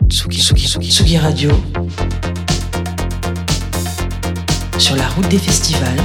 Tsugi, 0.00 0.40
Tsugi, 0.40 0.66
Tsugi, 0.66 0.90
Tsugi 0.90 1.18
Radio. 1.18 1.50
Sur 4.78 4.96
la 4.96 5.08
route 5.08 5.28
des 5.28 5.38
festivals. 5.38 6.02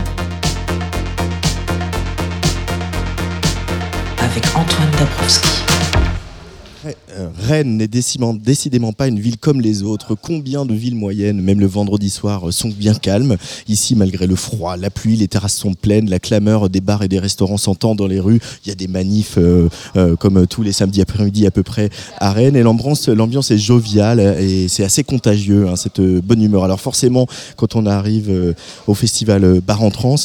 Avec 4.20 4.46
Antoine 4.56 4.92
Dabrowski. 5.00 5.67
Euh, 7.12 7.30
Rennes 7.48 7.78
n'est 7.78 7.88
décidément, 7.88 8.94
pas 8.94 9.08
une 9.08 9.20
ville 9.20 9.38
comme 9.38 9.62
les 9.62 9.84
autres. 9.84 10.16
Combien 10.16 10.66
de 10.66 10.74
villes 10.74 10.96
moyennes, 10.96 11.42
même 11.42 11.60
le 11.60 11.66
vendredi 11.66 12.10
soir, 12.10 12.52
sont 12.52 12.70
bien 12.70 12.94
calmes? 12.94 13.38
Ici, 13.68 13.96
malgré 13.96 14.28
le 14.28 14.36
froid, 14.36 14.78
la 14.78 14.90
pluie, 14.90 15.16
les 15.16 15.28
terrasses 15.28 15.56
sont 15.56 15.74
pleines, 15.74 16.10
la 16.10 16.20
clameur 16.20 16.70
des 16.70 16.82
bars 16.82 17.04
et 17.04 17.08
des 17.08 17.20
restaurants 17.20 17.58
s'entend 17.58 17.96
dans 17.96 18.08
les 18.08 18.20
rues. 18.20 18.40
Il 18.66 18.70
y 18.70 18.72
a 18.72 18.76
des 18.76 18.88
manifs 18.88 19.38
euh, 19.38 19.70
euh, 19.96 20.16
comme 20.16 20.48
tous 20.48 20.64
les 20.64 20.72
samedis 20.72 21.02
après-midi 21.02 21.46
à 21.46 21.52
peu 21.52 21.64
près 21.64 21.90
à 22.18 22.32
Rennes. 22.32 22.56
Et 22.56 22.64
l'ambiance, 22.64 23.08
est 23.08 23.58
joviale 23.58 24.20
et 24.20 24.68
c'est 24.68 24.84
assez 24.84 25.04
contagieux, 25.04 25.68
hein, 25.68 25.76
cette 25.76 26.02
bonne 26.02 26.42
humeur. 26.42 26.64
Alors 26.64 26.80
forcément, 26.80 27.28
quand 27.56 27.76
on 27.76 27.86
arrive 27.86 28.56
au 28.88 28.94
festival 28.94 29.62
Bar 29.62 29.84
en 29.84 29.92
Trans, 29.92 30.16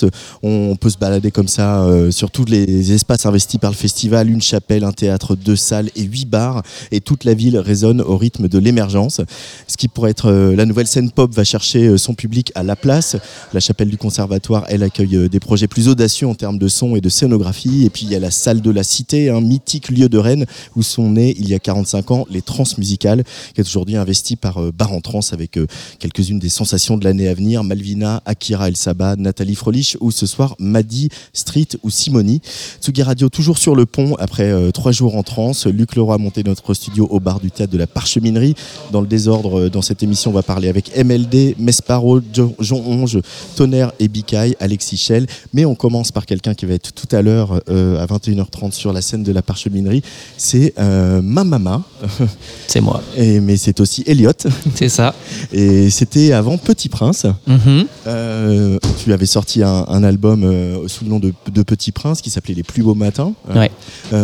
on 0.43 0.77
peut 0.77 0.91
se 0.91 0.99
balader 0.99 1.31
comme 1.31 1.49
ça 1.49 1.87
sur 2.11 2.31
tous 2.31 2.47
les 2.47 2.93
espaces 2.93 3.27
investis 3.27 3.61
par 3.61 3.71
le 3.71 3.77
festival, 3.77 4.31
une 4.31 4.43
chapelle, 4.43 4.85
un 4.85 4.93
théâtre, 4.93 5.37
deux 5.37 5.57
salles 5.57 5.91
et 5.95 6.03
huit 6.03 6.25
bars 6.25 6.52
et 6.91 7.01
toute 7.01 7.25
la 7.25 7.35
ville 7.35 7.59
résonne 7.59 8.01
au 8.01 8.17
rythme 8.17 8.49
de 8.49 8.59
l'émergence. 8.59 9.21
Ce 9.67 9.77
qui 9.77 9.89
pourrait 9.89 10.11
être 10.11 10.31
euh, 10.31 10.57
la 10.57 10.67
nouvelle 10.67 10.87
scène 10.87 11.11
pop 11.11 11.33
va 11.33 11.45
chercher 11.45 11.87
euh, 11.87 11.97
son 11.97 12.15
public 12.15 12.53
à 12.55 12.63
la 12.63 12.77
place. 12.77 13.17
La 13.53 13.61
chapelle 13.61 13.89
du 13.89 13.97
conservatoire, 13.97 14.65
elle 14.69 14.83
accueille 14.83 15.17
euh, 15.17 15.29
des 15.29 15.41
projets 15.41 15.67
plus 15.67 15.89
audacieux 15.89 16.27
en 16.27 16.35
termes 16.35 16.59
de 16.59 16.69
son 16.69 16.97
et 16.97 17.01
de 17.01 17.09
scénographie. 17.09 17.85
Et 17.85 17.91
puis 17.91 18.03
il 18.05 18.11
y 18.11 18.17
a 18.17 18.19
la 18.19 18.31
salle 18.31 18.61
de 18.61 18.71
la 18.71 18.83
Cité, 18.83 19.31
un 19.31 19.41
mythique 19.41 19.89
lieu 19.89 20.09
de 20.09 20.19
Rennes 20.19 20.47
où 20.77 20.83
sont 20.83 21.11
nés 21.11 21.35
il 21.39 21.49
y 21.49 21.55
a 21.55 21.59
45 21.59 22.11
ans 22.11 22.27
les 22.31 22.43
transmusicales, 22.43 23.25
qui 23.55 23.61
est 23.61 23.65
aujourd'hui 23.65 23.97
investi 23.97 24.37
par 24.37 24.73
Bar 24.73 24.93
en 24.93 25.01
Trans 25.01 25.21
avec 25.33 25.59
quelques-unes 25.99 26.39
des 26.39 26.49
sensations 26.49 26.97
de 26.97 27.05
l'année 27.05 27.29
à 27.29 27.35
venir. 27.35 27.65
Malvina, 27.65 28.23
Akira 28.27 28.69
El 28.69 28.77
Saba, 28.77 29.17
Nathalie 29.17 29.55
Frolich 29.55 29.97
ou 30.01 30.11
ce 30.11 30.27
soir 30.27 30.55
Maddy, 30.59 31.09
Street 31.33 31.69
ou 31.83 31.91
Simoni. 31.91 32.41
Tsugi 32.81 33.03
Radio 33.03 33.29
toujours 33.29 33.59
sur 33.59 33.75
le 33.75 33.87
pont 33.87 34.15
après 34.19 34.73
trois 34.73 34.93
jours 34.93 35.17
en 35.17 35.23
trans. 35.23 35.53
Luc 35.67 35.97
Leroy 35.97 36.19
notre 36.41 36.75
studio 36.75 37.07
au 37.11 37.21
bar 37.21 37.41
du 37.41 37.51
théâtre 37.51 37.73
de 37.73 37.79
la 37.79 37.87
Parcheminerie. 37.87 38.55
Dans 38.91 39.01
le 39.01 39.07
désordre, 39.07 39.61
euh, 39.61 39.71
dans 39.71 39.83
cette 39.83 40.03
émission, 40.03 40.31
on 40.31 40.35
va 40.35 40.43
parler 40.43 40.69
avec 40.69 40.97
MLD, 40.97 41.57
Mesparo, 41.59 42.21
Jean 42.33 42.83
Onge, 42.87 43.21
Tonnerre 43.57 43.93
et 44.01 44.09
Bicaille, 44.09 44.57
Alexis 44.61 44.97
Schell. 44.97 45.27
Mais 45.53 45.65
on 45.65 45.75
commence 45.75 46.11
par 46.11 46.27
quelqu'un 46.27 46.55
qui 46.55 46.67
va 46.67 46.75
être 46.75 46.93
tout 46.93 47.09
à 47.15 47.23
l'heure 47.23 47.61
euh, 47.69 48.03
à 48.03 48.07
21h30 48.07 48.73
sur 48.73 48.93
la 48.93 49.03
scène 49.03 49.23
de 49.23 49.33
la 49.33 49.43
Parcheminerie. 49.43 50.03
C'est 50.37 50.75
euh, 50.79 51.21
Mamama. 51.23 51.83
C'est 52.67 52.81
moi. 52.81 53.03
Et, 53.17 53.41
mais 53.41 53.57
c'est 53.57 53.81
aussi 53.81 54.03
Elliot. 54.07 54.33
C'est 54.75 54.89
ça. 54.89 55.15
Et 55.53 55.91
c'était 55.91 56.33
avant 56.33 56.57
Petit 56.57 56.89
Prince. 56.89 57.27
Mm-hmm. 57.49 58.79
tu 59.05 59.13
avais 59.13 59.27
sorti 59.27 59.63
un, 59.63 60.03
album 60.03 60.43
sous 60.89 61.05
le 61.05 61.11
nom 61.11 61.21
de, 61.21 61.63
Petit 61.63 61.93
Prince 61.93 62.23
qui 62.23 62.31
s'appelait 62.31 62.55
Les 62.55 62.63
plus 62.63 62.83
beaux 62.83 62.95
matins. 62.95 63.33
Ouais. 63.55 63.71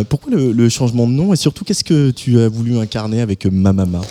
pourquoi 0.09 0.31
le, 0.31 0.51
le, 0.51 0.69
changement 0.69 1.07
de 1.07 1.11
nom? 1.11 1.33
Et 1.33 1.35
surtout 1.35 1.63
qu'est-ce 1.63 1.83
que 1.83 1.98
tu 2.15 2.39
as 2.39 2.49
voulu 2.49 2.77
incarner 2.77 3.21
avec 3.21 3.45
Mamama 3.45 4.01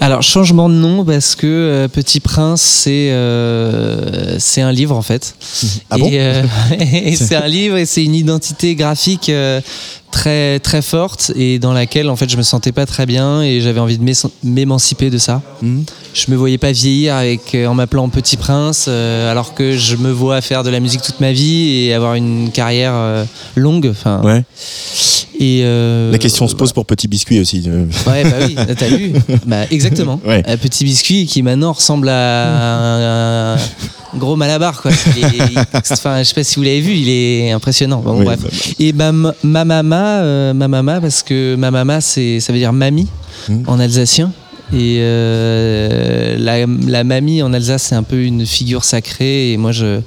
Alors, 0.00 0.22
changement 0.22 0.68
de 0.68 0.74
nom 0.74 1.04
parce 1.04 1.34
que 1.34 1.46
euh, 1.46 1.88
Petit 1.88 2.20
Prince, 2.20 2.60
c'est 2.60 3.10
euh, 3.10 4.38
c'est 4.38 4.60
un 4.60 4.72
livre 4.72 4.96
en 4.96 5.02
fait. 5.02 5.34
Ah 5.90 5.98
bon 5.98 6.10
euh, 6.12 6.42
et 6.92 7.16
c'est 7.16 7.36
un 7.36 7.46
livre 7.46 7.76
et 7.76 7.86
c'est 7.86 8.04
une 8.04 8.14
identité 8.14 8.74
graphique 8.74 9.30
très 10.16 10.60
très 10.60 10.80
forte 10.80 11.30
et 11.36 11.58
dans 11.58 11.74
laquelle 11.74 12.08
en 12.08 12.16
fait 12.16 12.30
je 12.30 12.38
me 12.38 12.42
sentais 12.42 12.72
pas 12.72 12.86
très 12.86 13.04
bien 13.04 13.42
et 13.42 13.60
j'avais 13.60 13.80
envie 13.80 13.98
de 13.98 14.14
m'émanciper 14.44 15.10
de 15.10 15.18
ça. 15.18 15.42
Mhm. 15.60 15.84
Je 16.14 16.30
me 16.30 16.36
voyais 16.36 16.56
pas 16.56 16.72
vieillir 16.72 17.14
avec 17.14 17.54
en 17.54 17.74
m'appelant 17.74 18.08
Petit 18.08 18.38
Prince 18.38 18.88
alors 18.88 19.52
que 19.52 19.76
je 19.76 19.96
me 19.96 20.10
vois 20.10 20.40
faire 20.40 20.62
de 20.62 20.70
la 20.70 20.80
musique 20.80 21.02
toute 21.02 21.20
ma 21.20 21.32
vie 21.32 21.84
et 21.84 21.92
avoir 21.92 22.14
une 22.14 22.50
carrière 22.50 23.26
longue. 23.56 23.88
Enfin. 23.90 24.22
Ouais. 24.22 24.42
Et 25.38 25.62
la 25.62 26.18
question 26.18 26.48
se 26.48 26.54
pose 26.54 26.72
pour 26.72 26.86
Petit 26.86 27.08
Biscuit 27.08 27.38
aussi. 27.38 27.62
Ouais, 28.06 28.24
bah 28.24 28.36
oui, 28.46 28.56
t'as 28.78 28.88
vu 28.88 29.12
bah, 29.44 29.64
Exactement. 29.70 30.18
Petit 30.62 30.84
biscuit 30.84 31.26
qui 31.26 31.42
maintenant 31.42 31.72
ressemble 31.72 32.08
à 32.08 33.52
un, 33.52 33.56
gros 34.16 34.36
malabar. 34.36 34.80
Quoi. 34.80 34.90
enfin, 35.90 36.18
je 36.18 36.24
sais 36.24 36.34
pas 36.34 36.44
si 36.44 36.56
vous 36.56 36.62
l'avez 36.62 36.80
vu, 36.80 36.92
il 36.92 37.08
est 37.08 37.50
impressionnant. 37.52 38.00
Bon, 38.00 38.22
bref. 38.22 38.40
Bah, 38.42 38.48
bah. 38.50 38.74
Et 38.78 38.92
ma, 38.92 39.12
ma 39.42 39.64
mama, 39.64 40.20
euh, 40.20 40.54
ma 40.54 40.68
mama, 40.68 41.00
parce 41.00 41.22
que 41.22 41.54
ma 41.56 41.70
mama, 41.70 42.00
ça 42.00 42.20
veut 42.20 42.58
dire 42.58 42.72
mamie 42.72 43.08
hmm. 43.48 43.62
en 43.66 43.78
alsacien. 43.78 44.32
Et 44.72 44.98
euh, 45.00 46.36
la, 46.38 46.66
la, 46.66 47.04
mamie 47.04 47.40
en 47.40 47.52
Alsace, 47.52 47.84
c'est 47.84 47.94
un 47.94 48.02
peu 48.02 48.24
une 48.24 48.44
figure 48.44 48.84
sacrée. 48.84 49.52
Et 49.52 49.56
moi, 49.56 49.70
je, 49.70 50.00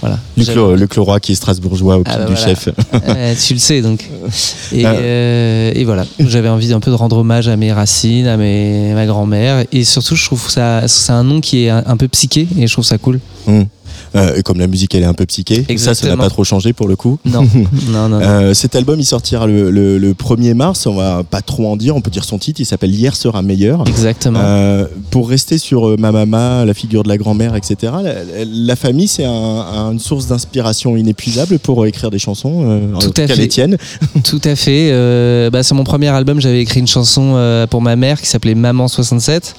voilà. 0.00 0.18
Le 0.36 0.86
Cloroy 0.86 1.20
qui 1.20 1.32
est 1.32 1.34
strasbourgeois 1.34 1.98
au 1.98 2.02
ah, 2.06 2.24
du 2.24 2.36
chef. 2.36 2.68
tu 3.46 3.54
le 3.54 3.58
sais 3.58 3.82
donc. 3.82 4.08
Et, 4.72 4.84
ah. 4.84 4.92
euh, 4.92 5.72
et 5.74 5.84
voilà, 5.84 6.04
j'avais 6.20 6.48
envie 6.48 6.72
un 6.72 6.80
peu 6.80 6.90
de 6.90 6.96
rendre 6.96 7.18
hommage 7.18 7.48
à 7.48 7.56
mes 7.56 7.72
racines, 7.72 8.26
à, 8.26 8.36
mes, 8.36 8.94
ma 8.94 9.06
grand-mère. 9.06 9.64
Et 9.72 9.84
surtout, 9.84 10.14
je 10.14 10.24
trouve 10.24 10.46
que 10.46 10.52
ça, 10.52 10.86
c'est 10.86 11.12
un 11.12 11.24
nom 11.24 11.40
qui 11.40 11.64
est 11.64 11.70
un, 11.70 11.96
peu 11.96 12.06
psyché 12.08 12.46
et 12.56 12.66
je 12.66 12.72
trouve 12.72 12.84
ça 12.84 12.98
cool. 12.98 13.18
Mmh. 13.46 13.62
Euh, 14.16 14.36
et 14.36 14.42
comme 14.42 14.58
la 14.58 14.66
musique 14.66 14.94
elle 14.94 15.02
est 15.02 15.06
un 15.06 15.14
peu 15.14 15.26
psyché, 15.26 15.64
ça 15.76 15.94
ça 15.94 16.08
n'a 16.08 16.16
pas 16.16 16.28
trop 16.28 16.42
changé 16.42 16.72
pour 16.72 16.88
le 16.88 16.96
coup. 16.96 17.18
Non, 17.30 17.46
non, 17.88 18.08
non, 18.08 18.20
euh, 18.20 18.54
cet 18.54 18.74
album 18.74 18.98
il 18.98 19.04
sortira 19.04 19.46
le, 19.46 19.70
le, 19.70 20.12
1er 20.14 20.54
mars, 20.54 20.86
on 20.86 20.94
va 20.94 21.22
pas 21.22 21.42
trop 21.42 21.68
en 21.68 21.76
dire, 21.76 21.94
on 21.94 22.00
peut 22.00 22.10
dire 22.10 22.24
son 22.24 22.38
titre, 22.38 22.60
il 22.60 22.64
s'appelle 22.64 22.92
Hier 22.92 23.14
sera 23.14 23.40
meilleur. 23.42 23.86
Exactement. 23.86 24.40
Pour 25.10 25.28
rester 25.28 25.58
sur 25.58 25.96
ma 25.98 26.10
maman, 26.10 26.64
la 26.64 26.74
figure 26.74 27.04
de 27.04 27.08
la 27.08 27.18
grand-mère, 27.18 27.54
etc., 27.54 27.92
la, 28.46 28.76
famille 28.76 29.06
c'est 29.06 29.24
un, 29.24 29.89
une 29.92 29.98
source 29.98 30.26
d'inspiration 30.26 30.96
inépuisable 30.96 31.58
pour 31.58 31.84
écrire 31.86 32.10
des 32.10 32.18
chansons, 32.18 32.80
Tout 33.00 33.14
à 33.16 33.26
fait. 33.26 33.36
les 33.36 33.48
tiennes. 33.48 33.76
Tout 34.24 34.40
à 34.44 34.56
fait. 34.56 34.90
Bah, 35.50 35.62
sur 35.62 35.76
mon 35.76 35.84
premier 35.84 36.08
album 36.08 36.40
j'avais 36.40 36.60
écrit 36.60 36.80
une 36.80 36.86
chanson 36.86 37.66
pour 37.70 37.82
ma 37.82 37.96
mère 37.96 38.20
qui 38.20 38.26
s'appelait 38.26 38.54
Maman 38.54 38.88
67. 38.88 39.54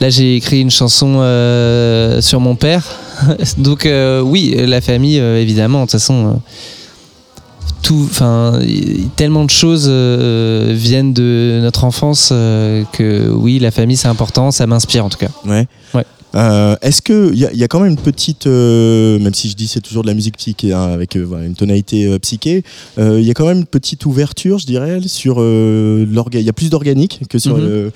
Là, 0.00 0.10
j'ai 0.10 0.36
écrit 0.36 0.60
une 0.60 0.70
chanson 0.70 1.16
euh, 1.20 2.20
sur 2.20 2.40
mon 2.40 2.54
père. 2.54 2.84
Donc, 3.58 3.86
euh, 3.86 4.20
oui, 4.20 4.54
la 4.58 4.80
famille, 4.80 5.18
euh, 5.18 5.40
évidemment, 5.40 5.80
de 5.80 5.84
toute 5.84 5.92
façon. 5.92 6.40
tout, 7.82 8.06
enfin, 8.10 8.60
tellement 9.16 9.44
de 9.44 9.50
choses 9.50 9.88
viennent 9.88 11.14
de 11.14 11.60
notre 11.62 11.84
enfance 11.84 12.28
que 12.28 13.30
oui, 13.30 13.58
la 13.58 13.70
famille 13.70 13.96
c'est 13.96 14.08
important, 14.08 14.50
ça 14.50 14.66
m'inspire 14.66 15.04
en 15.04 15.08
tout 15.08 15.18
cas. 15.18 15.30
Ouais. 15.46 15.66
ouais. 15.94 16.04
Euh, 16.36 16.76
est-ce 16.82 17.00
qu'il 17.00 17.34
y, 17.34 17.58
y, 17.58 17.64
a 17.64 17.68
quand 17.68 17.80
même 17.80 17.92
une 17.92 17.96
petite, 17.96 18.46
euh, 18.46 19.18
même 19.18 19.32
si 19.32 19.48
je 19.48 19.56
dis 19.56 19.68
c'est 19.68 19.80
toujours 19.80 20.02
de 20.02 20.08
la 20.08 20.14
musique 20.14 20.36
psyché 20.36 20.72
hein, 20.72 20.82
avec 20.82 21.16
euh, 21.16 21.46
une 21.46 21.54
tonalité 21.54 22.18
psyché, 22.18 22.62
il 22.98 23.22
y 23.22 23.30
a 23.30 23.34
quand 23.34 23.46
même 23.46 23.58
une 23.58 23.66
petite 23.66 24.04
ouverture, 24.06 24.58
je 24.58 24.66
dirais, 24.66 25.00
sur 25.06 25.40
l'orga. 25.40 26.38
Il 26.38 26.44
y 26.44 26.48
a 26.48 26.52
plus 26.52 26.70
d'organique 26.70 27.20
que 27.28 27.38
sur 27.38 27.56
mhm. 27.56 27.90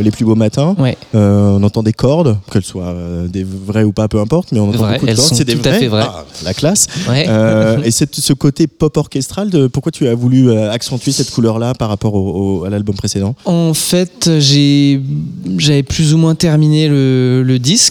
les 0.00 0.10
plus 0.10 0.24
beaux 0.24 0.34
matins. 0.34 0.74
on 1.12 1.62
entend 1.62 1.82
des 1.82 1.92
cordes, 1.92 2.38
qu'elles 2.50 2.64
soient 2.64 2.94
des 3.28 3.44
vraies 3.44 3.84
ou 3.84 3.92
pas, 3.92 4.08
peu 4.08 4.20
importe, 4.20 4.52
mais 4.52 4.60
on 4.60 4.70
entend 4.70 4.90
beaucoup 4.90 5.06
de 5.06 5.14
cordes. 5.14 5.34
C'est 5.34 5.44
des 5.44 5.54
vraies. 5.54 5.88
Ah, 5.92 6.24
la 6.44 6.54
classe. 6.54 6.86
et 7.84 7.90
ce 7.90 8.32
côté 8.32 8.66
pop 8.66 8.96
orchestral, 8.96 9.50
de, 9.50 9.66
pourquoi 9.66 9.92
tu 9.92 10.08
as 10.08 10.14
voulu 10.14 10.52
accentuer 10.52 11.12
cette 11.12 11.30
couleur-là 11.30 11.74
par 11.74 11.88
rapport 11.88 12.14
au, 12.14 12.64
à 12.64 12.70
l'album 12.70 12.96
précédent? 12.96 13.34
En 13.44 13.74
fait, 13.74 14.30
j'avais 14.38 15.82
plus 15.82 16.14
ou 16.14 16.18
moins 16.18 16.34
terminé 16.34 16.88
le, 16.88 17.42
le 17.42 17.58
disque 17.58 17.83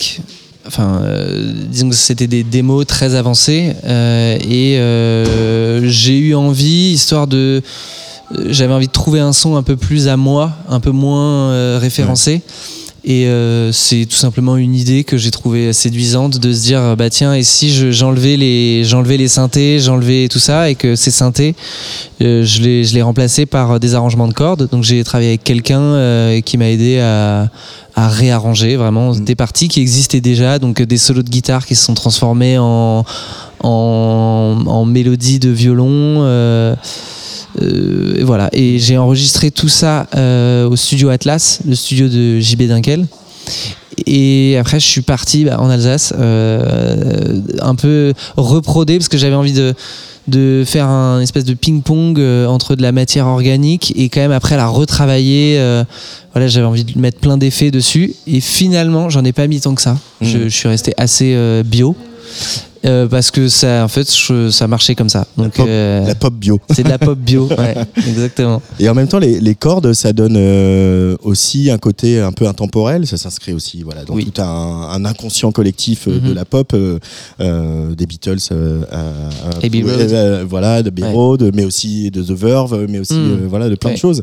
Enfin, 0.65 1.01
euh, 1.03 1.53
disons 1.67 1.89
que 1.89 1.95
c'était 1.95 2.27
des 2.27 2.43
démos 2.43 2.87
très 2.87 3.15
avancées 3.15 3.73
euh, 3.83 4.37
et 4.37 4.77
euh, 4.77 5.81
j'ai 5.85 6.17
eu 6.17 6.35
envie, 6.35 6.93
histoire 6.93 7.27
de, 7.27 7.61
j'avais 8.47 8.73
envie 8.73 8.87
de 8.87 8.91
trouver 8.91 9.19
un 9.19 9.33
son 9.33 9.57
un 9.57 9.63
peu 9.63 9.75
plus 9.75 10.07
à 10.07 10.15
moi, 10.15 10.51
un 10.69 10.79
peu 10.79 10.91
moins 10.91 11.77
référencé. 11.77 12.41
Et 13.05 13.27
c'est 13.73 14.05
tout 14.05 14.15
simplement 14.15 14.55
une 14.55 14.75
idée 14.75 15.03
que 15.03 15.17
j'ai 15.17 15.29
trouvée 15.29 15.73
séduisante 15.73 16.37
de 16.37 16.53
se 16.53 16.61
dire 16.61 16.95
bah 16.95 17.09
tiens 17.09 17.33
et 17.33 17.43
si 17.43 17.91
j'enlevais 17.91 18.37
les 18.37 18.85
j'enlevais 18.85 19.17
les 19.17 19.27
synthés, 19.27 19.79
j'enlevais 19.79 20.29
tout 20.29 20.39
ça 20.39 20.69
et 20.69 20.75
que 20.75 20.95
ces 20.95 21.11
synthés 21.11 21.53
je 22.21 22.61
les 22.61 22.85
je 22.85 22.93
les 22.93 23.01
remplaçais 23.01 23.45
par 23.45 23.79
des 23.81 23.93
arrangements 23.93 24.29
de 24.29 24.33
cordes. 24.33 24.69
Donc 24.71 24.83
j'ai 24.83 25.03
travaillé 25.03 25.31
avec 25.31 25.43
quelqu'un 25.43 26.39
qui 26.45 26.57
m'a 26.57 26.69
aidé 26.69 26.99
à 26.99 27.49
à 27.95 28.07
réarranger 28.07 28.75
vraiment 28.75 29.13
mm. 29.13 29.23
des 29.23 29.35
parties 29.35 29.67
qui 29.67 29.81
existaient 29.81 30.21
déjà, 30.21 30.59
donc 30.59 30.81
des 30.81 30.97
solos 30.97 31.23
de 31.23 31.29
guitare 31.29 31.65
qui 31.65 31.75
se 31.75 31.85
sont 31.85 31.93
transformés 31.93 32.57
en, 32.57 33.05
en, 33.59 34.63
en 34.65 34.85
mélodie 34.85 35.39
de 35.39 35.49
violon. 35.49 36.75
Euh, 37.61 37.63
euh, 37.63 38.19
et 38.19 38.23
voilà. 38.23 38.49
Et 38.53 38.79
j'ai 38.79 38.97
enregistré 38.97 39.51
tout 39.51 39.69
ça 39.69 40.07
euh, 40.15 40.67
au 40.67 40.75
studio 40.75 41.09
Atlas, 41.09 41.59
le 41.67 41.75
studio 41.75 42.07
de 42.07 42.39
JB 42.39 42.63
Dunkel. 42.67 43.05
Et 44.07 44.57
après, 44.57 44.79
je 44.79 44.85
suis 44.85 45.01
parti 45.01 45.45
bah, 45.45 45.59
en 45.59 45.69
Alsace, 45.69 46.13
un 46.17 47.75
peu 47.75 48.13
reprodé 48.37 48.97
parce 48.97 49.09
que 49.09 49.17
j'avais 49.17 49.35
envie 49.35 49.53
de 49.53 49.73
de 50.27 50.63
faire 50.65 50.87
un 50.87 51.19
espèce 51.19 51.43
de 51.43 51.53
ping-pong 51.53 52.17
euh, 52.17 52.45
entre 52.47 52.75
de 52.75 52.81
la 52.81 52.93
matière 52.93 53.27
organique 53.27 53.91
et 53.97 54.07
quand 54.07 54.21
même 54.21 54.31
après 54.31 54.55
la 54.55 54.67
retravailler. 54.67 55.57
euh, 55.59 55.83
voilà, 56.31 56.47
j'avais 56.47 56.65
envie 56.65 56.85
de 56.85 56.97
mettre 56.97 57.19
plein 57.19 57.37
d'effets 57.37 57.71
dessus 57.71 58.13
et 58.25 58.39
finalement, 58.39 59.09
j'en 59.09 59.25
ai 59.25 59.33
pas 59.33 59.47
mis 59.47 59.59
tant 59.59 59.75
que 59.75 59.81
ça. 59.81 59.97
Je, 60.21 60.37
Mhm. 60.37 60.43
je 60.45 60.55
suis 60.55 60.67
resté 60.69 60.93
assez 60.95 61.33
euh, 61.35 61.61
bio. 61.63 61.95
Euh, 62.85 63.07
parce 63.07 63.31
que 63.31 63.47
ça, 63.47 63.83
en 63.83 63.87
fait, 63.87 64.13
je- 64.13 64.49
ça 64.51 64.67
marchait 64.67 64.95
comme 64.95 65.09
ça. 65.09 65.25
Donc, 65.37 65.53
pop- 65.53 65.65
euh, 65.69 66.05
La 66.05 66.15
pop 66.15 66.33
bio. 66.33 66.59
c'est 66.73 66.83
de 66.83 66.89
la 66.89 66.97
pop 66.97 67.17
bio, 67.17 67.47
ouais, 67.57 67.75
exactement. 68.07 68.61
Et 68.79 68.89
en 68.89 68.93
même 68.93 69.07
temps, 69.07 69.19
les, 69.19 69.39
les 69.39 69.55
cordes, 69.55 69.93
ça 69.93 70.11
donne 70.13 70.35
euh, 70.37 71.15
aussi 71.23 71.69
un 71.71 71.77
côté 71.77 72.19
un 72.19 72.31
peu 72.31 72.47
intemporel. 72.47 73.07
Ça 73.07 73.17
s'inscrit 73.17 73.53
aussi 73.53 73.83
voilà, 73.83 74.03
dans 74.05 74.13
Oui. 74.15 74.25
tout 74.25 74.41
un, 74.41 74.45
un 74.91 75.05
inconscient 75.05 75.51
collectif 75.51 76.07
de 76.07 76.19
Mhm. 76.19 76.33
la 76.33 76.45
pop, 76.45 76.75
des 77.39 78.05
Beatles, 78.05 78.37
voilà, 80.47 80.81
de 80.83 80.87
Abbey 80.89 81.03
Ouais. 81.03 81.51
Mais 81.53 81.65
aussi 81.65 82.11
de 82.11 82.21
The 82.23 82.31
Verve, 82.31 82.85
mais 82.89 82.99
aussi 82.99 83.13
euh, 83.15 83.45
voilà, 83.47 83.69
de 83.69 83.75
plein 83.75 83.91
de 83.91 83.97
choses. 83.97 84.21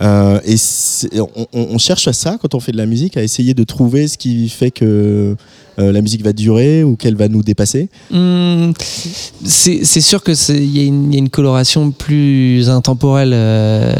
Et 0.00 1.20
on 1.52 1.78
cherche 1.78 2.08
à 2.08 2.12
ça 2.12 2.38
quand 2.40 2.54
on 2.54 2.60
fait 2.60 2.72
de 2.72 2.76
la 2.76 2.86
musique, 2.86 3.16
à 3.16 3.22
essayer 3.22 3.54
de 3.54 3.64
trouver 3.64 4.08
ce 4.08 4.16
qui 4.18 4.48
fait 4.48 4.70
que 4.70 5.36
euh, 5.78 5.92
la 5.92 6.00
musique 6.00 6.22
va 6.24 6.32
durer 6.32 6.82
ou 6.84 6.96
qu'elle 6.96 7.14
va 7.16 7.28
nous 7.28 7.42
dépasser. 7.42 7.88
Hum, 8.12 8.72
c'est 9.44 9.84
sûr 10.00 10.22
que 10.22 10.34
c'est- 10.34 10.56
il 10.56 10.76
y, 10.76 10.84
y 10.84 11.16
a 11.16 11.18
une 11.18 11.28
coloration 11.30 11.90
plus 11.90 12.68
intemporelle 12.68 13.32
euh, 13.34 13.92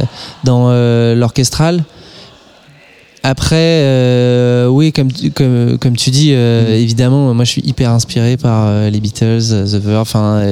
dans 0.44 0.70
euh, 0.70 1.14
l'orchestral. 1.14 1.84
Après, 3.30 3.56
euh, 3.82 4.68
oui, 4.68 4.90
comme, 4.90 5.12
tu- 5.12 5.30
comme, 5.30 5.76
comme 5.78 5.96
tu 5.96 6.08
dis, 6.08 6.30
euh, 6.32 6.74
évidemment, 6.74 7.34
moi 7.34 7.44
je 7.44 7.50
suis 7.50 7.62
hyper 7.62 7.90
inspiré 7.90 8.38
par 8.38 8.64
euh, 8.68 8.88
les 8.88 9.00
Beatles, 9.00 9.40
The 9.66 9.74
Verve, 9.74 10.00
enfin, 10.00 10.42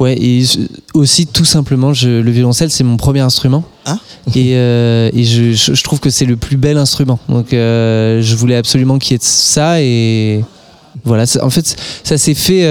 ouais. 0.00 0.20
et 0.20 0.42
je- 0.44 0.58
aussi 0.94 1.28
tout 1.28 1.44
simplement, 1.44 1.92
je, 1.92 2.08
le 2.20 2.30
violoncelle 2.32 2.70
c'est 2.72 2.82
mon 2.82 2.96
premier 2.96 3.20
instrument. 3.20 3.62
Ah. 3.84 3.98
Et, 4.34 4.50
et 4.54 5.24
je, 5.24 5.52
je- 5.52 5.82
trouve 5.84 6.00
que 6.00 6.10
c'est 6.10 6.24
le 6.26 6.36
plus 6.36 6.56
bel 6.56 6.76
instrument. 6.78 7.20
Donc 7.28 7.46
je 7.52 8.34
voulais 8.34 8.56
absolument 8.56 8.98
qu'il 8.98 9.12
y 9.12 9.14
ait 9.14 9.20
ça 9.22 9.80
et 9.80 10.44
voilà. 11.04 11.26
En 11.42 11.50
fait, 11.50 11.76
ça 12.02 12.18
s'est 12.18 12.34
fait. 12.34 12.64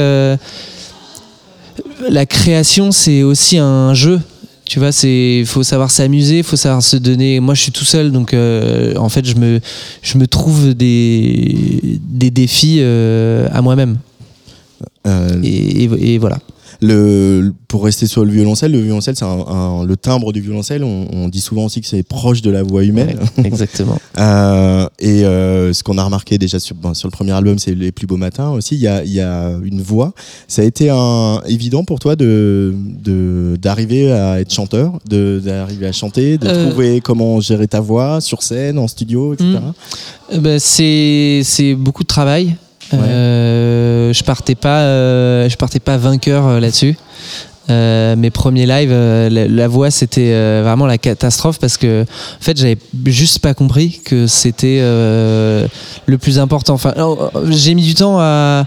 la 2.09 2.25
création, 2.25 2.91
c'est 2.91 3.23
aussi 3.23 3.57
un 3.57 3.93
jeu. 3.93 4.19
Tu 4.69 4.79
vois, 4.79 4.91
c'est 4.91 5.43
faut 5.45 5.63
savoir 5.63 5.89
s'amuser, 5.91 6.43
faut 6.43 6.57
savoir 6.57 6.83
se 6.83 6.97
donner. 6.97 7.39
Moi, 7.39 7.53
je 7.55 7.61
suis 7.61 7.71
tout 7.71 7.85
seul, 7.85 8.11
donc 8.11 8.33
euh, 8.33 8.95
en 8.97 9.07
fait, 9.09 9.25
je 9.25 9.35
me 9.35 9.59
je 10.01 10.17
me 10.17 10.27
trouve 10.27 10.73
des 10.73 11.99
des 12.09 12.31
défis 12.31 12.77
euh, 12.81 13.47
à 13.53 13.61
moi-même. 13.61 13.97
Euh, 15.07 15.41
Et, 15.43 15.83
et- 15.85 16.13
et 16.13 16.17
voilà. 16.17 16.37
Le, 16.81 17.53
pour 17.67 17.83
rester 17.85 18.05
sur 18.07 18.23
le 18.23 18.31
violoncelle, 18.31 18.71
le 18.71 18.79
violoncelle, 18.79 19.15
c'est 19.15 19.25
un, 19.25 19.45
un- 19.47 19.83
le 19.85 19.97
timbre 19.97 20.31
du 20.31 20.41
violoncelle. 20.41 20.83
On, 20.83 21.07
on 21.11 21.27
dit 21.27 21.41
souvent 21.41 21.65
aussi 21.65 21.81
que 21.81 21.87
c'est 21.87 22.03
proche 22.03 22.41
de 22.41 22.51
la 22.51 22.61
voix 22.63 22.83
humaine. 22.83 23.17
Ouais, 23.37 23.45
exactement. 23.47 23.97
Euh, 24.19 24.87
et 24.97 25.25
euh, 25.25 25.73
ce 25.73 25.83
qu'on 25.83 25.99
a 25.99 26.03
remarqué 26.03 26.39
déjà 26.39 26.59
sur, 26.59 26.75
bon, 26.75 26.95
sur 26.95 27.07
le 27.07 27.11
premier 27.11 27.33
album, 27.33 27.59
c'est 27.59 27.75
Les 27.75 27.91
plus 27.91 28.07
beaux 28.07 28.17
matins 28.17 28.49
aussi. 28.49 28.73
Il 28.73 28.81
y 28.81 28.87
a, 28.87 29.03
y 29.05 29.19
a 29.21 29.51
une 29.63 29.79
voix. 29.81 30.13
Ça 30.47 30.63
a 30.63 30.65
été 30.65 30.89
un, 30.89 31.39
évident 31.47 31.83
pour 31.83 31.99
toi 31.99 32.15
de 32.15 32.73
de- 33.03 33.57
d'arriver 33.61 34.11
à 34.11 34.39
être 34.41 34.51
chanteur, 34.51 34.93
d'arriver 35.07 35.85
à 35.85 35.91
chanter, 35.91 36.39
de 36.39 36.47
Euh. 36.47 36.69
trouver 36.71 36.99
comment 37.01 37.39
gérer 37.41 37.67
ta 37.67 37.79
voix 37.79 38.21
sur 38.21 38.41
scène, 38.41 38.79
en 38.79 38.87
studio, 38.87 39.33
etc. 39.35 39.59
Euh, 40.33 40.39
bah, 40.39 40.57
c'est 40.59 41.41
c'est 41.43 41.75
beaucoup 41.75 42.01
de 42.03 42.07
travail. 42.07 42.55
Euh, 42.93 44.13
je 44.13 44.23
partais 44.23 44.55
pas 44.55 44.79
euh, 44.79 45.49
je 45.49 45.57
partais 45.57 45.79
pas 45.79 45.97
vainqueur 45.97 46.47
euh, 46.47 46.59
là-dessus. 46.59 46.97
Euh, 47.69 48.15
mes 48.15 48.29
premiers 48.29 48.65
lives, 48.65 48.91
la, 48.93 49.47
la 49.47 49.67
voix 49.67 49.91
c'était 49.91 50.31
vraiment 50.61 50.85
la 50.85 50.97
catastrophe 50.97 51.59
parce 51.59 51.75
que 51.75 52.03
en 52.03 52.41
fait 52.41 52.57
j'avais 52.57 52.77
juste 53.05 53.39
pas 53.39 53.53
compris 53.53 53.99
que 54.05 54.25
c'était 54.25 54.79
le 54.79 56.17
plus 56.17 56.39
important. 56.39 56.75
Enfin, 56.75 56.91
alors, 56.95 57.31
j'ai 57.49 57.75
mis 57.75 57.83
du 57.83 57.93
temps 57.93 58.19
à 58.19 58.65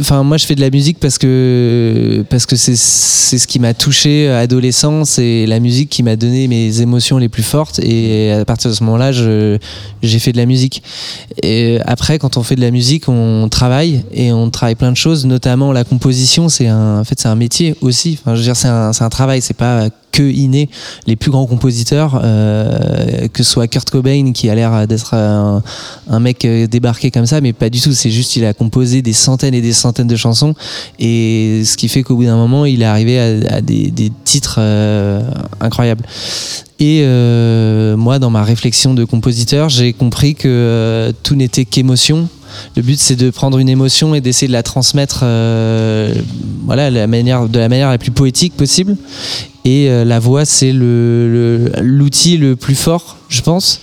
Enfin, 0.00 0.24
moi, 0.24 0.36
je 0.36 0.46
fais 0.46 0.56
de 0.56 0.60
la 0.60 0.70
musique 0.70 0.98
parce 0.98 1.16
que 1.16 2.24
parce 2.28 2.44
que 2.44 2.56
c'est 2.56 2.74
c'est 2.76 3.38
ce 3.38 3.46
qui 3.46 3.58
m'a 3.60 3.72
touché 3.72 4.28
à 4.28 4.38
adolescent, 4.40 5.04
c'est 5.04 5.46
la 5.46 5.60
musique 5.60 5.90
qui 5.90 6.02
m'a 6.02 6.16
donné 6.16 6.48
mes 6.48 6.80
émotions 6.80 7.18
les 7.18 7.28
plus 7.28 7.42
fortes. 7.44 7.78
Et 7.78 8.32
à 8.32 8.44
partir 8.44 8.70
de 8.70 8.74
ce 8.74 8.82
moment-là, 8.84 9.12
je- 9.12 9.58
j'ai 10.02 10.18
fait 10.18 10.32
de 10.32 10.36
la 10.38 10.46
musique. 10.46 10.82
Et 11.42 11.78
après, 11.86 12.18
quand 12.18 12.36
on 12.36 12.42
fait 12.42 12.56
de 12.56 12.60
la 12.60 12.70
musique, 12.72 13.08
on 13.08 13.48
travaille 13.48 14.04
et 14.12 14.32
on 14.32 14.50
travaille 14.50 14.74
plein 14.74 14.90
de 14.92 14.96
choses, 14.96 15.24
notamment 15.24 15.72
la 15.72 15.84
composition. 15.84 16.48
C'est 16.48 16.66
un, 16.66 17.00
en 17.00 17.04
fait, 17.04 17.20
c'est 17.20 17.28
un 17.28 17.36
métier 17.36 17.76
aussi. 17.80 18.18
Enfin, 18.20 18.34
je 18.34 18.40
veux 18.40 18.44
dire, 18.44 18.56
c'est 18.56 18.68
un, 18.68 18.90
un 18.98 19.08
travail. 19.08 19.40
C'est 19.40 19.54
pas 19.56 19.88
que 20.14 20.22
inné. 20.22 20.70
Les 21.08 21.16
plus 21.16 21.32
grands 21.32 21.46
compositeurs, 21.46 22.20
euh, 22.22 23.26
que 23.32 23.42
ce 23.42 23.50
soit 23.50 23.66
Kurt 23.66 23.90
Cobain 23.90 24.30
qui 24.32 24.48
a 24.48 24.54
l'air 24.54 24.86
d'être 24.86 25.14
un, 25.14 25.62
mec 26.20 26.44
euh, 26.44 26.68
débarqué 26.68 27.10
comme 27.10 27.26
ça, 27.26 27.40
mais 27.40 27.52
pas 27.52 27.68
du 27.68 27.80
tout. 27.80 27.92
C'est 27.92 28.12
juste 28.12 28.36
il 28.36 28.44
a 28.44 28.54
composé 28.54 29.02
des 29.02 29.12
centaines 29.12 29.54
et 29.54 29.60
des 29.60 29.72
centaines 29.72 30.06
de 30.06 30.16
chansons 30.16 30.54
et 31.00 31.62
ce 31.64 31.76
qui 31.76 31.88
fait 31.88 32.04
qu'au 32.04 32.14
bout 32.14 32.24
d'un 32.24 32.36
moment, 32.36 32.64
il 32.64 32.82
est 32.82 32.86
arrivé 32.86 33.18
à, 33.18 33.60
des, 33.60 33.92
titres 34.24 34.56
euh, 34.58 35.20
incroyables. 35.60 36.04
Et 36.78 37.02
moi, 37.96 38.18
dans 38.18 38.30
ma 38.30 38.44
réflexion 38.44 38.94
de 38.94 39.04
compositeur, 39.04 39.68
j'ai 39.68 39.92
compris 39.92 40.34
que 40.34 41.12
tout 41.22 41.34
n'était 41.34 41.64
qu'émotion. 41.64 42.28
Le 42.76 42.82
but, 42.82 43.00
c'est 43.00 43.16
de 43.16 43.30
prendre 43.30 43.58
une 43.58 43.68
émotion 43.68 44.14
et 44.14 44.20
d'essayer 44.20 44.48
de 44.48 44.52
la 44.52 44.62
transmettre, 44.62 45.20
voilà, 46.66 46.90
de 46.90 46.96
la 46.96 47.06
manière 47.06 47.90
la 47.90 47.98
plus 47.98 48.10
poétique 48.10 48.54
possible. 48.54 48.96
Et 49.64 49.88
euh, 49.88 50.04
la 50.04 50.18
voix, 50.18 50.44
c'est 50.44 50.72
l'outil 50.72 52.36
le, 52.36 52.54
plus 52.54 52.74
fort, 52.74 53.16
je 53.28 53.40
pense. 53.40 53.80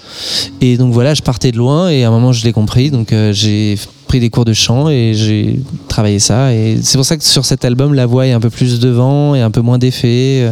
Et 0.61 0.77
donc 0.77 0.93
voilà, 0.93 1.15
je 1.15 1.23
partais 1.23 1.51
de 1.51 1.57
loin 1.57 1.89
et 1.89 2.03
à 2.03 2.09
un 2.09 2.11
moment, 2.11 2.31
je 2.31 2.43
l'ai 2.43 2.53
compris. 2.53 2.91
Donc 2.91 3.11
euh, 3.13 3.33
j'ai 3.33 3.79
pris 4.11 4.19
des 4.19 4.29
cours 4.29 4.43
de 4.43 4.51
chant 4.51 4.89
et 4.89 5.13
j'ai 5.15 5.57
travaillé 5.87 6.19
ça. 6.19 6.53
Et 6.53 6.77
c'est 6.83 6.97
pour 6.97 7.05
ça 7.05 7.15
que 7.15 7.23
sur 7.23 7.45
cet 7.45 7.63
album, 7.63 7.93
la 7.93 8.05
voix 8.05 8.27
est 8.27 8.33
un 8.33 8.41
peu 8.41 8.49
plus 8.49 8.81
devant 8.81 9.35
et 9.35 9.39
un 9.41 9.51
peu 9.51 9.61
moins 9.61 9.77
d'effet. 9.77 10.51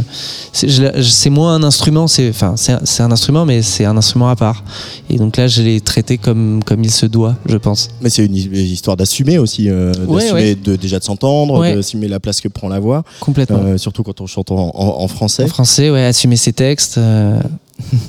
C'est 0.54 1.30
moins 1.30 1.56
un 1.56 1.64
instrument, 1.64 2.08
c'est 2.08 2.30
enfin 2.30 2.54
c'est 2.56 3.02
un- 3.04 3.12
instrument, 3.12 3.46
mais 3.46 3.62
c'est 3.62 3.84
un 3.84 3.98
instrument 3.98 4.30
à 4.30 4.38
part. 4.38 4.64
Et 5.10 5.18
donc 5.18 5.36
là, 5.36 5.48
je 5.50 5.62
l'ai 5.62 5.82
traité 5.82 6.18
comme 6.18 6.62
comme 6.66 6.86
il 6.86 6.90
se 6.92 7.06
doit, 7.06 7.36
je 7.48 7.58
pense. 7.58 7.90
Mais 8.02 8.10
c'est 8.10 8.26
une 8.26 8.34
hi- 8.36 8.50
histoire 8.72 8.96
d'assumer 8.96 9.38
aussi, 9.40 9.70
euh, 9.70 9.92
Ouais, 10.08 10.22
d'assumer 10.22 10.40
ouais. 10.42 10.56
de, 10.56 10.76
déjà 10.78 11.00
de 11.00 11.04
s'entendre, 11.04 11.60
Ouais. 11.60 11.76
d'assumer 11.76 12.08
la 12.08 12.22
place 12.22 12.40
que 12.40 12.48
prend 12.48 12.70
la 12.70 12.80
voix, 12.80 13.04
Complètement. 13.20 13.60
euh, 13.62 13.78
surtout 13.78 14.04
quand 14.04 14.22
on 14.22 14.26
chante 14.28 14.52
en, 14.52 14.72
en- 14.74 15.02
en 15.04 15.08
français. 15.10 15.44
En 15.44 15.48
français, 15.48 15.90
ouais, 15.90 16.06
assumer 16.06 16.38
ses 16.38 16.54
textes. 16.54 16.98
euh, 16.98 17.38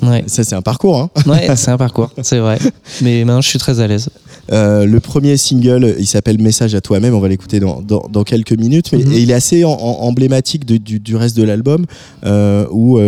ouais, 0.02 0.24
Ça, 0.26 0.44
c'est 0.44 0.54
un 0.54 0.62
parcours. 0.62 0.98
Hein. 0.98 1.10
ouais 1.26 1.54
c'est 1.56 1.70
un 1.70 1.76
parcours, 1.78 2.10
c'est 2.22 2.38
vrai. 2.38 2.58
Mais 3.02 3.24
maintenant, 3.24 3.40
je 3.40 3.48
suis 3.48 3.58
très 3.58 3.80
à 3.80 3.86
l'aise. 3.86 4.08
Euh, 4.52 4.84
le 4.84 5.00
premier 5.00 5.36
single, 5.36 5.94
il 5.98 6.06
s'appelle 6.06 6.40
Message 6.40 6.74
à 6.74 6.80
toi-même. 6.80 7.14
On 7.14 7.20
va 7.20 7.28
l'écouter 7.28 7.60
dans, 7.60 7.80
dans, 7.80 8.06
dans 8.10 8.24
quelques 8.24 8.52
minutes. 8.52 8.90
Mais, 8.92 8.98
Mhm. 9.04 9.12
et 9.12 9.20
il 9.20 9.30
est 9.30 9.34
assez 9.34 9.64
en- 9.64 9.70
en- 9.70 10.00
emblématique 10.02 10.64
de- 10.66 10.76
du, 10.76 10.98
du 10.98 11.14
reste 11.16 11.36
de 11.36 11.42
l'album 11.44 11.86
euh, 12.24 12.66
où. 12.70 12.98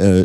Euh, 0.00 0.24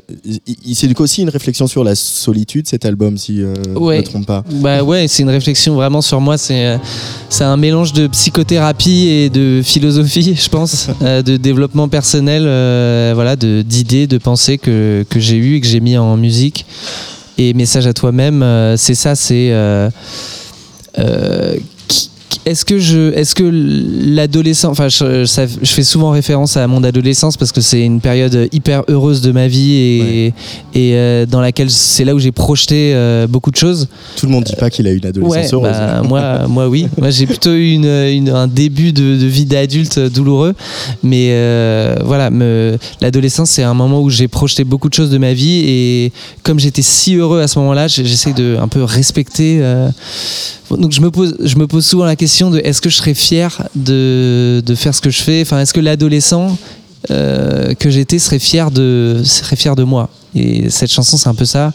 c'est 0.74 1.00
aussi 1.00 1.21
une 1.21 1.29
réflexion 1.29 1.67
sur 1.67 1.83
la 1.83 1.95
solitude 1.95 2.67
cet 2.67 2.86
album 2.86 3.17
si 3.17 3.41
euh, 3.41 3.53
je 3.65 3.69
ne 3.69 3.79
me 3.79 4.01
trompe 4.03 4.25
pas 4.25 4.43
Bah 4.50 4.81
ouais, 4.83 5.07
c'est 5.07 5.24
une 5.24 5.29
réflexion 5.29 5.75
vraiment 5.75 6.01
sur 6.01 6.21
moi. 6.21 6.38
C'est 6.38 6.65
euh, 6.65 6.77
c'est 7.29 7.43
un 7.43 7.57
mélange 7.57 7.91
de 7.93 8.07
psychothérapie 8.07 9.07
et 9.07 9.29
de 9.29 9.62
philosophie, 9.63 10.36
je 10.36 10.50
pense, 10.50 10.88
euh, 11.01 11.21
de 11.21 11.38
développement 11.38 11.89
personnel, 11.89 12.43
euh, 12.45 13.12
voilà, 13.13 13.36
de 13.36 13.62
d'idées, 13.62 14.07
de 14.07 14.17
pensées 14.17 14.57
que 14.57 15.05
que 15.09 15.19
j'ai 15.19 15.36
eues 15.38 15.55
et 15.55 15.62
que 15.62 15.67
j'ai 15.67 15.81
mis 15.81 15.97
en 15.97 16.15
musique. 16.15 16.65
Et 17.38 17.53
message 17.53 17.86
à 17.86 17.93
toi-même, 17.93 18.43
c'est 18.77 18.95
ça, 18.95 19.15
c'est 19.15 19.51
est-ce 22.46 22.65
que 22.65 22.77
je, 22.79 23.13
est-ce 23.13 23.36
que 23.36 23.43
l'adolescent, 23.43 24.69
enfin, 24.69 24.88
je, 24.89 25.25
fais 25.63 25.84
souvent 25.84 26.12
référence 26.12 26.57
à 26.57 26.67
mon 26.67 26.84
adolescence 26.84 27.38
parce 27.38 27.51
que 27.51 27.62
c'est 27.62 27.81
une 27.81 28.00
période 28.01 28.48
hyper 28.51 28.84
heureuse 28.88 29.22
de 29.22 29.31
ma 29.31 29.48
vie 29.48 29.74
et, 29.74 30.25
et 30.74 30.96
euh, 30.96 31.25
dans 31.25 31.41
laquelle 31.41 31.69
c'est 31.69 32.03
là 32.05 32.13
où 32.15 32.19
j'ai 32.19 32.31
projeté 32.31 32.91
euh, 32.93 33.27
beaucoup 33.27 33.51
de 33.51 33.55
choses. 33.55 33.88
tout 34.17 34.25
le 34.25 34.31
monde 34.31 34.43
dit 34.43 34.55
pas 34.55 34.69
qu'il 34.69 34.88
a 34.88 34.91
eu 34.91 34.98
une 34.98 35.05
adolescence 35.05 35.36
Ouais, 35.36 35.50
heureuse 35.53 35.72
bah, 35.72 36.01
moi, 36.03 36.48
moi 36.50 36.67
oui. 36.69 36.88
Moi 36.98 37.10
j'ai 37.12 37.25
plutôt 37.27 37.53
eu 37.53 37.72
une, 37.72 37.86
une- 37.86 38.29
un 38.29 38.48
début 38.48 38.91
de, 38.93 39.17
de 39.17 39.25
vie 39.25 39.46
d'adulte 39.46 40.00
douloureux, 40.00 40.53
mais 41.03 41.29
euh, 41.31 41.96
voilà, 42.03 42.29
l'adolescence 43.01 43.51
c'est 43.51 43.63
un 43.63 43.74
moment 43.74 44.01
où 44.01 44.10
j'ai 44.10 44.27
projeté 44.27 44.63
beaucoup 44.63 44.89
de 44.89 44.93
choses 44.93 45.10
de 45.12 45.17
ma 45.17 45.34
vie 45.34 45.63
et 45.67 46.12
comme 46.43 46.60
j'étais 46.60 46.81
si 46.81 47.15
heureux 47.15 47.41
à 47.41 47.48
ce 47.48 47.57
moment-là, 47.60 47.88
j'essaie 47.88 48.34
de 48.34 48.57
un 48.62 48.67
peu 48.67 48.84
respecter. 48.84 49.60
euh, 49.62 49.89
donc 50.69 50.91
je 50.91 51.00
me 51.00 51.10
pose, 51.12 51.38
je 51.41 51.55
me 51.55 51.65
pose 51.65 51.86
souvent 51.86 52.03
la 52.03 52.16
question 52.17 52.50
de 52.50 52.59
est-ce 52.59 52.81
que 52.81 52.89
je 52.89 52.97
serais 52.97 53.13
fier 53.13 53.63
de, 53.75 54.62
de 54.65 54.75
faire 54.75 54.93
ce 54.93 55.01
que 55.01 55.09
je 55.09 55.21
fais? 55.21 55.41
Enfin, 55.41 55.62
est-ce 55.62 55.74
que 55.74 55.79
l'adolescent 55.79 56.57
euh, 57.09 57.74
que 57.75 57.89
j'étais 57.89 58.19
serait 58.19 58.39
fier 58.39 58.71
de 58.71 59.21
serait 59.24 59.55
fier 59.55 59.75
de 59.75 59.83
moi? 59.83 60.09
Et 60.36 60.69
cette 60.69 60.91
chanson, 60.91 61.15
c'est 61.15 61.29
un 61.29 61.36
peu 61.36 61.45
ça. 61.45 61.71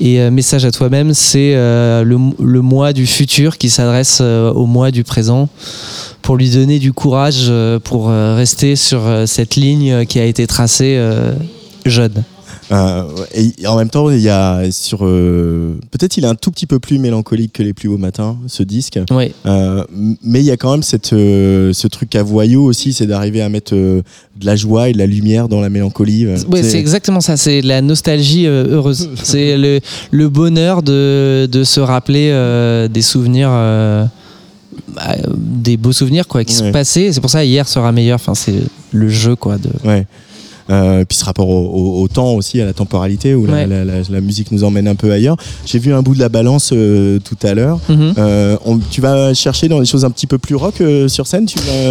Et 0.00 0.20
euh, 0.20 0.30
Message 0.30 0.64
à 0.64 0.70
toi-même, 0.70 1.12
c'est 1.12 1.54
euh, 1.54 2.04
le, 2.04 2.16
le 2.38 2.62
moi 2.62 2.92
du 2.92 3.06
futur 3.06 3.58
qui 3.58 3.70
s'adresse 3.70 4.20
au 4.20 4.66
moi 4.66 4.90
du 4.90 5.02
présent 5.02 5.48
pour 6.22 6.36
lui 6.36 6.50
donner 6.50 6.78
du 6.78 6.92
courage 6.92 7.50
pour 7.84 8.08
rester 8.08 8.76
sur 8.76 9.00
cette 9.26 9.56
ligne 9.56 10.04
qui 10.06 10.20
a 10.20 10.24
été 10.24 10.46
tracée 10.46 11.00
jeune. 11.86 12.22
Euh, 12.70 13.02
et 13.34 13.66
en 13.66 13.76
même 13.76 13.88
temps, 13.88 14.10
il 14.10 14.20
y 14.20 14.28
a 14.28 14.70
sur. 14.70 14.98
euh, 15.06 15.78
Peut-être 15.90 16.16
il 16.18 16.24
est 16.24 16.28
un 16.28 16.34
tout 16.34 16.50
petit 16.50 16.66
peu 16.66 16.78
plus 16.78 16.98
mélancolique 16.98 17.54
que 17.54 17.62
les 17.62 17.72
plus 17.72 17.88
beaux 17.88 17.96
matins, 17.98 18.36
ce 18.46 18.62
disque. 18.62 18.98
Oui, 19.10 19.32
Euh, 19.46 19.84
mais 20.22 20.40
il 20.40 20.44
y 20.44 20.50
a 20.50 20.56
quand 20.58 20.72
même 20.72 20.82
cette, 20.82 21.06
ce 21.08 21.86
truc 21.88 22.14
à 22.14 22.22
voyou 22.22 22.62
aussi, 22.64 22.92
c'est 22.92 23.06
d'arriver 23.06 23.40
à 23.40 23.48
mettre 23.48 23.74
de 23.74 24.02
la 24.42 24.54
joie 24.56 24.88
et 24.90 24.92
de 24.92 24.98
la 24.98 25.06
lumière 25.06 25.48
dans 25.48 25.60
la 25.60 25.70
mélancolie. 25.70 26.26
Ouais, 26.26 26.62
c'est 26.62 26.78
exactement 26.78 27.20
ça, 27.20 27.36
c'est 27.38 27.62
la 27.62 27.80
nostalgie 27.80 28.46
heureuse. 28.46 29.08
c'est 29.22 29.56
le, 29.56 29.80
le 30.10 30.28
bonheur 30.28 30.82
de, 30.82 31.48
de 31.50 31.64
se 31.64 31.80
rappeler 31.80 32.28
des 32.92 33.02
souvenirs, 33.02 33.48
bah, 34.94 35.16
des 35.36 35.76
beaux 35.76 35.92
souvenirs 35.92 36.26
quoi, 36.28 36.44
qui 36.44 36.52
Ouais. 36.54 36.66
sont 36.66 36.72
passés. 36.72 37.12
C'est 37.12 37.20
pour 37.20 37.30
ça 37.30 37.44
hier 37.44 37.66
sera 37.68 37.92
meilleur. 37.92 38.16
Enfin, 38.16 38.34
c'est 38.34 38.60
le 38.92 39.08
jeu 39.08 39.36
quoi. 39.36 39.56
De... 39.58 39.70
Ouais. 39.88 40.06
Euh, 40.70 41.04
puis 41.04 41.16
ce 41.16 41.24
rapport 41.24 41.48
au, 41.48 41.66
au- 41.66 42.02
au 42.02 42.08
temps 42.08 42.32
aussi, 42.34 42.60
à 42.60 42.64
la 42.66 42.72
temporalité, 42.72 43.34
où 43.34 43.46
la- 43.46 43.52
Ouais. 43.54 43.66
la, 43.66 43.84
la- 43.84 44.02
la 44.10 44.20
musique 44.20 44.52
nous 44.52 44.64
emmène 44.64 44.86
un 44.86 44.94
peu 44.94 45.10
ailleurs. 45.10 45.36
J'ai 45.64 45.78
vu 45.78 45.92
un 45.94 46.02
bout 46.02 46.14
de 46.14 46.20
la 46.20 46.28
balance 46.28 46.70
euh, 46.72 47.18
tout 47.24 47.36
à 47.46 47.54
l'heure. 47.54 47.80
Mhm. 47.88 48.14
Euh, 48.18 48.56
on- 48.66 48.78
tu 48.78 49.00
vas 49.00 49.32
chercher 49.34 49.68
dans 49.68 49.80
des 49.80 49.86
choses 49.86 50.04
un 50.04 50.10
petit 50.10 50.26
peu 50.26 50.38
plus 50.38 50.54
rock 50.56 50.82
sur 51.08 51.26
scène? 51.26 51.46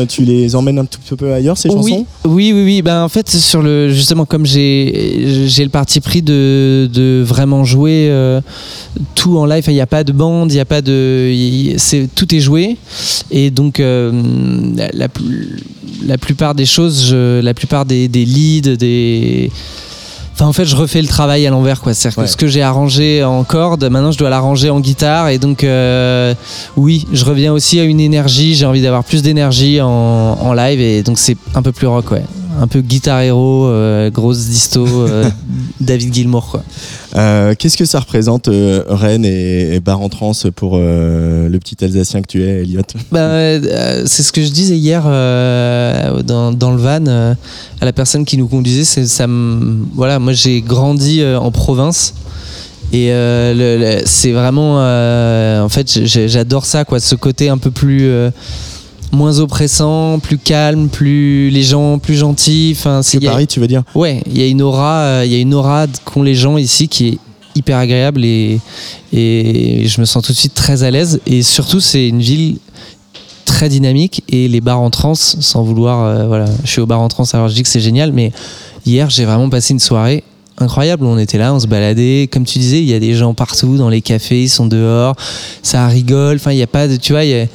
Tu, 0.08 0.24
les 0.24 0.56
emmènes 0.56 0.80
un 0.80 0.86
tout 0.86 1.00
petit 1.00 1.16
peu 1.16 1.34
ailleurs, 1.34 1.58
ces 1.58 1.70
chansons? 1.70 2.06
Oui, 2.26 2.52
oui, 2.54 2.64
oui. 2.66 2.82
Ben, 2.82 3.04
en 3.04 3.10
fait, 3.10 3.30
sur 3.30 3.62
le, 3.62 3.90
justement, 3.90 4.26
comme 4.26 4.46
j'ai, 4.46 5.46
j'ai 5.48 5.64
le 5.64 5.70
parti 5.70 6.00
pris 6.00 6.22
de, 6.22 6.90
de 6.94 7.24
vraiment 7.26 7.64
jouer 7.64 8.12
tout 9.16 9.38
en 9.38 9.46
live, 9.46 9.64
il 9.68 9.74
n'y 9.74 9.82
a 9.82 9.88
pas 9.88 10.04
de 10.04 10.12
bande, 10.12 10.52
il 10.52 10.56
n'y 10.56 10.60
a 10.62 10.66
pas 10.66 10.82
de. 10.82 11.32
y- 11.34 11.74
c'est, 11.78 12.08
tout 12.14 12.34
est 12.36 12.40
joué. 12.40 12.78
Et 13.32 13.50
donc, 13.52 13.80
la, 13.80 15.08
la 16.06 16.18
plupart 16.18 16.56
des 16.56 16.66
choses, 16.66 17.06
je- 17.08 17.40
la 17.42 17.54
plupart 17.54 17.86
des, 17.86 18.08
des 18.08 18.26
leads, 18.26 18.67
des. 18.76 19.52
Enfin, 20.34 20.46
en 20.46 20.54
fait, 20.54 20.66
je 20.66 20.76
refais 20.76 21.02
le 21.02 21.08
travail 21.08 21.48
à 21.48 21.50
l'envers, 21.50 21.82
quoi. 21.82 21.96
C'est-à-dire 21.96 22.20
Ouais. 22.20 22.26
que 22.26 22.30
ce 22.32 22.38
que 22.38 22.46
j'ai 22.48 22.62
arrangé 22.62 23.24
en 23.24 23.44
corde, 23.44 23.84
maintenant, 23.86 24.12
je 24.12 24.20
dois 24.20 24.30
l'arranger 24.30 24.70
en 24.70 24.80
guitare. 24.80 25.30
Et 25.30 25.40
donc, 25.40 25.64
euh, 25.64 26.36
oui, 26.76 27.08
je 27.12 27.26
reviens 27.26 27.54
aussi 27.54 27.80
à 27.80 27.84
une 27.84 28.00
énergie. 28.00 28.54
J'ai 28.54 28.68
envie 28.68 28.84
d'avoir 28.84 29.04
plus 29.04 29.24
d'énergie 29.24 29.82
en, 29.82 29.88
en 29.90 30.54
live. 30.54 30.80
Et 30.80 31.02
donc, 31.02 31.18
c'est 31.18 31.38
un 31.56 31.64
peu 31.64 31.72
plus 31.72 31.88
rock, 31.88 32.12
ouais. 32.12 32.24
Un 32.60 32.68
peu 32.68 32.82
guitare 32.82 33.22
héros, 33.22 33.68
euh, 33.68 34.10
grosse 34.10 34.46
disto, 34.48 34.86
euh, 34.88 35.30
David 35.80 36.14
Gilmour, 36.14 36.48
quoi. 36.50 36.64
Euh, 37.16 37.54
Qu'est-ce 37.58 37.78
que 37.78 37.86
ça 37.86 38.00
représente 38.00 38.50
Rennes 38.88 39.26
et, 39.26 39.76
et 39.76 39.80
Bar 39.80 40.02
en 40.02 40.10
Trans 40.10 40.32
pour 40.56 40.78
le 40.78 41.58
petit 41.60 41.84
Alsacien 41.84 42.22
que 42.22 42.28
tu 42.28 42.44
es, 42.44 42.62
Elliot? 42.64 42.82
Bah, 43.12 43.60
c'est 44.06 44.24
ce 44.24 44.32
que 44.32 44.42
je 44.42 44.50
disais 44.50 44.76
hier 44.78 45.04
dans, 45.04 46.52
dans 46.52 46.72
le 46.72 46.78
van 46.78 47.06
à 47.82 47.86
la 47.86 47.94
personne 47.94 48.26
qui 48.26 48.38
nous 48.38 48.48
conduisait. 48.48 48.86
C'est 48.86 49.06
ça. 49.08 49.28
Voilà, 49.94 50.18
moi 50.20 50.34
j'ai 50.34 50.62
grandi 50.62 51.24
en 51.24 51.52
province. 51.52 52.14
Et 52.94 53.12
euh, 53.12 53.54
le- 53.54 53.84
le- 54.00 54.02
c'est 54.06 54.32
vraiment, 54.32 54.78
euh, 54.80 55.62
en 55.62 55.68
fait, 55.70 56.06
j'adore 56.06 56.66
ça, 56.66 56.86
quoi, 56.86 57.02
ce 57.02 57.16
côté 57.16 57.50
un 57.50 57.58
peu 57.58 57.70
plus 57.70 58.04
euh, 58.08 58.30
moins 59.12 59.40
oppressant, 59.40 60.20
plus 60.20 60.38
calme, 60.38 60.90
plus 60.90 61.50
les 61.50 61.64
gens 61.64 61.98
plus 62.00 62.16
gentils. 62.16 62.74
Enfin, 62.78 63.02
c'est 63.04 63.20
Que 63.20 63.28
a- 63.28 63.32
Paris, 63.32 63.48
tu 63.48 63.60
veux 63.60 63.68
dire 63.68 63.84
Ouais, 63.96 64.22
il 64.28 64.38
y 64.38 64.42
a 64.44 64.48
une 64.48 64.62
aura, 64.62 65.00
euh, 65.02 65.24
il 65.26 65.32
y 65.32 65.36
a 65.36 65.40
une 65.40 65.54
aura 65.54 65.86
qu'ont 66.06 66.24
les 66.24 66.36
gens 66.36 66.58
ici 66.58 66.88
qui 66.88 67.08
est 67.08 67.18
hyper 67.56 67.78
agréable 67.78 68.24
et, 68.24 68.60
et 69.14 69.88
je 69.88 70.00
me 70.02 70.06
sens 70.06 70.24
tout 70.24 70.32
de 70.32 70.38
suite 70.38 70.54
très 70.54 70.84
à 70.84 70.92
l'aise. 70.92 71.20
Et 71.26 71.42
surtout, 71.42 71.80
c'est 71.80 72.08
une 72.08 72.20
ville 72.22 72.58
très 73.46 73.70
dynamique 73.70 74.24
et 74.30 74.48
les 74.48 74.62
bars 74.62 74.82
en 74.82 74.90
trance, 74.90 75.38
sans 75.40 75.64
vouloir, 75.64 76.04
euh, 76.06 76.28
voilà, 76.28 76.46
je 76.64 76.70
suis 76.70 76.82
au 76.82 76.86
bar 76.86 77.00
en 77.00 77.08
trance 77.08 77.34
alors 77.34 77.48
je 77.48 77.56
dis 77.56 77.64
que 77.64 77.70
c'est 77.70 77.80
génial, 77.80 78.12
mais 78.12 78.32
hier 78.86 79.10
j'ai 79.10 79.24
vraiment 79.24 79.50
passé 79.50 79.74
une 79.74 79.80
soirée 79.80 80.24
incroyable. 80.60 81.06
On 81.06 81.18
était 81.18 81.38
là, 81.38 81.54
on 81.54 81.60
se 81.60 81.66
baladait, 81.68 82.28
comme 82.32 82.44
tu 82.44 82.60
disais, 82.60 82.80
il 82.80 82.86
y 82.90 82.94
a 82.94 83.00
des 83.00 83.14
gens 83.16 83.34
partout 83.34 83.78
dans 83.78 83.90
les 83.90 84.02
cafés, 84.02 84.44
ils 84.44 84.50
sont 84.50 84.66
dehors, 84.68 85.16
ça 85.64 85.88
rigole. 85.88 86.36
Enfin, 86.36 86.52
il 86.52 86.58
n'y 86.58 86.62
a 86.64 86.68
pas 86.68 86.88
de, 86.90 86.98
tu 86.98 87.14
vois, 87.14 87.24
il 87.24 87.30
y 87.32 87.36
a 87.40 87.46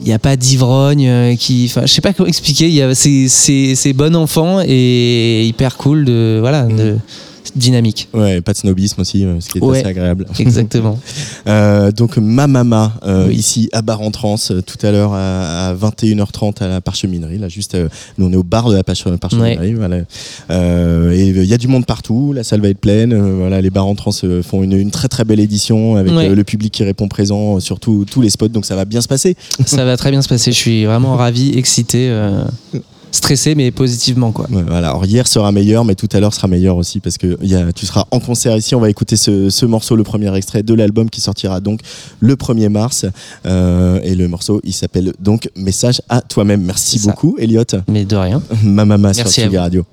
il 0.00 0.06
n'y 0.06 0.12
a 0.12 0.18
pas 0.18 0.36
d'ivrogne 0.36 1.06
euh, 1.06 1.36
qui 1.36 1.66
enfin 1.68 1.82
je 1.86 1.92
sais 1.92 2.00
pas 2.00 2.12
comment 2.12 2.28
expliquer 2.28 2.68
il 2.68 2.74
y 2.74 2.82
a 2.82 2.94
c'est 2.94 3.92
bon 3.92 4.16
enfant 4.16 4.60
et 4.64 5.44
hyper 5.44 5.76
cool 5.76 6.04
de 6.04 6.38
voilà 6.40 6.64
de 6.64 6.96
dynamique 7.56 8.08
Ouais, 8.14 8.40
pas 8.40 8.52
de 8.52 8.58
snobisme 8.58 9.00
aussi, 9.00 9.24
euh, 9.24 9.40
ce 9.40 9.48
qui 9.48 9.58
est 9.58 9.62
Ouais. 9.62 9.78
assez 9.78 9.86
agréable. 9.88 10.26
exactement 10.38 10.98
Euh, 11.46 11.90
donc 11.92 12.16
ma 12.18 12.46
mama 12.46 12.92
euh, 13.04 13.28
Oui. 13.28 13.36
ici 13.36 13.68
à 13.72 13.82
Bar 13.82 14.00
en 14.00 14.10
Trans 14.10 14.36
tout 14.38 14.86
à 14.86 14.90
l'heure 14.90 15.12
à, 15.14 15.68
à 15.68 15.74
21h30 15.74 16.62
à 16.62 16.68
la 16.68 16.80
parcheminerie 16.80 17.38
là 17.38 17.48
juste 17.48 17.74
euh, 17.74 17.88
nous 18.18 18.26
on 18.26 18.32
est 18.32 18.36
au 18.36 18.42
bar 18.42 18.68
de 18.68 18.76
la 18.76 18.82
Parche- 18.82 19.04
parcheminerie 19.18 19.74
voilà. 19.74 19.98
Et 20.50 21.28
il 21.28 21.44
y 21.44 21.54
a 21.54 21.58
du 21.58 21.68
monde 21.68 21.86
partout 21.86 22.32
la 22.32 22.44
salle 22.44 22.60
va 22.60 22.68
être 22.68 22.78
pleine 22.80 23.14
voilà 23.38 23.60
les 23.60 23.70
bars 23.70 23.86
en 23.86 23.94
trans 23.94 24.10
font 24.42 24.62
une, 24.62 24.72
une 24.72 24.90
très 24.90 25.08
très 25.08 25.24
belle 25.24 25.40
édition 25.40 25.96
avec 25.96 26.12
Ouais. 26.12 26.28
le 26.34 26.44
public 26.44 26.72
qui 26.72 26.84
répond 26.84 27.08
présent 27.08 27.56
euh, 27.56 27.60
sur 27.60 27.78
tout- 27.80 28.04
tous 28.10 28.20
les 28.20 28.30
spots 28.30 28.48
donc 28.48 28.64
ça 28.66 28.76
va 28.76 28.84
bien 28.84 29.00
se 29.00 29.08
passer 29.08 29.36
ça 29.64 29.84
va 29.84 29.96
très 29.96 30.10
bien 30.10 30.22
se 30.22 30.28
passer 30.28 30.52
je 30.52 30.56
suis 30.56 30.84
vraiment 30.84 31.16
ravi 31.16 31.56
excité 31.56 32.08
stressé 33.12 33.54
mais 33.54 33.70
positivement 33.70 34.32
quoi 34.32 34.46
Ouais, 34.50 34.62
voilà. 34.66 34.88
Alors 34.88 35.04
hier 35.04 35.26
sera 35.26 35.52
meilleur, 35.52 35.84
mais 35.84 35.94
tout 35.94 36.08
à 36.12 36.20
l'heure 36.20 36.34
sera 36.34 36.48
meilleur 36.48 36.76
aussi 36.76 37.00
parce 37.00 37.18
que 37.18 37.38
il 37.42 37.48
y 37.48 37.54
a, 37.54 37.72
tu 37.72 37.86
seras 37.86 38.04
en 38.10 38.20
concert 38.20 38.56
ici. 38.56 38.74
On 38.74 38.80
va 38.80 38.90
écouter 38.90 39.16
ce, 39.16 39.50
ce 39.50 39.66
morceau, 39.66 39.96
le 39.96 40.02
premier 40.04 40.34
extrait 40.36 40.62
de 40.62 40.74
l'album 40.74 41.10
qui 41.10 41.20
sortira 41.20 41.60
donc 41.60 41.80
le 42.20 42.34
1er 42.34 42.68
mars. 42.68 43.06
Euh, 43.46 44.00
et 44.02 44.14
le 44.14 44.28
morceau, 44.28 44.60
il 44.64 44.72
s'appelle 44.72 45.12
donc 45.18 45.48
Message 45.56 46.00
à 46.08 46.20
toi-même. 46.20 46.62
Merci 46.62 46.98
beaucoup, 47.00 47.36
Elliot. 47.38 47.64
mais 47.88 48.04
de 48.04 48.16
rien 48.16 48.42
Ma 48.62 48.84
maman 48.84 49.12
sur 49.12 49.24
Merci 49.24 49.42
à. 49.56 49.62
Radio. 49.62 49.84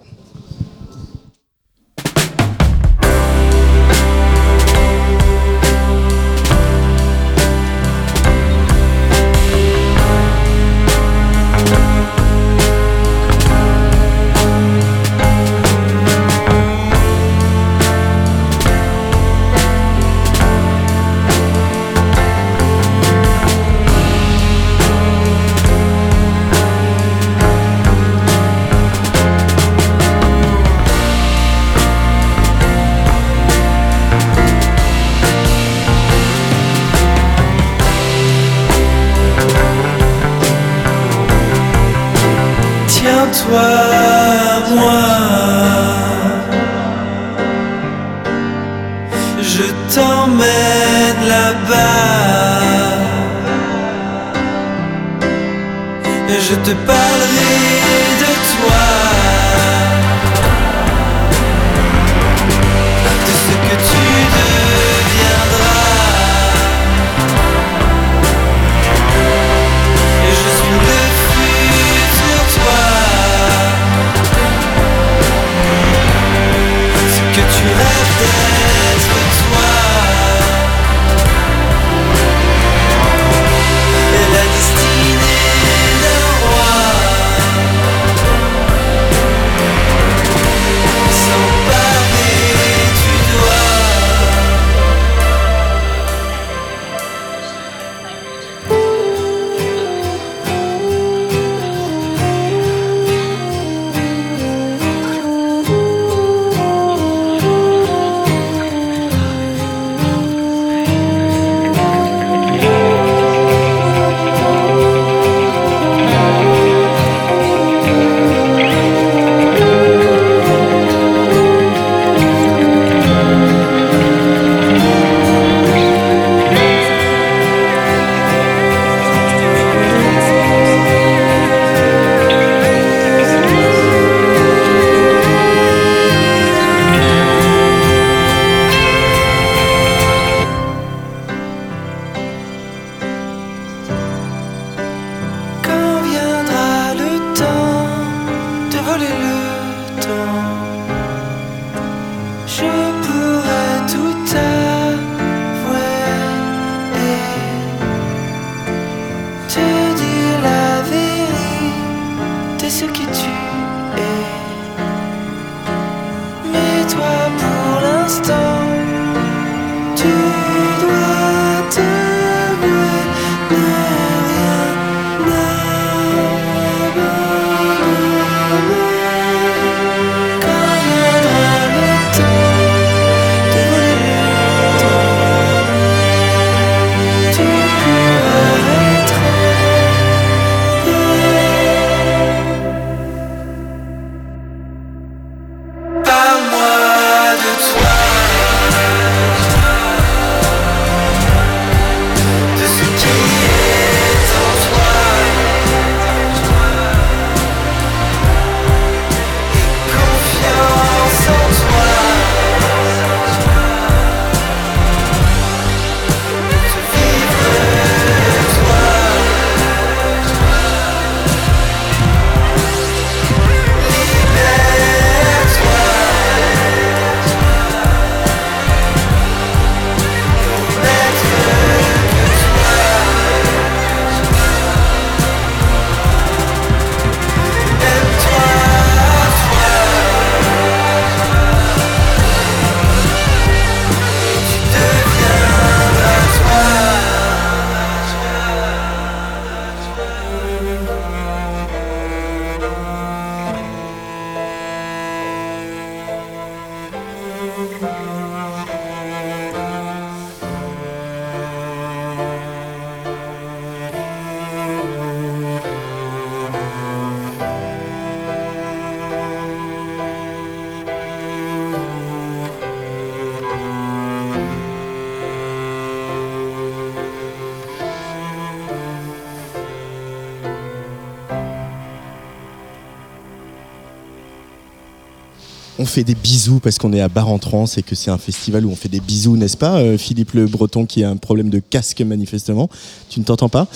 Fait 285.88 286.04
des 286.04 286.16
bisous 286.16 286.60
parce 286.60 286.78
qu'on 286.78 286.94
est 286.94 287.02
à 287.02 287.10
Bar 287.10 287.28
en 287.30 287.40
Trans 287.40 287.66
et 287.78 287.82
que 287.84 287.96
c'est 287.96 288.12
un 288.12 288.18
festival 288.18 288.66
où 288.66 288.72
on 288.72 288.76
fait 288.76 288.90
des 288.90 289.00
bisous, 289.00 289.36
n'est-ce 289.38 289.58
pas, 289.58 289.78
euh, 289.78 289.98
Philippe 289.98 290.34
Le 290.34 290.46
Breton 290.46 290.86
qui 290.86 291.04
a 291.04 291.10
un 291.10 291.18
problème 291.18 291.50
de 291.50 291.60
casque 291.60 292.02
manifestement. 292.02 292.70
Tu 293.10 293.20
ne 293.20 293.26
t'entends 293.26 293.50
pas 293.50 293.68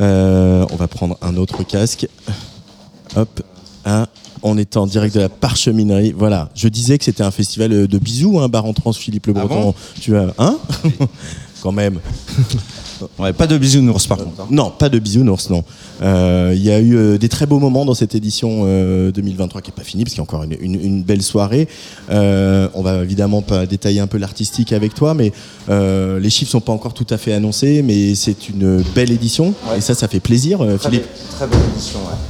Euh, 0.00 0.64
On 0.70 0.76
va 0.76 0.86
prendre 0.88 1.16
un 1.22 1.36
autre 1.36 1.62
casque. 1.64 2.06
Hop, 3.16 3.42
un. 3.84 4.06
On 4.46 4.58
est 4.58 4.76
en 4.76 4.86
direct 4.86 5.14
de 5.14 5.20
la 5.20 5.30
parcheminerie. 5.30 6.12
Voilà, 6.16 6.50
je 6.54 6.68
disais 6.68 6.98
que 6.98 7.04
c'était 7.04 7.22
un 7.22 7.30
festival 7.30 7.72
euh, 7.72 7.86
de 7.86 7.98
bisous, 7.98 8.38
hein, 8.40 8.48
Bar 8.48 8.66
en 8.66 8.74
Trans, 8.74 8.92
Philippe 8.92 9.26
Le 9.26 9.32
Ah 9.36 9.40
Breton. 9.40 9.62
bon? 9.62 9.74
Tu 10.00 10.16
as 10.16 10.34
un 10.38 10.58
Quand 11.62 11.72
même. 11.72 11.98
Ouais, 13.18 13.32
pas 13.32 13.46
de 13.46 13.56
bisounours 13.58 14.06
par 14.06 14.18
contre. 14.18 14.40
hein. 14.42 14.46
Non, 14.50 14.70
pas 14.70 14.88
de 14.88 14.98
bisounours, 14.98 15.50
non. 15.50 15.64
Euh, 16.02 16.52
Il 16.56 16.62
y 16.62 16.70
a 16.70 16.78
eu 16.80 16.96
euh, 16.96 17.18
des 17.18 17.28
très 17.28 17.46
beaux 17.46 17.58
moments 17.58 17.84
dans 17.84 17.94
cette 17.94 18.14
édition 18.14 18.62
euh, 18.64 19.10
2023 19.12 19.60
qui 19.62 19.70
n'est 19.70 19.74
pas 19.74 19.82
finie, 19.84 20.04
parce 20.04 20.14
qu'il 20.14 20.18
y 20.18 20.20
a 20.20 20.24
encore 20.24 20.42
une, 20.44 20.56
une- 20.60 20.80
une 20.80 21.02
belle 21.02 21.22
soirée. 21.22 21.68
Euh, 22.10 22.68
on 22.74 22.82
va 22.82 23.02
évidemment 23.02 23.42
pas 23.42 23.66
détailler 23.66 24.00
un 24.00 24.06
peu 24.06 24.18
l'artistique 24.18 24.72
avec 24.72 24.94
toi, 24.94 25.14
mais 25.14 25.32
euh, 25.68 26.18
les 26.20 26.30
chiffres 26.30 26.50
sont 26.50 26.60
pas 26.60 26.72
encore 26.72 26.94
tout 26.94 27.06
à 27.10 27.16
fait 27.18 27.32
annoncés, 27.32 27.82
mais 27.82 28.14
c'est 28.14 28.48
une 28.48 28.82
belle 28.94 29.10
édition, 29.12 29.54
et 29.76 29.80
ça, 29.80 29.94
ça 29.94 30.08
fait 30.08 30.20
plaisir, 30.20 30.60
euh, 30.62 30.78
Philippe. 30.78 31.04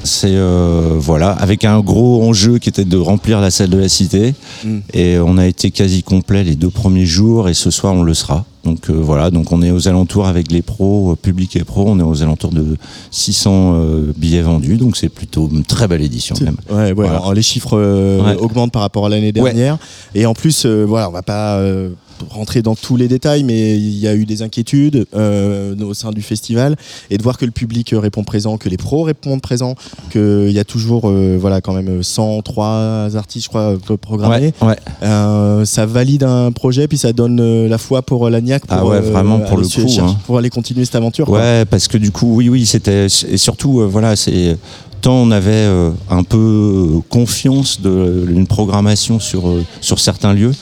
C'est 0.04 0.28
euh, 0.34 0.96
voilà, 0.98 1.30
avec 1.32 1.64
un 1.64 1.80
gros 1.80 2.22
enjeu 2.22 2.58
qui 2.58 2.68
était 2.68 2.84
de 2.84 2.96
remplir 2.96 3.40
la 3.40 3.50
salle 3.50 3.70
de 3.70 3.78
la 3.78 3.88
cité. 3.88 4.34
Mm. 4.64 4.78
Et 4.92 5.18
on 5.18 5.36
a 5.38 5.46
été 5.46 5.70
quasi 5.70 6.02
complet 6.02 6.44
les 6.44 6.54
deux 6.56 6.70
premiers 6.70 7.06
jours 7.06 7.48
et 7.48 7.54
ce 7.54 7.70
soir 7.70 7.92
on 7.94 8.02
le 8.02 8.14
sera. 8.14 8.44
Donc 8.64 8.88
euh, 8.88 8.92
voilà, 8.94 9.30
donc 9.30 9.52
on 9.52 9.60
est 9.62 9.70
aux 9.70 9.88
alentours 9.88 10.26
avec 10.26 10.50
les 10.50 10.62
pros, 10.62 11.12
euh, 11.12 11.16
public 11.16 11.54
et 11.56 11.64
pros, 11.64 11.84
on 11.86 11.98
est 12.00 12.02
aux 12.02 12.22
alentours 12.22 12.50
de 12.50 12.76
600 13.10 13.72
euh, 13.74 14.12
billets 14.16 14.42
vendus. 14.42 14.76
Donc 14.76 14.96
c'est 14.96 15.08
plutôt 15.08 15.48
une 15.52 15.64
très 15.64 15.86
belle 15.86 16.02
édition 16.02 16.34
même. 16.40 16.56
Ouais, 16.70 16.76
ouais, 16.76 16.92
Voilà. 16.94 17.10
alors, 17.12 17.34
les 17.34 17.42
chiffres 17.42 17.76
euh, 17.78 18.22
Ouais. 18.24 18.36
augmentent 18.40 18.72
par 18.72 18.82
rapport 18.82 19.06
à 19.06 19.08
l'année 19.10 19.32
dernière. 19.32 19.76
Et 20.14 20.24
en 20.26 20.34
plus, 20.34 20.64
euh, 20.64 20.84
voilà, 20.86 21.08
on 21.08 21.12
va 21.12 21.22
pas 21.22 21.56
euh, 21.58 21.90
rentrer 22.30 22.62
dans 22.62 22.74
tous 22.74 22.96
les 22.96 23.08
détails, 23.08 23.44
mais 23.44 23.76
il 23.76 23.98
y 23.98 24.08
a 24.08 24.14
eu 24.14 24.24
des 24.24 24.42
inquiétudes 24.42 25.06
euh, 25.14 25.74
au 25.80 25.94
sein 25.94 26.10
du 26.10 26.22
festival 26.22 26.76
et 27.10 27.18
de 27.18 27.22
voir 27.22 27.38
que 27.38 27.44
le 27.44 27.50
public 27.50 27.94
répond 27.96 28.24
présent, 28.24 28.58
que 28.58 28.68
les 28.68 28.76
pros 28.76 29.02
répondent 29.02 29.40
présent, 29.40 29.74
qu'il 30.10 30.50
y 30.50 30.58
a 30.58 30.64
toujours, 30.64 31.08
euh, 31.08 31.36
voilà, 31.40 31.60
quand 31.60 31.72
même 31.72 32.02
103 32.02 33.16
artistes, 33.16 33.44
je 33.44 33.48
crois, 33.48 33.76
euh, 33.90 33.96
programmés. 33.96 34.52
Ouais, 34.60 34.68
ouais. 34.68 34.76
Euh, 35.02 35.64
ça 35.64 35.86
valide 35.86 36.24
un 36.24 36.52
projet, 36.52 36.88
puis 36.88 36.98
ça 36.98 37.12
donne 37.12 37.66
la 37.66 37.78
foi 37.78 38.02
pour 38.02 38.28
l'ANIAC 38.28 38.66
pour, 38.66 38.76
Ah 38.76 38.86
ouais, 38.86 39.00
vraiment, 39.00 39.40
pour 39.40 39.58
aller 39.58 39.68
le 39.76 39.84
coup, 39.84 40.00
hein. 40.00 40.16
pour 40.26 40.38
aller 40.38 40.50
continuer 40.50 40.84
cette 40.84 40.96
aventure. 40.96 41.26
quoi. 41.26 41.38
Ouais, 41.38 41.64
parce 41.64 41.88
que 41.88 41.98
du 41.98 42.10
coup, 42.10 42.34
oui, 42.36 42.48
oui, 42.48 42.66
c'était 42.66 43.06
et 43.06 43.36
surtout, 43.36 43.88
voilà, 43.88 44.16
c'est 44.16 44.56
tant 45.00 45.14
on 45.16 45.30
avait 45.30 45.66
un 46.10 46.22
peu 46.22 47.00
confiance 47.10 47.80
de 47.80 48.26
une 48.28 48.46
programmation 48.46 49.20
sur 49.20 49.42
sur 49.80 50.00
certains 50.00 50.32
lieux. 50.32 50.52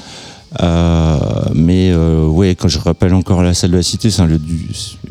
Euh, 0.61 1.19
mais 1.55 1.91
euh, 1.93 2.27
ouais, 2.27 2.55
quand 2.55 2.69
je 2.69 2.79
rappelle 2.79 3.15
encore 3.15 3.43
la 3.43 3.55
salle 3.55 3.71
de 3.71 3.77
la 3.77 3.83
Cité, 3.83 4.11
c'est 4.11 4.23
un 4.23 4.27
lieu 4.27 4.39
du. 4.39 4.69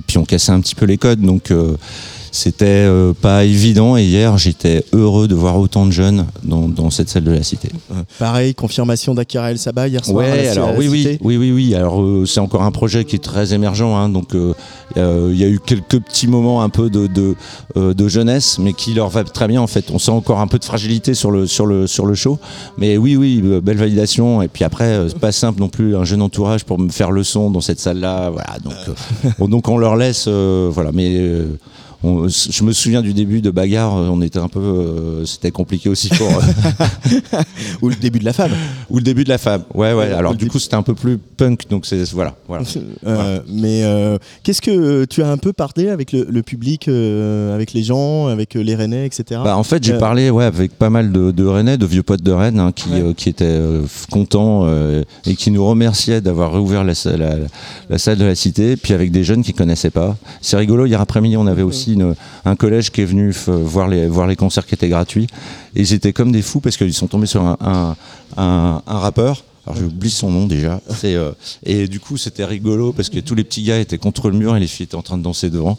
Puis 0.07 0.17
on 0.17 0.25
cassait 0.25 0.51
un 0.51 0.59
petit 0.59 0.75
peu 0.75 0.85
les 0.85 0.97
codes, 0.97 1.21
donc 1.21 1.51
euh, 1.51 1.75
c'était 2.31 2.65
euh, 2.65 3.13
pas 3.13 3.43
évident. 3.43 3.97
Et 3.97 4.03
hier, 4.05 4.37
j'étais 4.37 4.83
heureux 4.93 5.27
de 5.27 5.35
voir 5.35 5.59
autant 5.59 5.85
de 5.85 5.91
jeunes 5.91 6.25
dans, 6.43 6.67
dans 6.67 6.89
cette 6.89 7.09
salle 7.09 7.23
de 7.25 7.31
la 7.31 7.43
Cité. 7.43 7.69
Pareil, 8.19 8.55
confirmation 8.55 9.13
d'Akira 9.13 9.51
El 9.51 9.57
Sabah 9.59 9.87
hier 9.87 10.03
soir. 10.05 10.25
à 10.25 10.29
Ouais, 10.31 10.47
à 10.47 10.51
alors 10.51 10.71
la 10.71 10.77
oui, 10.77 10.87
oui, 10.87 10.97
Cité. 11.03 11.17
oui, 11.21 11.37
oui, 11.37 11.51
oui. 11.51 11.75
Alors 11.75 12.01
euh, 12.01 12.25
c'est 12.25 12.39
encore 12.39 12.63
un 12.63 12.71
projet 12.71 13.03
qui 13.05 13.15
est 13.17 13.23
très 13.23 13.53
émergent, 13.53 13.95
hein, 13.95 14.09
donc 14.09 14.33
euh, 14.33 14.53
euh, 14.97 15.29
il 15.33 15.39
y 15.39 15.43
a 15.43 15.47
eu 15.47 15.59
quelques 15.59 15.99
petits 15.99 16.27
moments 16.27 16.61
un 16.61 16.69
peu 16.69 16.89
de 16.89 17.07
de, 17.07 17.35
euh, 17.77 17.93
de 17.93 18.07
jeunesse, 18.07 18.57
mais 18.59 18.73
qui 18.73 18.93
leur 18.93 19.09
va 19.09 19.23
très 19.23 19.47
bien 19.47 19.61
en 19.61 19.67
fait. 19.67 19.91
On 19.91 19.99
sent 19.99 20.11
encore 20.11 20.39
un 20.39 20.47
peu 20.47 20.57
de 20.59 20.65
fragilité 20.65 21.13
sur 21.13 21.31
le 21.31 21.47
sur 21.47 21.65
le 21.65 21.85
sur 21.87 22.05
le 22.05 22.15
show, 22.15 22.39
mais 22.77 22.97
oui, 22.97 23.15
oui, 23.17 23.41
euh, 23.43 23.59
belle 23.61 23.77
validation. 23.77 24.41
Et 24.41 24.47
puis 24.47 24.63
après, 24.63 24.85
euh, 24.85 25.09
c'est 25.09 25.19
pas 25.19 25.31
simple 25.33 25.59
non 25.59 25.69
plus 25.69 25.95
un 25.95 26.05
jeune 26.05 26.21
entourage 26.21 26.63
pour 26.63 26.79
me 26.79 26.89
faire 26.89 27.11
le 27.11 27.23
son 27.23 27.51
dans 27.51 27.61
cette 27.61 27.79
salle-là, 27.79 28.29
voilà. 28.29 28.57
Donc 28.63 28.73
euh, 28.87 29.59
on 29.67 29.77
leur 29.77 29.95
laisse, 29.97 30.25
euh, 30.27 30.69
voilà, 30.71 30.91
mais. 30.93 31.15
euh, 31.17 31.45
on- 32.03 32.27
je 32.27 32.63
me 32.63 32.71
souviens 32.73 33.01
du 33.01 33.13
début 33.13 33.41
de 33.41 33.51
bagarre, 33.51 33.97
euh, 33.97 34.07
on 34.11 34.21
était 34.21 34.39
un 34.39 34.47
peu, 34.47 34.59
euh, 34.59 35.25
c'était 35.25 35.51
compliqué 35.51 35.89
aussi 35.89 36.09
pour, 36.09 36.27
Ou 37.81 37.89
le 37.89 37.95
début 37.95 38.19
de 38.19 38.25
la 38.25 38.33
femme. 38.33 38.51
ou 38.89 38.97
le 38.97 39.03
début 39.03 39.23
de 39.23 39.29
la 39.29 39.37
femme. 39.37 39.63
Ouais, 39.73 39.89
ouais. 39.93 39.95
Ouais, 40.07 40.11
Alors 40.13 40.35
du 40.35 40.47
coup, 40.47 40.59
c'était 40.59 40.75
un 40.75 40.81
peu 40.83 40.93
plus 40.95 41.17
punk, 41.17 41.67
donc 41.69 41.85
c'est 41.85 42.03
voilà, 42.11 42.35
voilà. 42.47 42.63
Euh, 43.05 43.39
Mais 43.47 43.83
euh, 43.83 44.17
qu'est-ce 44.43 44.61
que 44.61 45.05
tu 45.05 45.21
as 45.23 45.29
un 45.29 45.37
peu 45.37 45.53
parlé 45.53 45.89
avec 45.89 46.11
le, 46.11 46.25
le 46.29 46.41
public, 46.43 46.87
euh, 46.87 47.53
avec 47.55 47.73
les 47.73 47.83
gens, 47.83 48.27
avec 48.27 48.55
euh, 48.55 48.61
les 48.61 48.75
Rennais, 48.75 49.05
etc. 49.05 49.41
Bah, 49.43 49.57
en 49.57 49.63
fait, 49.63 49.83
j'ai 49.83 49.93
Euh, 49.93 49.99
parlé 49.99 50.29
ouais, 50.29 50.45
avec 50.45 50.73
pas 50.77 50.89
mal 50.89 51.11
de, 51.11 51.31
de 51.31 51.45
Rennais, 51.45 51.77
de 51.77 51.85
vieux 51.85 52.03
potes 52.03 52.23
de 52.23 52.31
Rennes, 52.31 52.59
hein, 52.59 52.71
qui, 52.73 52.89
Ouais. 52.89 53.01
euh, 53.01 53.13
qui 53.13 53.29
étaient 53.29 53.45
euh, 53.45 53.81
contents 54.11 54.63
euh, 54.65 55.03
et 55.25 55.35
qui 55.35 55.51
nous 55.51 55.65
remerciaient 55.65 56.21
d'avoir 56.21 56.51
réouvert 56.53 56.83
la, 56.83 56.95
salle- 56.95 57.19
la, 57.19 57.35
la 57.89 57.97
salle 57.97 58.17
de 58.17 58.25
la 58.25 58.35
cité, 58.35 58.75
puis 58.77 58.93
avec 58.93 59.11
des 59.11 59.23
jeunes 59.23 59.43
qui 59.43 59.53
connaissaient 59.53 59.89
pas. 59.91 60.15
C'est 60.41 60.57
rigolo, 60.57 60.85
hier 60.85 60.99
après-midi, 61.01 61.37
on 61.37 61.47
avait 61.47 61.61
aussi 61.61 61.90
un 62.45 62.55
collège 62.55 62.91
qui 62.91 63.01
est 63.01 63.05
venu 63.05 63.33
voir 63.47 63.87
les, 63.87 64.07
voir 64.07 64.27
les 64.27 64.35
concerts 64.35 64.65
qui 64.65 64.75
étaient 64.75 64.89
gratuits, 64.89 65.27
et 65.75 65.81
ils 65.81 65.93
étaient 65.93 66.13
comme 66.13 66.31
des 66.31 66.41
fous 66.41 66.59
parce 66.59 66.77
qu'ils 66.77 66.93
sont 66.93 67.07
tombés 67.07 67.27
sur 67.27 67.43
un 67.43 68.81
rappeur. 68.85 69.43
Alors 69.65 69.77
j'oublie 69.77 70.09
son 70.09 70.31
nom 70.31 70.47
déjà. 70.47 70.81
Euh, 71.03 71.31
et 71.63 71.87
du 71.87 71.99
coup 71.99 72.17
c'était 72.17 72.45
rigolo 72.45 72.93
parce 72.93 73.09
que 73.09 73.19
tous 73.19 73.35
les 73.35 73.43
petits 73.43 73.63
gars 73.63 73.79
étaient 73.79 73.97
contre 73.97 74.29
le 74.29 74.37
mur 74.37 74.55
et 74.55 74.59
les 74.59 74.67
filles 74.67 74.85
étaient 74.85 74.95
en 74.95 75.03
train 75.03 75.17
de 75.17 75.23
danser 75.23 75.49
devant. 75.49 75.77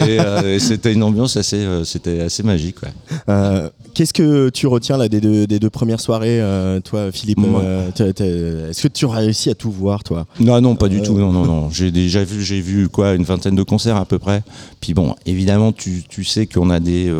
Et, 0.00 0.20
euh, 0.20 0.54
et 0.54 0.58
c'était 0.60 0.92
une 0.92 1.02
ambiance 1.02 1.36
assez, 1.36 1.56
euh, 1.56 1.84
c'était 1.84 2.20
assez 2.20 2.42
magique. 2.42 2.76
Ouais. 2.82 3.70
Qu'est-ce 3.92 4.12
que 4.12 4.50
tu 4.50 4.66
retiens 4.66 4.96
là 4.96 5.08
des 5.08 5.20
deux, 5.20 5.46
des 5.46 5.58
deux 5.58 5.70
premières 5.70 6.00
soirées, 6.00 6.42
toi, 6.84 7.12
Philippe 7.12 7.38
Est-ce 7.38 8.82
que 8.82 8.88
tu 8.88 9.06
as 9.06 9.10
réussi 9.10 9.50
à 9.50 9.54
tout 9.54 9.70
voir, 9.70 10.02
toi? 10.02 10.26
Non, 10.40 10.60
non, 10.60 10.74
pas 10.74 10.88
du 10.88 11.00
tout. 11.00 11.16
Non, 11.16 11.32
non, 11.32 11.44
non. 11.44 11.70
J'ai 11.70 11.92
déjà 11.92 12.24
vu, 12.24 12.42
j'ai 12.42 12.60
vu 12.60 12.88
quoi, 12.88 13.14
une 13.14 13.22
vingtaine 13.22 13.54
de 13.54 13.62
concerts 13.62 13.96
à 13.96 14.04
peu 14.04 14.18
près. 14.18 14.42
Puis 14.80 14.94
bon, 14.94 15.14
évidemment, 15.26 15.70
tu, 15.72 16.02
tu 16.08 16.24
sais 16.24 16.46
qu'on 16.46 16.70
a 16.70 16.80
des, 16.80 17.12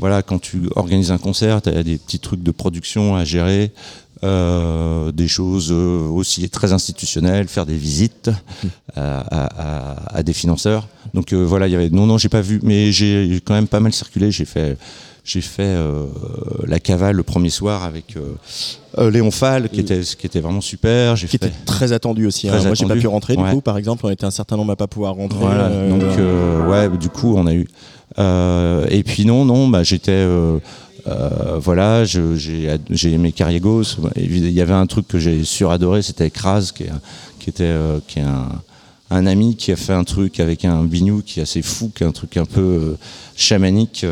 voilà, 0.00 0.22
quand 0.22 0.40
tu 0.40 0.62
organises 0.76 1.12
un 1.12 1.18
concert, 1.18 1.60
tu 1.60 1.68
as 1.68 1.82
des 1.82 1.98
petits 1.98 2.18
trucs 2.18 2.42
de 2.42 2.50
production 2.50 3.16
à 3.16 3.24
gérer, 3.24 3.70
euh, 4.22 5.12
des 5.12 5.28
choses 5.28 5.70
euh, 5.72 6.06
aussi 6.08 6.48
très 6.50 6.72
institutionnelles, 6.72 7.48
faire 7.48 7.66
des 7.66 7.76
visites 7.76 8.30
à, 8.94 9.20
à- 9.20 9.46
à- 9.94 10.16
à 10.18 10.22
des 10.22 10.32
financeurs. 10.34 10.88
Donc 11.14 11.32
euh, 11.32 11.42
voilà, 11.42 11.66
il 11.68 11.72
y 11.72 11.74
avait, 11.74 11.90
non, 11.90 12.06
non, 12.06 12.18
j'ai 12.18 12.28
pas 12.28 12.40
vu, 12.42 12.60
mais 12.62 12.92
j'ai 12.92 13.40
quand 13.44 13.54
même 13.54 13.68
pas 13.68 13.80
mal 13.80 13.92
circulé. 13.92 14.30
J'ai 14.30 14.44
fait. 14.44 14.76
J'ai 15.22 15.42
fait 15.42 15.62
euh, 15.62 16.06
la 16.66 16.80
cavale 16.80 17.14
le 17.14 17.22
premier 17.22 17.50
soir 17.50 17.84
avec 17.84 18.16
euh, 18.16 19.10
Léon 19.10 19.30
Fall, 19.30 19.68
qui 19.68 19.80
était, 19.80 20.00
qui 20.00 20.26
était 20.26 20.40
vraiment 20.40 20.62
super. 20.62 21.14
J'ai 21.14 21.26
Qui 21.28 21.36
fait... 21.36 21.46
était 21.46 21.54
très 21.66 21.92
attendu 21.92 22.26
aussi. 22.26 22.48
hein. 22.48 22.52
Très 22.56 22.64
Moi, 22.66 22.74
j'ai 22.74 22.84
pas 22.84 22.92
attendu. 22.92 23.00
pu 23.02 23.06
rentrer, 23.06 23.36
du 23.36 23.44
coup, 23.44 23.60
par 23.60 23.76
exemple. 23.76 24.06
On 24.06 24.10
était 24.10 24.24
un 24.24 24.30
certain 24.30 24.56
nombre 24.56 24.72
à 24.72 24.76
pas 24.76 24.86
pouvoir 24.86 25.14
rentrer. 25.14 25.38
Voilà, 25.38 25.66
euh, 25.66 25.90
donc 25.90 26.68
ouais, 26.92 26.98
du 26.98 27.10
coup 27.10 27.34
on 27.36 27.46
a 27.46 27.52
eu. 27.54 27.68
et 28.90 29.02
puis 29.04 29.26
non, 29.26 29.44
non, 29.44 29.68
bah 29.68 29.82
j'étais, 29.82 30.26
euh, 31.06 31.58
voilà, 31.58 32.04
j'ai 32.04 32.78
aimé 33.04 33.32
Carriegos. 33.32 33.96
Il 34.16 34.50
y 34.50 34.60
avait 34.60 34.72
un 34.74 34.86
truc 34.86 35.08
que 35.08 35.18
j'ai 35.18 35.44
suradoré, 35.44 36.02
c'était 36.02 36.30
Kraz, 36.30 36.72
qui, 36.74 36.84
est, 36.84 36.92
qui 37.38 37.50
était, 37.50 37.64
euh, 37.64 37.98
qui 38.06 38.20
un, 38.20 38.48
un 39.10 39.26
ami 39.26 39.56
qui 39.56 39.72
a 39.72 39.76
fait 39.76 39.92
un 39.92 40.04
truc 40.04 40.40
avec 40.40 40.64
un 40.64 40.84
bignou 40.84 41.22
qui 41.22 41.40
est 41.40 41.42
assez 41.42 41.62
fou, 41.62 41.90
qui 41.94 42.04
est 42.04 42.06
un 42.06 42.12
truc 42.12 42.36
un 42.36 42.44
peu 42.44 42.60
euh, 42.60 42.98
chamanique, 43.36 44.04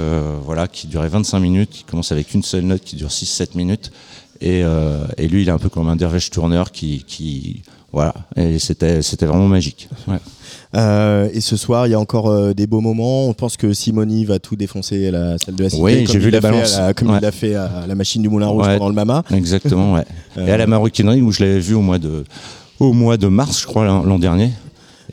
voilà, 0.45 0.69
qui 0.69 0.87
durait 0.87 1.09
25 1.09 1.39
minutes, 1.41 1.71
qui 1.71 1.85
commence 1.85 2.13
avec 2.13 2.33
une 2.35 2.43
seule 2.43 2.65
note 2.65 2.83
qui 2.83 2.97
dure 2.97 3.11
6-7 3.11 3.57
minutes. 3.57 3.93
Et, 4.41 4.63
et 5.19 5.29
lui, 5.29 5.43
il 5.43 5.49
est 5.49 5.53
un 5.53 5.59
peu 5.59 5.69
comme 5.69 5.89
un 5.89 5.97
derviche 5.97 6.31
tourneur 6.31 6.71
qui, 6.71 7.05
qui 7.07 7.63
voilà, 7.93 8.15
et 8.37 8.59
c'était, 8.59 9.01
vraiment 9.23 9.49
magique. 9.49 9.89
Euh, 10.77 11.29
et 11.33 11.41
ce 11.41 11.57
soir, 11.57 11.87
il 11.87 11.91
y 11.91 11.95
a 11.95 12.01
encore 12.01 12.29
euh, 12.29 12.53
des 12.53 12.67
beaux 12.67 12.81
moments. 12.81 13.27
On 13.27 13.33
pense 13.35 13.57
que 13.57 13.73
Simoni 13.73 14.25
va 14.25 14.39
tout 14.39 14.55
défoncer 14.57 15.09
à 15.09 15.11
la 15.11 15.39
salle 15.39 15.55
de 15.57 15.63
la 15.65 15.71
Cité. 15.71 15.83
Oui, 15.83 16.07
j'ai 16.07 16.19
vu 16.19 16.31
l'a 16.31 16.41
la- 16.41 16.93
Comme 16.95 17.11
Ouais. 17.11 17.17
il 17.19 17.23
l'a 17.23 17.33
fait 17.33 17.55
à 17.55 17.87
la 17.87 17.95
machine 17.95 18.21
du 18.23 18.29
Moulin 18.29 18.49
Rouge 18.49 18.67
Ouais. 18.67 18.75
pendant 18.77 18.89
le 18.91 18.95
Mama. 18.95 19.25
Exactement, 19.33 19.95
ouais. 19.95 20.05
Et 20.37 20.51
à 20.51 20.57
la 20.59 20.67
maroquinerie 20.67 21.23
où 21.23 21.33
je 21.33 21.43
l'avais 21.43 21.59
vu 21.61 21.75
au 21.75 21.81
mois 21.81 21.99
de, 21.99 22.25
au 22.81 22.93
mois 22.93 23.17
de 23.17 23.29
mars, 23.29 23.63
je 23.63 23.67
crois, 23.67 23.85
l'an 23.87 24.19
dernier. 24.19 24.51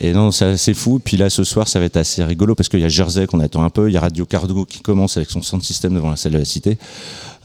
Et 0.02 0.12
non, 0.12 0.32
c'est 0.32 0.44
assez 0.44 0.74
fou. 0.74 1.00
Puis 1.02 1.16
là, 1.16 1.30
ce 1.30 1.46
soir, 1.46 1.70
ça 1.70 1.80
va 1.80 1.86
être 1.86 1.96
assez 1.96 2.22
rigolo 2.22 2.54
parce 2.54 2.68
qu'il 2.68 2.82
y 2.82 2.84
a 2.84 2.90
Jersey 2.90 3.26
qu'on 3.28 3.40
attend 3.40 3.64
un 3.64 3.70
peu. 3.70 3.90
Il 3.90 3.94
y 3.94 3.98
a 3.98 4.02
Radio 4.02 4.26
Cargo 4.26 4.66
qui 4.66 4.82
commence 4.82 5.16
avec 5.16 5.30
son 5.30 5.42
sound 5.42 5.64
système 5.64 5.94
devant 5.94 6.10
la 6.10 6.18
salle 6.18 6.34
de 6.34 6.38
la 6.38 6.44
Cité. 6.44 6.78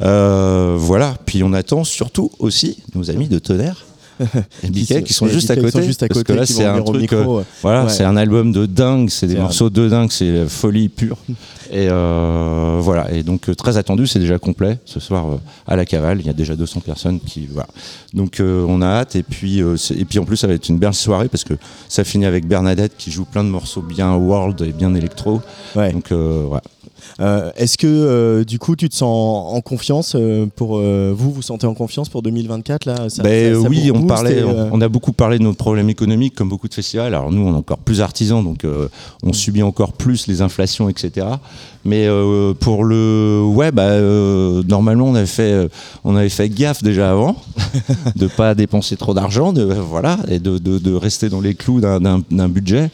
Euh, 0.00 0.74
voilà. 0.76 1.14
Puis 1.26 1.44
on 1.44 1.52
attend 1.52 1.84
surtout 1.84 2.32
aussi 2.40 2.82
nos 2.96 3.08
amis 3.08 3.28
de 3.28 3.38
Tonnerre. 3.38 3.84
Et 4.62 5.02
qui 5.02 5.12
sont 5.14 5.26
et 5.26 5.30
juste 5.30 5.50
à 5.50 5.56
côté. 5.56 5.70
sont 5.70 5.82
juste 5.82 6.02
à 6.02 6.08
parce 6.08 6.20
côté, 6.20 6.32
que 6.32 6.38
là, 6.38 6.46
c'est 6.46 6.64
un 6.64 6.82
truc. 6.82 7.00
micro. 7.02 7.38
euh, 7.38 7.44
voilà, 7.62 7.84
Ouais. 7.84 7.90
c'est 7.90 8.04
un 8.04 8.16
album 8.16 8.52
de 8.52 8.66
dingue. 8.66 9.08
C'est 9.10 9.26
des 9.26 9.36
un- 9.36 9.42
morceaux 9.42 9.70
de 9.70 9.88
dingue. 9.88 10.10
C'est 10.12 10.46
folie 10.48 10.88
pure. 10.88 11.16
Et 11.72 11.86
euh, 11.88 12.78
voilà. 12.82 13.10
Et 13.12 13.22
donc 13.22 13.48
euh, 13.48 13.54
très 13.54 13.76
attendu. 13.76 14.06
C'est 14.06 14.18
déjà 14.18 14.38
complet 14.38 14.78
ce 14.84 14.98
soir 15.00 15.26
à 15.66 15.76
la 15.76 15.84
Cavale. 15.84 16.20
Il 16.20 16.26
y 16.26 16.30
a 16.30 16.32
déjà 16.32 16.56
200 16.56 16.80
personnes 16.80 17.20
qui 17.20 17.46
voilà. 17.46 17.68
Donc 18.14 18.40
on 18.42 18.82
a 18.82 18.86
hâte. 18.86 19.16
Et 19.16 19.22
puis 19.22 19.58
et 19.60 20.04
puis 20.04 20.18
en 20.18 20.24
plus 20.24 20.36
ça 20.36 20.46
va 20.46 20.54
être 20.54 20.68
une 20.68 20.78
belle 20.78 20.94
soirée 20.94 21.28
parce 21.28 21.44
que 21.44 21.54
ça 21.88 22.04
finit 22.04 22.26
avec 22.26 22.46
Bernadette 22.46 22.92
qui 22.98 23.10
joue 23.10 23.24
plein 23.24 23.44
de 23.44 23.48
morceaux 23.50 23.82
bien 23.82 24.14
world 24.14 24.60
et 24.62 24.72
bien 24.72 24.94
électro. 24.94 25.40
Ouais. 25.76 25.92
Donc 25.92 26.10
voilà. 26.12 26.62
Euh, 27.20 27.50
Est-ce 27.56 27.76
que 27.76 27.86
euh, 27.86 28.44
du 28.44 28.58
coup 28.58 28.76
tu 28.76 28.88
te 28.88 28.94
sens 28.94 29.54
en 29.54 29.60
confiance 29.60 30.14
euh, 30.16 30.46
pour 30.56 30.78
vous 30.80 31.32
vous 31.32 31.42
sentez 31.42 31.66
en 31.66 31.74
confiance 31.74 32.08
pour 32.08 32.22
2024 32.22 32.86
là? 32.86 33.08
Ça, 33.10 33.22
Ben, 33.22 33.54
ça- 33.54 33.62
ça 33.62 33.68
oui, 33.68 33.90
on 33.94 34.02
parlait, 34.04 34.42
on, 34.42 34.70
on 34.72 34.80
a 34.80 34.88
beaucoup 34.88 35.12
parlé 35.12 35.38
de 35.38 35.42
nos 35.44 35.52
problèmes 35.52 35.90
économiques, 35.90 36.34
comme 36.34 36.48
beaucoup 36.48 36.68
de 36.68 36.74
festivals. 36.74 37.14
Alors 37.14 37.30
nous, 37.30 37.42
on 37.46 37.52
est 37.52 37.56
encore 37.58 37.78
plus 37.78 38.00
artisans, 38.00 38.42
donc 38.42 38.64
on 39.22 39.32
subit 39.32 39.62
encore 39.62 39.92
plus 39.92 40.26
les 40.28 40.40
inflations, 40.42 40.88
etc. 40.88 41.26
Mais 41.84 42.06
pour 42.60 42.84
le, 42.84 43.42
ouais, 43.44 43.70
bah, 43.72 43.98
normalement, 44.66 45.06
on 45.06 45.14
avait 45.14 45.26
fait, 45.26 45.68
on 46.04 46.16
avait 46.16 46.28
fait 46.28 46.48
gaffe 46.48 46.82
déjà 46.82 47.10
avant 47.10 47.36
de 48.16 48.26
pas 48.28 48.54
dépenser 48.54 48.96
trop 48.96 49.14
d'argent, 49.14 49.52
de 49.52 49.64
voilà, 49.64 50.18
et 50.28 50.38
de, 50.38 50.58
de- 50.58 50.78
de 50.78 50.94
rester 50.94 51.28
dans 51.28 51.40
les 51.40 51.54
clous 51.54 51.80
d'un 51.80 52.48
budget. 52.48 52.90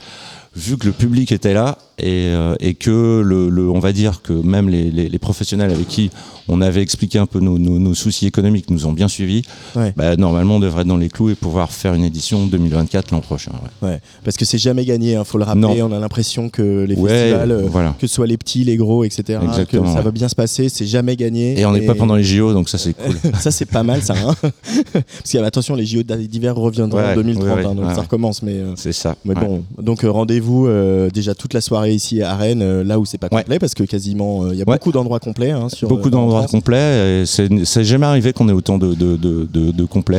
Vu 0.54 0.76
que 0.78 0.86
le 0.86 0.92
public 0.92 1.32
était 1.32 1.52
là 1.54 1.78
et, 1.98 2.26
euh, 2.28 2.54
et 2.60 2.74
que 2.74 3.22
le, 3.24 3.48
le- 3.48 3.70
on 3.70 3.78
va 3.78 3.92
dire 3.92 4.20
que 4.22 4.32
même 4.32 4.68
les, 4.68 4.90
les- 4.90 5.08
les 5.08 5.18
professionnels 5.18 5.70
avec 5.70 5.88
qui 5.88 6.10
on 6.48 6.60
avait 6.60 6.82
expliqué 6.82 7.18
un 7.18 7.26
peu 7.26 7.40
nos, 7.40 7.58
nos- 7.58 7.78
nos 7.78 7.94
soucis 7.94 8.26
économiques 8.26 8.70
nous 8.70 8.86
ont 8.86 8.92
bien 8.92 9.08
suivis, 9.08 9.42
Ouais. 9.74 9.92
bah, 9.96 10.14
normalement 10.16 10.56
on 10.56 10.60
devrait 10.60 10.82
être 10.82 10.86
dans 10.88 10.96
les 10.96 11.08
clous 11.08 11.30
et 11.30 11.34
pouvoir 11.34 11.72
faire 11.72 11.94
une 11.94 12.04
édition 12.04 12.46
2024 12.46 13.10
l'an 13.10 13.20
prochain. 13.20 13.52
ouais. 13.82 13.88
Ouais, 13.88 14.00
parce 14.24 14.36
que 14.36 14.44
c'est 14.44 14.58
jamais 14.58 14.84
gagné, 14.84 15.12
il 15.18 15.24
faut 15.24 15.38
le 15.38 15.44
rappeler. 15.44 15.82
On 15.82 15.92
a 15.92 15.98
l'impression 15.98 16.48
que 16.48 16.84
les 16.84 16.94
festivals, 16.96 17.50
euh, 17.50 17.62
voilà. 17.70 17.94
que 17.98 18.06
ce 18.06 18.14
soit 18.14 18.26
les 18.26 18.36
petits, 18.36 18.62
les 18.64 18.76
gros, 18.76 19.02
etc., 19.04 19.40
que 19.68 19.78
ça 19.86 20.02
va 20.02 20.10
bien 20.10 20.28
se 20.28 20.34
passer, 20.34 20.68
c'est 20.68 20.86
jamais 20.86 21.16
gagné. 21.16 21.58
Et 21.58 21.64
on 21.66 21.72
n'est 21.72 21.80
pas 21.86 21.94
pendant 21.94 22.14
les 22.14 22.24
JO, 22.24 22.52
donc 22.52 22.68
ça 22.68 22.78
c'est 22.78 22.92
cool. 22.94 23.16
ça 23.40 23.50
c'est 23.50 23.64
pas 23.66 23.82
mal 23.82 24.02
ça. 24.02 24.14
Hein 24.16 24.34
parce 24.92 25.32
que 25.32 25.38
attention, 25.38 25.74
les 25.74 25.86
JO 25.86 26.02
d'hiver 26.02 26.54
reviendront 26.56 27.00
en 27.00 27.14
2030, 27.14 27.44
ouais, 27.46 27.54
ouais, 27.54 27.64
hein, 27.66 27.74
donc 27.74 27.90
ça 27.92 28.02
recommence. 28.02 28.42
Mais, 28.42 28.52
euh, 28.54 28.72
C'est 28.76 28.92
ça. 28.92 29.16
mais 29.24 29.34
bon, 29.34 29.64
donc 29.80 30.02
rendez-vous 30.02 30.66
euh, 30.66 31.08
déjà 31.10 31.34
toute 31.34 31.54
la 31.54 31.60
soirée 31.60 31.85
ici 31.94 32.22
à 32.22 32.34
Rennes, 32.36 32.62
euh, 32.62 32.84
là 32.84 32.98
où 32.98 33.04
c'est 33.04 33.18
pas 33.18 33.28
Ouais. 33.32 33.42
complet, 33.42 33.58
parce 33.58 33.74
que 33.74 33.82
quasiment 33.84 34.44
euh, 34.44 34.48
il 34.52 34.58
y 34.58 34.62
a 34.62 34.64
Ouais. 34.68 34.74
beaucoup 34.76 34.92
d'endroits 34.92 35.20
complets. 35.20 35.50
Hein, 35.50 35.68
sur, 35.68 35.88
Beaucoup 35.88 36.04
euh, 36.08 36.12
en 36.16 36.22
d'endroits 36.22 36.46
complets. 36.46 37.22
et 37.22 37.26
C'est 37.26 37.84
jamais 37.84 38.06
arrivé 38.06 38.32
qu'on 38.32 38.48
ait 38.48 38.52
autant 38.52 38.78
de, 38.78 38.94
de, 38.94 39.16
de, 39.16 39.48
de- 39.52 39.70
de 39.70 39.84
complets 39.84 40.16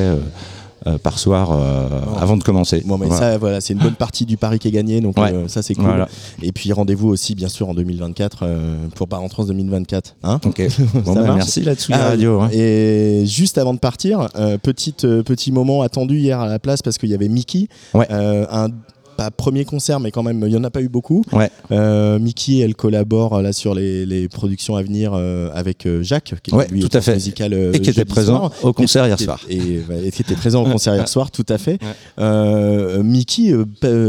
euh, 0.86 0.98
par 1.00 1.20
soir 1.20 1.50
euh, 1.52 1.88
avant 2.22 2.38
de 2.38 2.44
commencer. 2.44 2.82
Bon, 2.86 2.98
mais 2.98 3.08
Voilà. 3.08 3.20
ça, 3.34 3.38
voilà, 3.38 3.60
c'est 3.62 3.74
une 3.74 3.80
bonne 3.80 3.96
partie 3.96 4.26
du 4.26 4.38
pari 4.38 4.58
qui 4.60 4.70
est 4.70 4.72
gagné, 4.72 5.02
donc 5.02 5.18
Ouais. 5.18 5.34
euh, 5.34 5.48
ça 5.50 5.62
c'est 5.62 5.74
cool. 5.74 5.84
Voilà. 5.86 6.08
Et 6.42 6.52
puis 6.54 6.72
rendez-vous 6.72 7.10
aussi, 7.10 7.36
bien 7.36 7.50
sûr, 7.50 7.68
en 7.68 7.74
2024 7.74 8.40
euh, 8.44 8.76
pour 8.96 9.08
Bar 9.08 9.22
en 9.22 9.28
Trans 9.28 9.44
2024. 9.44 10.16
Hein 10.24 10.40
Ok. 10.46 10.62
Bon, 11.04 11.16
marche 11.16 11.36
merci 11.36 11.62
là-dessus, 11.62 11.92
Ah, 11.94 11.98
la 11.98 12.06
radio. 12.10 12.40
hein. 12.42 12.50
Et 12.54 13.24
juste 13.26 13.58
avant 13.58 13.74
de 13.74 13.80
partir, 13.80 14.30
petite, 14.64 15.02
petit 15.24 15.52
moment 15.52 15.82
attendu 15.82 16.20
hier 16.20 16.40
à 16.40 16.48
la 16.48 16.60
place 16.60 16.82
parce 16.82 16.98
qu'il 16.98 17.10
y 17.10 17.14
avait 17.16 17.28
Mickey. 17.28 17.68
Ouais. 17.94 18.08
Un 18.10 18.70
pas 19.18 19.32
premier 19.32 19.66
concert, 19.66 20.00
mais 20.00 20.12
quand 20.12 20.24
même, 20.24 20.42
il 20.46 20.50
n'y 20.52 20.56
en 20.58 20.64
a 20.64 20.70
pas 20.70 20.82
eu 20.82 20.88
beaucoup. 20.90 21.24
Ouais. 21.34 21.50
Euh, 21.72 22.20
Mickey, 22.20 22.60
elle 22.60 22.76
collabore 22.76 23.42
là 23.42 23.52
sur 23.52 23.74
les, 23.76 24.06
les 24.06 24.30
productions 24.30 24.76
à 24.76 24.84
venir 24.84 25.12
euh, 25.14 25.50
avec 25.54 25.86
euh, 25.86 26.04
Jacques, 26.04 26.36
qui 26.44 26.54
Ouais, 26.54 26.66
est 26.66 26.72
lui 26.72 26.80
tout 26.82 26.96
à 26.96 27.02
fait. 27.02 27.16
musical 27.16 27.54
Et 27.74 27.80
qui 27.82 27.90
était 27.90 28.06
présent 28.06 28.38
soir. 28.38 28.52
au 28.64 28.74
concert 28.74 29.06
hier 29.08 29.18
Et- 29.20 29.24
soir. 29.24 29.40
Et, 29.50 29.60
ouais, 29.90 30.06
et 30.06 30.12
qui 30.12 30.22
était 30.22 30.36
présent 30.36 30.64
au 30.64 30.72
concert 30.72 30.94
hier 30.96 31.08
soir, 31.10 31.32
tout 31.32 31.46
à 31.50 31.58
fait. 31.58 31.74
Ouais. 31.84 31.88
Euh, 32.20 33.04
Mickey, 33.04 33.54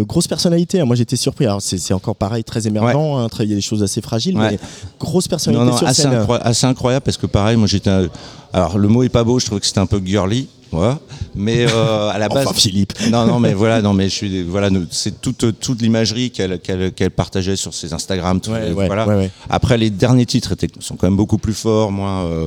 grosse 0.07 0.29
personnalité. 0.29 0.81
hein. 0.81 0.85
Moi, 0.85 0.95
j'étais 0.97 1.17
surpris. 1.17 1.47
Alors, 1.47 1.63
c'est 1.63 1.95
encore 1.95 2.17
pareil, 2.17 2.45
très 2.45 2.67
émergent. 2.67 3.19
hein, 3.19 3.29
Il 3.41 3.49
y 3.49 3.53
a 3.53 3.57
des 3.57 3.61
choses 3.61 3.83
assez 3.83 4.01
fragiles, 4.01 4.37
Ouais. 4.39 4.53
mais 4.53 4.59
grosse 5.01 5.27
personnalité 5.29 5.65
Non, 5.65 5.73
non, 5.73 5.79
sur 5.79 5.87
assez, 5.87 6.03
scène. 6.03 6.13
incroy- 6.13 6.41
assez 6.43 6.67
incroyable 6.67 7.05
parce 7.05 7.17
que 7.17 7.27
pareil, 7.27 7.57
moi 7.57 7.67
j'étais. 7.67 7.91
Alors 8.53 8.79
le 8.79 8.89
mot 8.89 9.03
est 9.03 9.09
pas 9.09 9.25
beau, 9.25 9.39
je 9.39 9.47
trouvais 9.47 9.61
que 9.61 9.67
c'était 9.67 9.79
un 9.81 9.87
peu 9.87 10.01
girly. 10.05 10.49
Voilà. 10.71 10.99
Mais 11.35 11.67
euh, 11.69 12.09
à 12.11 12.19
la 12.19 12.29
base. 12.35 12.47
Enfin, 12.47 12.55
Philippe. 12.55 12.93
Non, 13.11 13.27
non, 13.27 13.39
mais 13.41 13.55
voilà, 13.55 13.81
non, 13.83 13.93
mais 13.95 14.09
je 14.09 14.15
suis, 14.15 14.43
voilà, 14.43 14.71
nous- 14.71 14.87
c'est 14.91 15.21
toute, 15.21 15.59
toute 15.61 15.81
l'imagerie 15.81 16.31
qu'elle, 16.31 16.59
qu'elle, 16.61 16.93
qu'elle 16.93 17.11
partageait 17.11 17.57
sur 17.57 17.73
ses 17.75 17.93
Instagram. 17.93 18.41
tout- 18.41 18.51
Ouais, 18.51 18.73
ouais, 18.73 18.87
voilà. 18.87 19.07
ouais, 19.07 19.15
ouais. 19.15 19.31
Après, 19.49 19.79
les 19.79 19.91
derniers 19.91 20.27
titres 20.27 20.53
étaient, 20.53 20.69
sont 20.81 20.97
quand 20.97 21.07
même 21.07 21.17
beaucoup 21.17 21.39
plus 21.39 21.55
forts, 21.55 21.91
moins. 21.93 22.25
euh, 22.25 22.47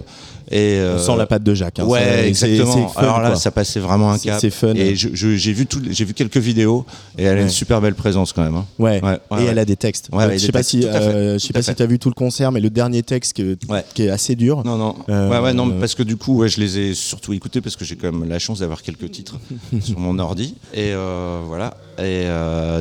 et, 0.51 0.77
On 0.79 0.83
euh, 0.83 0.97
sent 0.97 1.15
la 1.17 1.25
patte 1.25 1.43
de 1.43 1.53
Jacques. 1.53 1.79
hein. 1.79 1.85
Ouais, 1.85 2.27
exactement. 2.27 2.87
fun, 2.89 3.01
Alors 3.01 3.19
là, 3.21 3.29
quoi. 3.29 3.35
ça 3.37 3.51
passait 3.51 3.79
vraiment 3.79 4.11
un 4.11 4.17
cap. 4.19 4.37
c'est 4.39 4.49
fun. 4.49 4.73
Et 4.75 4.95
j'ai 4.95 5.53
vu 5.53 5.65
tout, 5.65 5.81
j'ai 5.89 6.05
vu 6.05 6.13
quelques 6.13 6.37
vidéos 6.37 6.85
et 7.17 7.23
elle 7.23 7.37
a 7.37 7.41
une 7.41 7.49
super 7.49 7.81
belle 7.81 7.95
présence 7.95 8.33
quand 8.33 8.43
même. 8.43 8.55
hein. 8.55 8.65
Ouais. 8.77 9.01
Et 9.39 9.45
elle 9.45 9.59
a 9.59 9.65
des 9.65 9.75
textes. 9.77 10.09
Ouais, 10.11 10.37
je 10.37 10.45
sais 10.45 10.51
pas 10.51 10.63
si, 10.63 10.85
euh, 10.85 11.33
je 11.33 11.37
sais 11.45 11.53
pas 11.53 11.61
si 11.61 11.73
tu 11.73 11.81
as 11.81 11.85
vu 11.85 11.97
tout 11.99 12.09
le 12.09 12.15
concert, 12.15 12.51
mais 12.51 12.59
le 12.59 12.69
dernier 12.69 13.01
texte 13.03 13.33
qui 13.33 14.03
est 14.03 14.09
assez 14.09 14.35
dur. 14.35 14.63
Non, 14.65 14.77
non. 14.77 14.95
Euh, 15.09 15.29
ouais, 15.29 15.39
ouais, 15.39 15.53
non, 15.53 15.71
parce 15.79 15.95
que 15.95 16.03
du 16.03 16.17
coup, 16.17 16.37
ouais, 16.37 16.49
je 16.49 16.59
les 16.59 16.77
ai 16.79 16.93
surtout 16.93 17.33
écoutés 17.33 17.61
parce 17.61 17.75
que 17.75 17.85
j'ai 17.85 17.95
quand 17.95 18.11
même 18.11 18.27
la 18.29 18.39
chance 18.39 18.59
d'avoir 18.59 18.81
quelques 18.81 19.09
titres 19.11 19.39
sur 19.81 19.99
mon 19.99 20.19
ordi. 20.19 20.55
Et 20.73 20.91
euh, 20.93 21.39
voilà. 21.45 21.75
Et 21.97 22.25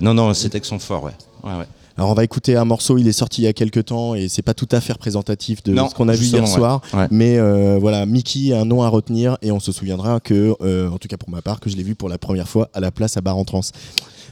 non, 0.02 0.14
non, 0.14 0.34
ces 0.34 0.50
textes 0.50 0.70
sont 0.70 0.78
forts, 0.78 1.04
ouais. 1.04 1.12
ouais, 1.44 1.56
ouais. 1.58 1.66
Alors 2.00 2.12
on 2.12 2.14
va 2.14 2.24
écouter 2.24 2.56
un 2.56 2.64
morceau, 2.64 2.96
il 2.96 3.06
est 3.06 3.12
sorti 3.12 3.42
il 3.42 3.44
y 3.44 3.46
a 3.46 3.52
quelques 3.52 3.84
temps 3.84 4.14
et 4.14 4.28
c'est 4.28 4.40
pas 4.40 4.54
tout 4.54 4.68
à 4.72 4.80
fait 4.80 4.94
représentatif 4.94 5.62
de 5.62 5.74
Non, 5.74 5.86
ce 5.90 5.94
qu'on 5.94 6.08
a 6.08 6.14
vu 6.14 6.24
hier 6.24 6.40
ouais. 6.40 6.48
soir. 6.48 6.80
Ouais. 6.94 7.06
Mais 7.10 7.36
euh, 7.36 7.76
voilà, 7.78 8.06
Mickey 8.06 8.54
a 8.54 8.60
un 8.62 8.64
nom 8.64 8.82
à 8.82 8.88
retenir 8.88 9.36
et 9.42 9.52
on 9.52 9.60
se 9.60 9.70
souviendra 9.70 10.18
que, 10.18 10.54
euh, 10.62 10.88
en 10.88 10.96
tout 10.96 11.08
cas 11.08 11.18
pour 11.18 11.28
ma 11.28 11.42
part, 11.42 11.60
que 11.60 11.68
je 11.68 11.76
l'ai 11.76 11.82
vu 11.82 11.94
pour 11.94 12.08
la 12.08 12.16
première 12.16 12.48
fois 12.48 12.70
à 12.72 12.80
la 12.80 12.90
place 12.90 13.18
à 13.18 13.20
Bar 13.20 13.36
en 13.36 13.44
Trans. 13.44 13.60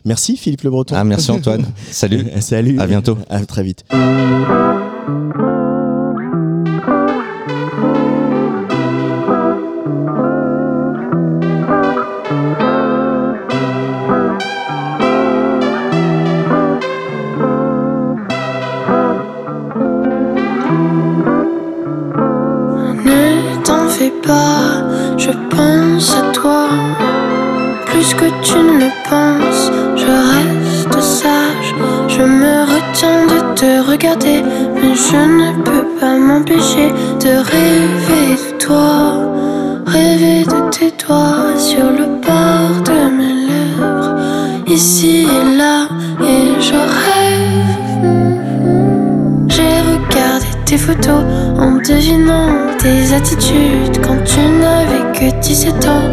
Merci 0.06 0.38
Philippe 0.38 0.62
Le 0.62 0.70
Breton. 0.70 0.94
Ah, 0.96 1.04
merci 1.04 1.30
Antoine. 1.30 1.66
Salut. 1.90 2.24
Salut. 2.40 2.80
À 2.80 2.86
bientôt. 2.86 3.18
À 3.28 3.44
très 3.44 3.62
vite. 3.64 3.84
Mais 34.16 34.94
je 34.94 35.16
ne 35.16 35.62
peux 35.62 35.86
pas 36.00 36.16
m'empêcher 36.16 36.90
de 37.20 37.36
rêver 37.52 38.36
de 38.36 38.58
toi. 38.58 39.34
Rêver 39.86 40.44
de 40.44 40.70
tes 40.70 40.92
doigts 41.04 41.56
sur 41.58 41.84
le 41.84 42.06
bord 42.24 42.82
de 42.84 43.10
mes 43.16 43.34
lèvres, 43.48 44.16
ici 44.66 45.26
et 45.26 45.56
là, 45.56 45.88
et 46.22 46.60
je 46.60 46.74
rêve. 47.04 47.68
J'ai 49.48 49.80
regardé 49.90 50.46
tes 50.64 50.78
photos 50.78 51.24
en 51.58 51.76
devinant 51.76 52.76
tes 52.78 53.14
attitudes 53.14 53.98
quand 54.02 54.22
tu 54.24 54.40
n'avais 54.40 55.04
que 55.18 55.40
17 55.40 55.86
ans. 55.86 56.08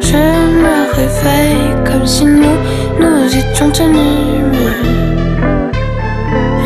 Je 0.00 0.16
me 0.16 0.94
réveille 0.94 1.84
comme 1.84 2.06
si 2.06 2.24
nous, 2.24 2.58
nous 3.00 3.36
étions 3.36 3.70
tenus. 3.70 5.19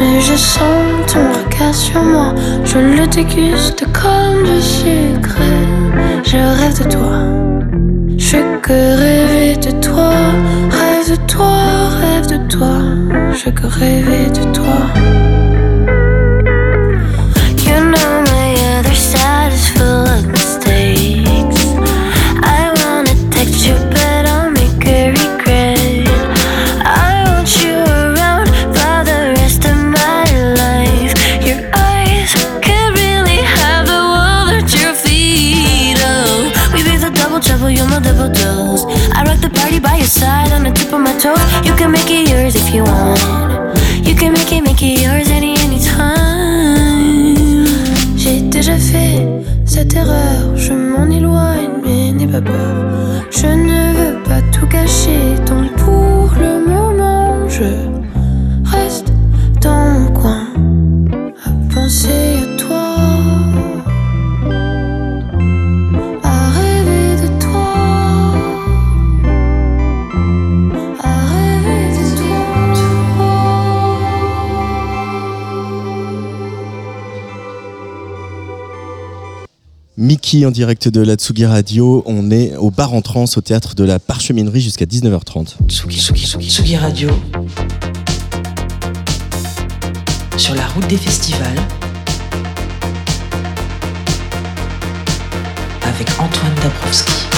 Mais, 0.01 0.15
mais 0.15 0.21
je 0.21 0.35
sens 0.35 1.13
ton 1.13 1.21
regard 1.33 1.75
sur 1.75 2.03
moi, 2.03 2.35
je 2.65 2.79
le 2.79 3.07
déguste 3.07 3.85
comme 3.93 4.43
du 4.45 4.63
sucre. 4.63 5.39
Je 6.25 6.37
rêve 6.37 6.79
de 6.79 6.91
toi, 6.91 7.19
je 8.19 8.39
que 8.61 8.73
rêver 8.73 9.57
de 9.57 9.71
toi. 9.81 10.13
Rêve 10.71 11.11
de 11.11 11.27
toi, 11.27 11.89
rêve 12.01 12.27
de 12.27 12.49
toi, 12.49 12.79
je 13.33 13.51
que 13.51 13.67
rêver 13.67 14.31
de 14.31 14.53
toi. 14.53 15.44
Tip 41.25 41.33
of 41.33 41.39
my 41.39 41.53
toe. 41.61 41.65
You 41.65 41.75
can 41.77 41.91
make 41.93 42.11
it 42.11 42.29
yours 42.29 42.55
if 42.55 42.75
you 42.75 42.85
want. 42.85 43.21
You 44.07 44.15
can 44.15 44.33
make 44.33 44.53
it, 44.53 44.63
make 44.63 44.83
it 44.83 45.01
yours 45.01 45.31
any, 45.31 45.57
anytime. 45.59 47.35
J'ai 48.17 48.41
déjà 48.41 48.77
fait 48.77 49.27
cette 49.65 49.95
erreur, 49.95 50.57
je 50.57 50.73
m'en 50.73 51.09
éloigne, 51.11 51.71
mais 51.85 52.13
n'aie 52.13 52.27
pas 52.27 52.41
peur. 52.41 53.25
Je 53.31 53.47
ne 53.47 53.93
veux 53.95 54.23
pas 54.23 54.43
tout 54.53 54.67
gâcher, 54.67 55.35
donc 55.47 55.64
En 80.43 80.51
direct 80.51 80.89
de 80.89 81.01
la 81.01 81.15
Tsugi 81.15 81.47
Radio. 81.47 82.03
On 82.07 82.33
est 82.33 82.57
au 82.57 82.73
bar 82.73 82.93
en 82.93 83.03
trans 83.03 83.25
au 83.37 83.41
théâtre 83.41 83.77
de 83.77 83.85
la 83.85 84.01
Parcheminerie 84.01 84.61
jusqu'à 84.61 84.85
19h30. 84.85 85.55
Tsugi, 85.69 86.01
Tsugi, 86.01 86.27
Tsugi, 86.27 86.51
Tsugi 86.51 86.77
Radio. 86.77 87.09
Sur 90.37 90.57
la 90.57 90.67
route 90.67 90.89
des 90.89 90.97
festivals. 90.97 91.61
Avec 95.83 96.09
Antoine 96.19 96.55
Dabrowski. 96.63 97.34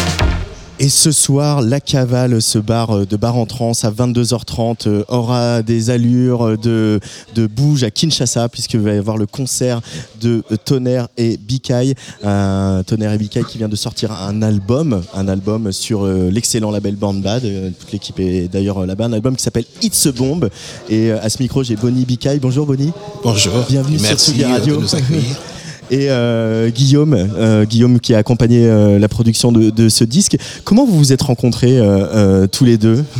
Et 0.78 0.90
ce 0.90 1.10
soir, 1.10 1.62
la 1.62 1.80
cavale, 1.80 2.42
ce 2.42 2.58
bar 2.58 2.90
euh, 2.90 3.06
de 3.06 3.16
bar 3.16 3.36
en 3.38 3.46
trans 3.46 3.72
à 3.82 3.90
22h30 3.90 4.86
euh, 4.86 5.04
aura 5.08 5.62
des 5.62 5.88
allures 5.88 6.46
euh, 6.46 6.56
de, 6.58 7.00
de 7.34 7.46
bouge 7.46 7.82
à 7.82 7.90
Kinshasa 7.90 8.50
puisqu'il 8.50 8.80
va 8.80 8.92
y 8.92 8.98
avoir 8.98 9.16
le 9.16 9.24
concert 9.24 9.80
de 10.20 10.42
euh, 10.52 10.56
Tonnerre 10.62 11.08
et 11.16 11.38
Bikai. 11.38 11.94
Un 12.22 12.82
Tonnerre 12.86 13.12
et 13.14 13.18
Bikai 13.18 13.42
qui 13.44 13.56
vient 13.56 13.70
de 13.70 13.76
sortir 13.76 14.12
un 14.12 14.42
album, 14.42 15.00
un 15.14 15.28
album 15.28 15.72
sur 15.72 16.04
euh, 16.04 16.28
l'excellent 16.30 16.70
label 16.70 16.96
Born 16.96 17.22
Bad. 17.22 17.46
Euh, 17.46 17.70
toute 17.80 17.92
l'équipe 17.92 18.20
est 18.20 18.48
d'ailleurs 18.48 18.82
euh, 18.82 18.86
là-bas. 18.86 19.06
Un 19.06 19.14
album 19.14 19.34
qui 19.34 19.42
s'appelle 19.42 19.64
It's 19.82 20.04
a 20.04 20.12
Bomb. 20.12 20.50
Et 20.90 21.10
euh, 21.10 21.18
à 21.22 21.30
ce 21.30 21.40
micro, 21.42 21.62
j'ai 21.62 21.76
Bonnie 21.76 22.04
Bikai. 22.04 22.38
Bonjour 22.38 22.66
Bonnie. 22.66 22.92
Bonjour. 23.22 23.64
Bienvenue 23.66 23.98
sur 23.98 24.18
Tsugi 24.18 24.44
euh, 24.44 24.48
Radio. 24.48 24.76
de 24.76 24.80
nous 24.82 24.94
accueillir. 24.94 25.36
Et 25.90 26.10
euh, 26.10 26.68
Guillaume, 26.70 27.14
euh, 27.14 27.64
Guillaume 27.64 28.00
qui 28.00 28.14
a 28.14 28.18
accompagné 28.18 28.66
euh, 28.66 28.98
la 28.98 29.08
production 29.08 29.52
de, 29.52 29.70
de 29.70 29.88
ce 29.88 30.04
disque. 30.04 30.36
Comment 30.64 30.84
vous 30.84 30.96
vous 30.98 31.12
êtes 31.12 31.22
rencontrés 31.22 31.78
euh, 31.78 31.84
euh, 32.14 32.46
tous 32.46 32.64
les 32.64 32.76
deux? 32.78 33.04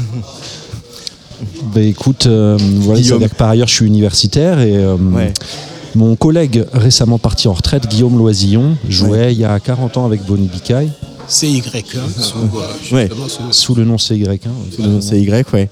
Bah 1.74 1.82
écoute, 1.82 2.24
euh, 2.26 2.56
voilà, 2.60 3.02
que 3.02 3.34
par 3.34 3.50
ailleurs 3.50 3.68
je 3.68 3.74
suis 3.74 3.86
universitaire 3.86 4.58
et 4.60 4.74
euh, 4.74 4.96
Ouais. 4.96 5.32
mon 5.94 6.16
collègue 6.16 6.64
récemment 6.72 7.18
parti 7.18 7.46
en 7.46 7.52
retraite, 7.52 7.86
Guillaume 7.88 8.16
Loisillon, 8.16 8.76
jouait 8.88 9.32
il 9.34 9.38
y 9.40 9.44
a 9.44 9.60
40 9.60 9.98
ans 9.98 10.06
avec 10.06 10.24
Bonnie 10.24 10.46
Bicaille 10.48 10.90
CY, 11.28 11.62
hein, 11.74 11.98
sous, 12.18 12.36
euh, 12.38 12.94
Ouais. 12.94 13.02
justement 13.08 13.28
ce- 13.28 13.58
sous 13.58 13.74
le 13.74 13.84
nom 13.84 13.96
CY1. 13.98 14.38
C'est 15.02 15.20
Y, 15.20 15.52
ouais. 15.52 15.68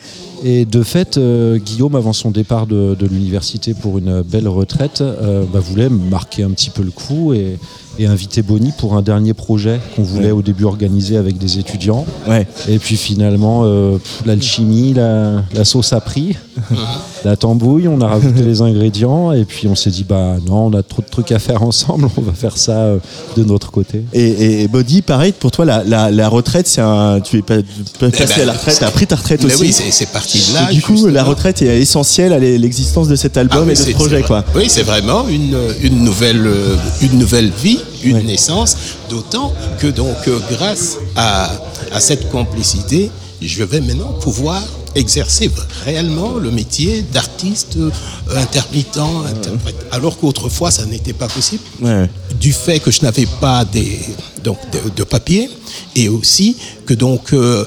Et 0.46 0.66
de 0.66 0.82
fait, 0.82 1.16
euh, 1.16 1.56
Guillaume, 1.58 1.94
avant 1.96 2.12
son 2.12 2.30
départ 2.30 2.66
de, 2.66 2.94
de 2.98 3.06
l'université 3.06 3.72
pour 3.72 3.96
une 3.98 4.20
belle 4.22 4.46
retraite, 4.46 5.00
euh, 5.00 5.44
bah, 5.50 5.58
voulait 5.60 5.88
marquer 5.88 6.42
un 6.42 6.50
petit 6.50 6.68
peu 6.68 6.82
le 6.82 6.90
coup 6.90 7.32
et, 7.32 7.58
et 7.98 8.06
inviter 8.06 8.42
Bonnie 8.42 8.72
pour 8.76 8.94
un 8.94 9.00
dernier 9.02 9.32
projet 9.32 9.80
qu'on 9.96 10.02
voulait 10.02 10.26
Ouais. 10.26 10.30
au 10.32 10.42
début 10.42 10.64
organiser 10.64 11.16
avec 11.16 11.38
des 11.38 11.58
étudiants. 11.58 12.04
Ouais. 12.28 12.46
Et 12.68 12.78
puis 12.78 12.96
finalement, 12.96 13.62
euh, 13.64 13.96
l'alchimie, 14.26 14.92
la, 14.92 15.42
la 15.54 15.64
sauce 15.64 15.92
a 15.94 16.00
pris, 16.00 16.36
la 17.24 17.36
tambouille, 17.36 17.88
on 17.88 18.00
a 18.02 18.06
rajouté 18.08 18.42
les 18.42 18.60
ingrédients 18.60 19.32
et 19.32 19.44
puis 19.44 19.66
on 19.68 19.74
s'est 19.74 19.90
dit, 19.90 20.04
bah 20.04 20.36
non, 20.46 20.66
on 20.66 20.72
a 20.74 20.82
trop 20.82 21.00
de 21.02 21.08
trucs 21.08 21.32
à 21.32 21.38
faire 21.38 21.62
ensemble, 21.62 22.08
on 22.16 22.20
va 22.20 22.32
faire 22.32 22.56
ça 22.58 22.72
euh, 22.80 22.98
de 23.36 23.44
notre 23.44 23.70
côté. 23.70 24.02
Et, 24.12 24.22
et, 24.28 24.62
et 24.62 24.68
Body, 24.68 25.00
pareil, 25.02 25.32
pour 25.32 25.50
toi, 25.52 25.64
la, 25.64 25.82
la, 25.84 26.10
la 26.10 26.28
retraite, 26.28 26.66
c'est 26.66 26.80
un. 26.82 27.20
Tu 27.20 27.38
es 27.38 27.42
pas, 27.42 27.56
peux 27.98 28.10
passer 28.10 28.34
ben, 28.36 28.42
à 28.42 28.44
la 28.46 28.52
retraite, 28.52 28.78
tu 28.78 28.84
as 28.84 28.90
pris 28.90 29.06
ta 29.06 29.16
retraite 29.16 29.42
Mais 29.44 29.54
aussi. 29.54 29.62
oui, 29.62 29.72
c'est 29.72 30.10
parti 30.10 30.33
là. 30.52 30.72
Du 30.72 30.82
coup, 30.82 31.06
la 31.06 31.24
retraite 31.24 31.62
est 31.62 31.80
essentielle 31.80 32.32
à 32.32 32.38
l'existence 32.38 33.08
de 33.08 33.16
cet 33.16 33.36
album 33.36 33.64
Ah 33.68 33.72
et 33.72 33.74
de 33.74 33.78
ce 33.80 33.90
projet, 33.92 34.22
quoi. 34.22 34.44
Oui, 34.54 34.64
c'est 34.68 34.82
vraiment 34.82 35.26
une, 35.28 35.56
une, 35.82 36.02
nouvelle, 36.04 36.46
euh, 36.46 36.76
une 37.02 37.18
nouvelle 37.18 37.50
vie, 37.62 37.78
une 38.02 38.16
Ouais. 38.16 38.22
naissance, 38.22 38.76
d'autant 39.10 39.52
que 39.80 39.86
donc 39.86 40.16
euh, 40.28 40.38
grâce 40.50 40.96
à, 41.16 41.50
à 41.92 42.00
cette 42.00 42.30
complicité, 42.30 43.10
je 43.42 43.64
vais 43.64 43.80
maintenant 43.80 44.12
pouvoir 44.20 44.62
exercer 44.96 45.50
réellement 45.84 46.34
le 46.34 46.50
métier 46.52 47.04
d'artiste 47.12 47.76
euh, 47.78 47.90
intermittent, 48.36 48.98
interprète. 48.98 49.74
Alors 49.90 50.16
qu'autrefois, 50.18 50.70
ça 50.70 50.86
n'était 50.86 51.12
pas 51.12 51.26
possible 51.26 51.62
Ouais. 51.82 52.08
du 52.38 52.52
fait 52.52 52.78
que 52.78 52.90
je 52.92 53.02
n'avais 53.02 53.26
pas 53.40 53.64
des, 53.64 53.98
donc, 54.44 54.58
de, 54.72 54.78
de 54.94 55.02
papier 55.04 55.50
et 55.96 56.08
aussi 56.08 56.56
que 56.86 56.94
donc 56.94 57.32
euh, 57.32 57.64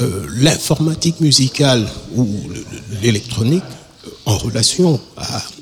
euh, 0.00 0.26
l'informatique 0.36 1.20
musicale 1.20 1.86
ou 2.14 2.24
le- 2.48 2.54
le- 2.54 2.64
l'électronique 3.02 3.62
euh, 4.06 4.10
en 4.26 4.36
relation 4.36 5.00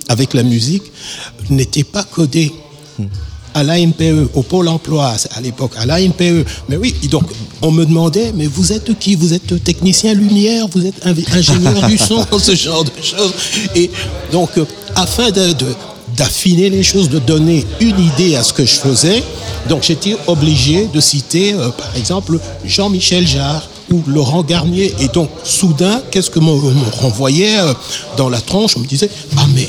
avec 0.08 0.34
la 0.34 0.42
musique 0.42 0.82
n'était 1.50 1.84
pas 1.84 2.02
codée 2.04 2.52
à 3.54 3.62
l'AMPE, 3.62 4.30
au 4.34 4.42
Pôle 4.42 4.66
emploi 4.66 5.14
à 5.36 5.40
l'époque, 5.40 5.72
à 5.78 5.86
l'AMPE. 5.86 6.44
Mais 6.68 6.76
oui, 6.76 6.92
donc 7.08 7.22
on 7.62 7.70
me 7.70 7.84
demandait, 7.86 8.32
mais 8.34 8.46
vous 8.46 8.72
êtes 8.72 8.98
qui? 8.98 9.14
Vous 9.14 9.32
êtes 9.32 9.62
technicien 9.62 10.12
lumière? 10.14 10.66
Vous 10.68 10.84
êtes 10.84 11.06
ingénieur 11.32 11.86
du 11.88 11.96
son? 11.96 12.26
Ce 12.38 12.54
genre 12.56 12.82
de 12.84 12.90
choses. 13.00 13.32
Et 13.76 13.90
donc, 14.32 14.50
euh, 14.58 14.64
afin 14.96 15.30
d'affiner 16.16 16.68
les 16.70 16.82
choses, 16.82 17.08
de 17.08 17.18
donner 17.20 17.64
une 17.80 17.98
idée 18.00 18.34
à 18.36 18.42
ce 18.42 18.52
que 18.52 18.64
je 18.64 18.74
faisais, 18.74 19.22
donc 19.68 19.84
j'étais 19.84 20.16
obligé 20.26 20.88
de 20.92 21.00
citer, 21.00 21.54
par 21.78 21.96
exemple, 21.96 22.38
Jean-Michel 22.64 23.26
Jarre 23.26 23.68
ou 23.90 24.02
Laurent 24.06 24.42
Garnier. 24.42 24.94
Et 25.00 25.08
donc, 25.08 25.30
soudain, 25.44 26.02
qu'est-ce 26.10 26.30
que 26.30 26.38
m'on 26.38 26.58
renvoyait 26.92 27.58
euh, 27.58 27.74
dans 28.16 28.28
la 28.28 28.40
tronche 28.40 28.76
On 28.76 28.80
me 28.80 28.86
disait, 28.86 29.10
ah 29.36 29.46
mais 29.54 29.68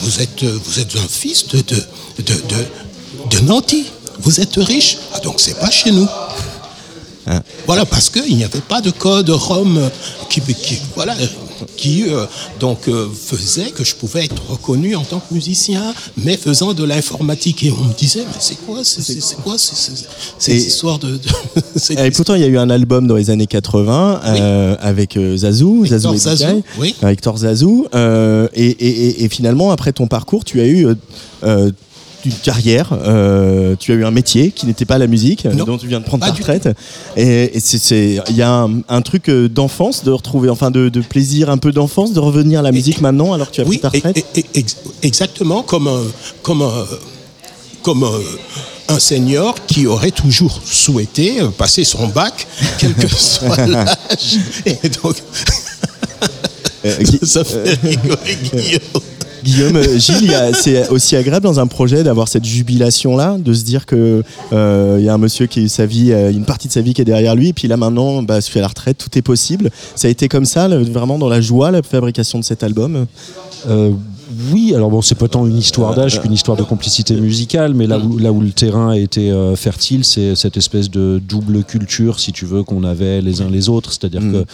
vous 0.00 0.20
êtes, 0.20 0.42
euh, 0.42 0.58
vous 0.64 0.78
êtes 0.78 0.96
un 0.96 1.08
fils 1.08 1.46
de, 1.48 1.58
de, 1.58 1.76
de, 2.18 2.34
de, 3.30 3.40
Nanty. 3.40 3.84
Vous 4.20 4.40
êtes 4.40 4.56
riche. 4.56 4.98
Ah, 5.14 5.20
donc 5.20 5.34
c'est 5.38 5.58
pas 5.58 5.70
chez 5.70 5.92
nous. 5.92 6.06
Voilà, 7.66 7.84
parce 7.84 8.08
qu'il 8.10 8.36
n'y 8.36 8.44
avait 8.44 8.60
pas 8.60 8.80
de 8.80 8.90
code 8.90 9.28
ROM 9.30 9.76
euh, 9.76 9.88
qui, 10.28 10.40
qui- 10.40 10.78
voilà, 10.96 11.14
qui 11.76 12.04
euh, 12.08 12.24
donc, 12.58 12.88
euh, 12.88 13.06
faisait 13.12 13.70
que 13.70 13.84
je 13.84 13.94
pouvais 13.94 14.24
être 14.24 14.42
reconnu 14.48 14.96
en 14.96 15.02
tant 15.04 15.20
que 15.20 15.34
musicien, 15.34 15.94
mais 16.16 16.36
faisant 16.36 16.72
de 16.74 16.82
l'informatique. 16.84 17.62
Et 17.64 17.70
on 17.72 17.84
me 17.84 17.92
disait, 17.94 18.20
mais 18.26 18.38
c'est 18.40 18.56
quoi 18.66 18.78
c'est- 18.84 19.36
quoi 19.42 19.56
ces- 19.58 20.56
histoires 20.56 20.98
de... 20.98 21.18
de- 21.18 21.98
Et 22.06 22.10
pourtant, 22.10 22.34
il 22.34 22.40
y 22.40 22.44
a 22.44 22.48
eu 22.48 22.58
un 22.58 22.70
album 22.70 23.06
dans 23.06 23.16
les 23.16 23.30
années 23.30 23.46
80 23.46 24.20
euh, 24.24 24.76
avec 24.80 25.18
Zazou, 25.36 25.84
Hector 25.84 25.98
Zazou 26.00 26.14
et 26.14 26.18
Zazou, 26.18 26.62
oui. 26.78 26.94
Hector 27.02 27.36
Zazou. 27.38 27.86
et, 27.94 28.48
et- 28.54 29.06
et- 29.06 29.24
et 29.24 29.28
finalement, 29.28 29.70
après 29.70 29.92
ton 29.92 30.06
parcours, 30.06 30.44
tu 30.44 30.60
as 30.60 30.66
eu 30.66 30.86
une 32.24 32.32
carrière, 32.32 32.90
euh, 32.92 33.74
tu 33.78 33.92
as 33.92 33.94
eu 33.94 34.04
un 34.04 34.10
métier 34.10 34.50
qui 34.50 34.66
n'était 34.66 34.84
pas 34.84 34.98
la 34.98 35.06
musique, 35.06 35.44
Non, 35.46 35.64
dont 35.64 35.78
tu 35.78 35.86
viens 35.86 36.00
de 36.00 36.04
prendre 36.04 36.24
pas 36.24 36.30
ta 36.32 36.36
retraite. 36.36 36.68
Et, 37.16 37.52
il 38.28 38.36
y 38.36 38.42
a 38.42 38.52
un, 38.52 38.80
un 38.88 39.02
truc 39.02 39.28
euh, 39.28 39.48
d'enfance, 39.48 40.04
de 40.04 40.10
retrouver, 40.10 40.50
enfin 40.50 40.70
de, 40.70 40.88
de 40.88 41.00
plaisir 41.00 41.48
un 41.50 41.58
peu 41.58 41.72
d'enfance, 41.72 42.12
de 42.12 42.20
revenir 42.20 42.60
à 42.60 42.62
la 42.62 42.72
musique 42.72 43.00
maintenant 43.00 43.32
alors 43.32 43.48
que 43.50 43.54
tu 43.56 43.60
as 43.62 43.64
Oui, 43.64 43.78
pris 43.78 43.90
ta 43.90 43.96
et- 43.96 44.08
retraite. 44.08 44.24
et- 44.36 44.40
et- 44.40 44.58
ex- 44.58 44.76
exactement 45.02 45.62
comme 45.62 45.88
un, 45.88 46.02
comme 46.42 46.62
un, 46.62 46.86
comme 47.82 48.04
un, 48.04 48.94
un 48.94 48.98
senior 48.98 49.54
qui 49.66 49.86
aurait 49.86 50.10
toujours 50.10 50.60
souhaité 50.64 51.40
euh, 51.40 51.48
passer 51.48 51.84
son 51.84 52.06
bac, 52.08 52.46
quel 52.78 52.92
que 52.94 53.08
soit 53.08 53.66
l'âge. 53.66 53.96
Et 54.66 54.76
donc, 55.02 55.16
Euh, 56.84 56.96
Gui- 57.02 57.18
ça 57.26 57.44
fait 57.44 57.78
rigoler 57.82 58.36
Guillaume. 58.42 58.80
Guillaume, 59.44 59.76
euh, 59.76 59.98
Gilles, 59.98 60.34
c'est 60.54 60.88
aussi 60.90 61.16
agréable 61.16 61.44
dans 61.44 61.60
un 61.60 61.66
projet 61.66 62.02
d'avoir 62.02 62.28
cette 62.28 62.44
jubilation-là, 62.44 63.36
de 63.38 63.52
se 63.52 63.64
dire 63.64 63.86
que 63.86 64.22
euh, 64.52 64.96
il 64.98 65.04
y 65.04 65.08
a 65.08 65.14
un 65.14 65.18
monsieur 65.18 65.46
qui 65.46 65.60
a 65.60 65.62
eu 65.62 65.68
sa 65.68 65.86
vie, 65.86 66.12
euh, 66.12 66.30
une 66.30 66.44
partie 66.44 66.68
de 66.68 66.72
sa 66.72 66.80
vie 66.80 66.94
qui 66.94 67.02
est 67.02 67.04
derrière 67.04 67.34
lui, 67.34 67.48
et 67.48 67.52
puis 67.52 67.68
là 67.68 67.76
maintenant, 67.76 68.22
bah, 68.22 68.40
se 68.40 68.50
fait 68.50 68.58
à 68.58 68.62
la 68.62 68.68
retraite, 68.68 68.98
tout 68.98 69.16
est 69.18 69.22
possible. 69.22 69.70
Ça 69.96 70.08
a 70.08 70.10
été 70.10 70.28
comme 70.28 70.44
ça, 70.44 70.68
vraiment 70.68 71.18
dans 71.18 71.28
la 71.28 71.40
joie, 71.40 71.70
la 71.70 71.82
fabrication 71.82 72.38
de 72.38 72.44
cet 72.44 72.62
album? 72.62 73.06
Euh, 73.68 73.90
oui, 74.52 74.72
alors 74.74 74.90
bon, 74.90 75.02
c'est 75.02 75.14
pas 75.16 75.28
tant 75.28 75.46
une 75.46 75.56
histoire 75.56 75.94
d'âge 75.94 76.20
qu'une 76.20 76.32
histoire 76.32 76.56
de 76.56 76.62
complicité 76.62 77.14
musicale, 77.16 77.74
mais 77.74 77.86
là 77.86 77.98
où, 77.98 78.18
là 78.18 78.32
où 78.32 78.40
le 78.40 78.52
terrain 78.52 78.90
a 78.90 78.96
été 78.96 79.30
euh, 79.30 79.56
fertile, 79.56 80.04
c'est 80.04 80.34
cette 80.36 80.56
espèce 80.56 80.90
de 80.90 81.20
double 81.26 81.64
culture, 81.64 82.20
si 82.20 82.32
tu 82.32 82.44
veux, 82.46 82.62
qu'on 82.62 82.84
avait 82.84 83.20
les 83.22 83.42
uns 83.42 83.50
les 83.50 83.68
autres. 83.68 83.90
C'est-à-dire 83.92 84.20
Mm. 84.20 84.32
que 84.32 84.44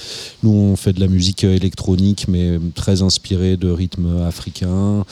nous, 0.43 0.51
on 0.53 0.77
fait 0.77 0.93
de 0.93 1.01
la 1.01 1.09
musique 1.09 1.45
euh, 1.45 1.55
électronique, 1.57 2.27
mais 2.29 2.59
très 2.75 3.03
inspirée 3.03 3.57
de 3.57 3.69
rythmes 3.71 4.23
africains, 4.27 5.05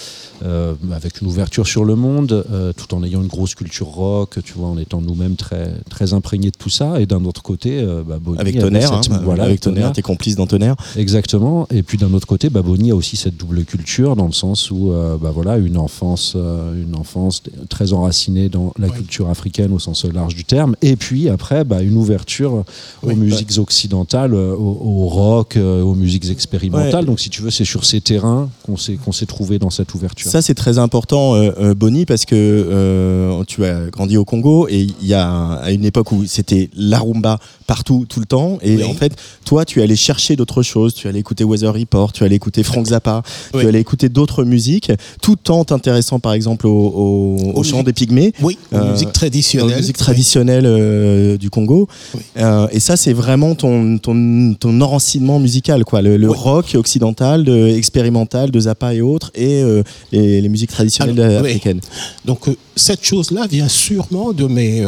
euh, 0.44 0.74
avec 0.92 1.20
une 1.20 1.27
ouverture 1.29 1.66
sur 1.66 1.85
le 1.85 1.96
monde, 1.96 2.44
euh, 2.53 2.72
tout 2.72 2.94
en 2.94 3.03
ayant 3.05 3.20
une 3.22 3.29
grosse 3.29 3.55
culture 3.55 3.87
rock, 3.88 4.38
tu 4.44 4.55
vois, 4.55 4.68
en 4.68 4.79
étant 4.79 5.00
nous-mêmes 5.00 5.37
très, 5.37 5.72
très 5.90 6.12
imprégnés 6.14 6.50
de 6.50 6.57
tout 6.59 6.70
ça. 6.70 7.00
Et 7.00 7.07
d'un 7.07 7.24
autre 7.24 7.42
côté, 7.42 7.81
euh, 7.81 8.03
bah, 8.07 8.18
Bonnie 8.20 8.38
Avec 8.38 8.59
Tonnerre, 8.59 9.03
cette- 9.03 9.12
hein, 9.12 9.20
voilà, 9.24 9.44
avec 9.44 9.61
Tonnerre, 9.61 9.92
t'es 9.92 10.03
complice 10.03 10.37
dans 10.37 10.46
Tonnerre. 10.46 10.77
Exactement. 10.96 11.66
Et 11.70 11.83
puis 11.83 11.98
d'un 11.98 12.12
autre 12.14 12.27
côté, 12.27 12.48
bah, 12.50 12.62
Bonnie 12.62 12.90
a 12.90 12.94
aussi 12.96 13.16
cette 13.16 13.37
double 13.37 13.64
culture 13.64 14.16
dans 14.16 14.27
le 14.27 14.33
sens 14.33 14.53
où, 14.70 14.92
euh, 14.92 15.16
bah, 15.16 15.30
voilà, 15.34 15.56
une 15.58 15.76
enfance, 15.76 16.34
euh, 16.36 16.74
une 16.82 16.94
enfance 16.96 17.42
très 17.68 17.92
enracinée 17.92 18.48
dans 18.48 18.72
la 18.78 18.88
culture 18.88 19.28
africaine 19.28 19.72
au 19.72 19.78
sens 19.78 20.04
large 20.04 20.34
du 20.34 20.44
terme. 20.44 20.76
Et 20.82 20.96
puis 20.96 21.28
après, 21.28 21.64
bah, 21.64 21.82
une 21.82 21.96
ouverture 21.96 22.64
aux 23.02 23.14
musiques 23.14 23.58
occidentales, 23.58 24.34
euh, 24.34 24.54
au, 24.54 24.78
au 25.04 25.08
rock, 25.08 25.56
aux 25.58 25.94
musiques 25.94 26.30
expérimentales. 26.30 27.00
Ouais. 27.00 27.06
Donc 27.06 27.20
si 27.20 27.30
tu 27.30 27.42
veux, 27.42 27.50
c'est 27.50 27.64
sur 27.64 27.84
ces 27.84 28.00
terrains 28.00 28.48
qu'on 28.64 28.76
s'est 28.76 28.94
qu'on 28.94 29.12
s'est 29.12 29.26
trouvé 29.26 29.58
dans 29.58 29.70
cette 29.70 29.94
ouverture. 29.94 30.30
Ça, 30.30 30.42
c'est 30.42 30.54
très 30.54 30.78
important, 30.78 31.34
euh, 31.34 31.74
Bonnie, 31.74 32.06
parce 32.06 32.24
que 32.24 33.42
tu 33.46 33.64
as 33.64 33.90
grandi 33.90 34.16
au 34.16 34.24
Congo 34.24 34.66
et 34.68 34.80
il 35.00 35.06
y 35.06 35.14
a 35.14 35.26
un- 35.28 35.54
à 35.56 35.70
une 35.72 35.84
époque 35.84 36.12
où 36.12 36.24
c'était 36.26 36.70
la 36.76 36.98
rumba 36.98 37.38
partout, 37.66 38.06
tout 38.08 38.20
le 38.20 38.26
temps. 38.26 38.58
Et 38.62 38.76
Oui. 38.76 38.84
en 38.84 38.94
fait, 38.94 39.16
toi, 39.44 39.64
tu 39.64 39.80
allais 39.82 39.96
chercher 39.96 40.36
d'autres 40.36 40.62
choses. 40.62 40.94
Tu 40.94 41.08
allais 41.08 41.20
écouter 41.20 41.44
Weather 41.44 41.72
Report, 41.72 42.12
tu 42.12 42.24
allais 42.24 42.36
écouter 42.36 42.62
Frank 42.62 42.86
Zappa, 42.86 43.22
tu 43.52 43.66
allais 43.66 43.80
écouter 43.80 44.08
d'autres 44.08 44.43
d'autres 44.44 44.50
musiques, 44.50 44.92
tout 45.22 45.50
en 45.50 45.64
t'intéressant 45.64 46.18
par 46.20 46.33
exemple 46.35 46.66
au, 46.66 47.37
au, 47.54 47.62
chant 47.62 47.83
des 47.83 47.92
pygmées. 47.92 48.33
Oui, 48.42 48.59
Euh, 48.72 48.92
musiques 48.92 49.07
Dans 49.09 49.12
traditionnelles. 49.12 49.70
la 49.70 49.76
musique 49.76 49.96
traditionnelle 49.96 50.64
euh, 50.66 51.37
du 51.37 51.50
Congo. 51.50 51.88
Oui. 52.14 52.20
Euh, 52.38 52.66
et 52.70 52.80
ça, 52.80 52.96
c'est 52.96 53.12
vraiment 53.12 53.54
ton, 53.54 53.98
ton, 53.98 54.54
ton 54.59 54.80
enracinement 54.80 55.38
musical, 55.40 55.85
quoi. 55.85 56.02
Le, 56.02 56.16
le 56.16 56.28
Oui. 56.28 56.37
rock 56.38 56.74
occidental, 56.74 57.44
de, 57.44 57.68
expérimental, 57.68 58.50
de 58.50 58.61
Zappa 58.61 58.94
et 58.94 59.00
autres, 59.00 59.30
et 59.35 59.62
euh, 59.62 59.83
les, 60.12 60.40
les 60.40 60.48
musiques 60.48 60.70
traditionnelles 60.70 61.18
Alors, 61.20 61.42
oui. 61.42 61.50
africaines. 61.50 61.80
Donc 62.24 62.40
cette 62.76 63.04
chose-là 63.04 63.46
vient 63.46 63.68
sûrement 63.68 64.33
de 64.33 64.46
mes, 64.46 64.85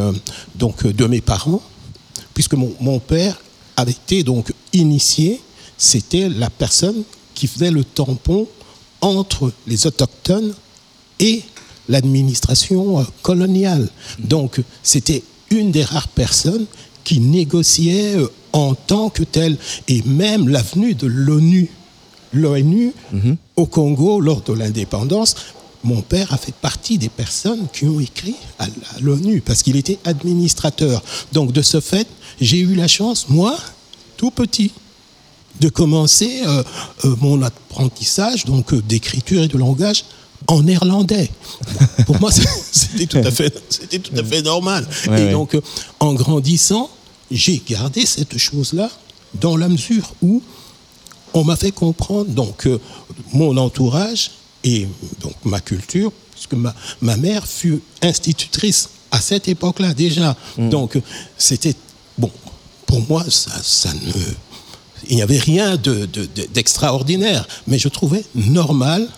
donc, 0.56 0.86
de 0.86 1.06
mes 1.06 1.20
parents, 1.20 1.62
puisque 2.34 2.54
mon, 2.54 2.70
mon 2.80 2.98
père 2.98 3.36
avait 3.76 3.92
été 3.92 4.22
donc 4.22 4.52
initié, 4.72 5.40
c'était 5.78 6.28
la 6.28 6.50
personne 6.50 7.02
qui 7.34 7.46
faisait 7.46 7.70
le 7.70 7.84
tampon 7.84 8.46
entre 9.00 9.52
les 9.66 9.86
autochtones 9.86 10.54
et 11.20 11.42
l'administration 11.88 13.00
euh, 13.00 13.04
coloniale. 13.22 13.88
Donc 14.18 14.60
c'était 14.82 15.22
une 15.50 15.70
des 15.70 15.84
rares 15.84 16.08
personnes 16.08 16.66
qui 17.04 17.20
négociait 17.20 18.16
euh, 18.16 18.28
en 18.52 18.74
tant 18.74 19.10
que 19.10 19.22
telle, 19.22 19.58
et 19.86 20.02
même 20.02 20.48
l'avenue 20.48 20.94
de 20.94 21.06
l'ONU. 21.06 21.68
L'ONU 22.32 22.92
au 23.54 23.66
Congo 23.66 24.20
lors 24.20 24.42
de 24.42 24.52
l'indépendance, 24.52 25.36
mon 25.84 26.02
père 26.02 26.32
a 26.32 26.36
fait 26.36 26.54
partie 26.54 26.98
des 26.98 27.08
personnes 27.08 27.66
qui 27.72 27.84
ont 27.84 28.00
écrit 28.00 28.34
à 28.58 28.66
l'ONU 29.00 29.40
parce 29.40 29.62
qu'il 29.62 29.76
était 29.76 29.98
administrateur. 30.04 31.02
Donc 31.32 31.52
de 31.52 31.62
ce 31.62 31.80
fait, 31.80 32.08
j'ai 32.40 32.58
eu 32.58 32.74
la 32.74 32.88
chance, 32.88 33.28
moi, 33.28 33.56
tout 34.16 34.30
petit, 34.30 34.72
de 35.60 35.68
commencer 35.68 36.42
euh, 36.46 36.62
euh, 37.04 37.16
mon 37.20 37.42
apprentissage 37.42 38.44
donc 38.44 38.72
euh, 38.72 38.82
d'écriture 38.82 39.42
et 39.42 39.48
de 39.48 39.58
langage 39.58 40.04
en 40.48 40.62
néerlandais. 40.62 41.30
Pour 42.06 42.20
moi, 42.20 42.30
c'était 42.72 43.06
tout 43.06 43.18
à 43.18 43.30
fait, 43.30 43.54
c'était 43.68 43.98
tout 43.98 44.12
à 44.16 44.22
fait 44.22 44.42
normal. 44.42 44.86
Ouais, 45.08 45.20
et 45.20 45.24
ouais. 45.24 45.32
donc, 45.32 45.56
en 45.98 46.14
grandissant, 46.14 46.90
j'ai 47.30 47.60
gardé 47.68 48.06
cette 48.06 48.38
chose-là 48.38 48.90
dans 49.40 49.56
la 49.56 49.68
mesure 49.68 50.12
où 50.22 50.42
on 51.34 51.44
m'a 51.44 51.56
fait 51.56 51.72
comprendre 51.72 52.30
donc 52.30 52.66
euh, 52.66 52.80
mon 53.32 53.56
entourage 53.56 54.30
et 54.64 54.88
donc 55.20 55.34
ma 55.44 55.60
culture, 55.60 56.12
puisque 56.32 56.54
ma, 56.54 56.74
ma 57.00 57.16
mère 57.16 57.46
fut 57.46 57.80
institutrice 58.02 58.88
à 59.10 59.20
cette 59.20 59.48
époque-là 59.48 59.94
déjà. 59.94 60.36
Donc 60.58 60.96
euh, 60.96 61.02
c'était 61.36 61.74
bon 62.18 62.30
pour 62.86 63.00
moi 63.08 63.24
ça, 63.28 63.50
ça 63.62 63.92
ne 63.92 64.12
il 65.08 65.16
n'y 65.16 65.22
avait 65.22 65.38
rien 65.38 65.76
de- 65.76 66.06
de- 66.06 66.28
de- 66.34 66.46
d'extraordinaire, 66.52 67.46
mais 67.66 67.78
je 67.78 67.88
trouvais 67.88 68.24
normal 68.34 69.08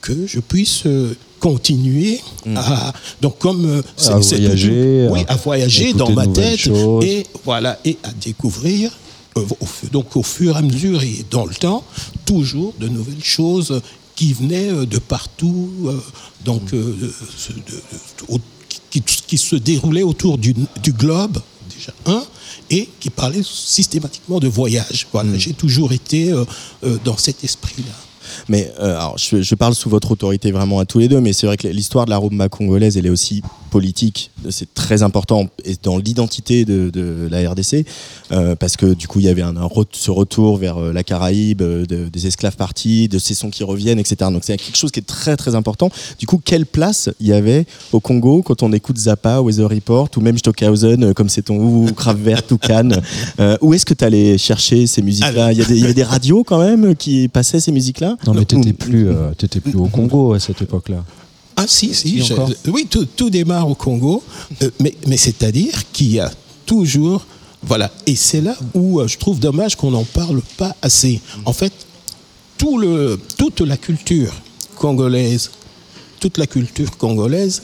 que 0.00 0.26
je 0.26 0.40
puisse 0.40 0.82
euh, 0.86 1.14
continuer 1.40 2.20
à 2.56 2.92
donc 3.20 3.38
comme 3.38 3.64
euh, 3.66 3.82
c'est 3.96 4.12
voyager, 4.38 5.08
oui, 5.10 5.20
à 5.28 5.32
à 5.32 5.36
voyager 5.36 5.92
dans 5.92 6.10
ma 6.10 6.26
tête 6.26 6.58
choses. 6.58 7.04
et 7.04 7.26
voilà 7.44 7.78
et 7.84 7.96
à 8.04 8.10
découvrir 8.12 8.90
euh, 9.36 9.42
au 9.60 9.66
donc 9.92 10.16
au 10.16 10.22
fur 10.22 10.54
et 10.54 10.58
à 10.58 10.62
mesure 10.62 11.02
et 11.02 11.24
dans 11.30 11.46
le 11.46 11.54
temps 11.54 11.84
toujours 12.24 12.74
de 12.78 12.88
nouvelles 12.88 13.22
choses 13.24 13.80
qui 14.14 14.32
venaient 14.34 14.86
de 14.86 14.98
partout 14.98 15.70
euh, 15.86 15.96
donc 16.44 16.72
euh, 16.74 16.94
ce- 17.36 17.52
de- 17.52 17.58
de- 17.58 18.34
au- 18.34 18.40
qui, 18.90 19.00
qui 19.00 19.38
se 19.38 19.56
déroulaient 19.56 20.02
autour 20.02 20.36
du, 20.38 20.54
du 20.82 20.92
globe 20.92 21.38
déjà 21.74 21.92
un 22.06 22.24
et 22.70 22.88
qui 23.00 23.10
parlaient 23.10 23.42
systématiquement 23.42 24.40
de 24.40 24.48
voyage. 24.48 25.06
Voilà 25.12 25.36
j'ai 25.36 25.54
toujours 25.54 25.92
été 25.92 26.32
euh, 26.32 26.44
euh, 26.84 26.98
dans 27.04 27.16
cet 27.16 27.44
esprit 27.44 27.82
là 27.82 27.94
Mais 28.48 28.70
euh, 28.80 28.96
alors, 28.96 29.18
je, 29.18 29.42
je 29.42 29.54
parle 29.54 29.74
sous 29.74 29.88
votre 29.88 30.10
autorité 30.10 30.50
vraiment 30.52 30.78
à 30.78 30.84
tous 30.84 30.98
les 30.98 31.08
deux, 31.08 31.20
mais 31.20 31.32
c'est 31.32 31.46
vrai 31.46 31.56
que 31.56 31.68
l'histoire 31.68 32.04
de 32.04 32.10
la 32.10 32.18
rumba 32.18 32.48
congolaise, 32.48 32.96
elle 32.96 33.06
est 33.06 33.10
aussi 33.10 33.42
politique. 33.70 34.30
C'est 34.50 34.74
très 34.74 35.02
important 35.02 35.48
et 35.64 35.76
dans 35.82 35.96
l'identité 35.96 36.64
de, 36.64 36.90
de 36.90 37.28
la 37.30 37.50
RDC, 37.50 37.86
euh, 38.32 38.54
parce 38.54 38.76
que 38.76 38.92
du 38.94 39.08
coup, 39.08 39.18
il 39.20 39.24
y 39.24 39.28
avait 39.28 39.40
un, 39.42 39.56
un 39.56 39.66
re- 39.66 39.86
ce 39.92 40.10
retour 40.10 40.58
vers 40.58 40.76
euh, 40.78 40.92
la 40.92 41.02
Caraïbe, 41.02 41.62
de- 41.62 42.08
des 42.12 42.26
esclaves 42.26 42.56
partis, 42.56 43.08
de 43.08 43.18
ces 43.18 43.34
sons 43.34 43.50
qui 43.50 43.64
reviennent, 43.64 43.98
etc. 43.98 44.16
Donc 44.30 44.42
c'est 44.44 44.56
quelque 44.58 44.76
chose 44.76 44.90
qui 44.90 45.00
est 45.00 45.06
très 45.06 45.36
très 45.36 45.54
important. 45.54 45.90
Du 46.18 46.26
coup, 46.26 46.40
quelle 46.44 46.66
place 46.66 47.08
il 47.20 47.28
y 47.28 47.32
avait 47.32 47.64
au 47.92 48.00
Congo 48.00 48.42
quand 48.42 48.62
on 48.62 48.72
écoute 48.72 48.98
Zappa, 48.98 49.40
Weather 49.40 49.68
Report 49.70 50.08
ou 50.16 50.20
même 50.20 50.36
Stockhausen, 50.36 51.14
comme 51.14 51.28
c'est 51.30 51.42
ton 51.42 51.56
ou 51.56 51.86
Kraftwerk, 51.96 52.46
Toucan 52.46 52.90
euh, 53.40 53.56
Où 53.62 53.72
est-ce 53.74 53.86
que 53.86 53.94
tu 53.94 54.04
allais 54.04 54.36
chercher 54.38 54.86
ces 54.86 55.00
musiques-là? 55.02 55.52
Il 55.52 55.62
il 55.70 55.78
y 55.78 55.84
avait 55.84 55.94
des 55.94 56.02
radios 56.02 56.44
quand 56.44 56.58
même 56.58 56.94
qui 56.96 57.28
passaient 57.28 57.60
ces 57.60 57.72
musiques-là? 57.72 58.16
Non, 58.26 58.34
mais 58.34 58.44
t'étais 58.44 58.70
Ou- 58.70 58.74
plus, 58.74 59.08
euh, 59.08 59.32
plus 59.62 59.74
au 59.76 59.86
Congo 59.88 60.34
à 60.34 60.40
cette 60.40 60.62
époque-là. 60.62 61.04
Ah 61.56 61.64
si, 61.66 61.94
si, 61.94 62.22
je- 62.22 62.34
oui, 62.70 62.86
tout, 62.88 63.04
tout 63.04 63.30
démarre 63.30 63.68
au 63.68 63.74
Congo, 63.74 64.22
euh, 64.62 64.70
mais, 64.80 64.94
mais 65.06 65.16
c'est-à-dire 65.16 65.90
qu'il 65.92 66.12
y 66.12 66.20
a 66.20 66.30
toujours, 66.66 67.26
voilà, 67.62 67.90
et 68.06 68.16
c'est 68.16 68.40
là 68.40 68.56
où 68.74 69.00
euh, 69.00 69.06
je 69.08 69.18
trouve 69.18 69.38
dommage 69.38 69.76
qu'on 69.76 69.90
n'en 69.90 70.04
parle 70.04 70.40
pas 70.56 70.74
assez. 70.82 71.20
En 71.44 71.52
fait, 71.52 71.72
tout 72.58 72.78
le, 72.78 73.20
toute 73.36 73.60
la 73.60 73.76
culture 73.76 74.32
congolaise, 74.76 75.50
toute 76.20 76.38
la 76.38 76.46
culture 76.46 76.96
congolaise 76.96 77.62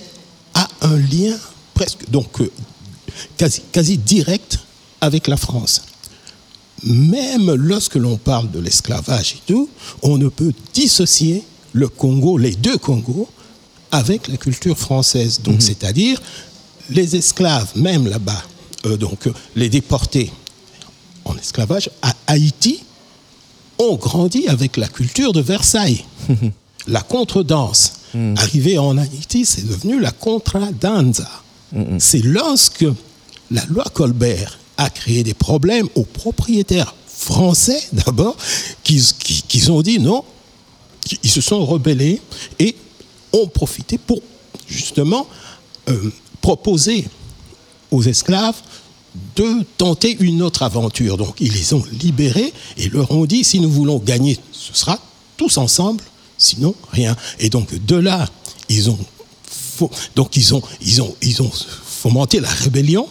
a 0.54 0.68
un 0.82 0.96
lien 0.98 1.34
presque, 1.74 2.08
donc 2.10 2.26
quasi, 3.36 3.62
quasi 3.72 3.96
direct 3.96 4.58
avec 5.00 5.28
la 5.28 5.36
France. 5.36 5.82
Même 6.84 7.52
lorsque 7.54 7.96
l'on 7.96 8.16
parle 8.16 8.50
de 8.50 8.60
l'esclavage 8.60 9.34
et 9.34 9.42
tout, 9.46 9.68
on 10.02 10.16
ne 10.16 10.28
peut 10.28 10.52
dissocier 10.74 11.42
le 11.72 11.88
Congo, 11.88 12.38
les 12.38 12.54
deux 12.54 12.78
Congos, 12.78 13.28
avec 13.90 14.28
la 14.28 14.36
culture 14.36 14.78
française. 14.78 15.40
Donc, 15.42 15.62
c'est-à-dire 15.62 16.20
les 16.90 17.16
esclaves, 17.16 17.70
même 17.76 18.06
là-bas, 18.06 18.42
euh, 18.86 18.96
donc 18.96 19.28
les 19.56 19.68
déportés 19.68 20.30
en 21.24 21.36
esclavage 21.36 21.90
à 22.02 22.14
Haïti, 22.26 22.80
ont 23.78 23.96
grandi 23.96 24.48
avec 24.48 24.76
la 24.76 24.88
culture 24.88 25.32
de 25.32 25.40
Versailles. 25.40 26.04
la 26.86 27.00
contredanse. 27.00 27.92
Arrivé 28.36 28.78
en 28.78 28.96
Haïti, 28.96 29.44
c'est 29.44 29.66
devenu 29.66 30.00
la 30.00 30.10
contradanza. 30.10 31.28
C'est 31.98 32.24
lorsque 32.24 32.86
la 33.50 33.64
loi 33.66 33.84
Colbert 33.92 34.58
a 34.78 34.88
créé 34.88 35.22
des 35.22 35.34
problèmes 35.34 35.88
aux 35.94 36.04
propriétaires 36.04 36.94
français 37.06 37.82
d'abord, 37.92 38.36
qu'ils 38.82 39.02
qui, 39.18 39.42
qu'ils 39.42 39.70
ont 39.70 39.82
dit 39.82 39.98
non, 39.98 40.24
ils 41.22 41.30
se 41.30 41.40
sont 41.40 41.64
rebellés 41.66 42.22
et 42.58 42.74
ont 43.32 43.46
profité 43.46 43.98
pour 43.98 44.20
justement 44.66 45.26
euh, 45.88 46.12
proposer 46.40 47.06
aux 47.90 48.02
esclaves 48.02 48.56
de 49.36 49.64
tenter 49.76 50.16
une 50.20 50.42
autre 50.42 50.62
aventure. 50.62 51.16
Donc 51.16 51.36
ils 51.40 51.52
les 51.52 51.74
ont 51.74 51.82
libérés 52.00 52.52
et 52.76 52.88
leur 52.88 53.10
ont 53.10 53.26
dit 53.26 53.44
si 53.44 53.60
nous 53.60 53.70
voulons 53.70 53.98
gagner, 53.98 54.38
ce 54.52 54.74
sera 54.74 54.98
tous 55.36 55.58
ensemble, 55.58 56.02
sinon 56.36 56.74
rien. 56.92 57.16
Et 57.38 57.50
donc 57.50 57.74
de 57.84 57.96
là, 57.96 58.28
ils 58.68 58.90
ont 58.90 58.98
donc 60.14 60.36
ils 60.36 60.54
ont 60.54 60.62
ils 60.80 61.02
ont 61.02 61.14
ils 61.22 61.42
ont 61.42 61.50
fomenté 61.84 62.40
la 62.40 62.48
rébellion. 62.48 63.08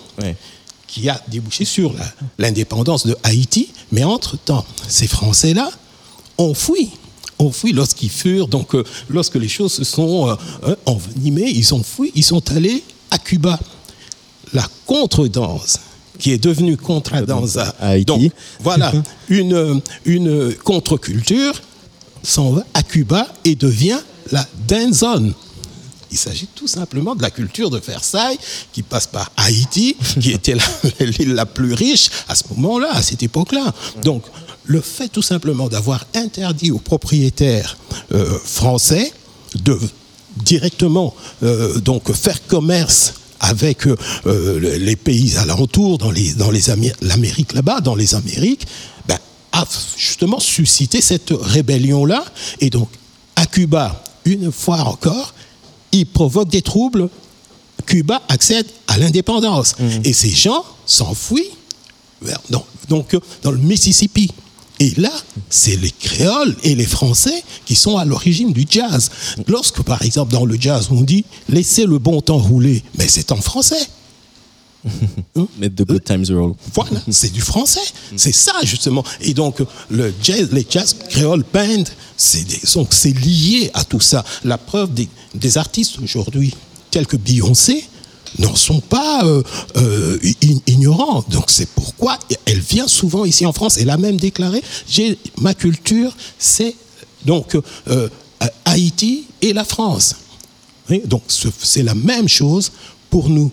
Qui 0.87 1.09
a 1.09 1.21
débouché 1.27 1.65
sur 1.65 1.93
l'indépendance 2.37 3.05
de 3.05 3.15
Haïti. 3.23 3.69
Mais 3.91 4.03
entre-temps, 4.03 4.65
ces 4.87 5.07
Français-là 5.07 5.69
ont 6.37 6.53
fui. 6.53 6.89
Ont 7.39 7.51
fui 7.51 7.71
lorsqu'ils 7.71 8.09
furent, 8.09 8.47
donc 8.47 8.73
euh, 8.73 8.83
lorsque 9.09 9.35
les 9.35 9.47
choses 9.47 9.71
se 9.71 9.83
sont 9.83 10.27
euh, 10.27 10.35
euh, 10.63 10.75
envenimées, 10.87 11.51
ils 11.53 11.73
ont 11.75 11.83
fui, 11.83 12.11
ils 12.15 12.23
sont 12.23 12.51
allés 12.51 12.83
à 13.11 13.19
Cuba. 13.19 13.59
La 14.53 14.67
contredanse, 14.87 15.79
qui 16.17 16.31
est 16.31 16.43
devenue 16.43 16.77
contradanse 16.77 17.57
à, 17.57 17.75
Haïti. 17.79 18.05
donc, 18.05 18.31
voilà, 18.59 18.91
une, 19.29 19.81
une 20.05 20.55
contre-culture 20.63 21.61
s'en 22.23 22.51
va 22.51 22.63
à 22.73 22.81
Cuba 22.81 23.27
et 23.45 23.55
devient 23.55 23.99
la 24.31 24.47
danzone. 24.67 25.33
Il 26.11 26.17
s'agit 26.17 26.47
tout 26.55 26.67
simplement 26.67 27.15
de 27.15 27.21
la 27.21 27.31
culture 27.31 27.69
de 27.69 27.79
Versailles 27.79 28.37
qui 28.73 28.81
passe 28.83 29.07
par 29.07 29.31
Haïti, 29.37 29.95
qui 30.19 30.31
était 30.31 30.55
l'île 30.99 31.33
la 31.33 31.45
plus 31.45 31.73
riche 31.73 32.09
à 32.27 32.35
ce 32.35 32.43
moment-là, 32.55 32.89
à 32.93 33.01
cette 33.01 33.23
époque-là. 33.23 33.73
Donc, 34.03 34.23
le 34.65 34.81
fait 34.81 35.07
tout 35.09 35.21
simplement 35.21 35.67
d'avoir 35.69 36.05
interdit 36.13 36.71
aux 36.71 36.79
propriétaires 36.79 37.77
euh, 38.13 38.37
français 38.43 39.11
de 39.55 39.79
directement 40.43 41.15
euh, 41.43 41.79
donc 41.79 42.11
faire 42.13 42.45
commerce 42.47 43.13
avec 43.39 43.87
euh, 43.87 44.77
les 44.79 44.95
pays 44.95 45.37
alentours, 45.37 45.97
dans 45.99 46.11
les 46.11 46.33
dans 46.33 46.51
les 46.51 46.69
Amé- 46.69 46.93
l'Amérique 47.01 47.53
là-bas, 47.53 47.81
dans 47.81 47.95
les 47.95 48.15
Amériques, 48.15 48.65
ben, 49.07 49.17
a 49.51 49.65
justement 49.97 50.39
suscité 50.39 51.01
cette 51.01 51.31
rébellion-là. 51.39 52.25
Et 52.59 52.69
donc, 52.69 52.89
à 53.35 53.45
Cuba, 53.45 54.03
une 54.25 54.51
fois 54.51 54.79
encore, 54.79 55.33
il 55.91 56.05
provoque 56.05 56.49
des 56.49 56.61
troubles. 56.61 57.09
Cuba 57.85 58.21
accède 58.27 58.67
à 58.87 58.97
l'indépendance. 58.97 59.75
Et 60.03 60.13
ces 60.13 60.29
gens 60.29 60.63
s'enfuient 60.85 61.51
vers, 62.21 62.41
dans, 62.49 62.65
donc, 62.89 63.15
dans 63.43 63.51
le 63.51 63.57
Mississippi. 63.57 64.31
Et 64.79 64.93
là, 64.97 65.11
c'est 65.49 65.75
les 65.75 65.89
créoles 65.89 66.55
et 66.63 66.75
les 66.75 66.85
français 66.85 67.43
qui 67.65 67.75
sont 67.75 67.97
à 67.97 68.05
l'origine 68.05 68.53
du 68.53 68.65
jazz. 68.69 69.09
Lorsque, 69.47 69.81
par 69.81 70.03
exemple, 70.03 70.33
dans 70.33 70.45
le 70.45 70.55
jazz, 70.59 70.89
on 70.91 71.01
dit 71.01 71.25
laissez 71.49 71.85
le 71.85 71.97
bon 71.97 72.21
temps 72.21 72.37
rouler, 72.37 72.83
mais 72.97 73.07
c'est 73.07 73.31
en 73.31 73.41
français. 73.41 73.87
Let 75.59 75.69
the 75.71 75.83
good 75.85 76.03
times 76.03 76.25
roll. 76.31 76.53
Voilà, 76.73 76.99
c'est 77.11 77.31
du 77.31 77.41
français. 77.41 77.81
C'est 78.15 78.33
ça, 78.33 78.53
justement. 78.63 79.03
Et 79.21 79.33
donc, 79.33 79.61
le 79.89 80.13
jazz, 80.21 80.49
les 80.51 80.65
jazz 80.69 80.95
créole 81.09 81.43
band, 81.53 81.83
c'est 82.15 83.13
lié 83.19 83.69
à 83.73 83.83
tout 83.83 83.99
ça. 83.99 84.23
La 84.43 84.57
preuve 84.57 84.93
des, 84.93 85.07
des 85.35 85.57
artistes 85.57 85.99
aujourd'hui, 86.01 86.53
tels 86.91 87.07
que 87.07 87.17
Beyoncé, 87.17 87.83
n'en 88.39 88.55
sont 88.55 88.81
pas 88.81 89.23
euh, 89.25 89.41
euh, 89.77 90.19
ignorants. 90.67 91.23
Donc, 91.29 91.45
c'est 91.49 91.67
pourquoi 91.69 92.19
elle 92.45 92.59
vient 92.59 92.87
souvent 92.87 93.25
ici 93.25 93.45
en 93.45 93.53
France. 93.53 93.77
Elle 93.77 93.89
a 93.89 93.97
même 93.97 94.17
déclaré 94.17 94.61
j'ai 94.87 95.17
ma 95.39 95.53
culture, 95.53 96.15
c'est 96.37 96.75
donc 97.25 97.55
euh, 97.87 98.09
Haïti 98.65 99.25
et 99.41 99.53
la 99.53 99.63
France. 99.63 100.15
Oui, 100.89 101.01
donc 101.05 101.23
ce- 101.27 101.47
c'est 101.61 101.83
la 101.83 101.95
même 101.95 102.27
chose 102.27 102.71
pour 103.09 103.29
nous. 103.29 103.51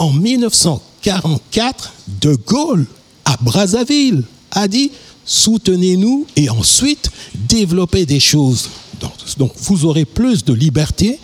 En 0.00 0.12
1944, 0.12 1.92
De 2.22 2.34
Gaulle, 2.34 2.86
à 3.26 3.36
Brazzaville, 3.36 4.22
a 4.50 4.66
dit 4.66 4.90
soutenez-nous 5.26 6.26
et 6.36 6.48
ensuite 6.48 7.10
développez 7.34 8.06
des 8.06 8.18
choses. 8.18 8.70
Donc, 8.98 9.12
donc 9.36 9.52
vous 9.58 9.84
aurez 9.84 10.06
plus 10.06 10.42
de 10.42 10.54
liberté 10.54 11.18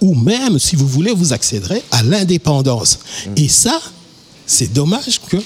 ou 0.00 0.14
même, 0.14 0.58
si 0.58 0.76
vous 0.76 0.88
voulez, 0.88 1.12
vous 1.12 1.34
accéderez 1.34 1.82
à 1.90 2.02
l'indépendance. 2.02 3.00
Et 3.36 3.48
ça, 3.48 3.78
c'est 4.46 4.72
dommage 4.72 5.20
que 5.28 5.36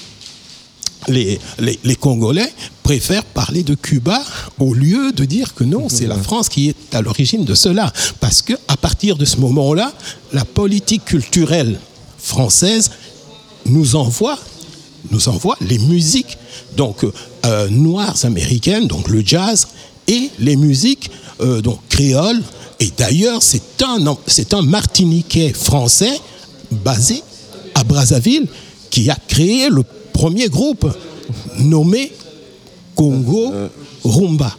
les, 1.09 1.39
les, 1.59 1.77
les 1.83 1.95
Congolais 1.97 2.53
préfèrent 2.83 3.25
parler 3.25 3.63
de 3.63 3.75
Cuba 3.75 4.23
au 4.59 4.73
lieu 4.73 5.11
de 5.11 5.25
dire 5.25 5.53
que 5.55 5.65
non, 5.65 5.89
c'est 5.89 6.07
la 6.07 6.15
France 6.17 6.47
qui 6.47 6.69
est 6.69 6.95
à 6.95 7.01
l'origine 7.01 7.43
de 7.43 7.53
cela. 7.53 7.91
Parce 8.21 8.41
que 8.41 8.53
à 8.69 8.77
partir 8.77 9.17
de 9.17 9.25
ce 9.25 9.35
moment-là, 9.37 9.91
la 10.31 10.45
politique 10.45 11.03
culturelle 11.03 11.81
française 12.27 12.91
nous 13.65 13.95
envoie, 13.95 14.37
nous 15.11 15.29
envoie 15.29 15.57
les 15.61 15.79
musiques 15.79 16.37
donc 16.75 17.05
euh, 17.45 17.69
noires 17.69 18.17
américaines, 18.23 18.87
donc 18.87 19.09
le 19.09 19.21
jazz, 19.25 19.67
et 20.07 20.29
les 20.39 20.55
musiques 20.55 21.09
euh, 21.41 21.61
donc 21.61 21.79
créoles. 21.89 22.41
Et 22.79 22.91
d'ailleurs, 22.95 23.41
c'est 23.41 23.81
un, 23.83 24.17
c'est 24.27 24.53
un 24.53 24.61
Martiniquais 24.61 25.53
français 25.53 26.19
basé 26.69 27.23
à 27.73 27.83
Brazzaville 27.83 28.47
qui 28.89 29.09
a 29.09 29.17
créé 29.27 29.69
le 29.69 29.83
premier 30.13 30.47
groupe 30.47 30.87
nommé 31.57 32.11
Congo 32.95 33.51
Rumba. 34.03 34.55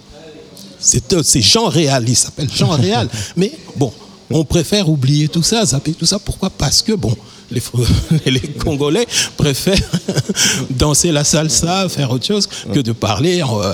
C'est 0.81 1.13
euh, 1.13 1.23
c'est 1.23 1.43
Jean 1.43 1.69
Réal, 1.69 2.09
il 2.09 2.17
s'appelle 2.17 2.49
Jean 2.55 2.71
Réal. 2.77 3.09
Mais 3.37 3.53
bon, 3.77 3.93
on 4.31 4.45
préfère 4.45 4.89
oublier 4.89 5.29
tout 5.29 5.43
ça, 5.43 5.65
zapper 5.65 5.93
tout 5.93 6.07
ça. 6.07 6.19
Pourquoi? 6.19 6.51
Parce 6.51 6.83
que 6.83 6.93
bon, 6.93 7.15
les, 8.27 8.41
Congolais 8.41 9.07
préfèrent 9.37 9.91
danser 10.71 11.13
la 11.13 11.25
salsa, 11.25 11.89
faire 11.89 12.11
autre 12.11 12.27
chose 12.27 12.47
que 12.47 12.81
de 12.81 12.93
parler 12.93 13.43
en, 13.43 13.63
euh, 13.63 13.73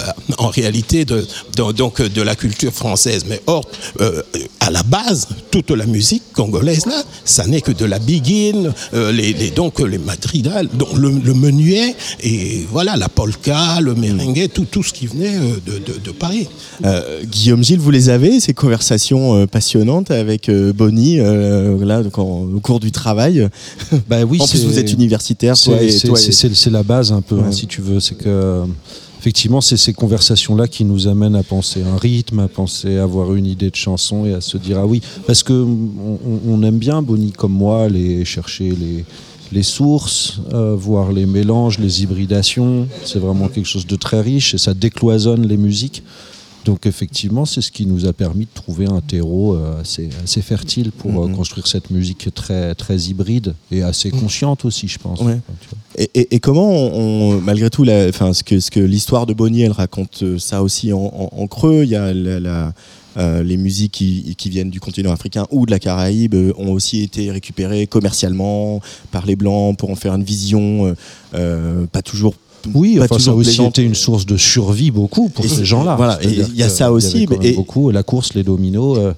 réalité 0.48 1.04
de, 1.04 1.26
donc 1.72 2.00
de 2.00 2.22
la 2.22 2.36
culture 2.36 2.72
française. 2.72 3.24
Mais 3.28 3.40
or, 3.46 3.64
euh, 4.00 4.22
à 4.60 4.70
la 4.70 4.82
base, 4.82 5.28
toute 5.50 5.70
la 5.70 5.86
musique 5.86 6.22
congolaise 6.32 6.86
là, 6.86 7.02
ça 7.24 7.46
n'est 7.46 7.60
que 7.60 7.72
de 7.72 7.84
la 7.84 7.98
biguine, 7.98 8.72
euh, 8.94 9.12
donc 9.54 9.80
les 9.80 9.98
madrigals, 9.98 10.68
donc 10.72 10.96
le, 10.96 11.34
menuet 11.34 11.94
et 12.22 12.66
voilà 12.70 12.96
la 12.96 13.08
polka, 13.08 13.80
le 13.80 13.94
merengue, 13.94 14.48
tout, 14.52 14.66
tout 14.70 14.82
ce 14.82 14.92
qui 14.92 15.06
venait 15.06 15.36
euh, 15.36 15.78
de, 16.04 16.10
Paris. 16.12 16.48
Guillaume 17.24 17.64
Gilles, 17.64 17.80
vous 17.80 17.90
les 17.90 18.08
avez, 18.08 18.38
ces 18.38 18.54
conversations 18.54 19.46
passionnantes 19.48 20.10
avec 20.12 20.48
Bonnie, 20.50 21.16
là, 21.16 22.02
au 22.16 22.60
cours 22.60 22.78
du 22.78 22.92
travail 22.92 23.48
Bah 24.08 24.24
oui, 24.24 24.40
En 24.40 24.46
plus, 24.46 24.64
vous 24.64 24.78
êtes 24.78 24.92
universitaire, 24.92 25.56
C'est 25.56 26.70
la 26.70 26.82
base 26.82 27.12
un 27.12 27.20
peu, 27.20 27.38
hein, 27.38 27.52
si 27.52 27.66
tu 27.66 27.80
veux. 27.80 28.00
C'est 28.00 28.16
que 28.16 28.64
effectivement, 29.18 29.60
c'est 29.60 29.78
ces 29.78 29.94
conversations-là 29.94 30.68
qui 30.68 30.84
nous 30.84 31.08
amènent 31.08 31.36
à 31.36 31.42
penser 31.42 31.82
un 31.82 31.96
rythme, 31.96 32.40
à 32.40 32.48
penser 32.48 32.98
à 32.98 33.04
avoir 33.04 33.34
une 33.34 33.46
idée 33.46 33.70
de 33.70 33.76
chanson 33.76 34.26
et 34.26 34.34
à 34.34 34.42
se 34.42 34.58
dire 34.58 34.78
ah 34.78 34.86
oui, 34.86 35.00
parce 35.26 35.42
que 35.42 35.52
on, 35.54 36.18
on 36.46 36.62
aime 36.62 36.78
bien 36.78 37.00
Bonnie 37.00 37.32
comme 37.32 37.52
moi 37.52 37.84
aller 37.84 38.24
chercher 38.24 38.68
les 38.70 39.04
les 39.54 39.62
sources, 39.62 40.40
euh, 40.52 40.74
voir 40.74 41.12
les 41.12 41.26
mélanges, 41.26 41.78
les 41.78 42.02
hybridations. 42.02 42.88
C'est 43.04 43.20
vraiment 43.20 43.48
quelque 43.48 43.68
chose 43.68 43.86
de 43.86 43.96
très 43.96 44.20
riche 44.20 44.54
et 44.54 44.58
ça 44.58 44.74
décloisonne 44.74 45.46
les 45.46 45.56
musiques. 45.56 46.02
Donc 46.64 46.86
effectivement, 46.86 47.44
c'est 47.44 47.60
ce 47.60 47.70
qui 47.70 47.84
nous 47.86 48.06
a 48.06 48.12
permis 48.12 48.44
de 48.46 48.50
trouver 48.54 48.86
un 48.86 49.00
terreau 49.00 49.54
euh, 49.54 49.80
assez, 49.82 50.08
assez 50.22 50.40
fertile 50.40 50.92
pour 50.92 51.10
euh, 51.22 51.28
construire 51.36 51.66
cette 51.66 51.90
musique 51.90 52.32
très, 52.34 52.74
très 52.74 52.96
hybride 52.96 53.54
et 53.70 53.82
assez 53.82 54.10
consciente 54.10 54.64
aussi, 54.64 54.88
je 54.88 54.98
pense. 54.98 55.20
Ouais. 55.20 55.38
Et, 55.98 56.10
et- 56.14 56.34
et 56.36 56.40
comment, 56.40 56.70
on, 56.70 57.32
on- 57.34 57.40
malgré 57.40 57.68
tout, 57.70 57.84
la, 57.84 58.10
ce 58.12 58.42
que, 58.42 58.60
ce 58.60 58.70
que 58.70 58.80
l'histoire 58.80 59.26
de 59.26 59.34
Bonnie, 59.34 59.62
elle 59.62 59.72
raconte 59.72 60.22
euh, 60.22 60.38
ça 60.38 60.62
aussi 60.62 60.92
en, 60.92 60.98
en- 61.00 61.30
en 61.42 61.46
creux. 61.46 61.82
Il 61.84 61.90
y 61.90 61.96
a 61.96 62.14
la- 62.14 62.40
la- 62.40 62.72
euh, 63.16 63.44
les 63.44 63.56
musiques 63.56 63.92
qui, 63.92 64.34
qui 64.36 64.50
viennent 64.50 64.70
du 64.70 64.80
continent 64.80 65.12
africain 65.12 65.46
ou 65.52 65.66
de 65.66 65.70
la 65.70 65.78
Caraïbe 65.78 66.34
euh, 66.34 66.52
ont 66.58 66.72
aussi 66.72 67.00
été 67.02 67.30
récupérées 67.30 67.86
commercialement 67.86 68.80
par 69.12 69.24
les 69.24 69.36
blancs 69.36 69.76
pour 69.78 69.90
en 69.90 69.94
faire 69.94 70.14
une 70.14 70.24
vision, 70.24 70.96
euh, 71.34 71.86
pas 71.92 72.02
toujours. 72.02 72.34
Oui, 72.74 72.96
pas 72.96 73.04
enfin, 73.04 73.18
ça 73.18 73.30
a 73.30 73.34
aussi 73.34 73.62
été 73.62 73.82
une 73.82 73.94
source 73.94 74.26
de 74.26 74.36
survie 74.36 74.90
beaucoup 74.90 75.28
pour 75.28 75.44
Et 75.44 75.48
ces 75.48 75.64
gens-là. 75.64 75.96
voilà, 75.96 76.18
il 76.22 76.54
y 76.56 76.62
a 76.62 76.68
ça 76.68 76.86
il 76.86 76.88
y 76.88 76.90
aussi, 76.92 77.26
mais- 77.28 77.48
et- 77.48 77.52
beaucoup 77.52 77.90
la 77.90 78.02
course, 78.02 78.34
les 78.34 78.42
dominos, 78.42 78.98
euh, 78.98 79.12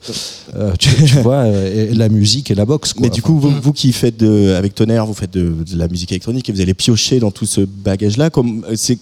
euh, 0.56 0.72
tu, 0.78 0.88
tu 1.04 1.20
vois, 1.20 1.44
euh, 1.44 1.90
et 1.90 1.94
la 1.94 2.08
musique 2.08 2.50
et 2.50 2.54
la 2.54 2.64
boxe. 2.64 2.92
Quoi. 2.92 3.02
Mais 3.02 3.10
du 3.10 3.20
Enfin, 3.20 3.28
coup, 3.32 3.38
vous, 3.38 3.52
vous 3.62 3.72
qui 3.72 3.92
faites 3.92 4.16
de, 4.18 4.54
avec 4.56 4.74
Tonnerre, 4.74 5.06
vous 5.06 5.14
faites 5.14 5.32
de, 5.32 5.52
de 5.70 5.76
la 5.76 5.88
musique 5.88 6.12
électronique 6.12 6.48
et 6.48 6.52
vous 6.52 6.60
allez 6.60 6.74
piocher 6.74 7.20
dans 7.20 7.30
tout 7.30 7.46
ce 7.46 7.60
bagage-là. 7.60 8.30
Comme, 8.30 8.64
euh, 8.68 8.74
c'est, 8.76 8.98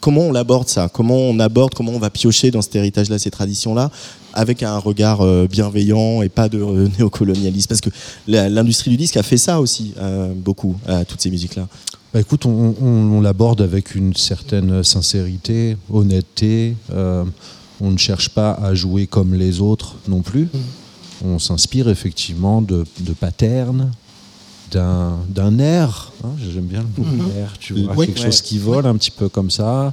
comment 0.00 0.22
on 0.22 0.32
l'aborde 0.32 0.68
ça? 0.68 0.88
Comment 0.92 1.16
on 1.16 1.38
aborde, 1.40 1.74
comment 1.74 1.92
on 1.92 1.98
va 1.98 2.10
piocher 2.10 2.50
dans 2.50 2.62
cet 2.62 2.76
héritage-là, 2.76 3.18
ces 3.18 3.30
traditions-là, 3.30 3.90
avec 4.34 4.62
un 4.62 4.78
regard 4.78 5.22
euh, 5.22 5.46
bienveillant 5.50 6.22
et 6.22 6.28
pas 6.28 6.48
de 6.48 6.58
euh, 6.60 6.88
néocolonialisme? 6.98 7.66
Parce 7.68 7.80
que 7.80 7.90
l'industrie 8.28 8.90
du 8.90 8.96
disque 8.96 9.16
a 9.16 9.22
fait 9.22 9.36
ça 9.38 9.60
aussi, 9.60 9.92
euh, 9.98 10.32
beaucoup, 10.36 10.76
à 10.86 11.04
toutes 11.04 11.20
ces 11.20 11.30
musiques-là. 11.30 11.66
Bah, 12.14 12.20
écoute, 12.20 12.46
on, 12.46 12.74
on- 12.80 12.84
on 13.16 13.20
l'aborde 13.20 13.60
avec 13.60 13.94
une 13.94 14.14
certaine 14.14 14.82
sincérité, 14.82 15.76
honnêteté. 15.92 16.74
euh, 16.92 17.24
on 17.80 17.90
ne 17.92 17.98
cherche 17.98 18.30
pas 18.30 18.52
à 18.54 18.74
jouer 18.74 19.06
comme 19.06 19.34
les 19.34 19.60
autres 19.60 19.96
non 20.08 20.20
plus. 20.22 20.48
On 21.24 21.38
s'inspire 21.38 21.88
effectivement 21.88 22.60
de, 22.60 22.84
de 23.00 23.12
patterns, 23.12 23.90
d'un 24.72 25.58
air. 25.58 26.12
hein, 26.24 26.30
J'aime 26.52 26.64
bien 26.64 26.84
le 26.96 27.04
mot 27.04 27.24
air, 27.38 27.54
tu 27.60 27.74
vois, 27.74 27.94
Oui. 27.96 28.06
quelque 28.06 28.20
chose 28.22 28.40
qui 28.42 28.58
vole 28.58 28.86
un 28.86 28.96
petit 28.96 29.10
peu 29.12 29.28
comme 29.28 29.50
ça. 29.50 29.92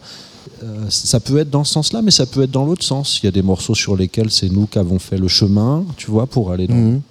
Euh, 0.64 0.86
ça 0.90 1.20
peut 1.20 1.38
être 1.38 1.50
dans 1.50 1.64
ce 1.64 1.74
sens-là, 1.74 2.02
mais 2.02 2.12
ça 2.12 2.26
peut 2.26 2.42
être 2.44 2.52
dans 2.52 2.66
l'autre 2.66 2.84
sens. 2.84 3.20
Il 3.22 3.26
y 3.26 3.30
a 3.30 3.32
des 3.32 3.42
morceaux 3.44 3.76
sur 3.76 3.96
lesquels 3.96 4.32
c'est 4.32 4.50
nous 4.50 4.66
qui 4.68 4.80
avons 4.80 4.98
fait 5.00 5.18
le 5.18 5.28
chemin, 5.28 5.84
tu 5.98 6.10
vois, 6.10 6.26
pour 6.28 6.52
aller 6.52 6.66
dans, 6.68 6.76
Mhm. 6.76 7.02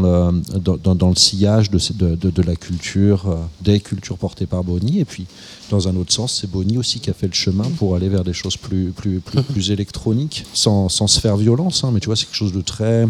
Dans, 0.00 1.08
le, 1.10 1.14
sillage 1.16 1.70
de, 1.70 2.42
la 2.42 2.56
culture, 2.56 3.28
euh, 3.28 3.36
des 3.60 3.80
cultures 3.80 4.16
portées 4.16 4.46
par 4.46 4.64
Bonnie. 4.64 5.00
Et 5.00 5.04
puis, 5.04 5.26
dans 5.70 5.88
un 5.88 5.96
autre 5.96 6.12
sens, 6.12 6.38
c'est 6.40 6.50
Bonnie 6.50 6.78
aussi 6.78 7.00
qui 7.00 7.10
a 7.10 7.12
fait 7.12 7.26
le 7.26 7.34
chemin 7.34 7.64
pour 7.78 7.94
aller 7.94 8.08
vers 8.08 8.24
des 8.24 8.32
choses 8.32 8.56
plus, 8.56 8.92
plus, 8.92 9.20
plus, 9.20 9.42
plus 9.42 9.70
électroniques, 9.70 10.44
sans, 10.52 10.88
sans 10.88 11.06
se 11.06 11.20
faire 11.20 11.36
violence. 11.36 11.84
hein. 11.84 11.90
mais 11.92 12.00
tu 12.00 12.06
vois, 12.06 12.16
c'est 12.16 12.26
quelque 12.26 12.34
chose 12.36 12.52
de 12.52 12.62
très. 12.62 13.06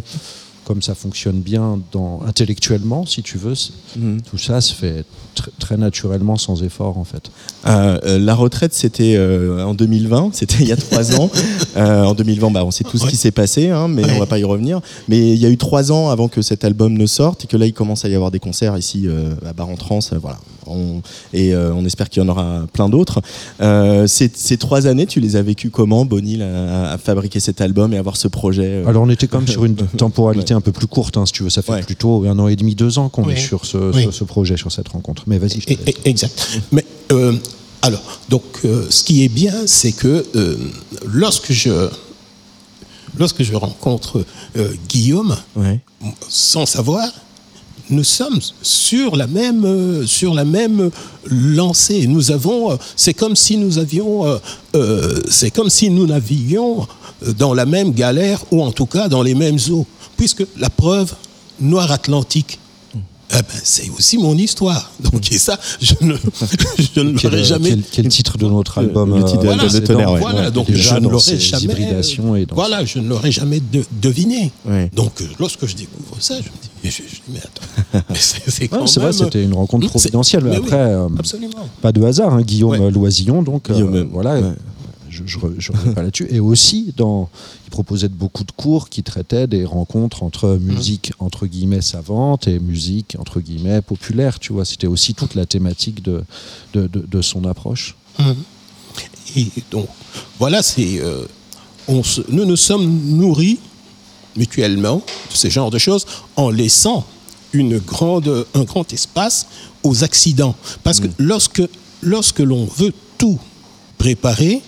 Comme 0.65 0.81
ça 0.81 0.95
fonctionne 0.95 1.41
bien 1.41 1.81
dans, 1.91 2.21
intellectuellement, 2.25 3.05
si 3.05 3.23
tu 3.23 3.37
veux, 3.37 3.55
c'est- 3.57 3.73
tout 4.31 4.39
ça 4.39 4.61
se 4.61 4.73
fait 4.73 5.05
tr- 5.37 5.49
très 5.59 5.77
naturellement, 5.77 6.37
sans 6.37 6.63
effort, 6.63 6.99
en 6.99 7.05
fait. 7.05 7.31
Euh, 7.67 7.99
euh, 8.05 8.19
la 8.21 8.35
retraite, 8.37 8.73
c'était 8.73 9.17
euh, 9.17 9.65
en 9.65 9.75
2020, 9.75 10.31
c'était 10.35 10.59
il 10.61 10.69
y 10.69 10.73
a 10.73 10.77
trois 10.77 11.19
ans. 11.21 11.31
Euh, 11.75 12.05
en 12.05 12.13
2020, 12.15 12.51
bah, 12.51 12.65
on 12.67 12.71
sait 12.71 12.85
tout 12.85 12.99
ce 12.99 13.07
qui 13.07 13.17
s'est 13.17 13.31
passé, 13.31 13.71
hein, 13.71 13.89
mais 13.89 14.03
on 14.15 14.19
va 14.19 14.27
pas 14.27 14.39
y 14.39 14.45
revenir. 14.45 14.83
Mais 15.09 15.31
il 15.33 15.39
y 15.39 15.47
a 15.47 15.49
eu 15.49 15.57
trois 15.57 15.91
ans 15.91 16.11
avant 16.11 16.29
que 16.29 16.43
cet 16.43 16.65
album 16.67 16.93
ne 16.93 17.07
sorte 17.07 17.45
et 17.45 17.47
que 17.47 17.57
là, 17.57 17.65
il 17.65 17.73
commence 17.73 18.05
à 18.05 18.11
y 18.11 18.15
avoir 18.15 18.31
des 18.31 18.41
concerts 18.41 18.77
ici 18.77 19.05
euh, 19.07 19.35
à 19.47 19.55
Bar-en-Trance. 19.55 20.13
euh, 20.13 20.19
voilà. 20.21 20.39
On- 20.67 21.03
et 21.33 21.55
euh, 21.55 21.73
on 21.75 21.85
espère 21.85 22.09
qu'il 22.11 22.23
y 22.23 22.27
en 22.27 22.29
aura 22.29 22.67
plein 22.73 22.89
d'autres. 22.89 23.21
Euh, 23.61 24.07
ces, 24.07 24.31
ces 24.35 24.57
trois 24.57 24.87
années, 24.87 25.07
tu 25.07 25.21
les 25.21 25.37
as 25.37 25.43
vécues 25.43 25.71
comment, 25.71 26.05
Bonnie, 26.05 26.37
là, 26.37 26.91
à, 26.91 26.93
à 26.93 26.99
fabriquer 26.99 27.41
cet 27.41 27.61
album 27.61 27.93
et 27.95 27.99
avoir 27.99 28.17
ce 28.17 28.29
projet 28.29 28.83
euh, 28.85 28.87
Alors 28.87 29.03
on 29.03 29.09
était 29.11 29.27
quand 29.27 29.39
même 29.39 29.49
sur 29.49 29.65
une 29.65 29.75
temporalité 29.99 30.55
un 30.55 30.61
peu 30.61 30.73
plus 30.73 30.87
courte, 30.87 31.17
hein, 31.17 31.27
si 31.27 31.33
tu 31.33 31.43
veux. 31.43 31.51
Ça 31.51 31.63
fait 31.63 31.73
Ouais. 31.73 31.83
plutôt 31.83 32.25
un 32.27 32.39
an 32.39 32.49
et 32.49 32.57
demi, 32.57 32.75
deux 32.75 32.99
ans 32.99 33.09
qu'on 33.09 33.25
Oui. 33.25 33.35
est 33.35 33.37
sur 33.37 33.65
ce, 33.67 33.79
Oui. 33.95 34.05
ce- 34.05 34.11
ce 34.11 34.25
projet, 34.25 34.57
sur 34.57 34.71
cette 34.73 34.89
rencontre. 34.89 35.25
Mais 35.27 35.39
vas-y, 35.39 35.61
je 35.61 35.67
te 35.67 35.73
Et- 35.73 35.77
laisse. 35.87 35.95
Exact. 36.05 36.61
Mais 36.71 36.85
euh, 37.13 37.33
alors, 37.83 38.21
donc, 38.29 38.43
euh, 38.65 38.87
ce 38.91 39.03
qui 39.05 39.25
est 39.25 39.29
bien, 39.29 39.55
c'est 39.67 39.93
que 39.93 40.25
euh, 40.37 40.57
lorsque 41.07 41.53
je 41.53 41.89
lorsque 43.19 43.43
je 43.43 43.55
rencontre 43.55 44.25
euh, 44.57 44.69
Guillaume, 44.89 45.37
Ouais. 45.57 45.81
sans 46.29 46.67
savoir, 46.67 47.07
nous 47.91 48.05
sommes 48.05 48.39
sur 48.63 49.17
la 49.17 49.27
même, 49.27 49.65
euh, 49.65 50.07
sur 50.07 50.35
la 50.35 50.45
même 50.45 50.91
lancée. 51.27 52.07
Nous 52.07 52.31
avons, 52.31 52.73
euh, 52.73 52.77
c'est 52.97 53.15
comme 53.15 53.37
si 53.37 53.57
nous 53.57 53.79
avions, 53.79 54.27
euh, 54.27 54.39
euh, 54.75 55.21
c'est 55.29 55.51
comme 55.51 55.71
si 55.71 55.91
nous 55.91 56.07
navigions 56.07 56.87
euh, 57.27 57.33
dans 57.33 57.55
la 57.55 57.67
même 57.67 57.93
galère 57.93 58.41
ou 58.51 58.63
en 58.63 58.73
tout 58.73 58.87
cas 58.87 59.09
dans 59.09 59.23
les 59.23 59.35
mêmes 59.35 59.59
eaux, 59.71 59.87
puisque 60.17 60.45
la 60.59 60.71
preuve, 60.71 61.13
Noir 61.61 61.93
Atlantique. 61.93 62.59
eh 63.31 63.35
ben, 63.37 63.43
c'est 63.63 63.89
aussi 63.91 64.19
mon 64.19 64.37
histoire. 64.37 64.91
Donc, 65.01 65.31
et 65.33 65.39
ça, 65.39 65.59
je 65.81 65.95
ne, 66.03 66.15
je 66.95 67.01
ne 67.01 67.17
Quel, 67.17 67.31
l'aurais 67.31 67.45
jamais. 67.45 67.69
quel- 67.71 67.83
quel 67.91 68.09
titre 68.09 68.37
de 68.39 68.47
notre 68.47 68.79
album 68.79 69.17
le 69.17 69.25
titre 69.25 69.39
de- 69.43 69.47
euh, 69.49 69.55
Voilà, 69.55 69.69
de 69.69 69.79
tonnerre, 69.79 70.07
dans- 70.07 70.13
ouais. 70.15 70.21
Voilà, 70.21 70.51
donc 70.51 70.67
je 70.71 70.95
ne 70.97 71.09
l'aurais 71.09 71.39
jamais. 71.39 72.03
et 72.43 72.47
Voilà, 72.53 72.85
je 72.85 72.99
ne 72.99 73.09
l'aurais 73.09 73.33
jamais 73.33 73.61
de- 73.61 73.85
deviné. 74.01 74.51
Ouais. 74.67 74.91
Donc, 74.95 75.23
lorsque 75.39 75.67
je 75.67 75.77
découvre 75.77 76.17
ça, 76.21 76.35
je 76.35 76.41
me 76.41 76.45
dis, 76.63 76.69
mais, 76.83 76.91
je- 76.91 77.03
je 77.03 77.17
dis, 77.17 77.23
mais 77.29 77.39
attends, 77.39 78.05
mais 78.11 78.17
c'est 78.19 78.63
Ouais, 78.63 78.69
quand 78.69 78.87
c'est 78.87 79.01
vrai, 79.01 79.13
c'était 79.13 79.43
une 79.43 79.55
rencontre 79.55 79.89
providentielle. 79.89 80.45
Mais, 80.45 80.51
oui, 80.51 80.57
après, 80.57 80.77
euh, 80.77 81.09
absolument. 81.19 81.69
pas 81.81 81.93
de 81.93 82.03
hasard. 82.03 82.33
hein, 82.35 82.43
Guillaume 82.43 82.71
Ouais. 82.81 82.91
Loisillon, 82.91 83.43
donc 83.43 83.71
euh, 83.71 84.07
voilà. 84.13 84.35
ouais. 84.41 84.53
Je, 85.11 85.25
je 85.27 85.39
reviens 85.39 85.93
pas 85.93 86.03
là-dessus. 86.03 86.27
Et 86.31 86.41
aussi, 86.41 86.95
dans, 86.97 87.29
il 87.67 87.71
proposait 87.71 88.09
beaucoup 88.09 88.45
de 88.45 88.51
cours 88.53 88.89
qui 88.89 89.03
traitaient 89.03 89.47
des 89.47 89.67
rencontres 89.67 90.23
entre 90.23 90.57
musique 90.59 91.13
entre 91.19 91.47
guillemets 91.47 91.83
savante 91.83 92.49
et 92.49 92.59
musique 92.59 93.17
entre 93.19 93.41
guillemets 93.41 93.83
populaire. 93.83 94.39
Tu 94.39 94.55
vois, 94.55 94.65
c'était 94.65 94.87
aussi 94.87 95.13
toute 95.13 95.35
la 95.35 95.45
thématique 95.45 96.03
de, 96.03 96.25
de, 96.73 96.87
de- 96.87 97.05
de 97.07 97.21
son 97.23 97.45
approche. 97.45 97.95
Et 99.37 99.47
donc, 99.71 99.87
voilà, 100.39 100.63
c'est. 100.63 101.01
euh, 101.01 101.25
nous 101.89 102.45
nous 102.47 102.57
sommes 102.57 102.87
nourris 103.17 103.59
mutuellement 104.37 104.97
de 105.31 105.37
ce 105.37 105.49
genre 105.51 105.71
de 105.71 105.79
choses 105.79 106.07
en 106.37 106.51
laissant 106.51 107.07
une 107.53 107.79
grande, 107.79 108.47
un 108.55 108.65
grand 108.65 108.91
espace 108.93 109.47
aux 109.83 110.05
accidents. 110.05 110.55
Parce 110.83 111.01
que 111.01 111.09
lorsque, 111.19 111.63
lorsque 112.03 112.39
l'on 112.41 112.65
veut 112.65 112.93
tout 113.19 113.39
préparer, 113.99 114.63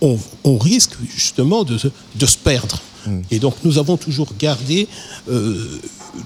on, 0.00 0.18
on 0.44 0.58
risque 0.58 0.92
justement 1.14 1.64
de, 1.64 1.76
se- 1.78 1.88
de 2.14 2.26
se 2.26 2.38
perdre. 2.38 2.80
Et 3.30 3.38
donc 3.38 3.54
nous 3.64 3.76
avons 3.76 3.98
toujours 3.98 4.28
gardé 4.38 4.88
euh, 5.30 5.78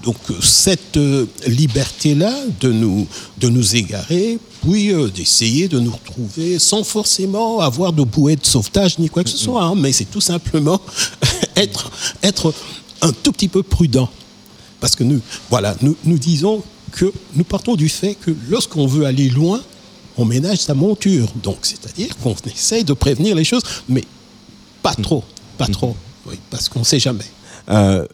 donc 0.03 0.17
cette 0.41 0.97
euh, 0.97 1.25
liberté-là 1.47 2.33
de 2.59 2.71
nous, 2.71 3.07
de 3.37 3.49
nous 3.49 3.75
égarer, 3.75 4.39
puis 4.61 4.93
euh, 4.93 5.09
d'essayer 5.09 5.67
de 5.67 5.79
nous 5.79 5.91
retrouver 5.91 6.59
sans 6.59 6.83
forcément 6.83 7.59
avoir 7.59 7.93
de 7.93 8.03
bouée 8.03 8.35
de 8.35 8.45
sauvetage 8.45 8.99
ni 8.99 9.09
quoi 9.09 9.23
que 9.23 9.29
ce 9.29 9.37
soit, 9.37 9.63
hein, 9.63 9.75
mais 9.75 9.91
c'est 9.91 10.05
tout 10.05 10.21
simplement 10.21 10.81
être, 11.55 11.91
être 12.23 12.53
un 13.01 13.11
tout 13.11 13.31
petit 13.31 13.47
peu 13.47 13.63
prudent. 13.63 14.09
Parce 14.79 14.95
que 14.95 15.03
nous, 15.03 15.21
voilà, 15.49 15.75
nous, 15.81 15.95
nous 16.05 16.17
disons 16.17 16.63
que 16.91 17.11
nous 17.35 17.43
partons 17.43 17.75
du 17.75 17.89
fait 17.89 18.15
que 18.15 18.31
lorsqu'on 18.49 18.87
veut 18.87 19.05
aller 19.05 19.29
loin, 19.29 19.61
on 20.17 20.25
ménage 20.25 20.59
sa 20.59 20.73
monture. 20.73 21.27
Donc, 21.43 21.57
c'est-à-dire 21.63 22.15
qu'on 22.17 22.35
essaye 22.45 22.83
de 22.83 22.93
prévenir 22.93 23.35
les 23.35 23.43
choses, 23.43 23.63
mais 23.87 24.03
pas 24.81 24.95
trop, 24.95 25.23
pas 25.57 25.67
trop, 25.67 25.95
oui, 26.25 26.35
parce 26.49 26.69
qu'on 26.69 26.79
ne 26.79 26.85
sait 26.85 26.99
jamais. 26.99 27.25
Euh, 27.69 28.05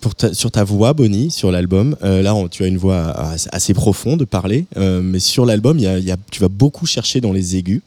pour 0.00 0.14
ta- 0.14 0.32
sur 0.32 0.50
ta 0.50 0.64
voix, 0.64 0.94
Bonnie, 0.94 1.30
sur 1.30 1.52
l'album, 1.52 1.96
euh, 2.02 2.22
là, 2.22 2.34
on- 2.34 2.48
tu 2.48 2.64
as 2.64 2.66
une 2.66 2.78
voix 2.78 3.10
assez- 3.10 3.48
assez 3.52 3.74
profonde, 3.74 4.24
parler, 4.24 4.64
euh, 4.78 5.02
mais 5.02 5.18
sur 5.18 5.44
l'album, 5.44 5.78
il 5.78 5.82
y 5.82 5.86
a- 5.86 5.98
il 5.98 6.04
y 6.04 6.10
a- 6.12 6.16
tu 6.30 6.40
vas 6.40 6.48
beaucoup 6.48 6.86
chercher 6.86 7.20
dans 7.20 7.32
les 7.32 7.56
aigus. 7.56 7.82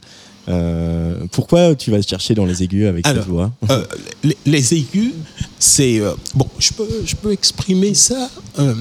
Pourquoi 1.32 1.74
tu 1.74 1.90
vas 1.90 2.00
chercher 2.02 2.36
dans 2.36 2.46
les 2.46 2.62
aigus 2.62 2.86
avec 2.86 3.04
Alors, 3.04 3.24
cette 3.24 3.32
voix 3.32 3.50
les, 4.22 4.36
les 4.46 4.74
aigus, 4.74 5.12
c'est 5.58 6.00
bon. 6.36 6.46
Je 6.60 6.72
peux, 6.72 6.88
je 7.04 7.16
peux 7.16 7.32
exprimer 7.32 7.94
ça 7.94 8.30
de, 8.56 8.76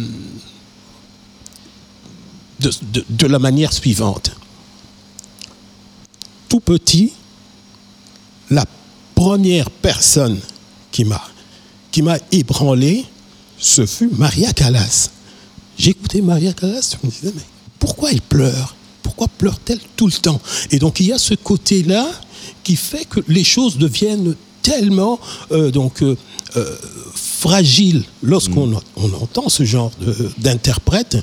de- 2.94 3.06
de 3.10 3.26
la 3.28 3.40
manière 3.40 3.74
suivante. 3.74 4.30
Tout 6.48 6.60
petit, 6.60 7.14
la 8.52 8.66
première 9.16 9.72
personne 9.72 10.38
qui 10.92 11.04
m'a 11.04 11.22
qui 11.96 12.02
m'a 12.02 12.18
ébranlé, 12.34 13.06
ce 13.58 13.86
fut 13.86 14.10
Maria 14.18 14.52
Callas. 14.52 15.12
J'écoutais 15.78 16.20
Maria 16.20 16.52
Callas, 16.52 16.98
je 17.02 17.08
me 17.08 17.10
disais 17.10 17.32
mais 17.34 17.42
pourquoi 17.80 18.12
elle 18.12 18.22
pleure? 18.22 18.76
Pourquoi 19.02 19.30
pleure-t-elle 19.30 19.80
tout 19.96 20.08
le 20.08 20.12
temps? 20.12 20.42
Et 20.72 20.80
donc 20.80 21.00
il 21.00 21.06
y 21.06 21.14
a 21.14 21.18
ce 21.18 21.36
côté-là 21.36 22.06
qui 22.66 22.76
fait 22.76 23.06
que 23.06 23.22
les 23.30 23.46
choses 23.46 23.78
deviennent 23.78 24.36
tellement 24.62 25.22
euh, 25.54 25.72
donc 25.72 26.04
euh, 26.04 26.18
euh, 26.58 26.76
fragiles 27.14 28.04
lorsqu'on 28.22 28.78
on 28.98 29.14
entend 29.14 29.48
ce 29.48 29.64
genre 29.64 29.92
d'interprète. 30.38 31.20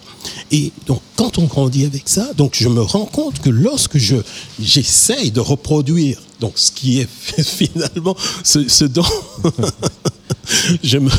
Et 0.53 0.73
donc 0.87 1.03
quand 1.17 1.37
on 1.37 1.45
grandit 1.45 1.85
avec 1.85 2.09
ça, 2.09 2.33
donc 2.33 2.53
je 2.55 2.71
me 2.71 2.81
rends 2.81 3.05
compte 3.05 3.41
que 3.41 3.51
lorsque 3.51 3.99
je 3.99 4.17
j'essaye 4.59 5.33
de 5.33 5.41
reproduire 5.41 6.23
donc 6.41 6.55
ce 6.57 6.73
qui 6.73 7.01
est 7.01 7.09
finalement 7.43 8.17
ce, 8.43 8.67
ce 8.67 8.87
dont 8.87 9.05
je 10.83 10.99
me 10.99 11.11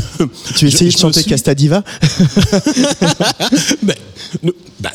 Tu 0.57 0.67
essayes 0.67 0.89
je- 0.91 0.95
de 0.95 1.01
chanter 1.01 1.21
suis- 1.21 1.29
Castadiva 1.29 1.83
ben, 3.81 3.95
nous- 4.43 4.53
ben, 4.79 4.89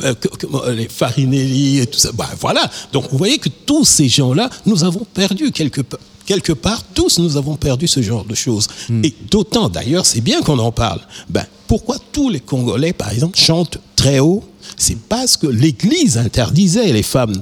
v- 0.00 0.14
euh, 0.54 0.74
les 0.74 0.88
Farinelli 0.88 1.80
et 1.80 1.86
tout 1.86 1.98
ça. 1.98 2.10
Ben, 2.12 2.26
voilà. 2.40 2.70
Donc 2.92 3.10
vous 3.10 3.18
voyez 3.18 3.38
que 3.38 3.48
tous 3.48 3.84
ces 3.84 4.08
gens-là, 4.08 4.48
nous 4.64 4.84
avons 4.84 5.04
perdu 5.12 5.50
quelque 5.52 5.80
part. 5.82 6.00
Quelque 6.24 6.52
part, 6.52 6.82
tous 6.92 7.18
nous 7.20 7.36
avons 7.36 7.54
perdu 7.56 7.86
ce 7.86 8.02
genre 8.02 8.24
de 8.24 8.34
choses. 8.34 8.66
Et 9.04 9.14
d'autant 9.30 9.68
d'ailleurs, 9.68 10.04
c'est 10.06 10.20
bien 10.20 10.42
qu'on 10.42 10.58
en 10.58 10.72
parle. 10.72 11.00
Ben, 11.30 11.44
pourquoi 11.68 11.98
tous 12.12 12.30
les 12.30 12.40
Congolais, 12.40 12.92
par 12.92 13.10
exemple, 13.12 13.38
chantent 13.38 13.78
très 13.94 14.18
haut? 14.18 14.42
C'est 14.76 14.98
parce 14.98 15.36
que 15.36 15.46
l'Église 15.46 16.18
interdisait 16.18 16.92
les 16.92 17.04
femmes, 17.04 17.40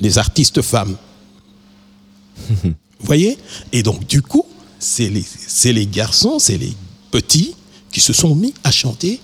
les 0.00 0.18
artistes 0.18 0.60
femmes. 0.60 0.96
Vous 2.64 2.72
voyez? 3.00 3.38
Et 3.72 3.82
donc, 3.84 4.04
du 4.08 4.22
coup, 4.22 4.44
c'est 4.78 5.08
les, 5.08 5.24
les 5.72 5.86
garçons, 5.86 6.38
c'est 6.38 6.58
les 6.58 6.74
petits 7.10 7.54
qui 7.92 8.00
se 8.00 8.12
sont 8.12 8.34
mis 8.34 8.52
à 8.64 8.70
chanter 8.70 9.20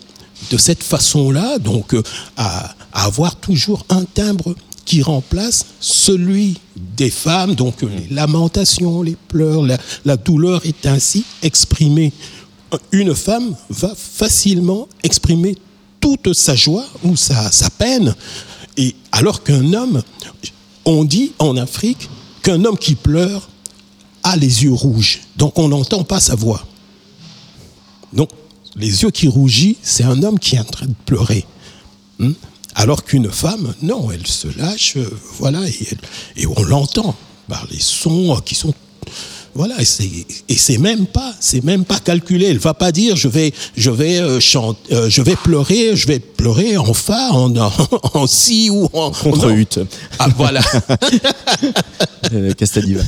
de 0.51 0.57
cette 0.57 0.83
façon-là, 0.83 1.59
donc 1.59 1.95
euh, 1.95 2.03
à, 2.37 2.75
à 2.93 3.05
avoir 3.05 3.37
toujours 3.37 3.85
un 3.91 4.05
timbre 4.05 4.55
qui 4.85 5.03
remplace 5.03 5.67
celui 5.81 6.59
des 6.77 7.11
femmes, 7.11 7.55
donc 7.55 7.83
euh, 7.83 7.89
les 7.89 8.15
lamentations, 8.15 9.03
les 9.03 9.17
pleurs, 9.29 9.63
la, 9.63 9.79
la 10.05 10.17
douleur 10.17 10.65
est 10.67 10.87
ainsi 10.87 11.25
exprimée. 11.43 12.13
Une 12.91 13.15
femme 13.15 13.55
va 13.69 13.95
facilement 13.95 14.89
exprimer 15.03 15.57
toute 16.01 16.33
sa 16.33 16.57
joie 16.57 16.87
ou 17.05 17.17
sa, 17.17 17.53
sa 17.53 17.71
peine, 17.71 18.15
et 18.77 18.97
alors 19.13 19.45
qu'un 19.45 19.73
homme, 19.75 20.03
on 20.85 21.05
dit 21.05 21.33
en 21.39 21.57
Afrique 21.57 22.09
qu'un 22.43 22.65
homme 22.65 22.79
qui 22.79 22.97
pleure 22.97 23.49
a 24.23 24.37
les 24.37 24.65
yeux 24.65 24.73
rouges, 24.73 25.21
donc 25.37 25.59
on 25.59 25.69
n'entend 25.69 26.05
pas 26.05 26.21
sa 26.21 26.35
voix. 26.35 26.67
Donc, 28.13 28.31
les 28.77 29.03
yeux 29.03 29.11
qui 29.11 29.29
rougissent, 29.29 29.77
c'est 29.83 30.05
un 30.05 30.23
homme 30.23 30.39
qui 30.39 30.57
est 30.57 30.61
en 30.61 30.65
train 30.65 30.87
de 30.87 30.95
pleurer. 31.07 31.45
Hmm? 32.19 32.33
Alors 32.75 33.05
qu'une 33.05 33.31
femme, 33.31 33.75
non, 33.83 34.11
elle 34.11 34.27
se 34.27 34.49
lâche, 34.59 34.97
euh, 34.97 35.11
voilà, 35.39 35.61
et, 36.37 36.47
on 36.47 36.63
l'entend 36.63 37.15
par 37.49 37.67
les 37.71 37.81
sons 37.81 38.41
qui 38.45 38.55
sont. 38.55 38.73
Voilà, 39.55 39.79
et 39.81 39.85
c'est, 39.85 40.09
et 40.49 40.57
c'est 40.57 40.79
même 40.79 41.07
pas, 41.07 41.35
c'est 41.39 41.63
même 41.63 41.85
pas 41.85 41.99
calculé. 41.99 42.47
Elle 42.47 42.59
va 42.59 42.73
pas 42.73 42.91
dire, 42.91 43.17
je 43.17 43.29
vais, 43.29 43.53
je 43.77 43.91
vais 43.91 44.19
euh, 44.19 44.41
chanter, 44.41 44.95
euh, 44.95 45.11
je 45.11 45.21
vais 45.21 45.37
pleurer, 45.37 45.95
je 45.95 46.07
vais 46.07 46.21
pleurer 46.21 46.79
en 46.79 46.95
fa, 46.95 47.33
en, 47.33 47.55
en, 47.57 47.71
en 48.15 48.27
si 48.27 48.71
ou 48.71 48.89
en 48.95 49.11
Contre 49.11 49.51
hutte. 49.51 49.81
Ah 50.19 50.29
voilà. 50.37 50.63
Euh, 52.33 52.53
Castadiva. 52.55 53.03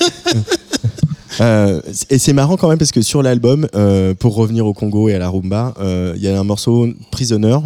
Euh, 1.40 1.80
et 2.10 2.18
c'est 2.18 2.32
marrant 2.32 2.56
quand 2.56 2.68
même 2.68 2.78
parce 2.78 2.92
que 2.92 3.02
sur 3.02 3.22
l'album, 3.22 3.66
euh, 3.74 4.14
pour 4.14 4.34
revenir 4.34 4.66
au 4.66 4.72
Congo 4.72 5.08
et 5.08 5.14
à 5.14 5.18
la 5.18 5.28
rumba, 5.28 5.74
euh, 5.80 6.14
il 6.16 6.22
y 6.22 6.28
a 6.28 6.38
un 6.38 6.44
morceau 6.44 6.88
Prisoner, 7.10 7.58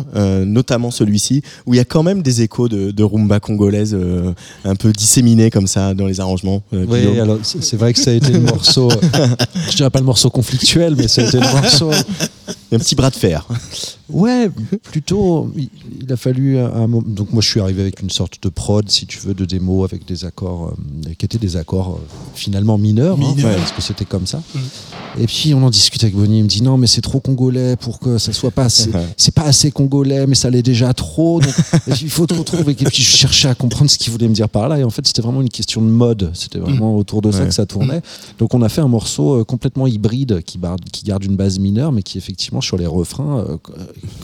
notamment 0.45 0.91
celui-ci, 0.91 1.43
où 1.66 1.75
il 1.75 1.77
y 1.77 1.81
a 1.81 1.85
quand 1.85 2.03
même 2.03 2.23
des 2.23 2.43
échos 2.43 2.68
de, 2.68 2.91
de 2.91 3.03
rumba 3.03 3.41
congolaise 3.41 3.97
un 4.64 4.75
peu 4.75 4.93
disséminés 4.93 5.51
comme 5.51 5.66
ça 5.66 5.95
dans 5.95 6.07
les 6.07 6.21
arrangements. 6.21 6.62
Oui, 6.73 7.18
alors 7.18 7.39
c'est 7.43 7.77
vrai 7.77 7.93
que 7.93 7.99
ça 7.99 8.11
a 8.11 8.14
été 8.14 8.33
le 8.33 8.41
morceau, 8.41 8.89
je 9.71 9.77
dirais 9.77 9.91
pas 9.91 9.99
le 9.99 10.05
morceau 10.05 10.31
conflictuel, 10.31 10.95
mais 10.97 11.09
ça 11.09 11.23
a 11.23 11.27
été 11.27 11.39
le 11.39 11.53
morceau. 11.53 11.91
Un 12.73 12.79
petit 12.79 12.95
bras 12.95 13.11
de 13.11 13.16
fer. 13.16 13.47
Ouais, 14.13 14.51
plutôt. 14.83 15.51
Il, 15.57 15.69
il 16.03 16.13
a 16.13 16.17
fallu 16.17 16.59
un, 16.59 16.73
un 16.73 16.87
moment. 16.87 17.05
Donc 17.07 17.33
moi, 17.33 17.43
je 17.43 17.49
suis 17.49 17.61
arrivé 17.61 17.83
avec 17.83 18.01
une 18.01 18.11
sorte 18.11 18.43
de 18.43 18.49
prod, 18.49 18.89
si 18.89 19.07
tu 19.07 19.19
veux, 19.19 19.35
de 19.35 19.45
démo 19.45 19.85
avec 19.85 20.07
des 20.07 20.25
accords 20.25 20.75
euh, 21.07 21.13
qui 21.19 21.25
étaient 21.25 21.39
des 21.39 21.57
accords 21.57 21.99
euh, 22.01 22.07
finalement 22.35 22.79
mineurs, 22.79 23.17
hein, 23.21 23.35
Mineurs. 23.37 23.57
parce 23.57 23.73
que 23.73 23.83
c'était 23.83 24.05
comme 24.05 24.27
ça. 24.27 24.43
Et 25.19 25.27
puis 25.27 25.55
on 25.55 25.63
en 25.65 25.71
discute 25.71 26.03
avec 26.05 26.15
Bonnie. 26.15 26.39
Il 26.39 26.45
me 26.45 26.49
dit 26.49 26.63
non, 26.63 26.77
mais 26.77 26.87
c'est 26.87 27.01
trop 27.01 27.21
congolais 27.21 27.77
pour 27.77 27.99
que 27.99 28.19
ça 28.19 28.33
soit 28.33 28.51
pas 28.51 28.65
assez. 28.65 28.91
c'est 29.17 29.35
pas 29.35 29.43
assez 29.45 29.71
congolais, 29.71 30.27
mais 30.27 30.35
ça 30.35 30.51
l'est 30.51 30.63
déjà 30.63 30.93
trop. 30.95 31.41
Donc 31.41 31.55
il 32.01 32.11
faut 32.11 32.27
trop 32.27 32.43
trouver. 32.45 32.73
Et 32.73 32.85
puis 32.85 33.03
je 33.03 33.17
cherchais 33.17 33.49
à 33.49 33.55
comprendre 33.55 33.91
ce 33.91 33.99
qu'il 33.99 34.13
voulait 34.13 34.29
me 34.29 34.35
dire 34.35 34.49
par 34.49 34.69
là. 34.69 34.79
Et 34.79 34.85
en 34.85 34.91
fait, 34.91 35.07
c'était 35.07 35.23
vraiment 35.23 35.41
une 35.43 35.49
question 35.49 35.83
de 35.83 35.87
mode. 35.89 36.31
C'était 36.35 36.59
vraiment 36.59 36.97
autour 36.97 37.23
de 37.23 37.31
ça 37.33 37.45
que 37.45 37.51
ça 37.55 37.67
tournait. 37.67 38.03
Donc 38.39 38.55
on 38.55 38.63
a 38.63 38.69
fait 38.69 38.81
un 38.81 38.89
morceau 38.89 39.41
euh, 39.41 39.45
complètement 39.45 39.87
hybride 39.87 40.43
qui, 40.45 40.59
barde- 40.59 40.85
qui 40.93 41.05
garde 41.05 41.25
une 41.25 41.37
base 41.37 41.59
mineure, 41.59 41.93
mais 41.93 42.03
qui 42.03 42.19
effectivement 42.19 42.61
sur 42.61 42.77
les 42.77 42.87
refrains 42.87 43.45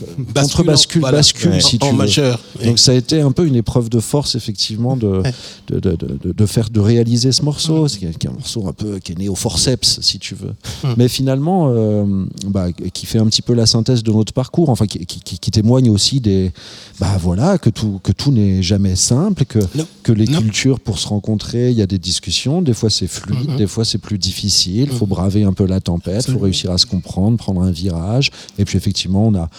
euh, 0.01 0.05
Bascule 0.33 0.65
bascule, 0.65 1.01
voilà, 1.01 1.17
bascule 1.19 1.53
en- 1.53 1.59
si 1.59 1.79
tu 1.79 1.85
en 1.85 1.91
veux. 1.91 1.97
majeur. 1.97 2.39
Donc 2.63 2.79
ça 2.79 2.91
a 2.91 2.95
été 2.95 3.21
un 3.21 3.31
peu 3.31 3.45
une 3.45 3.55
épreuve 3.55 3.89
de 3.89 3.99
force 3.99 4.35
effectivement 4.35 4.95
de, 4.97 5.21
de, 5.67 5.79
de, 5.79 5.95
de- 5.95 6.31
de 6.33 6.45
faire 6.45 6.69
de 6.69 6.79
réaliser 6.79 7.31
ce 7.31 7.41
morceau, 7.43 7.87
C'est 7.87 7.99
qui 7.99 8.05
est 8.05 8.29
un 8.29 8.33
morceau 8.33 8.67
un 8.67 8.73
peu 8.73 8.99
qui 8.99 9.13
est 9.13 9.17
né 9.19 9.29
au 9.29 9.35
forceps 9.35 9.99
si 10.01 10.19
tu 10.19 10.35
veux, 10.35 10.53
mais 10.97 11.07
finalement 11.07 11.69
euh, 11.71 12.25
bah, 12.47 12.71
qui 12.71 13.05
fait 13.05 13.19
un 13.19 13.25
petit 13.27 13.41
peu 13.41 13.53
la 13.53 13.65
synthèse 13.65 14.03
de 14.03 14.11
notre 14.11 14.33
parcours, 14.33 14.69
enfin 14.69 14.85
qui, 14.87 15.05
qui- 15.05 15.51
témoigne 15.51 15.89
aussi 15.89 16.19
des 16.19 16.51
bah 16.99 17.17
voilà 17.19 17.57
que 17.57 17.69
tout 17.71 17.99
que 18.03 18.11
tout 18.11 18.31
n'est 18.31 18.61
jamais 18.61 18.95
simple, 18.95 19.45
que 19.45 19.59
Non. 19.75 19.87
que 20.03 20.11
les 20.11 20.25
Non. 20.27 20.39
cultures 20.41 20.79
pour 20.79 20.99
se 20.99 21.07
rencontrer, 21.07 21.71
il 21.71 21.77
y 21.77 21.81
a 21.81 21.87
des 21.87 21.97
discussions, 21.97 22.61
des 22.61 22.73
fois 22.73 22.89
c'est 22.89 23.07
fluide, 23.07 23.55
des 23.55 23.65
fois 23.65 23.85
c'est 23.85 23.97
plus 23.97 24.17
difficile, 24.19 24.87
il 24.91 24.97
faut 24.97 25.07
braver 25.07 25.43
un 25.43 25.53
peu 25.53 25.65
la 25.65 25.79
tempête, 25.79 26.25
il 26.27 26.33
faut 26.33 26.39
réussir 26.39 26.69
à 26.71 26.77
se 26.77 26.85
comprendre, 26.85 27.37
prendre 27.37 27.61
un 27.61 27.71
virage, 27.71 28.31
et 28.59 28.65
puis 28.65 28.77
effectivement 28.77 29.25
on 29.27 29.35
a 29.35 29.49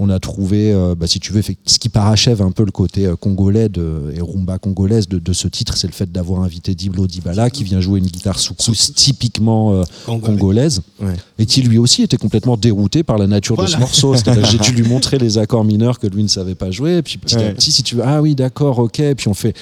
on 0.00 0.08
a 0.10 0.18
trouvé, 0.20 0.72
euh, 0.72 0.94
bah, 0.94 1.06
si 1.08 1.18
tu 1.18 1.32
veux, 1.32 1.42
ce 1.42 1.78
qui 1.78 1.88
parachève 1.88 2.40
un 2.40 2.52
peu 2.52 2.64
le 2.64 2.70
côté 2.70 3.06
euh, 3.06 3.16
congolais 3.16 3.68
de, 3.68 4.12
et 4.14 4.20
rumba 4.20 4.58
congolaise 4.58 5.08
de, 5.08 5.18
de 5.18 5.32
ce 5.32 5.48
titre, 5.48 5.76
c'est 5.76 5.88
le 5.88 5.92
fait 5.92 6.10
d'avoir 6.10 6.42
invité 6.42 6.74
Diblo 6.74 7.06
Dibala 7.08 7.50
qui 7.50 7.64
vient 7.64 7.80
jouer 7.80 7.98
une 7.98 8.06
guitare 8.06 8.38
soukous 8.38 8.92
typiquement 8.94 9.72
euh, 9.72 9.82
Congolais. 10.06 10.26
congolaise 10.36 10.82
Ouais. 11.00 11.14
et 11.38 11.46
qui 11.46 11.62
lui 11.62 11.78
aussi 11.78 12.02
était 12.02 12.16
complètement 12.16 12.56
dérouté 12.56 13.02
par 13.02 13.18
la 13.18 13.26
nature 13.26 13.56
de 13.56 13.66
ce 13.66 13.76
morceau. 13.76 14.14
J'ai 14.50 14.58
dû 14.58 14.72
lui 14.72 14.88
montrer 14.88 15.18
les 15.18 15.38
accords 15.38 15.64
mineurs 15.64 15.98
que 15.98 16.06
lui 16.06 16.22
ne 16.22 16.28
savait 16.28 16.54
pas 16.54 16.70
jouer, 16.70 16.98
et 16.98 17.02
puis 17.02 17.18
petit 17.18 17.36
à 17.36 17.50
petit, 17.52 17.72
si 17.72 17.82
tu 17.82 17.96
veux, 17.96 18.02
ah 18.04 18.22
oui, 18.22 18.34
d'accord, 18.34 18.78
ok, 18.78 19.00
et 19.00 19.14
puis 19.14 19.28
on 19.28 19.34
fait, 19.34 19.54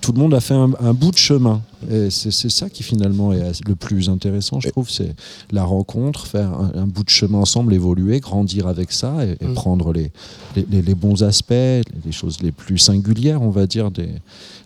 tout 0.00 0.12
le 0.12 0.18
monde 0.18 0.34
a 0.34 0.40
fait 0.40 0.54
un, 0.54 0.70
un 0.80 0.92
bout 0.92 1.10
de 1.12 1.16
chemin. 1.18 1.60
Et 1.90 2.10
c'est 2.10 2.30
ça 2.50 2.68
qui 2.70 2.82
finalement 2.82 3.32
est 3.32 3.66
le 3.66 3.74
plus 3.74 4.08
intéressant, 4.08 4.60
je 4.60 4.68
trouve, 4.68 4.90
c'est 4.90 5.14
la 5.52 5.64
rencontre, 5.64 6.26
faire 6.26 6.52
un, 6.52 6.72
un 6.74 6.86
bout 6.86 7.04
de 7.04 7.10
chemin 7.10 7.38
ensemble, 7.38 7.74
évoluer, 7.74 8.20
grandir 8.20 8.66
avec 8.66 8.92
ça 8.92 9.24
et, 9.24 9.32
et 9.40 9.46
prendre 9.54 9.92
les, 9.92 10.10
les, 10.56 10.66
les- 10.70 10.82
les 10.82 10.94
bons 10.94 11.22
aspects, 11.22 11.50
les 11.52 12.12
choses 12.12 12.38
les 12.42 12.52
plus 12.52 12.78
singulières, 12.78 13.42
on 13.42 13.50
va 13.50 13.66
dire, 13.66 13.90
des, 13.90 14.08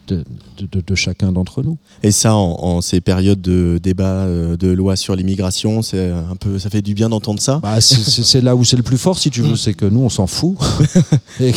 de, 0.09 0.25
de- 0.59 0.67
de- 0.73 0.83
de 0.87 0.95
chacun 0.95 1.33
d'entre 1.33 1.63
nous. 1.63 1.77
Et 2.03 2.11
ça, 2.13 2.35
en, 2.35 2.57
en 2.63 2.81
ces 2.81 3.01
périodes 3.01 3.41
de 3.43 3.79
débat 3.83 4.25
euh, 4.25 4.57
de 4.57 4.69
loi 4.69 4.97
sur 4.97 5.15
l'immigration, 5.15 5.83
c'est 5.83 6.11
un 6.11 6.37
peu, 6.37 6.59
ça 6.59 6.71
fait 6.71 6.81
du 6.83 6.95
bien 6.95 7.09
d'entendre 7.11 7.41
ça? 7.41 7.61
Bah, 7.63 7.81
c'est- 7.81 8.41
là 8.41 8.57
où 8.57 8.65
c'est 8.65 8.77
le 8.77 8.83
plus 8.83 8.97
fort, 8.99 9.19
si 9.19 9.31
tu 9.31 9.43
veux, 9.43 9.57
c'est 9.57 9.75
que 9.75 9.85
nous, 9.85 10.01
on 10.01 10.09
s'en 10.09 10.27
fout. 10.27 10.57
et 11.41 11.53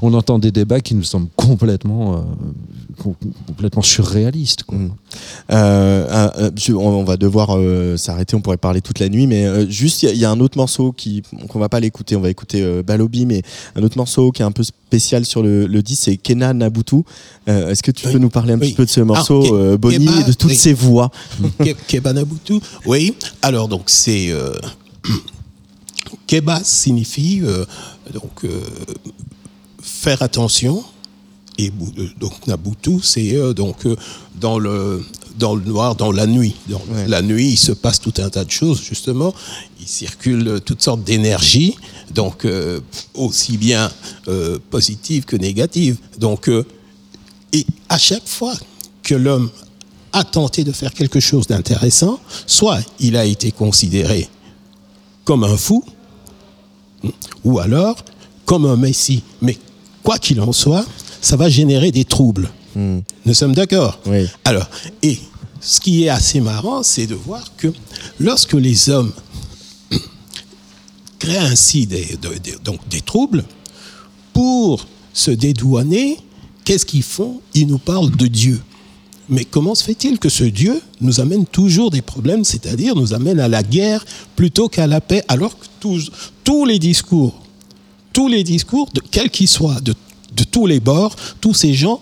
qu'on 0.00 0.14
entend 0.14 0.38
des 0.38 0.52
débats 0.52 0.80
qui 0.80 0.94
nous 0.94 1.02
semblent 1.02 1.28
complètement, 1.36 2.14
euh, 2.16 2.20
complètement 3.02 3.82
surréalistes. 3.82 4.62
quoi. 4.64 4.78
Mm. 4.78 4.90
Euh, 5.50 6.30
euh, 6.36 6.74
on, 6.74 7.04
va 7.04 7.16
devoir 7.16 7.56
euh, 7.56 7.96
s'arrêter, 7.96 8.34
on 8.36 8.40
pourrait 8.40 8.56
parler 8.56 8.80
toute 8.80 8.98
la 9.00 9.08
nuit, 9.08 9.26
mais 9.26 9.44
euh, 9.46 9.68
juste, 9.68 10.02
il 10.02 10.06
y 10.06 10.08
a- 10.08 10.12
il 10.12 10.18
y, 10.20 10.24
a 10.24 10.30
un 10.30 10.40
autre 10.40 10.56
morceau 10.56 10.92
qui, 10.92 11.22
qu'on 11.48 11.58
va 11.58 11.68
pas 11.68 11.80
l'écouter, 11.80 12.16
on 12.16 12.20
va 12.20 12.30
écouter 12.30 12.62
euh, 12.62 12.82
Balobi, 12.82 13.26
mais 13.26 13.42
un 13.76 13.82
autre 13.82 13.96
morceau 13.98 14.30
qui 14.32 14.42
est 14.42 14.44
un 14.44 14.52
peu 14.52 14.62
spécial 14.62 15.24
sur 15.26 15.42
le, 15.42 15.66
le 15.66 15.82
disque, 15.82 16.02
c'est 16.04 16.16
Kena 16.16 16.54
Nabutu. 16.54 17.02
Euh, 17.48 17.70
Est-ce 17.70 17.82
que 17.82 17.90
tu 17.90 18.06
Oui. 18.06 18.12
peux 18.14 18.18
nous 18.18 18.30
parler 18.30 18.52
un 18.52 18.58
Oui. 18.58 18.68
petit 18.68 18.74
peu 18.74 18.84
de 18.84 18.90
ce 18.90 19.00
morceau, 19.00 19.42
Ke- 19.42 19.52
euh, 19.52 19.76
Bonnie, 19.76 20.06
Keba, 20.06 20.20
et 20.20 20.24
de 20.24 20.32
toutes 20.32 20.50
oui. 20.50 20.56
ces 20.56 20.72
voix? 20.74 21.10
Ke- 21.60 21.76
Keba 21.88 22.12
Nabutu. 22.12 22.54
Oui, 22.86 23.14
alors 23.42 23.68
donc 23.68 23.84
c'est. 23.86 24.30
euh, 24.30 24.52
Keba 26.26 26.60
signifie 26.62 27.40
euh, 27.42 27.64
donc 28.12 28.44
euh, 28.44 28.60
faire 29.80 30.22
attention. 30.22 30.82
Et 31.58 31.68
euh, 31.98 32.08
donc 32.18 32.46
Nabutu, 32.46 33.00
c'est 33.02 33.34
euh, 33.36 33.52
donc 33.52 33.84
euh, 33.86 33.96
dans 34.40 34.58
le 34.58 35.04
dans 35.38 35.54
le 35.54 35.64
noir, 35.64 35.94
dans 35.96 36.12
la 36.12 36.26
nuit. 36.26 36.54
Dans 36.68 36.80
Ouais. 36.90 37.06
la 37.08 37.22
nuit, 37.22 37.50
il 37.50 37.56
se 37.58 37.72
passe 37.72 38.00
tout 38.00 38.12
un 38.18 38.28
tas 38.30 38.44
de 38.44 38.50
choses 38.50 38.82
justement. 38.82 39.34
Il 39.80 39.86
circule 39.88 40.60
toutes 40.64 40.82
sortes 40.82 41.02
d'énergies, 41.04 41.76
donc 42.14 42.44
euh, 42.44 42.80
aussi 43.14 43.56
bien 43.56 43.90
positives 44.70 45.24
que 45.24 45.36
négatives. 45.36 45.96
Donc 46.18 46.48
et 47.52 47.66
à 47.88 47.98
chaque 47.98 48.26
fois 48.26 48.54
que 49.02 49.14
l'homme 49.14 49.50
a 50.12 50.24
tenté 50.24 50.64
de 50.64 50.72
faire 50.72 50.92
quelque 50.94 51.20
chose 51.20 51.46
d'intéressant, 51.46 52.18
soit 52.46 52.80
il 53.00 53.16
a 53.16 53.24
été 53.24 53.50
considéré 53.52 54.28
comme 55.24 55.44
un 55.44 55.56
fou, 55.56 55.84
ou 57.44 57.58
alors 57.58 57.96
comme 58.44 58.66
un 58.66 58.76
messie. 58.76 59.22
Mais 59.40 59.58
quoi 60.02 60.18
qu'il 60.18 60.40
en 60.40 60.52
soit, 60.52 60.84
ça 61.22 61.36
va 61.36 61.48
générer 61.48 61.90
des 61.90 62.04
troubles. 62.04 62.50
Nous 62.76 63.32
sommes 63.34 63.54
d'accord 63.54 63.98
Oui. 64.06 64.26
Alors, 64.44 64.68
et 65.02 65.18
ce 65.60 65.80
qui 65.80 66.04
est 66.04 66.08
assez 66.10 66.40
marrant, 66.40 66.82
c'est 66.82 67.06
de 67.06 67.14
voir 67.14 67.44
que 67.56 67.68
lorsque 68.20 68.52
les 68.54 68.90
hommes 68.90 69.12
créent 71.18 71.38
ainsi 71.38 71.86
des, 71.86 72.16
de- 72.20 72.38
des- 72.38 72.56
donc 72.64 72.86
des 72.88 73.00
troubles, 73.00 73.44
pour 74.32 74.86
se 75.12 75.30
dédouaner, 75.30 76.18
qu'est-ce 76.64 76.86
qu'ils 76.86 77.02
font? 77.02 77.40
Ils 77.54 77.66
nous 77.66 77.78
parlent 77.78 78.10
de 78.16 78.26
Dieu. 78.26 78.60
Mais 79.28 79.44
comment 79.44 79.74
se 79.74 79.84
fait-il 79.84 80.18
que 80.18 80.28
ce 80.28 80.44
Dieu 80.44 80.80
nous 81.00 81.20
amène 81.20 81.46
toujours 81.46 81.90
des 81.90 82.02
problèmes, 82.02 82.44
c'est-à-dire 82.44 82.96
nous 82.96 83.14
amène 83.14 83.38
à 83.38 83.48
la 83.48 83.62
guerre 83.62 84.04
plutôt 84.34 84.68
qu'à 84.68 84.86
la 84.86 85.00
paix, 85.00 85.22
alors 85.28 85.58
que 85.58 85.66
tous, 85.78 86.10
tous 86.42 86.64
les 86.64 86.78
discours, 86.78 87.40
tous 88.12 88.28
les 88.28 88.42
discours, 88.42 88.88
de 88.92 89.00
quels 89.00 89.30
qu'ils 89.30 89.48
soient, 89.48 89.80
de, 89.80 89.94
de 90.36 90.44
tous 90.44 90.66
les 90.66 90.80
bords, 90.80 91.14
tous 91.40 91.54
ces 91.54 91.74
gens 91.74 92.00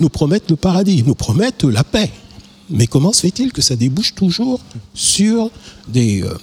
nous 0.00 0.08
promettent 0.08 0.50
le 0.50 0.56
paradis, 0.56 1.02
nous 1.06 1.14
promettent 1.14 1.64
la 1.64 1.84
paix. 1.84 2.10
Mais 2.68 2.86
comment 2.88 3.12
se 3.12 3.20
fait-il 3.20 3.52
que 3.52 3.62
ça 3.62 3.76
débouche 3.76 4.14
toujours 4.14 4.58
sur 4.92 5.50
des, 5.86 6.22
euh, 6.24 6.34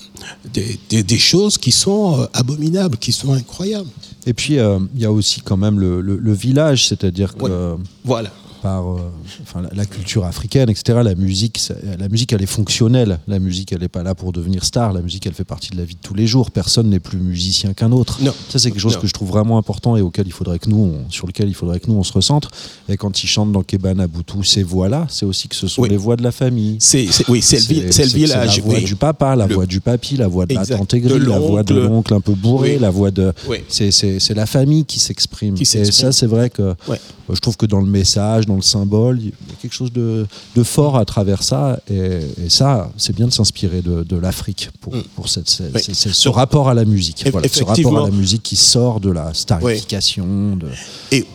des, 0.54 0.80
des- 0.90 1.04
des 1.04 1.18
choses 1.18 1.58
qui 1.58 1.72
sont 1.74 2.22
euh, 2.22 2.26
abominables, 2.34 2.98
qui 2.98 3.12
sont 3.12 3.34
incroyables? 3.34 3.90
Et 4.26 4.34
puis, 4.34 4.58
euh, 4.58 4.80
il 4.96 5.02
y 5.02 5.06
a 5.06 5.12
aussi 5.12 5.42
quand 5.42 5.58
même 5.58 5.80
le, 5.82 6.00
le- 6.00 6.18
le 6.18 6.34
village, 6.34 6.88
c'est-à-dire 6.88 7.36
que. 7.36 7.76
Voilà. 8.06 8.32
Par 8.64 8.88
euh, 8.90 9.00
enfin, 9.44 9.62
la, 9.62 9.70
la 9.74 9.86
culture 9.86 10.24
africaine, 10.26 10.70
etc., 10.70 11.02
la 11.04 11.16
musique, 11.16 11.60
ça- 11.60 11.76
la 12.00 12.08
musique, 12.10 12.32
elle 12.34 12.42
est 12.42 12.46
fonctionnelle. 12.48 13.20
La 13.28 13.38
musique, 13.40 13.74
elle 13.74 13.82
n'est 13.82 13.90
pas 13.90 14.02
là 14.04 14.16
pour 14.16 14.32
devenir 14.32 14.64
star. 14.64 14.94
La 14.94 15.02
musique, 15.02 15.28
elle 15.28 15.34
fait 15.34 15.44
partie 15.44 15.70
de 15.72 15.78
la 15.78 15.84
vie 15.84 15.96
de 15.96 16.00
tous 16.02 16.14
les 16.14 16.26
jours. 16.26 16.50
Personne 16.50 16.90
n'est 16.90 17.02
plus 17.02 17.20
musicien 17.20 17.74
qu'un 17.74 17.92
autre. 17.92 18.20
Non. 18.24 18.34
Ça, 18.50 18.58
c'est 18.60 18.72
quelque 18.72 18.80
chose 18.80 18.96
Non. 18.96 19.02
que 19.02 19.08
je 19.08 19.14
trouve 19.14 19.28
vraiment 19.28 19.58
important 19.58 19.98
et 19.98 20.02
auquel 20.02 20.26
il 20.28 20.32
faudrait 20.34 20.60
que 20.60 20.70
nous, 20.70 20.78
on- 21.06 21.12
sur 21.12 21.28
lequel 21.28 21.50
il 21.50 21.54
faudrait 21.54 21.80
que 21.82 21.88
nous, 21.92 21.96
on 21.98 22.04
se 22.04 22.14
recentre. 22.14 22.50
Et 22.88 22.96
quand 22.98 23.22
ils 23.24 23.28
chantent 23.28 23.52
dans 23.52 23.64
Kebana 23.64 24.08
Boutou, 24.08 24.44
ces 24.44 24.64
voix-là, 24.64 25.06
c'est 25.10 25.26
aussi 25.26 25.50
que 25.50 25.56
ce 25.56 25.68
sont 25.68 25.82
Oui. 25.82 25.90
les 25.90 25.98
voix 25.98 26.16
de 26.16 26.24
la 26.24 26.32
famille. 26.32 26.78
C'est, 26.80 27.08
oui, 27.28 27.42
c'est 27.42 27.58
le, 27.60 28.06
village. 28.14 28.58
la 28.58 28.64
voix 28.64 28.76
oui. 28.76 28.84
du 28.86 28.96
papa, 28.96 29.36
la 29.36 29.46
Le- 29.48 29.56
voix 29.56 29.66
du 29.66 29.82
papy, 29.82 30.16
la 30.16 30.28
voix 30.30 30.46
de 30.46 30.54
Exact. 30.54 30.70
la 30.70 30.78
tante 30.78 30.94
aigrie, 30.94 31.20
la 31.20 31.38
voix 31.40 31.64
de 31.64 31.76
l'oncle. 31.76 32.14
un 32.14 32.22
peu 32.22 32.34
bourré, 32.34 32.76
Oui. 32.76 32.80
la 32.80 32.90
voix 32.90 33.12
de. 33.12 33.34
C'est, 33.68 33.92
c'est, 33.92 34.20
c'est 34.20 34.34
la 34.34 34.46
famille 34.46 34.86
qui 34.86 35.00
s'exprime. 35.00 35.56
Et 35.60 35.66
ça, 35.66 36.12
c'est 36.14 36.28
vrai 36.28 36.50
que 36.50 36.74
Ouais. 36.88 37.00
je 37.32 37.40
trouve 37.40 37.58
que 37.58 37.66
dans 37.66 37.82
le 37.82 37.88
message, 37.88 38.46
dans 38.46 38.53
le 38.56 38.62
symbole, 38.62 39.20
il 39.22 39.28
y 39.28 39.30
a 39.30 39.56
quelque 39.62 39.74
chose 39.74 39.92
de, 39.92 40.26
de 40.56 40.64
fort 40.64 40.98
à 40.98 41.06
travers 41.06 41.44
ça. 41.44 41.80
Et, 41.90 42.20
et 42.46 42.50
ça, 42.50 42.92
c'est 42.98 43.16
bien 43.16 43.28
de 43.28 43.32
s'inspirer 43.34 43.82
de, 43.82 44.04
de 44.04 44.16
l'Afrique 44.18 44.70
pour, 44.82 44.96
Mm. 44.96 45.04
pour 45.16 45.30
cette, 45.30 45.62
Oui. 45.74 45.82
ce 45.94 46.30
rapport 46.30 46.70
à 46.70 46.74
la 46.74 46.86
musique. 46.86 47.26
Voilà, 47.32 47.48
ce 47.48 47.64
rapport 47.64 47.98
à 48.00 48.10
la 48.10 48.12
musique 48.16 48.44
qui 48.44 48.56
sort 48.56 49.00
de 49.00 49.12
la 49.12 49.34
starification. 49.34 50.56
De... 50.58 50.68
Et, 51.12 51.26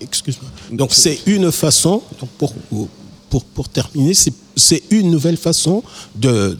excuse-moi. 0.00 0.50
Donc 0.72 0.90
c'est 0.92 1.18
une 1.26 1.50
façon, 1.52 2.02
donc 2.20 2.28
pour, 2.38 2.52
pour, 3.30 3.44
pour 3.44 3.68
terminer, 3.68 4.14
c'est, 4.14 4.32
c'est 4.56 4.82
une 4.90 5.10
nouvelle 5.10 5.36
façon 5.36 5.82
de, 6.16 6.58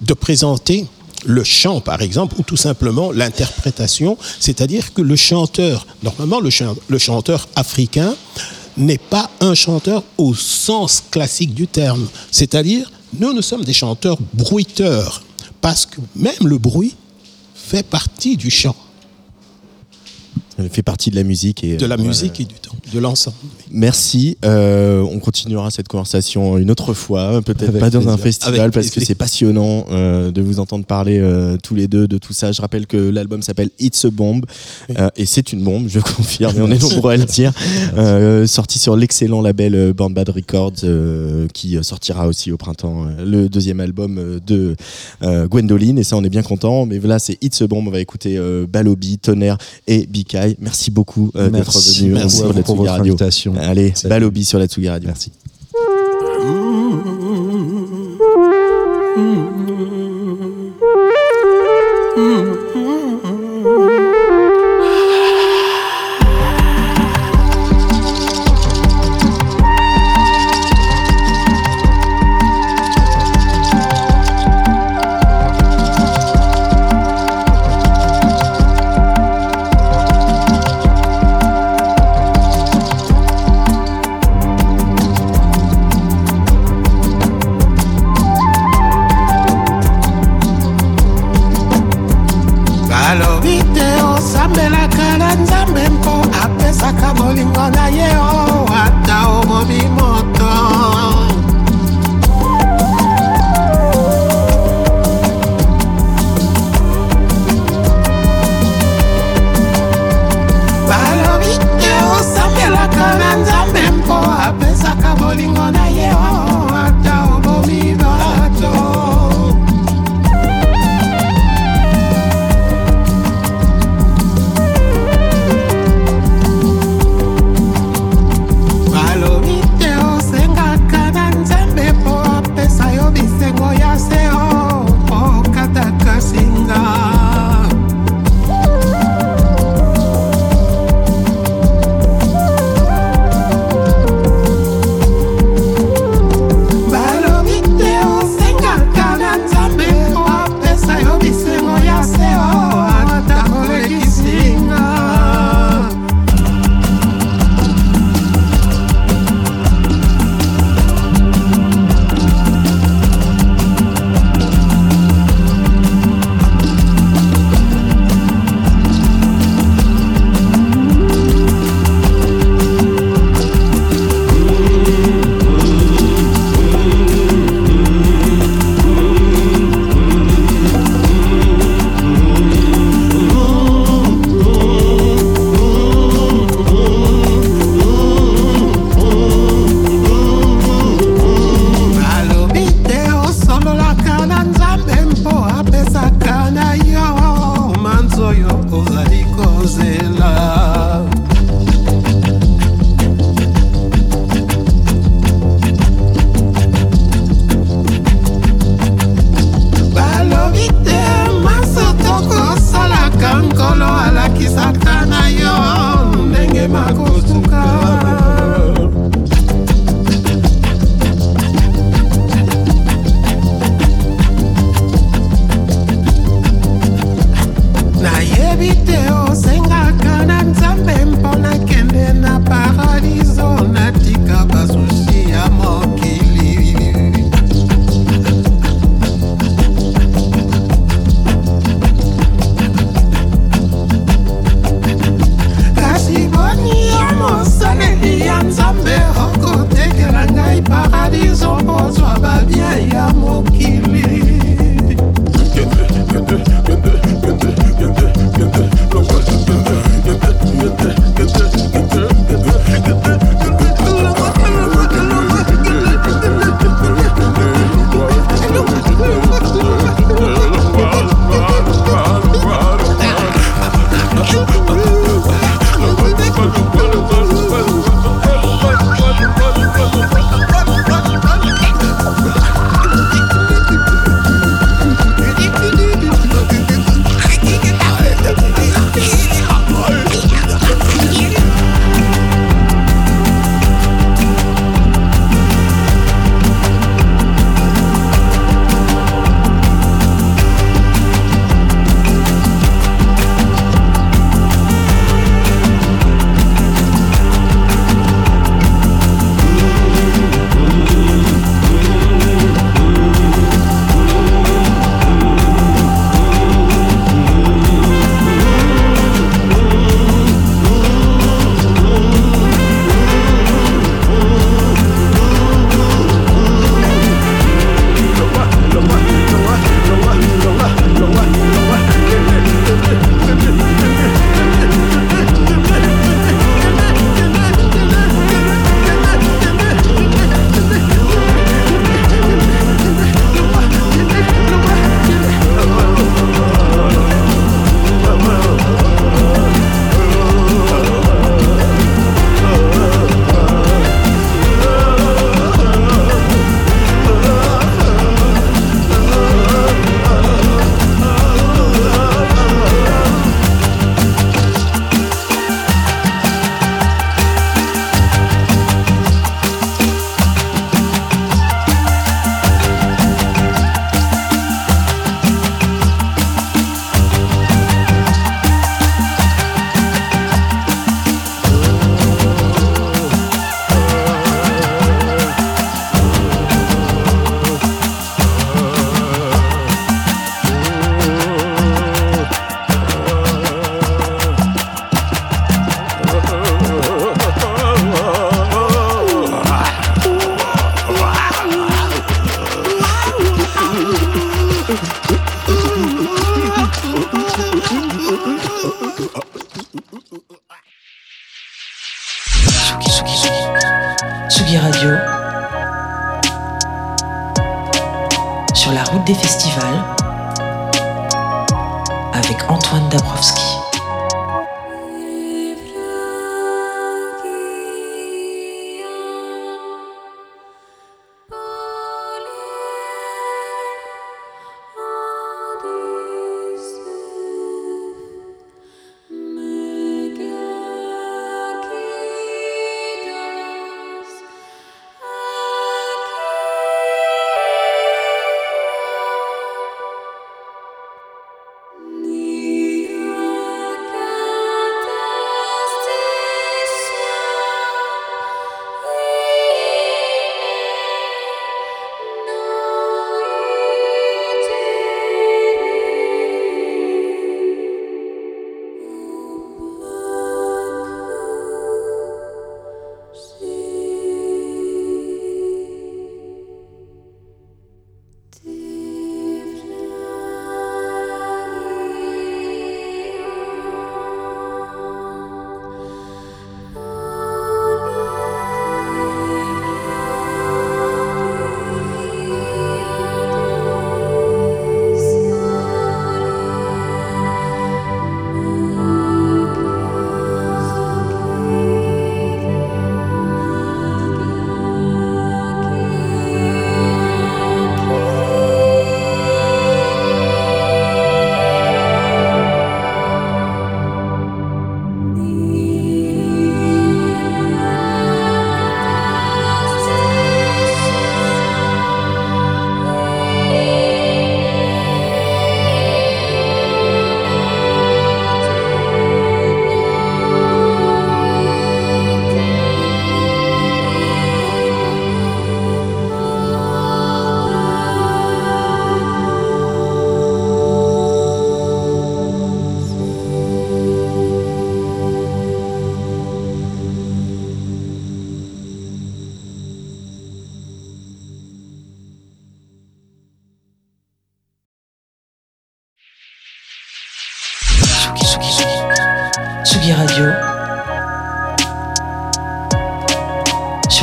de 0.00 0.14
présenter 0.14 0.86
le 1.24 1.42
chant, 1.42 1.80
par 1.80 2.02
exemple, 2.02 2.36
ou 2.38 2.42
tout 2.42 2.56
simplement 2.56 3.10
l'interprétation, 3.10 4.16
c'est-à-dire 4.38 4.92
que 4.94 5.02
le 5.02 5.16
chanteur, 5.16 5.86
normalement 6.02 6.38
le 6.40 6.98
chanteur 6.98 7.48
africain 7.56 8.14
n'est 8.76 8.98
pas 8.98 9.30
un 9.40 9.54
chanteur 9.54 10.02
au 10.18 10.34
sens 10.34 11.02
classique 11.10 11.54
du 11.54 11.66
terme, 11.66 12.06
c'est-à-dire 12.30 12.90
nous, 13.18 13.32
nous 13.32 13.42
sommes 13.42 13.64
des 13.64 13.72
chanteurs 13.72 14.18
bruiteurs, 14.34 15.22
parce 15.60 15.86
que 15.86 16.00
même 16.14 16.34
le 16.46 16.58
bruit 16.58 16.94
fait 17.54 17.84
partie 17.84 18.36
du 18.36 18.50
chant, 18.50 18.76
fait 20.70 20.82
partie 20.82 21.10
de 21.10 21.16
la 21.16 21.22
musique. 21.22 21.64
Et, 21.64 21.76
de 21.76 21.86
la 21.86 21.96
euh, 21.96 21.98
musique 21.98 22.40
et 22.40 22.44
du 22.44 22.54
temps, 22.54 22.76
de 22.92 22.98
l'ensemble. 22.98 23.36
Merci. 23.70 24.38
Euh, 24.44 25.00
on 25.00 25.18
continuera 25.18 25.70
cette 25.70 25.88
conversation 25.88 26.58
une 26.58 26.70
autre 26.70 26.94
fois, 26.94 27.42
peut-être 27.42 27.78
pas 27.78 27.90
dans 27.90 28.08
un 28.08 28.16
festival 28.16 28.60
Avec 28.60 28.72
parce 28.72 28.90
que 28.90 29.04
c'est 29.04 29.14
passionnant 29.14 29.86
euh, 29.90 30.30
de 30.30 30.42
vous 30.42 30.60
entendre 30.60 30.84
parler 30.84 31.18
euh, 31.18 31.56
tous 31.62 31.74
les 31.74 31.88
deux 31.88 32.08
de 32.08 32.18
tout 32.18 32.32
ça. 32.32 32.52
Je 32.52 32.60
rappelle 32.60 32.86
que 32.86 32.96
l'album 32.96 33.42
s'appelle 33.42 33.70
It's 33.78 34.04
a 34.04 34.10
Bomb 34.10 34.44
euh, 34.98 35.08
et 35.16 35.26
c'est 35.26 35.52
une 35.52 35.62
bombe, 35.62 35.88
je 35.88 36.00
confirme, 36.00 36.56
et 36.56 36.60
on 36.60 36.70
est 36.70 36.80
nombreux 36.80 37.12
à 37.12 37.16
le 37.16 37.24
dire. 37.24 37.52
Euh, 37.96 38.46
sorti 38.46 38.78
sur 38.78 38.96
l'excellent 38.96 39.42
label 39.42 39.92
Born 39.92 40.14
Bad 40.14 40.28
Records 40.28 40.84
euh, 40.84 41.46
qui 41.52 41.78
sortira 41.82 42.26
aussi 42.26 42.52
au 42.52 42.56
printemps 42.56 43.06
le 43.24 43.48
deuxième 43.48 43.80
album 43.80 44.40
de 44.46 44.76
euh, 45.22 45.46
Gwendoline 45.48 45.98
et 45.98 46.04
ça 46.04 46.16
on 46.16 46.24
est 46.24 46.30
bien 46.30 46.42
content. 46.42 46.86
Mais 46.86 46.98
voilà, 46.98 47.18
c'est 47.18 47.42
It's 47.42 47.60
a 47.62 47.66
Bomb. 47.66 47.86
On 47.86 47.90
va 47.90 48.00
écouter 48.00 48.36
euh, 48.38 48.66
Balobi, 48.66 49.18
Tonnerre 49.18 49.58
et 49.86 50.06
Bikai. 50.06 50.45
Merci 50.60 50.90
beaucoup 50.90 51.30
euh, 51.36 51.50
d'être 51.50 51.72
Merci, 51.72 52.00
venu 52.00 52.12
merci 52.14 52.42
la 52.42 52.62
pour 52.62 52.76
votre 52.76 52.90
Radio. 52.90 53.12
invitation. 53.14 53.54
Allez, 53.58 53.92
Salut. 53.94 54.10
Balobi 54.10 54.44
sur 54.44 54.58
la 54.58 54.66
Tsugi 54.66 54.88
Radio. 54.88 55.08
Merci. 55.08 55.32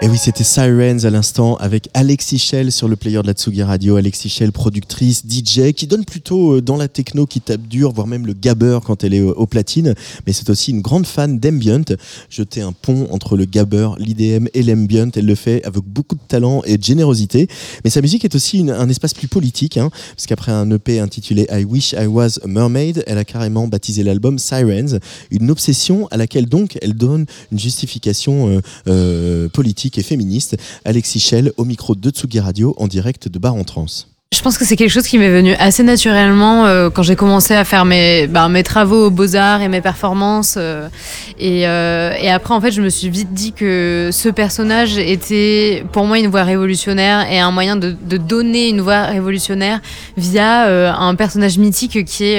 Et 0.00 0.08
oui, 0.08 0.16
c'était 0.16 0.44
Sirens 0.44 1.04
à 1.04 1.10
l'instant 1.10 1.56
avec 1.56 1.88
Alexis 1.92 2.38
Shell 2.38 2.70
sur 2.70 2.86
le 2.86 2.94
player 2.94 3.20
de 3.20 3.26
la 3.26 3.32
Tsugi 3.32 3.64
Radio. 3.64 3.96
Alexis 3.96 4.28
Shell, 4.28 4.52
productrice, 4.52 5.24
DJ, 5.28 5.72
qui 5.72 5.88
donne 5.88 6.04
plutôt 6.04 6.52
euh, 6.52 6.62
dans 6.62 6.76
la 6.76 6.86
techno, 6.86 7.26
qui 7.26 7.40
tape 7.40 7.62
dur, 7.62 7.90
voire 7.90 8.06
même 8.06 8.24
le 8.24 8.32
gabber 8.32 8.78
quand 8.86 9.02
elle 9.02 9.12
est 9.12 9.22
au, 9.22 9.32
au 9.32 9.46
platine. 9.46 9.96
Mais 10.24 10.32
c'est 10.32 10.50
aussi 10.50 10.70
une 10.70 10.82
grande 10.82 11.04
fan 11.04 11.40
d'ambient. 11.40 11.82
Jeter 12.30 12.60
un 12.60 12.70
pont 12.70 13.08
entre 13.10 13.36
le 13.36 13.44
gabber, 13.44 13.88
l'IDM 13.98 14.46
et 14.54 14.62
l'ambient. 14.62 15.10
Elle 15.16 15.26
le 15.26 15.34
fait 15.34 15.64
avec 15.64 15.82
beaucoup 15.82 16.14
de 16.14 16.20
talent 16.28 16.62
et 16.64 16.78
de 16.78 16.84
générosité. 16.84 17.48
Mais 17.82 17.90
sa 17.90 18.00
musique 18.00 18.24
est 18.24 18.36
aussi 18.36 18.64
un 18.70 18.88
espace 18.88 19.14
plus 19.14 19.26
politique, 19.26 19.78
hein, 19.78 19.90
parce 20.14 20.26
qu'après 20.26 20.52
un 20.52 20.70
EP 20.70 21.00
intitulé 21.00 21.48
I 21.50 21.64
Wish 21.64 21.96
I 21.98 22.06
Was 22.06 22.38
a 22.44 22.46
Mermaid, 22.46 23.02
elle 23.08 23.18
a 23.18 23.24
carrément 23.24 23.66
baptisé 23.66 24.04
l'album 24.04 24.38
Sirens, 24.38 25.00
une 25.32 25.50
obsession 25.50 26.06
à 26.12 26.16
laquelle 26.16 26.46
donc 26.46 26.78
elle 26.82 26.94
donne 26.94 27.26
une 27.50 27.58
justification 27.58 28.48
euh, 28.48 28.60
euh, 28.86 29.48
politique 29.48 29.87
et 29.96 30.02
féministe. 30.02 30.56
Alexis 30.84 31.20
Shell 31.20 31.52
au 31.56 31.64
micro 31.64 31.94
de 31.94 32.10
Tsugi 32.10 32.40
Radio 32.40 32.74
en 32.76 32.88
direct 32.88 33.28
de 33.28 33.38
Bar 33.38 33.54
en 33.54 33.64
Trans. 33.64 33.86
Je 34.30 34.42
pense 34.42 34.58
que 34.58 34.66
c'est 34.66 34.76
quelque 34.76 34.90
chose 34.90 35.06
qui 35.06 35.16
m'est 35.16 35.30
venu 35.30 35.54
assez 35.58 35.82
naturellement 35.82 36.66
euh, 36.66 36.90
quand 36.90 37.02
j'ai 37.02 37.16
commencé 37.16 37.54
à 37.54 37.64
faire 37.64 37.86
mes, 37.86 38.26
bah, 38.26 38.50
mes 38.50 38.62
travaux 38.62 39.06
aux 39.06 39.10
beaux-arts 39.10 39.62
et 39.62 39.68
mes 39.68 39.80
performances. 39.80 40.56
euh, 40.58 40.90
et, 41.38 41.66
euh, 41.66 42.12
et 42.20 42.30
après, 42.30 42.52
en 42.52 42.60
fait, 42.60 42.70
je 42.70 42.82
me 42.82 42.90
suis 42.90 43.08
vite 43.08 43.32
dit 43.32 43.52
que 43.52 44.10
ce 44.12 44.28
personnage 44.28 44.98
était 44.98 45.82
pour 45.92 46.04
moi 46.04 46.18
une 46.18 46.26
voix 46.26 46.42
révolutionnaire 46.42 47.26
et 47.32 47.38
un 47.38 47.50
moyen 47.50 47.76
de, 47.76 47.96
donner 48.18 48.68
une 48.68 48.82
voix 48.82 49.04
révolutionnaire 49.04 49.80
via 50.18 50.94
un 50.94 51.14
personnage 51.14 51.56
mythique 51.56 52.04
qui, 52.04 52.34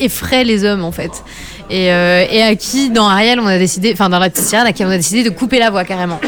effraie 0.00 0.42
les 0.42 0.64
hommes, 0.64 0.82
en 0.82 0.92
fait. 0.92 1.22
Et, 1.70 1.92
à 1.92 2.56
qui, 2.56 2.90
dans 2.90 3.06
Ariel, 3.06 3.38
on 3.38 3.46
a 3.46 3.58
décidé, 3.58 3.92
enfin 3.92 4.08
dans 4.08 4.18
la 4.18 4.30
petite 4.30 4.46
sirène, 4.46 4.66
à 4.66 4.72
qui 4.72 4.84
on 4.84 4.90
a 4.90 4.96
décidé 4.96 5.22
de 5.22 5.30
couper 5.30 5.60
la 5.60 5.70
voix 5.70 5.84
carrément. 5.84 6.18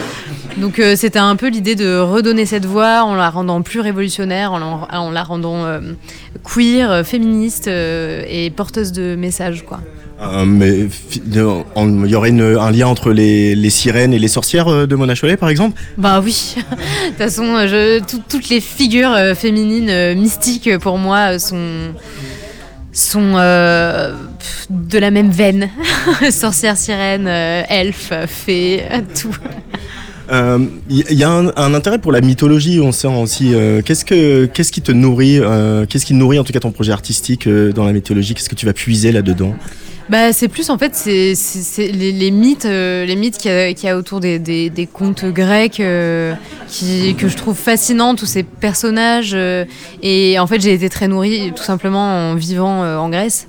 Donc 0.58 0.78
euh, 0.78 0.94
c'était 0.96 1.18
un 1.18 1.34
peu 1.36 1.48
l'idée 1.48 1.74
de 1.74 1.98
redonner 1.98 2.46
cette 2.46 2.66
voix 2.66 3.02
en 3.04 3.14
la 3.14 3.30
rendant 3.30 3.62
plus 3.62 3.80
révolutionnaire, 3.80 4.52
en 4.52 4.58
la, 4.58 4.98
en 5.00 5.10
la 5.10 5.22
rendant 5.22 5.64
euh, 5.64 5.80
queer, 6.44 6.90
euh, 6.90 7.04
féministe 7.04 7.68
euh, 7.68 8.22
et 8.28 8.50
porteuse 8.50 8.92
de 8.92 9.14
messages 9.16 9.64
quoi. 9.64 9.80
Mais 10.46 10.86
il 11.26 11.34
y 11.34 12.14
aurait 12.14 12.28
une- 12.28 12.56
un 12.56 12.70
lien 12.70 12.86
entre 12.86 13.10
les, 13.10 13.56
les 13.56 13.70
sirènes 13.70 14.14
et 14.14 14.20
les 14.20 14.28
sorcières 14.28 14.86
de 14.86 14.94
Mona 14.94 15.16
Chollet, 15.16 15.36
par 15.36 15.48
exemple? 15.48 15.80
Bah 15.98 16.20
oui, 16.22 16.54
de 16.70 17.08
toute 17.08 17.16
façon, 17.18 17.66
je, 17.66 17.98
tout- 17.98 18.22
toutes 18.28 18.48
les 18.48 18.60
figures 18.60 19.16
féminines 19.34 20.14
mystiques 20.14 20.78
pour 20.78 20.96
moi 20.98 21.40
sont 21.40 23.34
euh, 23.36 24.14
de 24.70 24.98
la 24.98 25.10
même 25.10 25.30
veine. 25.32 25.70
Sorcière, 26.30 26.76
sirène, 26.76 27.26
euh, 27.26 27.62
elfe, 27.68 28.12
fée, 28.28 28.84
tout. 29.20 29.34
Euh, 30.32 30.58
Il 30.88 31.04
y, 31.10 31.14
y 31.16 31.24
a 31.24 31.30
un, 31.30 31.74
intérêt 31.74 31.98
pour 31.98 32.12
la 32.12 32.20
mythologie, 32.20 32.80
on 32.80 32.92
sent 32.92 33.08
aussi. 33.08 33.54
euh, 33.54 33.82
qu'est-ce, 33.82 34.04
que, 34.04 34.46
qu'est-ce 34.46 34.72
qui 34.72 34.80
te 34.82 34.92
nourrit 34.92 35.38
euh, 35.38 35.86
Qu'est-ce 35.86 36.06
qui 36.06 36.14
nourrit 36.14 36.38
en 36.38 36.44
tout 36.44 36.52
cas 36.52 36.60
ton 36.60 36.70
projet 36.72 36.92
artistique 36.92 37.46
euh, 37.46 37.72
dans 37.72 37.84
la 37.84 37.92
mythologie? 37.92 38.34
Qu'est-ce 38.34 38.48
que 38.48 38.54
tu 38.54 38.66
vas 38.66 38.72
puiser 38.72 39.12
là-dedans? 39.12 39.54
Bah, 40.08 40.32
c'est 40.32 40.48
plus 40.48 40.68
en 40.68 40.78
fait 40.78 41.00
les, 41.06 42.30
mythes, 42.30 42.64
euh, 42.64 43.06
les 43.06 43.16
mythes 43.16 43.38
qu'il 43.38 43.50
y 43.50 43.88
a, 43.88 43.96
autour 43.96 44.20
des, 44.20 44.88
contes 44.92 45.24
grecs 45.24 45.80
euh, 45.80 46.34
que 47.16 47.28
je 47.28 47.36
trouve 47.36 47.56
fascinants, 47.56 48.14
tous 48.14 48.26
ces 48.26 48.42
personnages. 48.42 49.32
euh, 49.34 49.64
et 50.02 50.38
en 50.38 50.46
fait, 50.46 50.60
j'ai 50.60 50.74
été 50.74 50.88
très 50.88 51.08
nourrie 51.08 51.52
tout 51.54 51.62
simplement 51.62 52.30
en 52.32 52.34
vivant 52.34 52.82
euh, 52.82 52.96
en 52.96 53.08
Grèce. 53.10 53.46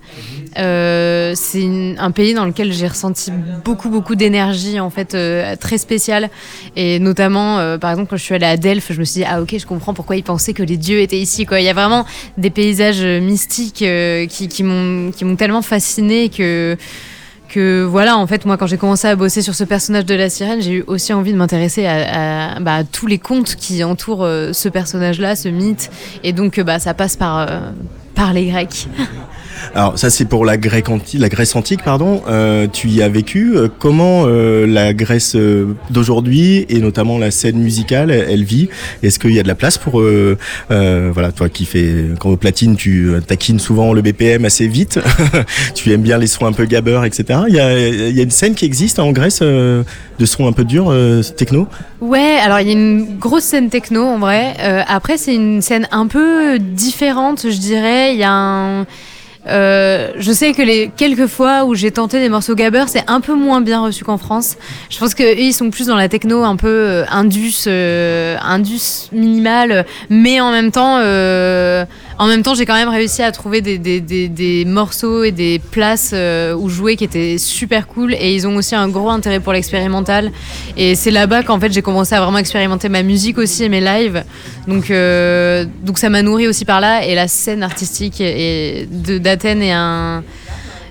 Euh, 0.58 1.34
c'est 1.36 1.96
un 1.98 2.12
pays 2.12 2.34
dans 2.34 2.46
lequel 2.46 2.72
j'ai 2.72 2.88
ressenti 2.88 3.32
beaucoup 3.66 3.90
beaucoup 3.90 4.16
d'énergie 4.16 4.80
en 4.80 4.90
fait 4.92 5.16
euh, 5.16 5.56
très 5.56 5.80
spéciale 5.80 6.30
et 6.76 7.00
notamment 7.00 7.58
euh, 7.58 7.78
par 7.80 7.90
exemple 7.90 8.10
quand 8.12 8.18
je 8.18 8.24
suis 8.24 8.36
allée 8.36 8.46
à 8.46 8.58
Delphes 8.58 8.92
je 8.92 9.00
me 9.00 9.04
suis 9.04 9.22
dit 9.22 9.28
ah 9.28 9.42
ok 9.42 9.56
je 9.58 9.66
comprends 9.66 9.96
pourquoi 9.96 10.16
ils 10.16 10.24
pensaient 10.24 10.54
que 10.54 10.62
les 10.62 10.78
dieux 10.78 11.00
étaient 11.00 11.20
ici 11.20 11.46
quoi 11.46 11.60
il 11.60 11.66
y 11.66 11.70
a 11.70 11.74
vraiment 11.74 12.06
des 12.38 12.52
paysages 12.52 13.04
mystiques 13.04 13.84
qui, 14.30 14.48
qui 14.48 14.64
m'ont 14.64 15.36
tellement 15.38 15.62
fascinée 15.62 16.30
que 16.30 16.78
que 17.50 17.84
voilà, 17.84 18.18
en 18.18 18.26
fait, 18.26 18.46
moi, 18.48 18.58
quand 18.58 18.66
j'ai 18.66 18.78
commencé 18.80 19.08
à 19.08 19.16
bosser 19.16 19.44
sur 19.44 19.54
ce 19.54 19.64
personnage 19.64 20.06
de 20.06 20.16
la 20.16 20.28
sirène, 20.32 20.60
j'ai 20.60 20.78
eu 20.78 20.84
aussi 20.88 21.14
envie 21.14 21.34
de 21.34 21.38
m'intéresser 21.38 21.86
à, 21.86 22.60
bah, 22.60 22.84
tous 22.84 23.06
les 23.06 23.20
contes 23.20 23.56
qui 23.56 23.84
entourent 23.84 24.28
ce 24.54 24.70
personnage-là, 24.70 25.36
ce 25.36 25.50
mythe. 25.50 25.92
Et 26.24 26.34
donc, 26.34 26.60
bah, 26.62 26.80
ça 26.80 26.96
passe 26.96 27.16
par, 27.16 27.48
par 28.16 28.34
les 28.34 28.48
Grecs. 28.48 28.88
Alors 29.76 29.98
ça 29.98 30.10
c'est 30.10 30.26
pour 30.26 30.46
la 30.46 30.58
Grèce 30.58 30.90
antique, 30.90 31.20
la 31.20 31.30
Grèce 31.30 31.56
antique 31.56 31.84
pardon. 31.84 32.22
Euh, 32.28 32.68
tu 32.72 32.88
y 32.90 33.02
as 33.02 33.10
vécu. 33.10 33.54
Euh, 33.56 33.68
Comment 33.80 34.24
euh, 34.26 34.66
la 34.66 34.94
Grèce 34.94 35.36
d'aujourd'hui 35.90 36.66
et 36.70 36.80
notamment 36.80 37.18
la 37.18 37.32
scène 37.32 37.58
musicale, 37.58 38.12
elle, 38.12 38.44
vit? 38.44 38.70
Est-ce 39.02 39.20
qu'il 39.20 39.32
y 39.32 39.40
a 39.40 39.44
de 39.44 39.48
la 39.48 39.56
place 39.56 39.78
pour 39.78 40.02
voilà 40.70 41.32
toi 41.32 41.50
qui 41.50 41.66
fais 41.66 42.06
quand 42.20 42.30
au 42.30 42.38
platine 42.38 42.76
tu 42.76 43.12
taquines 43.28 43.60
souvent 43.60 43.94
le 43.94 44.02
BPM 44.02 44.46
assez 44.46 44.68
vite. 44.68 45.00
tu 45.76 45.92
aimes 45.92 46.02
bien 46.02 46.18
les 46.18 46.28
sons 46.28 46.46
un 46.46 46.54
peu 46.54 46.66
gabber 46.66 47.02
etc. 47.06 47.42
Il 47.48 47.56
y 47.56 47.60
a, 47.60 48.24
une 48.24 48.32
scène 48.32 48.56
qui 48.56 48.66
existe 48.66 49.00
en 49.00 49.12
Grèce 49.12 49.42
de 49.42 49.84
sons 50.26 50.48
un 50.48 50.54
peu 50.54 50.64
durs 50.64 50.94
techno? 51.36 51.68
Ouais, 52.02 52.38
alors 52.44 52.60
il 52.60 52.68
y 52.68 52.70
a 52.70 52.74
une 52.74 53.18
grosse 53.18 53.44
scène 53.44 53.70
techno 53.70 54.04
en 54.04 54.20
vrai. 54.20 54.56
Après, 54.88 55.18
c'est 55.18 55.36
une 55.36 55.62
scène 55.62 55.88
un 55.92 56.08
peu 56.08 56.60
différente, 56.60 57.46
je 57.50 57.58
dirais. 57.58 58.14
Il 58.14 58.20
y 58.20 58.24
a 58.24 58.32
un. 58.32 58.86
Euh, 59.48 60.12
je 60.18 60.32
sais 60.32 60.54
que 60.54 60.62
les 60.62 60.92
quelques 60.96 61.28
fois 61.28 61.66
où 61.66 61.76
j'ai 61.76 61.92
tenté 61.92 62.20
des 62.20 62.30
morceaux 62.30 62.56
gabber, 62.56 62.86
c'est 62.88 63.04
un 63.08 63.22
peu 63.22 63.34
moins 63.34 63.62
bien 63.62 63.82
reçu 63.82 64.04
qu'en 64.04 64.18
France. 64.18 64.56
Je 64.90 64.98
pense 64.98 65.14
que 65.14 65.24
eux, 65.24 65.40
ils 65.40 65.54
sont 65.54 65.70
plus 65.70 65.88
dans 65.88 65.96
la 65.96 66.10
techno 66.10 66.44
un 66.44 66.56
peu 66.56 66.68
euh, 66.68 67.06
indus, 67.12 67.66
euh, 67.68 68.38
indus 68.42 69.10
minimal, 69.12 69.86
mais 70.10 70.40
en 70.40 70.52
même 70.52 70.72
temps, 70.72 70.98
euh, 71.00 71.86
en 72.20 72.28
même 72.28 72.44
temps, 72.44 72.54
j'ai 72.54 72.66
quand 72.66 72.76
même 72.76 72.90
réussi 72.90 73.22
à 73.22 73.32
trouver 73.32 73.62
des, 73.62 73.78
des, 73.78 74.00
des, 74.00 74.28
des 74.30 74.66
morceaux 74.66 75.24
et 75.24 75.32
des 75.32 75.60
places 75.60 76.12
euh, 76.14 76.54
où 76.54 76.70
jouer 76.70 76.96
qui 76.96 77.04
étaient 77.04 77.38
super 77.38 77.88
cool. 77.88 78.14
Et 78.14 78.34
ils 78.36 78.48
ont 78.48 78.56
aussi 78.56 78.76
un 78.76 78.88
gros 78.88 79.10
intérêt 79.10 79.40
pour 79.40 79.54
l'expérimental. 79.54 80.32
Et 80.78 80.96
c'est 80.96 81.12
là-bas 81.12 81.44
qu'en 81.44 81.60
fait 81.60 81.72
j'ai 81.72 81.82
commencé 81.82 82.14
à 82.16 82.22
vraiment 82.22 82.38
expérimenter 82.38 82.90
ma 82.90 83.04
musique 83.04 83.38
aussi 83.38 83.64
et 83.64 83.70
mes 83.70 83.82
lives. 83.82 84.24
Donc, 84.68 84.92
euh, 84.92 85.66
donc 85.84 85.98
ça 85.98 86.10
m'a 86.10 86.22
nourri 86.22 86.48
aussi 86.48 86.66
par 86.66 86.82
là. 86.82 87.06
Et 87.06 87.16
la 87.16 87.28
scène 87.28 87.64
artistique 87.64 88.22
d'Athènes 88.92 89.62
est 89.62 89.72
un, 89.72 90.24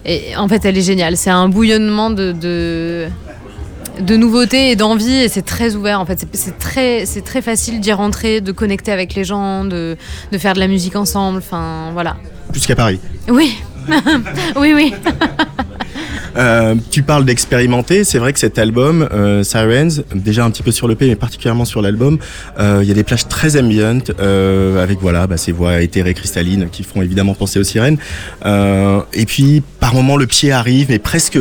et 0.04 0.36
en 0.36 0.48
fait 0.48 0.64
elle 0.64 0.76
est 0.76 0.82
géniale. 0.82 1.16
C'est 1.16 1.30
un 1.30 1.48
bouillonnement 1.48 2.10
de 2.10 3.06
de 4.02 4.16
nouveautés 4.16 4.70
et 4.70 4.76
d'envie 4.76 5.12
et 5.22 5.28
c'est 5.28 5.42
très 5.42 5.74
ouvert 5.76 6.00
en 6.00 6.06
fait. 6.06 6.26
C'est- 6.32 6.58
très 6.58 7.06
c'est 7.06 7.22
très 7.22 7.42
facile 7.42 7.80
d'y 7.80 7.92
rentrer 7.92 8.40
de 8.40 8.52
connecter 8.52 8.92
avec 8.92 9.14
les 9.14 9.24
gens 9.24 9.64
de, 9.64 9.96
de 10.30 10.38
faire 10.38 10.54
de 10.54 10.60
la 10.60 10.68
musique 10.68 10.96
ensemble 10.96 11.38
enfin 11.38 11.90
voilà. 11.92 12.16
Plus 12.50 12.66
qu'à 12.66 12.76
Paris. 12.76 13.00
oui. 13.28 13.56
Oui 14.56 14.72
oui 14.76 14.94
Euh, 16.36 16.74
tu 16.90 17.02
parles 17.02 17.24
d'expérimenter, 17.24 18.04
c'est 18.04 18.18
vrai 18.18 18.32
que 18.32 18.38
cet 18.38 18.58
album, 18.58 19.08
euh, 19.12 19.42
Sirens, 19.42 20.02
déjà 20.14 20.44
un 20.44 20.50
petit 20.50 20.62
peu 20.62 20.72
sur 20.72 20.88
le 20.88 20.94
P, 20.94 21.08
mais 21.08 21.16
particulièrement 21.16 21.64
sur 21.64 21.82
l'album, 21.82 22.18
euh, 22.58 22.80
il 22.82 22.88
y 22.88 22.90
a 22.90 22.94
des 22.94 23.04
plages 23.04 23.28
très 23.28 23.60
ambiantes, 23.60 24.12
euh, 24.20 24.82
avec 24.82 25.00
voilà, 25.00 25.26
bah, 25.26 25.36
ces 25.36 25.52
voix 25.52 25.82
éthérées 25.82 26.14
cristallines 26.14 26.68
qui 26.70 26.82
font 26.82 27.02
évidemment 27.02 27.34
penser 27.34 27.58
aux 27.58 27.64
sirènes. 27.64 27.98
Et 28.44 29.26
puis 29.26 29.62
par 29.80 29.94
moment 29.94 30.16
le 30.16 30.26
pied 30.26 30.52
arrive, 30.52 30.86
mais 30.88 30.98
presque 30.98 31.38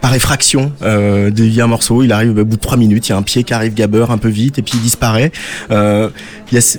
par 0.00 0.14
effraction 0.14 0.72
euh, 0.82 1.30
de 1.30 1.44
il 1.44 1.54
y 1.54 1.60
a 1.60 1.64
un 1.64 1.68
morceau, 1.68 2.02
il 2.02 2.12
arrive 2.12 2.38
au 2.38 2.44
bout 2.44 2.56
de 2.56 2.60
trois 2.60 2.76
minutes, 2.76 3.08
il 3.08 3.10
y 3.10 3.14
a 3.14 3.18
un 3.18 3.22
pied 3.22 3.42
qui 3.44 3.54
arrive 3.54 3.74
gabber 3.74 4.06
un 4.10 4.18
peu 4.18 4.28
vite 4.28 4.58
et 4.58 4.62
puis 4.62 4.74
il 4.76 4.82
disparaît. 4.82 5.32
Y 5.70 6.58
a, 6.58 6.78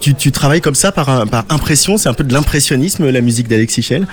tu, 0.00 0.14
tu 0.14 0.32
travailles 0.32 0.60
comme 0.60 0.74
ça 0.74 0.92
par, 0.92 1.26
par 1.28 1.44
impression, 1.48 1.96
c'est 1.96 2.08
un 2.08 2.14
peu 2.14 2.24
de 2.24 2.32
l'impressionnisme 2.32 3.08
la 3.08 3.20
musique 3.20 3.48
d'Alexis 3.48 3.82
Schell? 3.82 4.06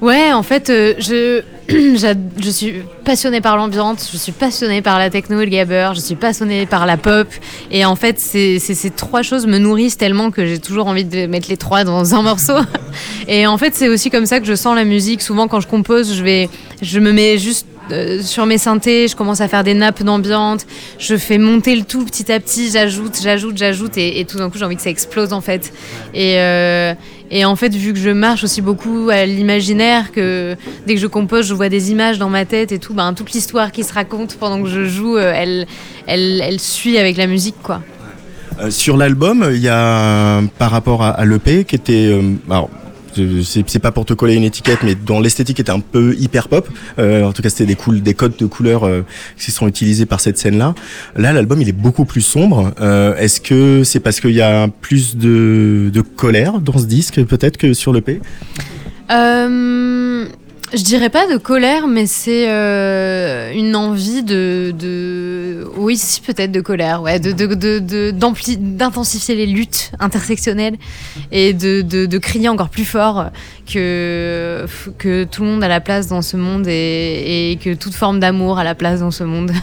Ouais, 0.00 0.32
en 0.32 0.42
fait, 0.42 0.68
je, 0.68 1.42
je 1.68 2.50
suis 2.50 2.82
passionnée 3.04 3.40
par 3.40 3.56
l'ambiance, 3.56 4.10
je 4.12 4.18
suis 4.18 4.32
passionnée 4.32 4.82
par 4.82 4.98
la 4.98 5.08
techno 5.08 5.40
et 5.40 5.46
le 5.46 5.50
gabber, 5.50 5.92
je 5.94 6.00
suis 6.00 6.14
passionnée 6.14 6.66
par 6.66 6.84
la 6.84 6.96
pop. 6.96 7.28
Et 7.70 7.84
en 7.84 7.96
fait, 7.96 8.18
ces 8.18 8.90
trois 8.94 9.22
choses 9.22 9.46
me 9.46 9.58
nourrissent 9.58 9.96
tellement 9.96 10.30
que 10.30 10.44
j'ai 10.44 10.58
toujours 10.58 10.86
envie 10.86 11.04
de 11.04 11.26
mettre 11.26 11.48
les 11.48 11.56
trois 11.56 11.84
dans 11.84 12.14
un 12.14 12.22
morceau. 12.22 12.56
Et 13.28 13.46
en 13.46 13.56
fait, 13.56 13.74
c'est 13.74 13.88
aussi 13.88 14.10
comme 14.10 14.26
ça 14.26 14.40
que 14.40 14.46
je 14.46 14.54
sens 14.54 14.76
la 14.76 14.84
musique. 14.84 15.22
Souvent, 15.22 15.48
quand 15.48 15.60
je 15.60 15.68
compose, 15.68 16.14
je, 16.14 16.22
vais, 16.22 16.50
je 16.82 17.00
me 17.00 17.12
mets 17.12 17.38
juste 17.38 17.66
euh, 17.90 18.22
sur 18.22 18.46
mes 18.46 18.58
synthés, 18.58 19.08
je 19.08 19.16
commence 19.16 19.40
à 19.40 19.48
faire 19.48 19.64
des 19.64 19.74
nappes 19.74 20.02
d'ambiance, 20.02 20.62
je 20.98 21.16
fais 21.16 21.38
monter 21.38 21.76
le 21.76 21.82
tout 21.82 22.04
petit 22.04 22.32
à 22.32 22.40
petit, 22.40 22.70
j'ajoute, 22.70 23.18
j'ajoute, 23.22 23.56
j'ajoute, 23.56 23.98
et, 23.98 24.24
tout 24.24 24.38
d'un 24.38 24.48
coup 24.48 24.58
j'ai 24.58 24.64
envie 24.64 24.76
que 24.76 24.82
ça 24.82 24.90
explose 24.90 25.32
en 25.32 25.40
fait. 25.40 25.72
Et, 26.14 26.38
euh, 26.38 26.94
et 27.30 27.44
en 27.44 27.56
fait, 27.56 27.74
vu 27.74 27.92
que 27.92 27.98
je 27.98 28.10
marche 28.10 28.44
aussi 28.44 28.62
beaucoup 28.62 29.10
à 29.10 29.26
l'imaginaire, 29.26 30.12
que 30.12 30.56
dès 30.86 30.94
que 30.94 31.00
je 31.00 31.06
compose, 31.06 31.46
je 31.46 31.54
vois 31.54 31.68
des 31.68 31.90
images 31.90 32.18
dans 32.18 32.30
ma 32.30 32.44
tête 32.44 32.72
et 32.72 32.78
tout, 32.78 32.94
ben, 32.94 33.12
toute 33.12 33.32
l'histoire 33.32 33.70
qui 33.70 33.84
se 33.84 33.92
raconte 33.92 34.36
pendant 34.36 34.62
que 34.62 34.68
je 34.68 34.86
joue, 34.86 35.16
euh, 35.16 35.64
elle, 36.06 36.60
suit 36.60 36.96
avec 36.98 37.16
la 37.16 37.26
musique 37.26 37.56
quoi. 37.62 37.82
Sur 38.70 38.96
l'album, 38.96 39.48
il 39.52 39.60
y 39.60 39.68
a 39.68 40.40
par 40.58 40.70
rapport 40.70 41.02
à, 41.02 41.24
l'EP 41.24 41.64
qui 41.64 41.74
était 41.74 42.16
c'est 43.44 43.64
c'est 43.68 43.78
pas 43.78 43.92
pour 43.92 44.04
te 44.04 44.14
coller 44.14 44.34
une 44.34 44.44
étiquette, 44.44 44.78
mais 44.82 44.94
dont 44.94 45.20
l'esthétique 45.20 45.60
était 45.60 45.70
un 45.70 45.80
peu 45.80 46.14
hyper 46.18 46.48
pop. 46.48 46.68
Euh, 46.98 47.24
en 47.24 47.32
tout 47.32 47.42
cas, 47.42 47.48
c'était 47.48 47.66
des, 47.74 48.00
des 48.00 48.14
codes 48.14 48.36
de 48.36 48.46
couleurs 48.46 48.84
euh, 48.84 49.02
qui 49.38 49.50
sont 49.50 49.66
utilisés 49.68 50.06
par 50.06 50.20
cette 50.20 50.38
scène-là. 50.38 50.74
Là, 51.16 51.32
l'album, 51.32 51.60
il 51.60 51.68
est 51.68 51.72
beaucoup 51.72 52.04
plus 52.04 52.20
sombre. 52.22 52.72
Euh, 52.80 53.16
Est-ce 53.16 53.40
que 53.40 53.82
c'est 53.84 54.00
parce 54.00 54.20
qu'il 54.20 54.32
y 54.32 54.42
a 54.42 54.68
plus 54.68 55.16
de, 55.16 55.90
de 55.92 56.00
colère 56.00 56.60
dans 56.60 56.78
ce 56.78 56.86
disque, 56.86 57.24
peut-être, 57.24 57.56
que 57.56 57.72
sur 57.74 57.92
l'EP 57.92 58.20
Euh, 59.10 60.26
je 60.72 60.82
dirais 60.82 61.10
pas 61.10 61.26
de 61.26 61.36
colère, 61.36 61.86
mais 61.86 62.06
c'est 62.06 62.48
euh, 62.48 63.52
une 63.52 63.76
envie 63.76 64.22
de. 64.22 65.66
Oui, 65.76 65.96
si, 65.96 66.20
peut-être 66.20 66.52
de 66.52 66.60
colère, 66.60 67.02
ouais, 67.02 67.20
de, 67.20 67.32
de, 67.32 68.10
d'intensifier 68.10 69.34
les 69.34 69.46
luttes 69.46 69.92
intersectionnelles 69.98 70.76
et 71.32 71.52
de, 71.52 71.82
de, 71.82 72.18
crier 72.18 72.48
encore 72.48 72.68
plus 72.68 72.84
fort 72.84 73.26
que, 73.70 74.66
que 74.98 75.24
tout 75.24 75.42
le 75.42 75.48
monde 75.48 75.64
a 75.64 75.68
la 75.68 75.80
place 75.80 76.08
dans 76.08 76.22
ce 76.22 76.36
monde 76.36 76.66
et 76.68 77.58
que 77.62 77.74
toute 77.74 77.94
forme 77.94 78.20
d'amour 78.20 78.58
a 78.58 78.64
la 78.64 78.74
place 78.74 79.00
dans 79.00 79.10
ce 79.10 79.24
monde. 79.24 79.52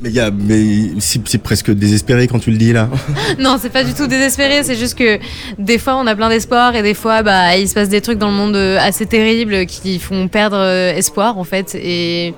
Mais, 0.00 0.10
y 0.10 0.20
a- 0.20 0.30
mais 0.30 0.90
c'est 1.00 1.38
presque 1.42 1.70
désespéré 1.70 2.26
quand 2.28 2.38
tu 2.38 2.50
le 2.50 2.56
dis 2.56 2.72
là. 2.72 2.88
non, 3.38 3.56
c'est 3.60 3.70
pas 3.70 3.84
du 3.84 3.94
tout 3.94 4.06
désespéré, 4.06 4.62
c'est 4.62 4.76
juste 4.76 4.96
que 4.96 5.18
des 5.58 5.78
fois 5.78 5.96
on 5.96 6.06
a 6.06 6.14
plein 6.14 6.28
d'espoir 6.28 6.74
et 6.76 6.82
des 6.82 6.94
fois 6.94 7.22
bah, 7.22 7.56
il 7.56 7.68
se 7.68 7.74
passe 7.74 7.88
des 7.88 8.00
trucs 8.00 8.18
dans 8.18 8.28
le 8.30 8.36
monde 8.36 8.56
euh, 8.56 8.78
assez 8.80 9.06
terribles 9.06 9.66
qui 9.66 9.98
font 9.98 10.28
perdre 10.28 10.56
euh, 10.58 10.94
espoir 10.94 11.38
en 11.38 11.44
fait. 11.44 11.74
Et, 11.74 12.34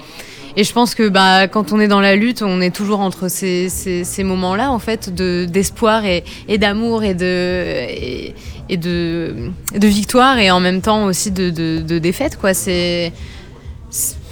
et 0.57 0.64
je 0.64 0.72
pense 0.72 0.94
que 0.94 1.09
bah, 1.09 1.49
quand 1.49 1.72
on 1.72 1.80
est 1.80 1.88
dans 1.88 2.01
la 2.01 2.16
lutte, 2.16 2.42
on 2.42 2.61
est 2.61 2.74
toujours 2.74 3.01
entre 3.01 3.28
ces, 3.28 3.68
ces, 3.68 4.24
moments-là 4.24 4.70
en 4.72 4.78
fait 4.78 5.14
de- 5.14 5.44
d'espoir 5.49 6.05
et, 6.07 6.24
d'amour 6.59 7.05
et 7.05 7.14
de, 7.14 8.32
et, 8.68 8.76
de, 8.76 9.51
de 9.76 9.86
victoire 9.86 10.38
et 10.38 10.51
en 10.51 10.61
même 10.61 10.80
temps 10.80 11.05
aussi 11.05 11.30
de, 11.30 11.51
de, 11.51 11.80
de 11.80 11.99
défaite. 11.99 12.36
Quoi. 12.38 12.55
C'est- 12.55 13.12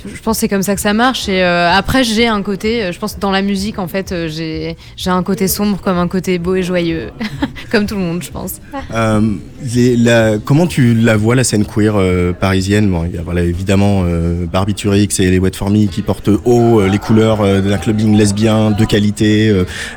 je 0.06 0.20
pense 0.20 0.36
que 0.36 0.40
c'est 0.40 0.48
comme 0.48 0.62
ça 0.62 0.74
que 0.74 0.80
ça 0.80 0.92
marche. 0.92 1.28
Et 1.28 1.42
euh, 1.42 1.70
après, 1.70 2.04
j'ai 2.04 2.26
un 2.26 2.42
côté, 2.42 2.82
euh, 2.82 2.92
je 2.92 2.98
pense 2.98 3.14
que 3.14 3.20
dans 3.20 3.30
la 3.30 3.42
musique, 3.42 3.78
en 3.78 3.88
fait, 3.88 4.12
euh, 4.12 4.28
j'ai 4.28 5.10
un 5.10 5.22
côté 5.22 5.48
sombre 5.48 5.80
comme 5.80 5.98
un 5.98 6.08
côté 6.08 6.38
beau 6.38 6.54
et 6.54 6.62
joyeux. 6.62 7.10
comme 7.70 7.86
tout 7.86 7.96
le 7.96 8.02
monde, 8.02 8.22
je 8.22 8.30
pense. 8.30 8.60
Comment 10.44 10.66
tu 10.66 10.94
la 10.94 11.16
vois, 11.16 11.34
la 11.34 11.44
scène 11.44 11.64
queer 11.64 11.94
parisienne? 12.38 12.90
Bon, 12.90 13.04
Il 13.04 13.14
y 13.14 13.18
a 13.18 13.42
évidemment 13.42 14.04
Barbiturix 14.52 15.08
et 15.18 15.30
les 15.30 15.38
Wet 15.38 15.52
For 15.54 15.72
qui 15.90 16.02
portent 16.02 16.30
haut 16.44 16.82
les 16.86 16.98
couleurs 16.98 17.38
d'un 17.38 17.78
clubbing 17.78 18.16
lesbien 18.16 18.70
de 18.70 18.84
qualité, 18.84 19.52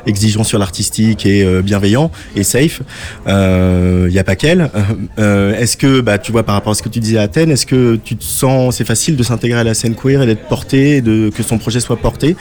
exigeant 0.06 0.42
sur 0.42 0.58
l'artistique 0.58 1.26
et 1.26 1.62
bienveillant 1.62 2.10
et 2.34 2.42
safe. 2.42 2.82
Il 3.26 4.08
n'y 4.10 4.18
a 4.18 4.24
pas 4.24 4.34
qu'elle. 4.34 4.70
Est-ce 5.18 5.76
que, 5.76 6.00
bah, 6.00 6.18
tu 6.18 6.32
vois, 6.32 6.42
par 6.42 6.54
rapport 6.56 6.72
à 6.72 6.74
ce 6.74 6.82
que 6.82 6.88
tu 6.88 6.98
disais 6.98 7.18
à 7.18 7.22
Athènes, 7.22 7.50
est-ce 7.50 7.66
que 7.66 7.96
tu 8.02 8.16
te 8.16 8.24
sens, 8.24 8.76
c'est 8.76 8.86
facile 8.86 9.16
de 9.16 9.22
s'intégrer 9.22 9.60
à 9.60 9.64
la 9.64 9.74
scène 9.74 9.94
et 10.06 10.26
d'être 10.26 10.48
porté, 10.48 11.00
de, 11.00 11.30
que 11.34 11.42
son 11.42 11.58
projet 11.58 11.80
soit 11.80 11.96
porté 11.96 12.36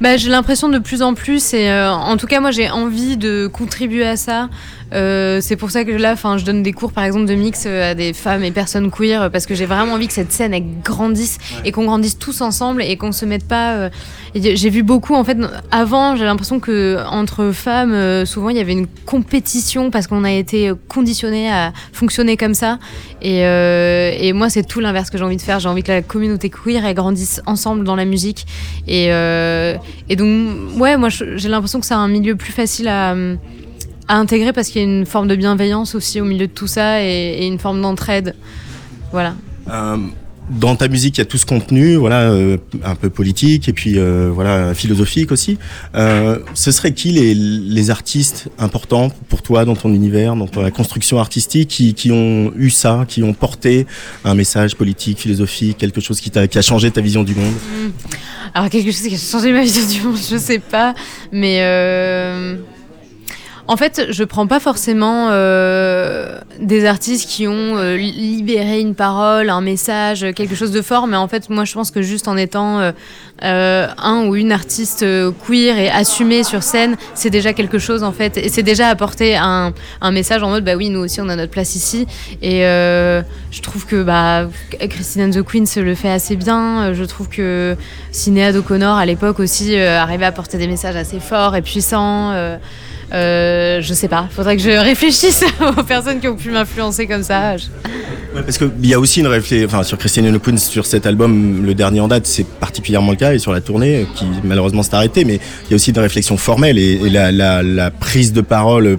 Bah, 0.00 0.16
j'ai 0.16 0.30
l'impression 0.30 0.68
de 0.68 0.78
plus 0.78 1.02
en 1.02 1.14
plus, 1.14 1.52
et 1.54 1.68
euh, 1.68 1.90
en 1.92 2.16
tout 2.16 2.26
cas, 2.26 2.40
moi, 2.40 2.50
j'ai 2.50 2.70
envie 2.70 3.16
de 3.16 3.48
contribuer 3.52 4.06
à 4.06 4.16
ça. 4.16 4.48
Euh, 4.92 5.40
c'est 5.40 5.56
pour 5.56 5.70
ça 5.70 5.84
que 5.84 5.92
là, 5.92 6.12
enfin, 6.12 6.36
je 6.38 6.44
donne 6.44 6.62
des 6.62 6.72
cours, 6.72 6.92
par 6.92 7.04
exemple, 7.04 7.26
de 7.26 7.34
mix 7.34 7.64
euh, 7.66 7.92
à 7.92 7.94
des 7.94 8.12
femmes 8.12 8.42
et 8.44 8.50
personnes 8.50 8.90
queer, 8.90 9.22
euh, 9.22 9.28
parce 9.28 9.46
que 9.46 9.54
j'ai 9.54 9.66
vraiment 9.66 9.92
envie 9.94 10.08
que 10.08 10.12
cette 10.12 10.32
scène 10.32 10.52
elle 10.54 10.64
grandisse 10.82 11.38
et 11.64 11.72
qu'on 11.72 11.84
grandisse 11.84 12.18
tous 12.18 12.40
ensemble 12.40 12.82
et 12.82 12.96
qu'on 12.96 13.12
se 13.12 13.24
mette 13.24 13.46
pas. 13.46 13.74
euh, 13.74 13.90
J'ai 14.34 14.70
vu 14.70 14.82
beaucoup, 14.82 15.14
en 15.14 15.24
fait, 15.24 15.38
avant, 15.70 16.16
j'ai 16.16 16.24
l'impression 16.24 16.60
que 16.60 16.98
entre 17.08 17.50
femmes, 17.52 17.92
euh, 17.92 18.24
souvent, 18.26 18.48
il 18.48 18.56
y 18.56 18.60
avait 18.60 18.72
une 18.72 18.86
compétition 19.06 19.90
parce 19.90 20.06
qu'on 20.06 20.24
a 20.24 20.32
été 20.32 20.72
conditionné 20.88 21.50
à 21.50 21.72
fonctionner 21.92 22.36
comme 22.36 22.54
ça. 22.54 22.78
Et, 23.22 23.44
euh, 23.44 24.12
et 24.18 24.32
moi, 24.32 24.50
c'est 24.50 24.66
tout 24.66 24.80
l'inverse 24.80 25.10
que 25.10 25.18
j'ai 25.18 25.24
envie 25.24 25.36
de 25.36 25.42
faire. 25.42 25.60
J'ai 25.60 25.68
envie 25.68 25.82
que 25.82 25.92
la 25.92 26.02
communauté 26.02 26.50
queer 26.50 26.84
elle 26.84 26.94
grandisse 26.94 27.40
ensemble 27.46 27.84
dans 27.84 27.96
la 27.96 28.04
musique. 28.04 28.46
Et, 28.88 29.12
euh, 29.12 29.76
et 30.08 30.16
donc, 30.16 30.28
ouais, 30.78 30.96
moi, 30.96 31.08
j'ai 31.10 31.48
l'impression 31.48 31.80
que 31.80 31.86
c'est 31.86 31.94
un 31.94 32.08
milieu 32.08 32.34
plus 32.36 32.52
facile 32.52 32.88
à, 32.88 33.14
à 34.10 34.16
intégrer 34.16 34.52
parce 34.52 34.68
qu'il 34.68 34.82
y 34.82 34.84
a 34.84 34.88
une 34.88 35.06
forme 35.06 35.28
de 35.28 35.36
bienveillance 35.36 35.94
aussi 35.94 36.20
au 36.20 36.24
milieu 36.24 36.48
de 36.48 36.52
tout 36.52 36.66
ça 36.66 37.02
et, 37.02 37.38
et 37.40 37.46
une 37.46 37.60
forme 37.60 37.80
d'entraide. 37.80 38.34
Voilà. 39.12 39.34
Euh, 39.70 39.96
dans 40.50 40.74
ta 40.74 40.88
musique, 40.88 41.16
il 41.16 41.20
y 41.20 41.22
a 41.22 41.26
tout 41.26 41.38
ce 41.38 41.46
contenu, 41.46 41.94
voilà, 41.94 42.22
euh, 42.22 42.56
un 42.84 42.96
peu 42.96 43.08
politique 43.08 43.68
et 43.68 43.72
puis 43.72 43.94
euh, 43.98 44.28
voilà, 44.34 44.74
philosophique 44.74 45.30
aussi. 45.30 45.58
Ce 45.94 46.70
serait 46.72 46.92
qui 46.92 47.12
les, 47.12 47.34
les 47.34 47.90
artistes 47.90 48.48
importants 48.58 49.12
pour 49.28 49.42
toi 49.42 49.64
dans 49.64 49.76
ton 49.76 49.94
univers, 49.94 50.34
dans 50.34 50.48
ta 50.48 50.72
construction 50.72 51.20
artistique, 51.20 51.68
qui, 51.68 51.94
qui 51.94 52.10
ont 52.10 52.52
eu 52.56 52.70
ça, 52.70 53.04
qui 53.06 53.22
ont 53.22 53.32
porté 53.32 53.86
un 54.24 54.34
message 54.34 54.74
politique, 54.74 55.20
philosophique, 55.20 55.78
quelque 55.78 56.00
chose 56.00 56.20
qui, 56.20 56.30
t'a- 56.32 56.48
qui 56.48 56.58
a 56.58 56.62
changé 56.62 56.90
ta 56.90 57.00
vision 57.00 57.22
du 57.22 57.36
monde? 57.36 57.54
Mm. 57.54 57.90
Alors 58.54 58.70
quelque 58.70 58.90
chose 58.90 59.06
qui 59.06 59.14
a 59.14 59.18
changé 59.18 59.52
ma 59.52 59.62
vision 59.62 59.86
du 59.86 60.02
monde, 60.04 60.16
je 60.16 60.36
sais 60.36 60.58
pas, 60.58 60.96
mais 61.30 61.60
en 63.70 63.76
fait, 63.76 64.06
je 64.10 64.24
prends 64.24 64.48
pas 64.48 64.58
forcément 64.58 65.28
euh, 65.30 66.40
des 66.58 66.86
artistes 66.86 67.30
qui 67.30 67.46
ont 67.46 67.76
euh, 67.78 67.96
li- 67.96 68.10
libéré 68.10 68.80
une 68.80 68.96
parole, 68.96 69.48
un 69.48 69.60
message, 69.60 70.26
quelque 70.34 70.56
chose 70.56 70.72
de 70.72 70.82
fort, 70.82 71.06
mais 71.06 71.16
en 71.16 71.28
fait, 71.28 71.48
moi, 71.50 71.64
je 71.64 71.72
pense 71.74 71.92
que 71.92 72.02
juste 72.02 72.26
en 72.26 72.36
étant 72.36 72.80
euh, 72.80 73.86
un 73.96 74.24
ou 74.26 74.34
une 74.34 74.50
artiste 74.50 75.06
queer 75.46 75.78
et 75.78 75.88
assumée 75.88 76.42
sur 76.42 76.64
scène, 76.64 76.96
c'est 77.14 77.30
déjà 77.30 77.52
quelque 77.52 77.78
chose 77.78 78.02
en 78.02 78.10
fait, 78.10 78.38
et 78.38 78.48
c'est 78.48 78.64
déjà 78.64 78.88
apporter 78.88 79.36
un, 79.36 79.72
message 80.10 80.42
en 80.42 80.48
mode 80.48 80.64
bah 80.64 80.74
oui, 80.74 80.90
nous 80.90 80.98
aussi, 80.98 81.20
on 81.20 81.28
a 81.28 81.36
notre 81.36 81.52
place 81.52 81.76
ici, 81.76 82.08
et 82.42 82.62
je 82.62 83.62
trouve 83.62 83.86
que 83.86 84.02
bah 84.02 84.48
Christine 84.80 85.22
and 85.22 85.30
the 85.30 85.44
Queens 85.44 85.80
le 85.80 85.94
fait 85.94 86.10
assez 86.10 86.34
bien. 86.34 86.92
Je 86.92 87.04
trouve 87.04 87.28
que 87.28 87.76
Sinéad 88.10 88.56
O'Connor 88.56 88.96
à 88.96 89.06
l'époque 89.06 89.38
aussi 89.38 89.76
arrivait 89.76 90.26
à 90.26 90.32
porter 90.32 90.58
des 90.58 90.66
messages 90.66 90.96
assez 90.96 91.20
forts 91.20 91.54
et 91.54 91.62
puissants. 91.62 92.34
Euh, 93.12 93.80
je 93.80 93.92
sais 93.92 94.06
pas, 94.08 94.28
faudrait 94.30 94.56
que 94.56 94.62
je 94.62 94.70
réfléchisse 94.70 95.44
aux 95.78 95.82
personnes 95.82 96.20
qui 96.20 96.28
ont 96.28 96.36
pu 96.36 96.50
m'influencer 96.50 97.06
comme 97.06 97.22
ça. 97.24 97.56
Ouais, 98.34 98.42
parce 98.42 98.56
qu'il 98.58 98.70
y 98.86 98.94
a 98.94 99.00
aussi 99.00 99.20
une 99.20 99.26
réflexion, 99.26 99.66
enfin 99.66 99.82
sur 99.82 99.98
the 99.98 100.38
Queens, 100.40 100.58
sur 100.58 100.86
cet 100.86 101.06
album, 101.06 101.64
le 101.66 101.74
dernier 101.74 101.98
en 102.00 102.06
date, 102.08 102.26
c'est 102.26 102.46
particulièrement 102.46 103.10
le 103.10 103.16
cas, 103.16 103.34
et 103.34 103.38
sur 103.40 103.52
la 103.52 103.60
tournée, 103.60 104.06
qui 104.14 104.26
malheureusement 104.44 104.84
s'est 104.84 104.94
arrêtée, 104.94 105.24
mais 105.24 105.40
il 105.66 105.70
y 105.70 105.74
a 105.74 105.76
aussi 105.76 105.90
une 105.90 105.98
réflexion 105.98 106.36
formelle 106.36 106.78
et, 106.78 107.00
et 107.04 107.10
la, 107.10 107.32
la- 107.32 107.62
la 107.64 107.90
prise 107.90 108.32
de 108.32 108.40
parole 108.42 108.98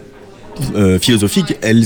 euh, 0.76 1.00
philosophique, 1.00 1.56
elle, 1.62 1.86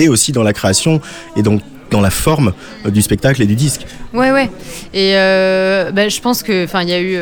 est 0.00 0.08
aussi 0.08 0.32
dans 0.32 0.42
la 0.42 0.52
création 0.52 1.00
et 1.36 1.42
donc 1.42 1.60
dans 1.92 2.00
la 2.00 2.10
forme 2.10 2.52
euh, 2.84 2.90
du 2.90 3.02
spectacle 3.02 3.40
et 3.42 3.46
du 3.46 3.54
disque. 3.54 3.86
Ouais, 4.12 4.32
ouais. 4.32 4.50
Et 4.92 5.12
euh, 5.14 5.92
bah, 5.92 6.08
je 6.08 6.20
pense 6.20 6.42
que, 6.42 6.64
enfin, 6.64 6.82
il 6.82 6.88
y 6.88 6.92
a 6.94 7.00
eu. 7.00 7.16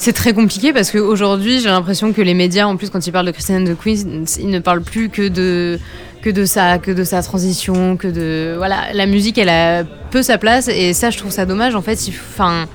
C'est 0.00 0.14
très 0.14 0.32
compliqué 0.32 0.72
parce 0.72 0.90
qu'aujourd'hui, 0.90 1.60
j'ai 1.60 1.68
l'impression 1.68 2.14
que 2.14 2.22
les 2.22 2.32
médias, 2.32 2.66
en 2.66 2.76
plus, 2.76 2.88
quand 2.88 3.06
ils 3.06 3.12
parlent 3.12 3.26
de 3.26 3.32
Christiane 3.32 3.68
and 3.68 3.74
the 3.74 3.78
Queens, 3.78 4.24
ils 4.38 4.48
ne 4.48 4.58
parlent 4.58 4.80
plus 4.80 5.10
que 5.10 5.28
de 5.28 5.78
de 6.24 6.44
ça, 6.44 6.78
que 6.78 6.90
de 6.90 7.04
sa 7.04 7.22
transition, 7.22 7.96
que 7.96 8.08
de 8.08 8.54
voilà, 8.56 8.92
la 8.92 9.06
musique, 9.06 9.36
elle 9.38 9.48
a 9.48 9.84
peu 9.84 10.22
sa 10.22 10.38
place 10.38 10.68
et 10.68 10.92
ça, 10.94 11.10
je 11.10 11.18
trouve 11.18 11.30
ça 11.30 11.44
dommage. 11.46 11.74
En 11.74 11.82
fait, 11.82 11.98
enfin. 12.08 12.66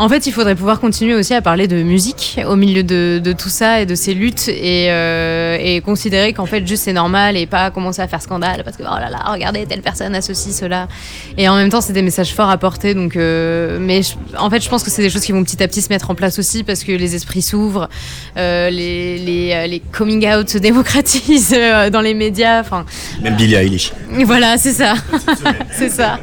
En 0.00 0.08
fait, 0.08 0.26
il 0.26 0.32
faudrait 0.32 0.54
pouvoir 0.54 0.78
continuer 0.78 1.14
aussi 1.16 1.34
à 1.34 1.42
parler 1.42 1.66
de 1.66 1.82
musique 1.82 2.38
au 2.48 2.54
milieu 2.54 2.84
de, 2.84 3.20
de 3.22 3.32
tout 3.32 3.48
ça 3.48 3.80
et 3.80 3.86
de 3.86 3.96
ces 3.96 4.14
luttes 4.14 4.46
et, 4.48 4.86
euh, 4.92 5.58
et 5.60 5.80
considérer 5.80 6.32
qu'en 6.32 6.46
fait 6.46 6.64
juste 6.64 6.84
c'est 6.84 6.92
normal 6.92 7.36
et 7.36 7.46
pas 7.46 7.72
commencer 7.72 8.00
à 8.00 8.06
faire 8.06 8.22
scandale 8.22 8.62
parce 8.64 8.76
que 8.76 8.84
oh 8.84 8.96
là 8.96 9.10
là, 9.10 9.18
regardez 9.32 9.66
telle 9.66 9.82
personne 9.82 10.14
a 10.14 10.20
ceci, 10.22 10.52
cela. 10.52 10.86
Et 11.36 11.48
en 11.48 11.56
même 11.56 11.68
temps, 11.68 11.80
c'est 11.80 11.92
des 11.92 12.02
messages 12.02 12.32
forts 12.32 12.48
à 12.48 12.56
porter. 12.58 12.94
Donc, 12.94 13.16
euh, 13.16 13.78
mais 13.80 14.02
je- 14.04 14.14
en 14.38 14.48
fait, 14.50 14.62
je 14.62 14.68
pense 14.68 14.84
que 14.84 14.90
c'est 14.90 15.02
des 15.02 15.10
choses 15.10 15.24
qui 15.24 15.32
vont 15.32 15.42
petit 15.42 15.60
à 15.62 15.66
petit 15.66 15.82
se 15.82 15.88
mettre 15.88 16.10
en 16.10 16.14
place 16.14 16.38
aussi 16.38 16.62
parce 16.62 16.84
que 16.84 16.92
les 16.92 17.16
esprits 17.16 17.42
s'ouvrent, 17.42 17.88
euh, 18.36 18.70
les, 18.70 19.18
les, 19.18 19.66
les 19.66 19.80
coming 19.80 20.28
out 20.32 20.48
se 20.48 20.58
démocratisent 20.58 21.56
dans 21.92 22.00
les 22.00 22.14
médias. 22.14 22.60
Enfin, 22.60 22.84
Même 23.20 23.34
Billie 23.34 23.56
Eilish. 23.56 23.92
voilà, 24.24 24.58
c'est 24.58 24.72
ça, 24.74 24.94
c'est 25.76 25.90
ça. 25.90 26.20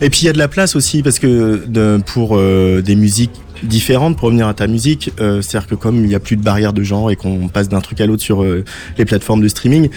Et 0.00 0.08
puis 0.10 0.20
il 0.22 0.26
y 0.26 0.28
a 0.28 0.32
de 0.32 0.38
la 0.38 0.48
place 0.48 0.76
aussi 0.76 1.02
parce 1.02 1.18
que 1.18 1.66
pour 2.06 2.36
euh, 2.36 2.82
des 2.82 2.96
musiques 2.96 3.32
différentes, 3.62 4.16
pour 4.16 4.26
revenir 4.26 4.48
à 4.48 4.54
ta 4.54 4.66
musique, 4.66 5.12
euh, 5.20 5.42
c'est-à-dire 5.42 5.68
que 5.68 5.74
comme 5.74 5.96
il 5.96 6.08
n'y 6.08 6.14
a 6.14 6.20
plus 6.20 6.36
de 6.36 6.42
barrière 6.42 6.72
de 6.72 6.82
genre 6.82 7.10
et 7.10 7.16
qu'on 7.16 7.48
passe 7.48 7.68
d'un 7.68 7.80
truc 7.80 8.00
à 8.00 8.06
l'autre 8.06 8.22
sur 8.22 8.42
euh, 8.42 8.64
les 8.96 9.04
plateformes 9.04 9.42
de 9.42 9.48
streaming, 9.48 9.90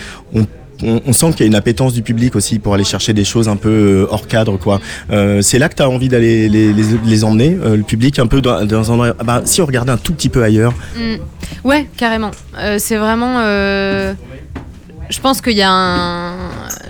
on 0.83 1.13
sent 1.13 1.31
qu'il 1.31 1.41
y 1.41 1.43
a 1.43 1.45
une 1.45 1.55
appétence 1.55 1.93
du 1.93 2.01
public 2.01 2.35
aussi 2.35 2.59
pour 2.59 2.73
aller 2.73 2.83
chercher 2.83 3.13
des 3.13 3.23
choses 3.23 3.47
un 3.47 3.55
peu 3.55 4.05
hors 4.09 4.27
cadre 4.27 4.57
quoi. 4.57 4.81
C'est 5.41 5.57
là 5.59 5.69
que 5.69 5.75
tu 5.75 5.83
as 5.83 5.89
envie 5.89 6.09
d'aller 6.09 6.49
les, 6.49 7.23
emmener, 7.23 7.51
le 7.63 7.83
public 7.83 8.19
un 8.19 8.27
peu 8.27 8.41
dans, 8.41 8.59
un 8.59 8.93
endroit- 8.93 9.15
ah 9.17 9.23
bah, 9.23 9.41
si 9.45 9.61
on 9.61 9.65
regardait 9.65 9.93
un 9.93 9.97
tout 9.97 10.13
petit 10.13 10.27
peu 10.27 10.43
ailleurs. 10.43 10.73
Mm. 10.97 11.15
Ouais, 11.63 11.87
carrément. 11.95 12.31
C'est 12.79 12.97
vraiment. 12.97 13.37
Je 15.13 15.21
pense 15.21 15.41
qu'il 15.41 15.53
y 15.53 15.61
a 15.61 15.69
un. 15.69 16.33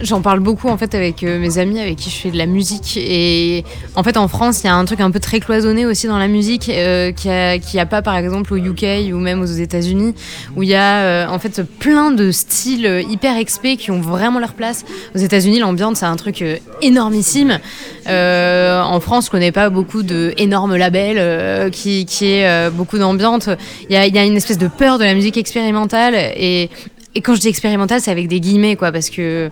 J'en 0.01 0.21
parle 0.21 0.39
beaucoup 0.39 0.69
en 0.69 0.77
fait 0.77 0.95
avec 0.95 1.23
euh, 1.23 1.39
mes 1.39 1.57
amis 1.57 1.79
avec 1.79 1.97
qui 1.97 2.09
je 2.09 2.15
fais 2.15 2.31
de 2.31 2.37
la 2.37 2.45
musique 2.45 2.95
et 2.95 3.65
en 3.95 4.03
fait 4.03 4.15
en 4.15 4.29
France 4.29 4.61
il 4.63 4.67
y 4.67 4.69
a 4.69 4.75
un 4.75 4.85
truc 4.85 5.01
un 5.01 5.11
peu 5.11 5.19
très 5.19 5.41
cloisonné 5.41 5.85
aussi 5.85 6.07
dans 6.07 6.17
la 6.17 6.29
musique 6.29 6.69
euh, 6.69 7.11
qui 7.11 7.29
a 7.29 7.57
qui 7.59 7.79
a 7.79 7.85
pas 7.85 8.01
par 8.01 8.15
exemple 8.15 8.53
au 8.53 8.57
UK 8.57 9.13
ou 9.13 9.17
même 9.17 9.41
aux 9.41 9.45
États-Unis 9.45 10.15
où 10.55 10.63
il 10.63 10.69
y 10.69 10.75
a 10.75 10.99
euh, 10.99 11.27
en 11.27 11.37
fait 11.37 11.63
plein 11.63 12.11
de 12.11 12.31
styles 12.31 13.05
hyper 13.09 13.37
expé 13.37 13.75
qui 13.75 13.91
ont 13.91 13.99
vraiment 13.99 14.39
leur 14.39 14.53
place. 14.53 14.85
Aux 15.15 15.19
États-Unis 15.19 15.59
l'ambiance 15.59 15.99
c'est 15.99 16.05
un 16.05 16.15
truc 16.15 16.41
euh, 16.41 16.57
énormissime. 16.81 17.59
En 18.07 18.99
France 19.01 19.25
je 19.25 19.31
connais 19.31 19.51
pas 19.51 19.69
beaucoup 19.69 20.01
de 20.01 20.33
énormes 20.37 20.77
labels 20.77 21.71
qui 21.71 22.05
qui 22.05 22.31
est 22.31 22.69
beaucoup 22.71 22.97
d'ambiance. 22.97 23.49
Il 23.89 23.93
y 23.93 23.97
a, 23.97 24.07
y 24.07 24.17
a 24.17 24.23
une 24.23 24.37
espèce 24.37 24.57
de 24.57 24.67
peur 24.67 24.97
de 24.97 25.03
la 25.03 25.13
musique 25.13 25.37
expérimentale 25.37 26.15
et 26.15 26.69
et 27.15 27.21
quand 27.21 27.35
je 27.35 27.41
dis 27.41 27.47
expérimental, 27.47 28.01
c'est 28.01 28.11
avec 28.11 28.27
des 28.27 28.39
guillemets, 28.39 28.75
quoi, 28.75 28.91
parce 28.91 29.09
que 29.09 29.49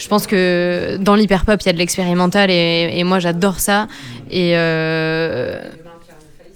je 0.00 0.08
pense 0.08 0.26
que 0.26 0.96
dans 0.98 1.14
l'hyperpop, 1.14 1.60
il 1.62 1.66
y 1.66 1.68
a 1.68 1.72
de 1.72 1.78
l'expérimental 1.78 2.50
et, 2.50 3.04
moi 3.04 3.18
j'adore 3.18 3.60
ça. 3.60 3.86
Et 4.30 4.52
euh, 4.54 5.60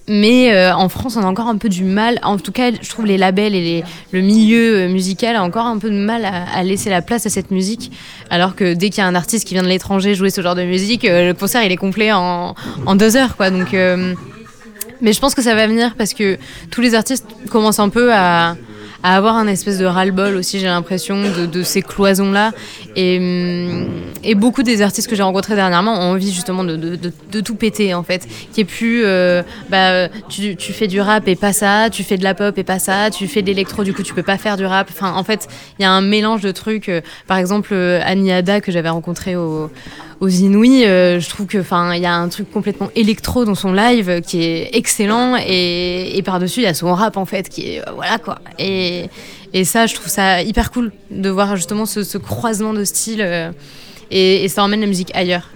mais 0.06 0.52
euh, 0.52 0.74
en 0.74 0.88
France, 0.88 1.16
on 1.16 1.22
a 1.22 1.26
encore 1.26 1.48
un 1.48 1.56
peu 1.56 1.68
du 1.68 1.84
mal. 1.84 2.18
En 2.22 2.36
tout 2.38 2.52
cas, 2.52 2.70
je 2.70 2.88
trouve 2.88 3.06
les 3.06 3.18
labels 3.18 3.54
et 3.54 3.84
le 4.12 4.20
milieu 4.20 4.76
euh, 4.76 4.88
musical 4.88 5.36
a 5.36 5.42
encore 5.42 5.66
un 5.66 5.78
peu 5.78 5.90
de 5.90 5.98
mal 5.98 6.24
à, 6.24 6.62
laisser 6.62 6.90
la 6.90 7.02
place 7.02 7.26
à 7.26 7.30
cette 7.30 7.50
musique. 7.50 7.92
Alors 8.30 8.54
que 8.54 8.74
dès 8.74 8.90
qu'il 8.90 8.98
y 8.98 9.00
a 9.04 9.06
un 9.06 9.14
artiste 9.14 9.46
qui 9.46 9.54
vient 9.54 9.62
de 9.62 9.68
l'étranger 9.68 10.14
jouer 10.14 10.30
ce 10.30 10.40
genre 10.40 10.54
de 10.54 10.64
musique, 10.64 11.04
le 11.04 11.32
concert 11.32 11.62
il 11.62 11.72
est 11.72 11.76
complet 11.76 12.12
en, 12.12 12.54
en 12.86 12.96
deux 12.96 13.16
heures, 13.16 13.36
quoi. 13.36 13.50
Donc, 13.50 13.72
mais 13.72 15.12
je 15.12 15.20
pense 15.20 15.34
que 15.34 15.42
ça 15.42 15.54
va 15.54 15.66
venir 15.66 15.94
parce 15.96 16.14
que 16.14 16.38
tous 16.70 16.80
les 16.80 16.94
artistes 16.94 17.26
commencent 17.50 17.78
un 17.78 17.90
peu 17.90 18.12
à, 18.14 18.56
à 19.04 19.16
avoir 19.16 19.36
un 19.36 19.46
espèce 19.46 19.78
de 19.78 19.84
ras-le-bol 19.84 20.34
aussi, 20.34 20.58
j'ai 20.58 20.66
l'impression, 20.66 21.18
de, 21.20 21.62
ces 21.62 21.82
cloisons-là. 21.82 22.52
Et, 22.96 23.18
hum, 23.18 23.86
et 24.24 24.34
beaucoup 24.34 24.62
des 24.62 24.80
artistes 24.80 25.08
que 25.08 25.14
j'ai 25.14 25.22
rencontrés 25.22 25.54
dernièrement 25.54 25.92
ont 25.92 26.12
envie 26.12 26.32
justement 26.32 26.64
de, 26.64 27.40
tout 27.40 27.54
péter, 27.54 27.92
en 27.92 28.02
fait. 28.02 28.26
Qui 28.52 28.62
est 28.62 28.64
plus, 28.64 29.02
euh, 29.04 29.42
bah, 29.68 30.08
tu, 30.28 30.56
fais 30.56 30.86
du 30.88 31.02
rap 31.02 31.28
et 31.28 31.36
pas 31.36 31.52
ça, 31.52 31.90
tu 31.90 32.02
fais 32.02 32.16
de 32.16 32.24
la 32.24 32.34
pop 32.34 32.56
et 32.56 32.64
pas 32.64 32.78
ça, 32.78 33.10
tu 33.10 33.28
fais 33.28 33.42
de 33.42 33.46
l'électro, 33.46 33.84
du 33.84 33.92
coup 33.92 34.02
tu 34.02 34.14
peux 34.14 34.22
pas 34.22 34.38
faire 34.38 34.56
du 34.56 34.64
rap. 34.64 34.88
Enfin, 34.90 35.12
en 35.12 35.22
fait, 35.22 35.48
il 35.78 35.82
y 35.82 35.84
a 35.84 35.90
un 35.90 36.00
mélange 36.00 36.40
de 36.40 36.50
trucs. 36.50 36.88
euh, 36.88 37.02
Par 37.26 37.36
exemple, 37.36 37.70
euh, 37.72 38.00
Annie 38.04 38.30
que 38.62 38.72
j'avais 38.72 38.88
rencontré 38.88 39.36
au 39.36 39.70
aux 40.24 40.28
Inouïs, 40.28 40.84
euh, 40.86 41.20
je 41.20 41.28
trouve 41.28 41.46
que 41.46 41.58
enfin 41.58 41.94
il 41.94 42.02
y 42.02 42.06
a 42.06 42.14
un 42.14 42.28
truc 42.28 42.50
complètement 42.50 42.90
électro 42.96 43.44
dans 43.44 43.54
son 43.54 43.72
live 43.72 44.22
qui 44.22 44.42
est 44.42 44.70
excellent 44.72 45.36
et, 45.36 46.20
par-dessus 46.24 46.60
il 46.60 46.62
y 46.62 46.66
a 46.66 46.72
son 46.72 46.94
rap 46.94 47.18
en 47.18 47.26
fait 47.26 47.50
qui 47.50 47.74
est 47.74 47.80
euh, 47.80 47.92
voilà 47.94 48.18
quoi. 48.18 48.38
Et, 48.58 49.10
ça 49.64 49.86
je 49.86 49.94
trouve 49.94 50.08
ça 50.08 50.42
hyper 50.42 50.70
cool 50.72 50.92
de 51.10 51.28
voir 51.28 51.56
justement 51.56 51.86
ce, 51.86 52.02
ce 52.02 52.18
croisement 52.18 52.72
de 52.72 52.84
styles 52.84 53.20
euh, 53.20 53.52
et, 54.10 54.44
et 54.44 54.48
ça 54.48 54.64
emmène 54.64 54.80
la 54.80 54.86
musique 54.86 55.14
ailleurs. 55.14 55.50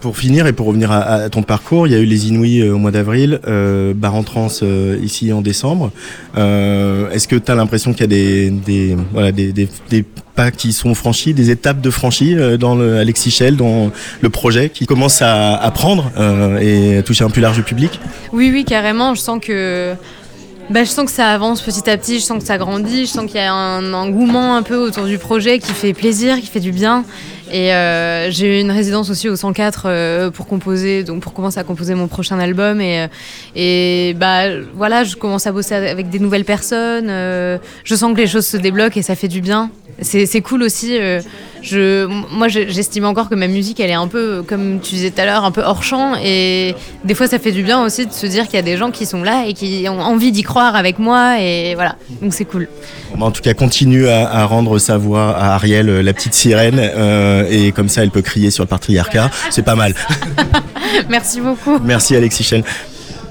Pour 0.00 0.16
finir 0.16 0.46
et 0.46 0.52
pour 0.52 0.66
revenir 0.66 0.92
à, 0.92 1.02
à 1.02 1.28
ton 1.30 1.42
parcours, 1.42 1.86
il 1.86 1.92
y 1.92 1.96
a 1.96 1.98
eu 1.98 2.04
les 2.04 2.28
Inouïs 2.28 2.60
euh, 2.60 2.74
au 2.74 2.78
mois 2.78 2.90
d'avril, 2.90 3.40
euh, 3.46 3.94
Bar 3.94 4.14
en 4.14 4.22
Trans 4.22 4.48
euh, 4.62 4.98
ici 5.02 5.32
en 5.32 5.40
décembre. 5.40 5.90
Euh, 6.36 7.10
Est-ce 7.10 7.26
que 7.28 7.36
tu 7.36 7.50
as 7.50 7.54
l'impression 7.54 7.92
qu'il 7.92 8.02
y 8.02 8.04
a 8.04 8.06
des, 8.08 8.50
des, 8.50 8.96
voilà, 9.12 9.32
des, 9.32 9.52
des, 9.52 10.04
pas 10.34 10.50
qui 10.50 10.72
sont 10.72 10.94
franchis, 10.94 11.32
des 11.32 11.50
étapes 11.50 11.80
de 11.80 11.90
franchis 11.90 12.36
dans 12.58 12.74
le 12.74 12.98
Alexis 12.98 13.30
Shell, 13.30 13.56
dans 13.56 13.92
le 14.20 14.30
projet 14.30 14.68
qui 14.68 14.84
commence 14.84 15.22
à, 15.22 15.54
à 15.54 15.70
prendre 15.70 16.10
et 16.60 17.02
toucher 17.04 17.24
un 17.24 17.30
plus 17.30 17.40
large 17.42 17.62
public? 17.62 18.00
Oui 18.32 18.50
oui 18.52 18.64
carrément, 18.64 19.14
je 19.14 19.20
sens 19.20 19.38
que 19.40 19.94
bah, 20.70 20.82
je 20.82 20.88
sens 20.88 21.04
que 21.04 21.12
ça 21.12 21.28
avance 21.28 21.60
petit 21.60 21.88
à 21.88 21.96
petit, 21.96 22.18
je 22.18 22.24
sens 22.24 22.38
que 22.38 22.44
ça 22.46 22.58
grandit, 22.58 23.06
je 23.06 23.10
sens 23.10 23.26
qu'il 23.26 23.36
y 23.36 23.44
a 23.44 23.52
un 23.52 23.92
engouement 23.92 24.56
un 24.56 24.62
peu 24.62 24.76
autour 24.76 25.04
du 25.04 25.18
projet 25.18 25.58
qui 25.58 25.72
fait 25.72 25.92
plaisir, 25.92 26.40
qui 26.40 26.46
fait 26.46 26.58
du 26.60 26.72
bien. 26.72 27.04
Et 27.54 27.72
euh, 27.72 28.32
j'ai 28.32 28.58
eu 28.58 28.60
une 28.60 28.72
résidence 28.72 29.10
aussi 29.10 29.28
au 29.28 29.36
104 29.36 29.84
euh, 29.86 30.30
pour 30.32 30.48
composer, 30.48 31.04
donc 31.04 31.22
pour 31.22 31.32
commencer 31.34 31.60
à 31.60 31.62
composer 31.62 31.94
mon 31.94 32.08
prochain 32.08 32.40
album. 32.40 32.80
Et, 32.80 33.06
euh, 33.56 34.12
bah 34.14 34.60
voilà, 34.74 35.04
je 35.04 35.14
commence 35.14 35.46
à 35.46 35.52
bosser 35.52 35.76
avec 35.76 36.10
des 36.10 36.18
nouvelles 36.18 36.44
personnes. 36.44 37.06
je 37.06 37.94
sens 37.94 38.12
que 38.12 38.18
les 38.18 38.26
choses 38.26 38.44
se 38.44 38.56
débloquent 38.56 38.98
et 38.98 39.02
ça 39.02 39.14
fait 39.14 39.28
du 39.28 39.40
bien. 39.40 39.70
C'est 40.02 40.40
cool 40.40 40.64
aussi. 40.64 40.98
Je, 41.64 42.06
moi, 42.06 42.48
je- 42.48 42.68
j'estime 42.68 43.04
encore 43.06 43.28
que 43.28 43.34
ma 43.34 43.48
musique, 43.48 43.80
elle 43.80 43.90
est 43.90 43.94
un 43.94 44.06
peu, 44.06 44.44
comme 44.46 44.78
tu 44.80 44.94
disais 44.94 45.10
tout 45.10 45.20
à 45.20 45.24
l'heure, 45.24 45.44
un 45.44 45.50
peu 45.50 45.62
hors 45.62 45.82
champ. 45.82 46.12
Et 46.22 46.74
des 47.04 47.14
fois, 47.14 47.26
ça 47.26 47.38
fait 47.38 47.50
du 47.52 47.62
bien 47.62 47.82
aussi 47.84 48.06
de 48.06 48.12
se 48.12 48.26
dire 48.26 48.44
qu'il 48.44 48.54
y 48.54 48.58
a 48.58 48.62
des 48.62 48.76
gens 48.76 48.90
qui 48.90 49.06
sont 49.06 49.22
là 49.22 49.44
et 49.48 49.54
qui 49.54 49.86
ont 49.88 50.00
envie 50.00 50.30
d'y 50.30 50.42
croire 50.42 50.76
avec 50.76 50.98
moi. 50.98 51.40
Et 51.40 51.74
voilà, 51.74 51.96
donc 52.22 52.34
c'est 52.34 52.44
cool. 52.44 52.68
Bon, 53.12 53.18
bah, 53.18 53.26
en 53.26 53.30
tout 53.30 53.42
cas, 53.42 53.54
continue 53.54 54.06
à, 54.08 54.28
à 54.30 54.44
rendre 54.44 54.78
sa 54.78 54.98
voix 54.98 55.36
à 55.36 55.54
Ariel, 55.54 55.88
euh, 55.88 56.02
la 56.02 56.12
petite 56.12 56.34
sirène, 56.34 56.78
euh, 56.78 57.46
et 57.50 57.72
comme 57.72 57.88
ça, 57.88 58.02
elle 58.02 58.10
peut 58.10 58.22
crier 58.22 58.50
sur 58.50 58.62
le 58.64 58.68
patriarcat. 58.68 59.30
C'est 59.50 59.64
pas 59.64 59.74
mal. 59.74 59.94
Merci 61.08 61.40
beaucoup. 61.40 61.78
Merci 61.82 62.14
Alexis 62.16 62.44
Chen. 62.44 62.62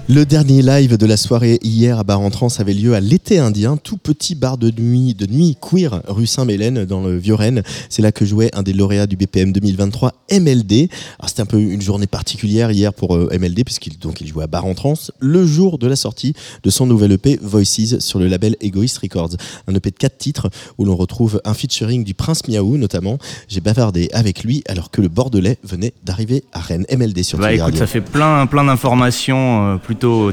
Le 0.09 0.25
dernier 0.25 0.61
live 0.61 0.97
de 0.97 1.05
la 1.05 1.15
soirée 1.15 1.59
hier 1.63 1.97
à 1.97 2.03
Bar 2.03 2.19
en 2.19 2.29
Trance 2.29 2.59
avait 2.59 2.73
lieu 2.73 2.93
à 2.93 2.99
l'été 2.99 3.39
indien, 3.39 3.77
tout 3.77 3.95
petit 3.95 4.35
bar 4.35 4.57
de 4.57 4.69
nuit, 4.69 5.13
de 5.13 5.25
nuit 5.25 5.55
queer 5.61 6.01
rue 6.09 6.27
Saint-Mélène 6.27 6.83
dans 6.83 7.01
le 7.01 7.15
Vieux-Rennes. 7.15 7.63
C'est 7.87 8.01
là 8.01 8.11
que 8.11 8.25
jouait 8.25 8.53
un 8.53 8.63
des 8.63 8.73
lauréats 8.73 9.07
du 9.07 9.15
BPM 9.15 9.53
2023, 9.53 10.11
MLD. 10.29 10.89
Alors 11.19 11.29
c'était 11.29 11.41
un 11.41 11.45
peu 11.45 11.57
une 11.57 11.81
journée 11.81 12.05
particulière 12.05 12.69
hier 12.69 12.93
pour 12.93 13.15
euh, 13.15 13.29
MLD 13.31 13.63
puisqu'il 13.63 13.97
donc 13.97 14.19
il 14.19 14.27
jouait 14.27 14.43
à 14.43 14.47
Bar 14.47 14.65
en 14.65 14.73
Trance 14.73 15.13
le 15.19 15.45
jour 15.45 15.77
de 15.77 15.87
la 15.87 15.95
sortie 15.95 16.33
de 16.63 16.69
son 16.69 16.85
nouvel 16.85 17.13
EP 17.13 17.39
Voices 17.41 17.99
sur 17.99 18.19
le 18.19 18.27
label 18.27 18.57
Egoist 18.59 18.97
Records. 18.97 19.37
Un 19.69 19.73
EP 19.73 19.89
de 19.89 19.95
quatre 19.95 20.17
titres 20.17 20.49
où 20.77 20.83
l'on 20.83 20.97
retrouve 20.97 21.39
un 21.45 21.53
featuring 21.53 22.03
du 22.03 22.13
Prince 22.13 22.45
Miaou 22.49 22.75
notamment. 22.77 23.19
J'ai 23.47 23.61
bavardé 23.61 24.09
avec 24.11 24.43
lui 24.43 24.63
alors 24.67 24.91
que 24.91 24.99
le 24.99 25.07
Bordelais 25.07 25.59
venait 25.63 25.93
d'arriver 26.03 26.43
à 26.51 26.59
Rennes. 26.59 26.85
MLD 26.91 27.23
sur 27.23 27.37
Bah 27.37 27.53
écoute, 27.53 27.77
ça 27.77 27.87
fait 27.87 28.01
plein, 28.01 28.45
plein 28.47 28.65
d'informations 28.65 29.75
euh, 29.75 29.77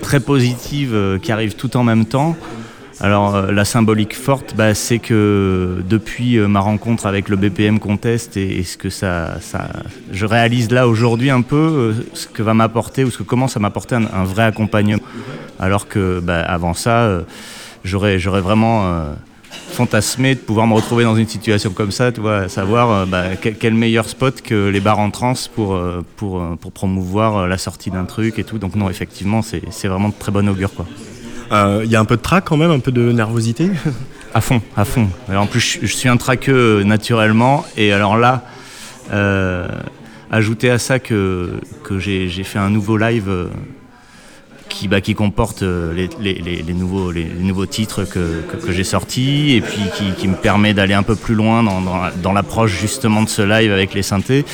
très 0.00 0.20
positives 0.20 0.94
euh, 0.94 1.18
qui 1.18 1.32
arrivent 1.32 1.56
tout 1.56 1.76
en 1.76 1.84
même 1.84 2.04
temps. 2.04 2.36
Alors 3.00 3.34
euh, 3.34 3.50
la 3.50 3.64
symbolique 3.64 4.14
forte, 4.14 4.54
bah, 4.56 4.74
c'est 4.74 4.98
que 4.98 5.82
depuis 5.88 6.36
euh, 6.36 6.48
ma 6.48 6.60
rencontre 6.60 7.06
avec 7.06 7.28
le 7.28 7.36
BPM 7.36 7.78
Contest 7.78 8.36
et, 8.36 8.62
ce 8.62 8.76
que 8.76 8.90
ça, 8.90 9.40
ça, 9.40 9.68
je 10.12 10.26
réalise 10.26 10.70
là 10.70 10.86
aujourd'hui 10.86 11.30
un 11.30 11.42
peu 11.42 11.94
ce 12.12 12.26
que 12.26 12.42
va 12.42 12.52
m'apporter 12.52 13.04
ou 13.04 13.10
ce 13.10 13.18
que 13.18 13.22
commence 13.22 13.56
à 13.56 13.60
m'apporter 13.60 13.94
un, 13.94 14.24
vrai 14.24 14.44
accompagnement. 14.44 15.02
Alors 15.58 15.88
que 15.88 16.20
bah, 16.20 16.40
avant 16.40 16.74
ça, 16.74 17.22
j'aurais, 17.84 18.18
vraiment 18.18 19.04
fantasmé 19.50 20.34
de 20.34 20.40
pouvoir 20.40 20.66
me 20.66 20.74
retrouver 20.74 21.04
dans 21.04 21.16
une 21.16 21.28
situation 21.28 21.70
comme 21.70 21.90
ça, 21.90 22.12
tu 22.12 22.20
vois, 22.20 22.38
à 22.38 22.48
savoir 22.48 22.90
euh, 22.90 23.06
bah, 23.06 23.24
quel, 23.36 23.74
meilleur 23.74 24.08
spot 24.08 24.42
que 24.42 24.68
les 24.68 24.80
bars 24.80 24.98
en 24.98 25.10
trans 25.10 25.34
pour, 25.54 25.74
euh, 25.74 26.04
pour, 26.16 26.40
euh, 26.40 26.56
pour 26.60 26.72
promouvoir 26.72 27.46
la 27.48 27.58
sortie 27.58 27.90
d'un 27.90 28.04
truc 28.04 28.38
et 28.38 28.44
tout. 28.44 28.58
Donc 28.58 28.74
non, 28.74 28.90
effectivement, 28.90 29.42
c'est, 29.42 29.88
vraiment 29.88 30.08
de 30.08 30.14
très 30.18 30.32
bon 30.32 30.48
augure. 30.48 30.74
Quoi. 30.74 30.86
Euh, 31.52 31.82
Il 31.84 31.90
y 31.90 31.96
a 31.96 32.00
un 32.00 32.04
peu 32.04 32.16
de 32.16 32.22
trac 32.22 32.44
quand 32.44 32.56
même, 32.56 32.70
un 32.70 32.78
peu 32.78 32.92
de 32.92 33.12
nervosité. 33.12 33.70
À 34.32 34.40
fond, 34.40 34.62
à 34.76 34.84
fond. 34.84 35.08
Alors, 35.28 35.42
en 35.42 35.46
plus, 35.48 35.80
je, 35.82 35.92
suis 35.92 36.08
un 36.08 36.16
traqueux 36.16 36.84
naturellement. 36.84 37.64
Et 37.76 37.92
alors 37.92 38.16
là, 38.16 38.44
euh, 39.12 39.66
ajouter 40.30 40.70
à 40.70 40.78
ça 40.78 41.00
que, 41.00 41.54
que 41.82 41.98
j'ai 41.98 42.28
j'ai 42.28 42.44
fait 42.44 42.60
un 42.60 42.70
nouveau 42.70 42.96
live 42.96 43.48
qui, 44.70 44.88
bah, 44.88 45.02
qui 45.02 45.14
comporte 45.14 45.62
euh, 45.62 45.92
les, 46.20 46.72
nouveaux, 46.72 47.66
titres 47.66 48.04
que, 48.04 48.42
j'ai 48.70 48.84
sortis 48.84 49.56
et 49.56 49.60
puis 49.60 49.82
qui, 50.16 50.28
me 50.28 50.36
permet 50.36 50.72
d'aller 50.72 50.94
un 50.94 51.02
peu 51.02 51.16
plus 51.16 51.34
loin 51.34 51.62
dans, 51.62 52.32
l'approche 52.32 52.80
justement 52.80 53.22
de 53.22 53.28
ce 53.28 53.42
live 53.42 53.72
avec 53.72 53.92
les 53.92 54.02
synthés. 54.02 54.46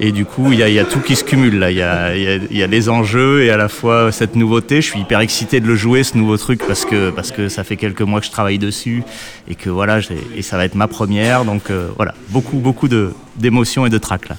Et 0.00 0.12
du 0.12 0.24
coup, 0.24 0.52
il 0.52 0.58
y 0.58 0.62
a, 0.62 0.68
y 0.68 0.78
a 0.78 0.84
tout 0.84 1.00
qui 1.00 1.14
se 1.14 1.24
cumule 1.24 1.58
là. 1.58 1.70
Il 1.70 1.78
y 1.78 2.62
a, 2.62 2.66
les 2.66 2.88
enjeux 2.88 3.44
et 3.44 3.50
à 3.50 3.56
la 3.56 3.68
fois 3.68 4.12
cette 4.12 4.36
nouveauté. 4.36 4.82
Je 4.82 4.90
suis 4.90 5.00
hyper 5.00 5.20
excité 5.20 5.60
de 5.60 5.66
le 5.66 5.76
jouer 5.76 6.02
ce 6.02 6.18
nouveau 6.18 6.36
truc 6.36 6.60
parce 6.66 6.84
que, 6.84 7.48
ça 7.48 7.64
fait 7.64 7.76
quelques 7.76 8.02
mois 8.02 8.20
que 8.20 8.26
je 8.26 8.30
travaille 8.30 8.58
dessus 8.58 9.02
et 9.48 9.54
que 9.54 9.70
voilà, 9.70 10.00
et 10.36 10.42
ça 10.42 10.56
va 10.56 10.64
être 10.64 10.74
ma 10.74 10.88
première. 10.88 11.44
Donc 11.44 11.70
euh, 11.70 11.88
voilà, 11.96 12.14
beaucoup, 12.28 12.58
beaucoup 12.58 12.88
d'émotions 13.36 13.86
et 13.86 13.90
de 13.90 13.98
trac 13.98 14.28
là. 14.28 14.36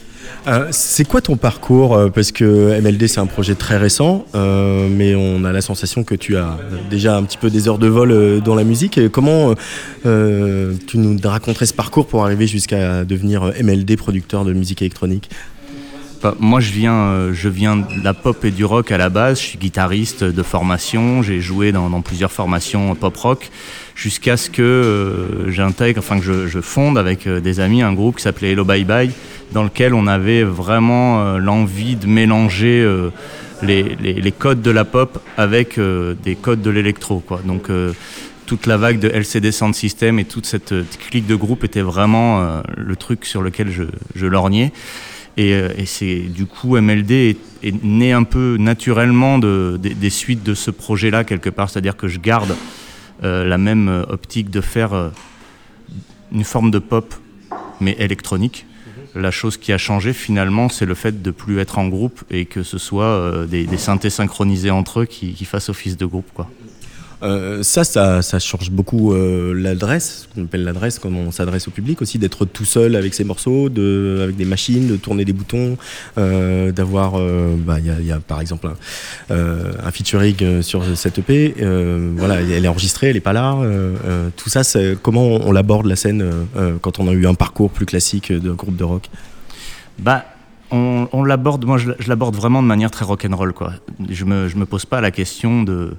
Euh, 0.48 0.68
c'est 0.72 1.06
quoi 1.08 1.22
ton 1.22 1.38
parcours 1.38 1.96
Euh, 1.96 2.10
Parce 2.10 2.32
que 2.32 2.80
MLD 2.82 3.08
c'est 3.08 3.20
un 3.20 3.28
projet 3.28 3.54
très 3.54 3.78
récent, 3.78 4.26
euh, 4.34 4.88
mais 4.90 5.14
on 5.14 5.44
a 5.44 5.52
la 5.52 5.62
sensation 5.62 6.04
que 6.04 6.16
tu 6.16 6.36
as 6.36 6.58
déjà 6.90 7.16
un 7.16 7.24
petit 7.24 7.38
peu 7.38 7.50
des 7.52 7.68
heures 7.68 7.78
de 7.78 7.88
vol 7.88 8.42
dans 8.42 8.56
la 8.56 8.64
musique. 8.64 9.00
Comment 9.12 9.54
tu 10.04 10.98
nous 10.98 11.18
raconterais 11.24 11.66
ce 11.68 11.74
parcours 11.74 12.08
pour 12.08 12.24
arriver 12.24 12.48
jusqu'à 12.48 13.06
devenir 13.06 13.54
MLD 13.62 13.96
producteur 13.98 14.46
de 14.46 14.54
musique 14.54 14.82
électronique? 14.82 15.30
Bah, 16.24 16.36
moi, 16.40 16.60
je 16.60 16.72
viens, 16.72 17.34
je 17.34 17.50
viens 17.50 17.78
de 17.78 18.04
la 18.04 18.14
pop 18.14 18.46
et 18.46 18.52
du 18.52 18.64
rock 18.64 18.92
à 18.92 18.98
la 19.00 19.10
base. 19.10 19.40
Je 19.40 19.46
suis 19.46 19.58
guitariste 19.58 20.24
de 20.24 20.44
formation. 20.44 21.24
J'ai 21.24 21.42
joué 21.42 21.72
dans, 21.72 21.90
dans 21.90 22.02
plusieurs 22.02 22.32
formations 22.32 22.94
pop 22.94 23.18
rock 23.18 23.50
jusqu'à 24.02 24.36
ce 24.36 24.50
que 24.50 24.64
euh, 24.64 25.52
j'intègre, 25.52 26.00
enfin 26.00 26.20
que 26.20 26.48
je, 26.48 26.62
fonde 26.62 26.98
avec 26.98 27.28
euh, 27.28 27.40
des 27.40 27.60
amis 27.60 27.84
un 27.84 27.94
groupe 27.94 28.16
qui 28.16 28.24
s'appelait 28.24 28.52
Hello 28.52 28.66
Bye 28.66 28.84
Bye, 28.84 29.12
dans 29.52 29.64
lequel 29.64 29.94
on 29.94 30.08
avait 30.08 30.44
vraiment 30.44 31.22
euh, 31.22 31.38
l'envie 31.38 31.96
de 31.96 32.08
mélanger 32.08 32.82
euh, 32.82 33.12
les, 33.62 34.34
codes 34.38 34.64
de 34.64 34.72
la 34.72 34.86
pop 34.86 35.20
avec 35.38 35.80
des 35.80 36.36
codes 36.36 36.64
de 36.64 36.72
l'électro. 36.72 37.22
Donc 37.46 37.68
toute 38.48 38.66
la 38.66 38.78
vague 38.78 38.98
de 38.98 39.08
LCD 39.08 39.52
Sound 39.52 39.76
System 39.76 40.18
et 40.18 40.26
toute 40.26 40.48
cette 40.48 40.74
clique 41.08 41.28
de 41.28 41.36
groupe 41.36 41.64
était 41.64 41.82
vraiment 41.82 42.64
le 42.76 42.96
truc 42.96 43.24
sur 43.24 43.44
lequel 43.44 43.70
je, 43.70 44.26
lorgnais. 44.26 44.72
Et, 45.38 45.54
c'est 45.86 46.22
du 46.22 46.48
coup 46.48 46.76
MLD 46.76 47.38
est, 47.62 47.84
né 47.84 48.14
un 48.14 48.24
peu 48.24 48.58
naturellement 48.60 49.38
de, 49.38 49.80
des- 49.80 50.10
suites 50.10 50.42
de 50.42 50.56
ce 50.56 50.72
projet-là 50.72 51.24
quelque 51.24 51.52
part, 51.52 51.70
c'est-à-dire 51.70 51.96
que 51.96 52.08
je 52.08 52.18
garde 52.18 52.56
la 53.22 53.58
même 53.58 53.88
euh, 53.88 54.04
optique 54.10 54.50
de 54.50 54.62
faire 54.62 54.94
euh, 54.94 55.10
une 56.32 56.44
forme 56.44 56.72
de 56.72 56.80
pop 56.80 57.14
mais 57.80 57.96
électronique. 58.00 58.66
La 59.14 59.32
chose 59.32 59.58
qui 59.58 59.74
a 59.74 59.78
changé 59.78 60.14
finalement, 60.14 60.70
c'est 60.70 60.86
le 60.86 60.94
fait 60.96 61.22
de 61.22 61.32
plus 61.32 61.60
être 61.60 61.78
en 61.78 61.88
groupe 61.88 62.24
et 62.30 62.46
que 62.46 62.64
ce 62.64 62.78
soit 62.78 63.06
euh, 63.06 63.46
des, 63.46 63.66
des 63.66 63.78
synthés 63.78 64.10
synchronisés 64.10 64.72
entre 64.72 65.02
eux 65.02 65.06
qui, 65.06 65.34
qui 65.34 65.46
fassent 65.46 65.70
office 65.70 65.98
de 65.98 66.06
groupe. 66.06 66.30
Quoi. 66.34 66.50
Euh, 67.24 67.62
ça, 67.62 67.84
ça, 67.84 68.40
change 68.40 68.72
beaucoup 68.72 69.14
euh, 69.14 69.54
l'adresse, 69.54 70.28
ce 70.28 70.34
qu'on 70.34 70.46
appelle 70.46 70.64
l'adresse, 70.64 70.98
comment 70.98 71.20
on 71.20 71.32
s'adresse 71.32 71.68
au 71.68 71.72
public 71.72 72.02
aussi, 72.02 72.18
d'être 72.18 72.46
tout 72.46 72.66
seul 72.66 72.96
avec 72.96 73.14
ses 73.14 73.24
morceaux, 73.24 73.68
avec 73.68 74.36
des 74.36 74.46
machines, 74.46 74.88
de 74.88 74.96
tourner 74.96 75.24
des 75.24 75.34
boutons, 75.34 75.78
euh, 76.18 76.72
d'avoir, 76.72 77.14
bah, 77.58 77.80
il 77.80 77.86
y, 77.86 77.90
a, 77.90 78.00
il 78.00 78.06
y 78.06 78.12
a 78.12 78.20
par 78.20 78.42
exemple 78.42 78.70
un, 79.30 79.36
un 79.84 79.92
featuring 79.92 80.62
sur 80.62 80.84
cette 80.96 81.20
EP, 81.20 81.56
voilà, 82.16 82.42
elle 82.42 82.66
est 82.66 82.68
enregistrée, 82.68 83.08
elle 83.08 83.16
n'est 83.16 83.20
pas 83.20 83.34
là. 83.34 83.58
tout 84.36 84.50
ça, 84.50 84.62
comment 85.02 85.26
on, 85.26 85.52
l'aborde 85.52 85.86
la 85.86 85.96
scène 85.96 86.26
quand 86.82 87.00
on 87.00 87.08
a 87.08 87.12
eu 87.12 87.28
un 87.28 87.36
parcours 87.36 87.70
plus 87.70 87.86
classique 87.86 88.32
de 88.32 88.52
groupe 88.52 88.76
de 88.76 88.84
rock? 88.84 89.10
Bah, 90.00 90.26
on, 90.72 91.24
l'aborde, 91.24 91.66
moi 91.66 91.78
je, 91.78 91.92
l'aborde 92.08 92.36
vraiment 92.36 92.64
de 92.64 92.68
manière 92.68 92.92
très 92.92 93.06
rock'n'roll. 93.06 93.54
Quoi. 93.54 93.74
Je 94.10 94.26
me, 94.26 94.48
je 94.48 94.56
me 94.56 94.66
pose 94.66 94.86
pas 94.86 95.02
la 95.02 95.12
question 95.12 95.64
de, 95.64 95.96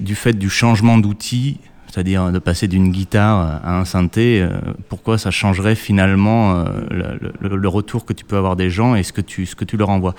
du 0.00 0.14
fait 0.14 0.32
du 0.32 0.50
changement 0.50 0.98
d'outil, 0.98 1.58
c'est-à-dire 1.90 2.30
de 2.30 2.38
passer 2.38 2.68
d'une 2.68 2.90
guitare 2.90 3.60
à 3.64 3.78
un 3.78 3.84
synthé, 3.84 4.40
euh, 4.40 4.48
pourquoi 4.88 5.18
ça 5.18 5.30
changerait 5.30 5.74
finalement 5.74 6.64
euh, 6.64 7.16
le, 7.40 7.68
retour 7.68 8.04
que 8.04 8.12
tu 8.12 8.24
peux 8.24 8.36
avoir 8.36 8.56
des 8.56 8.70
gens 8.70 8.94
et 8.94 9.02
ce 9.02 9.12
que 9.12 9.20
tu, 9.20 9.44
ce 9.46 9.56
que 9.56 9.64
tu 9.64 9.76
leur 9.76 9.90
envoies? 9.90 10.14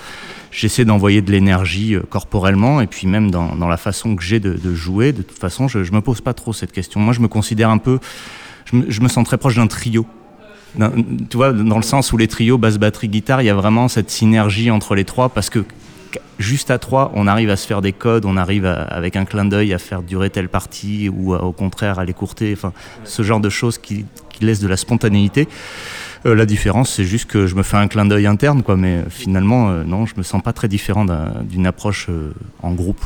J'essaie 0.51 0.85
d'envoyer 0.85 1.21
de 1.21 1.31
l'énergie 1.31 1.95
euh, 1.95 2.01
corporellement 2.09 2.81
et 2.81 2.87
puis 2.87 3.07
même 3.07 3.31
dans, 3.31 3.55
dans 3.55 3.67
la 3.67 3.77
façon 3.77 4.15
que 4.15 4.23
j'ai 4.23 4.39
de, 4.39 4.75
jouer, 4.75 5.13
de 5.13 5.21
toute 5.21 5.37
façon, 5.37 5.67
je, 5.67 5.83
je 5.83 5.91
me 5.93 6.01
pose 6.01 6.21
pas 6.21 6.33
trop 6.33 6.51
cette 6.51 6.71
question. 6.71 6.99
Moi, 6.99 7.13
je 7.13 7.21
me 7.21 7.27
considère 7.27 7.69
un 7.69 7.77
peu, 7.77 7.99
je 8.65 8.75
me, 8.75 8.89
je 8.89 9.01
me 9.01 9.07
sens 9.07 9.25
très 9.25 9.37
proche 9.37 9.55
d'un 9.55 9.67
trio. 9.67 10.05
Tu 11.29 11.37
vois, 11.37 11.51
dans 11.51 11.77
le 11.77 11.83
sens 11.83 12.13
où 12.13 12.17
les 12.17 12.27
trios 12.27 12.57
basse, 12.57 12.77
batterie, 12.77 13.09
guitare, 13.09 13.41
il 13.41 13.45
y 13.45 13.49
a 13.49 13.55
vraiment 13.55 13.87
cette 13.87 14.09
synergie 14.09 14.71
entre 14.71 14.95
les 14.95 15.03
trois 15.03 15.27
parce 15.27 15.49
que 15.49 15.65
juste 16.39 16.71
à 16.71 16.77
trois, 16.79 17.11
on 17.15 17.27
arrive 17.27 17.49
à 17.49 17.55
se 17.55 17.67
faire 17.67 17.81
des 17.81 17.93
codes, 17.93 18.25
on 18.25 18.37
arrive 18.37 18.65
avec 18.65 19.15
un 19.15 19.25
clin 19.25 19.45
d'œil 19.45 19.73
à 19.73 19.77
faire 19.79 20.01
durer 20.01 20.29
telle 20.29 20.49
partie 20.49 21.09
ou 21.09 21.33
au 21.35 21.51
contraire 21.51 21.99
à 21.99 22.05
l'écourter, 22.05 22.57
ce 23.03 23.21
genre 23.23 23.39
de 23.39 23.49
choses 23.49 23.77
qui, 23.77 24.05
qui 24.29 24.45
laissent 24.45 24.59
de 24.61 24.67
la 24.67 24.77
spontanéité. 24.77 25.47
Euh, 26.25 26.35
la 26.35 26.45
différence, 26.45 26.91
c'est 26.91 27.05
juste 27.05 27.25
que 27.25 27.47
je 27.47 27.55
me 27.55 27.63
fais 27.63 27.77
un 27.77 27.87
clin 27.87 28.05
d'œil 28.05 28.27
interne, 28.27 28.61
quoi, 28.61 28.77
mais 28.77 29.03
finalement, 29.09 29.69
euh, 29.71 29.83
non, 29.83 30.05
je 30.05 30.13
me 30.17 30.23
sens 30.23 30.41
pas 30.43 30.53
très 30.53 30.67
différent 30.67 31.03
d'un- 31.05 31.41
d'une 31.43 31.65
approche 31.65 32.07
euh, 32.09 32.31
en 32.61 32.73
groupe. 32.73 33.03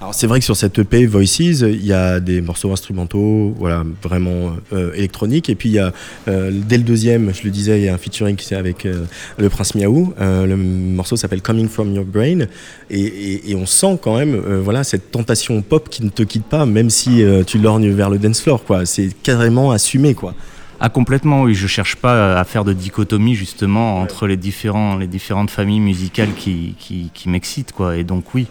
Alors 0.00 0.14
c'est 0.14 0.28
vrai 0.28 0.38
que 0.38 0.44
sur 0.44 0.56
cette 0.56 0.78
EP 0.78 1.06
Voices, 1.06 1.40
il 1.40 1.84
y 1.84 1.92
a 1.92 2.20
des 2.20 2.40
morceaux 2.40 2.70
instrumentaux, 2.70 3.52
voilà, 3.58 3.82
vraiment 4.00 4.52
euh, 4.72 4.92
électroniques. 4.94 5.50
Et 5.50 5.56
puis 5.56 5.70
il 5.70 5.72
y 5.72 5.80
a 5.80 5.92
euh, 6.28 6.52
dès 6.52 6.76
le 6.76 6.84
deuxième, 6.84 7.34
je 7.34 7.42
le 7.42 7.50
disais, 7.50 7.80
il 7.80 7.84
y 7.84 7.88
a 7.88 7.94
un 7.94 7.98
featuring 7.98 8.36
avec 8.52 8.86
euh, 8.86 9.06
le 9.38 9.48
Prince 9.48 9.74
Miaou. 9.74 10.14
Euh, 10.20 10.46
le 10.46 10.56
morceau 10.56 11.16
s'appelle 11.16 11.42
Coming 11.42 11.68
from 11.68 11.92
Your 11.92 12.04
Brain, 12.04 12.46
et, 12.90 13.56
on 13.56 13.66
sent 13.66 13.98
quand 14.00 14.16
même, 14.16 14.36
voilà, 14.36 14.84
cette 14.84 15.10
tentation 15.10 15.62
pop 15.62 15.88
qui 15.88 16.04
ne 16.04 16.10
te 16.10 16.22
quitte 16.22 16.44
pas, 16.44 16.64
même 16.64 16.90
si 16.90 17.24
tu 17.46 17.58
lorgnes 17.58 17.90
vers 17.90 18.08
le 18.08 18.18
dance 18.18 18.40
floor, 18.40 18.62
quoi. 18.62 18.86
C'est 18.86 19.10
carrément 19.22 19.72
assumé, 19.72 20.14
quoi. 20.14 20.34
Ah 20.78 20.90
complètement, 20.90 21.42
oui. 21.42 21.54
Je 21.54 21.66
cherche 21.66 21.96
pas 21.96 22.38
à 22.38 22.44
faire 22.44 22.64
de 22.64 22.72
dichotomie 22.72 23.34
justement 23.34 23.98
entre 23.98 24.28
les 24.28 24.36
différents, 24.36 24.96
les 24.96 25.08
différentes 25.08 25.50
familles 25.50 25.80
musicales 25.80 26.34
qui, 26.36 26.76
qui, 26.78 27.10
qui 27.12 27.28
m'excitent, 27.28 27.72
quoi. 27.72 27.96
Et 27.96 28.04
donc 28.04 28.32
oui, 28.32 28.46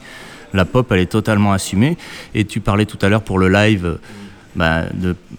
la 0.54 0.66
pop, 0.66 0.92
elle 0.92 1.00
est 1.00 1.12
totalement 1.12 1.54
assumée. 1.54 1.98
Et 2.34 2.46
tu 2.46 2.60
parlais 2.60 2.86
tout 2.86 3.00
à 3.02 3.10
l'heure 3.10 3.24
pour 3.24 3.40
le 3.40 3.50
live 3.50 3.98
bah, 4.58 4.86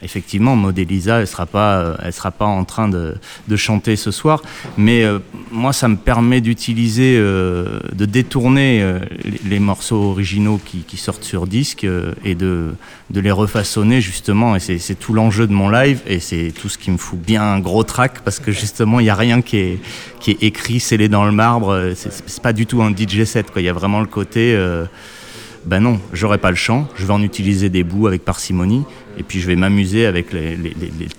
effectivement, 0.00 0.54
Maud 0.54 0.78
Elisa, 0.78 1.20
elle 1.20 1.26
sera 1.26 1.48
euh, 1.56 2.10
sera 2.12 2.30
pas 2.30 2.44
en 2.44 2.64
train 2.64 2.88
de, 2.88 3.16
chanter 3.56 3.96
ce 3.96 4.12
soir. 4.12 4.42
Mais 4.76 5.02
euh, 5.02 5.18
moi, 5.50 5.72
ça 5.72 5.88
me 5.88 5.96
permet 5.96 6.40
d'utiliser, 6.40 7.16
euh, 7.18 7.80
de 7.92 8.04
détourner 8.04 8.84
les, 9.44 9.58
morceaux 9.58 10.10
originaux 10.12 10.60
qui, 10.64 10.96
sortent 10.96 11.24
sur 11.24 11.48
disque 11.48 11.84
et 12.24 12.34
de, 12.36 12.74
les 13.12 13.30
refaçonner 13.32 14.00
justement. 14.00 14.54
Et 14.54 14.60
c'est 14.60 14.94
tout 14.94 15.12
l'enjeu 15.12 15.48
de 15.48 15.52
mon 15.52 15.68
live 15.68 16.00
et 16.06 16.20
c'est 16.20 16.52
tout 16.52 16.68
ce 16.68 16.78
qui 16.78 16.92
me 16.92 16.96
fout 16.98 17.18
bien 17.18 17.42
un 17.42 17.58
gros 17.58 17.82
track 17.82 18.20
parce 18.20 18.38
que 18.38 18.52
justement, 18.52 19.00
il 19.00 19.04
n'y 19.04 19.10
a 19.10 19.16
rien 19.16 19.42
qui 19.42 19.56
est, 19.56 19.80
qui 20.20 20.30
est 20.30 20.42
écrit, 20.44 20.78
scellé 20.78 21.08
dans 21.08 21.24
le 21.24 21.32
marbre. 21.32 21.92
C'est 21.96 22.40
pas 22.40 22.52
du 22.52 22.66
tout 22.66 22.82
un 22.82 22.94
DJ 22.94 23.24
set. 23.24 23.48
Il 23.56 23.62
y 23.62 23.68
a 23.68 23.72
vraiment 23.72 24.00
le 24.00 24.06
côté. 24.06 24.56
Ben 25.68 25.80
non, 25.80 26.00
j'aurai 26.12 26.38
pas 26.38 26.50
le 26.50 26.56
chant, 26.56 26.88
je 26.96 27.04
vais 27.04 27.12
en 27.12 27.22
utiliser 27.22 27.68
des 27.68 27.84
bouts 27.84 28.06
avec 28.06 28.24
parcimonie, 28.24 28.84
et 29.18 29.22
puis 29.22 29.40
je 29.40 29.46
vais 29.46 29.56
m'amuser 29.56 30.06
avec 30.06 30.32
les, 30.32 30.56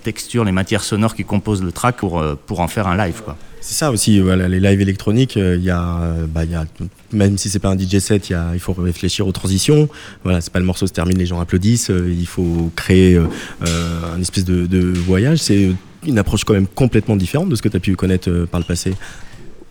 textures, 0.02 0.44
les 0.44 0.52
matières 0.52 0.82
sonores 0.82 1.14
qui 1.14 1.24
composent 1.24 1.62
le 1.62 1.72
track 1.72 1.96
pour, 1.96 2.20
euh, 2.20 2.34
pour 2.46 2.60
en 2.60 2.68
faire 2.68 2.88
un 2.88 2.96
live. 2.96 3.22
C'est 3.60 3.74
ça 3.74 3.90
aussi, 3.90 4.20
les 4.20 4.60
lives 4.60 4.80
électroniques, 4.80 5.36
euh, 5.36 5.56
il 5.56 5.64
y 5.64 5.70
euh, 5.70 6.26
bah, 6.26 6.44
y 6.44 6.54
a, 6.54 6.64
même 7.12 7.36
si 7.36 7.50
c'est 7.50 7.58
pas 7.58 7.68
un 7.68 7.78
DJ 7.78 7.98
set, 7.98 8.30
il 8.30 8.58
faut 8.58 8.72
réfléchir 8.72 9.26
aux 9.26 9.32
transitions. 9.32 9.88
Voilà, 10.24 10.40
c'est 10.40 10.52
pas 10.52 10.60
le 10.60 10.64
morceau 10.64 10.86
se 10.86 10.92
termine, 10.92 11.18
les 11.18 11.26
gens 11.26 11.40
applaudissent. 11.40 11.90
euh, 11.90 12.10
il 12.10 12.26
faut 12.26 12.72
créer 12.74 13.20
un 13.60 14.20
espèce 14.20 14.44
de, 14.44 14.66
de 14.66 14.80
voyage. 14.80 15.38
C'est 15.38 15.72
une 16.06 16.18
approche 16.18 16.44
quand 16.44 16.54
même 16.54 16.66
complètement 16.66 17.16
différente 17.16 17.50
de 17.50 17.54
ce 17.54 17.60
que 17.60 17.68
tu 17.68 17.76
as 17.76 17.80
pu 17.80 17.96
connaître 17.96 18.30
par 18.50 18.60
le 18.60 18.66
passé. 18.66 18.94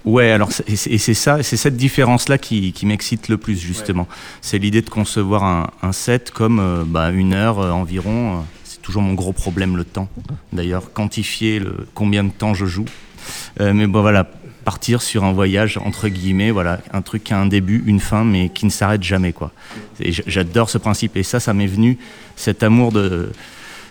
Ouais, 0.05 0.31
alors 0.31 0.51
c'est- 0.51 0.87
et 0.87 0.97
c'est 0.97 1.13
ça, 1.13 1.43
c'est 1.43 1.57
cette 1.57 1.75
différence-là 1.75 2.37
qui, 2.37 2.71
qui 2.71 2.85
m'excite 2.85 3.27
le 3.27 3.37
plus 3.37 3.59
justement. 3.59 4.07
C'est 4.41 4.57
l'idée 4.57 4.81
de 4.81 4.89
concevoir 4.89 5.43
un, 5.43 5.69
un 5.81 5.91
set 5.91 6.31
comme 6.31 6.59
euh, 6.59 6.83
bah, 6.85 7.09
une 7.11 7.33
heure 7.33 7.59
euh, 7.59 7.71
environ. 7.71 8.37
euh, 8.37 8.41
C'est 8.63 8.81
toujours 8.81 9.01
mon 9.01 9.13
gros 9.13 9.33
problème 9.33 9.75
le 9.75 9.83
temps. 9.83 10.07
D'ailleurs, 10.53 10.93
quantifier 10.93 11.59
le 11.59 11.85
combien 11.93 12.23
de 12.23 12.31
temps 12.31 12.53
je 12.53 12.65
joue. 12.65 12.85
Mais 13.59 13.85
bon 13.85 14.01
voilà, 14.01 14.23
partir 14.65 15.01
sur 15.03 15.23
un 15.23 15.33
voyage 15.33 15.77
entre 15.85 16.07
guillemets, 16.07 16.49
voilà, 16.49 16.79
un 16.93 17.01
truc 17.03 17.25
qui 17.25 17.33
a 17.33 17.37
un 17.39 17.45
début, 17.45 17.83
une 17.85 17.99
fin, 17.99 18.23
mais 18.23 18.49
qui 18.49 18.65
ne 18.65 18.71
s'arrête 18.71 19.03
jamais 19.03 19.33
quoi. 19.33 19.51
J'adore 19.99 20.69
ce 20.69 20.77
principe 20.79 21.15
et 21.17 21.23
ça, 21.23 21.39
ça 21.39 21.53
m'est 21.53 21.67
venu 21.67 21.97
cet 22.35 22.63
amour 22.63 22.91
de 22.91 23.31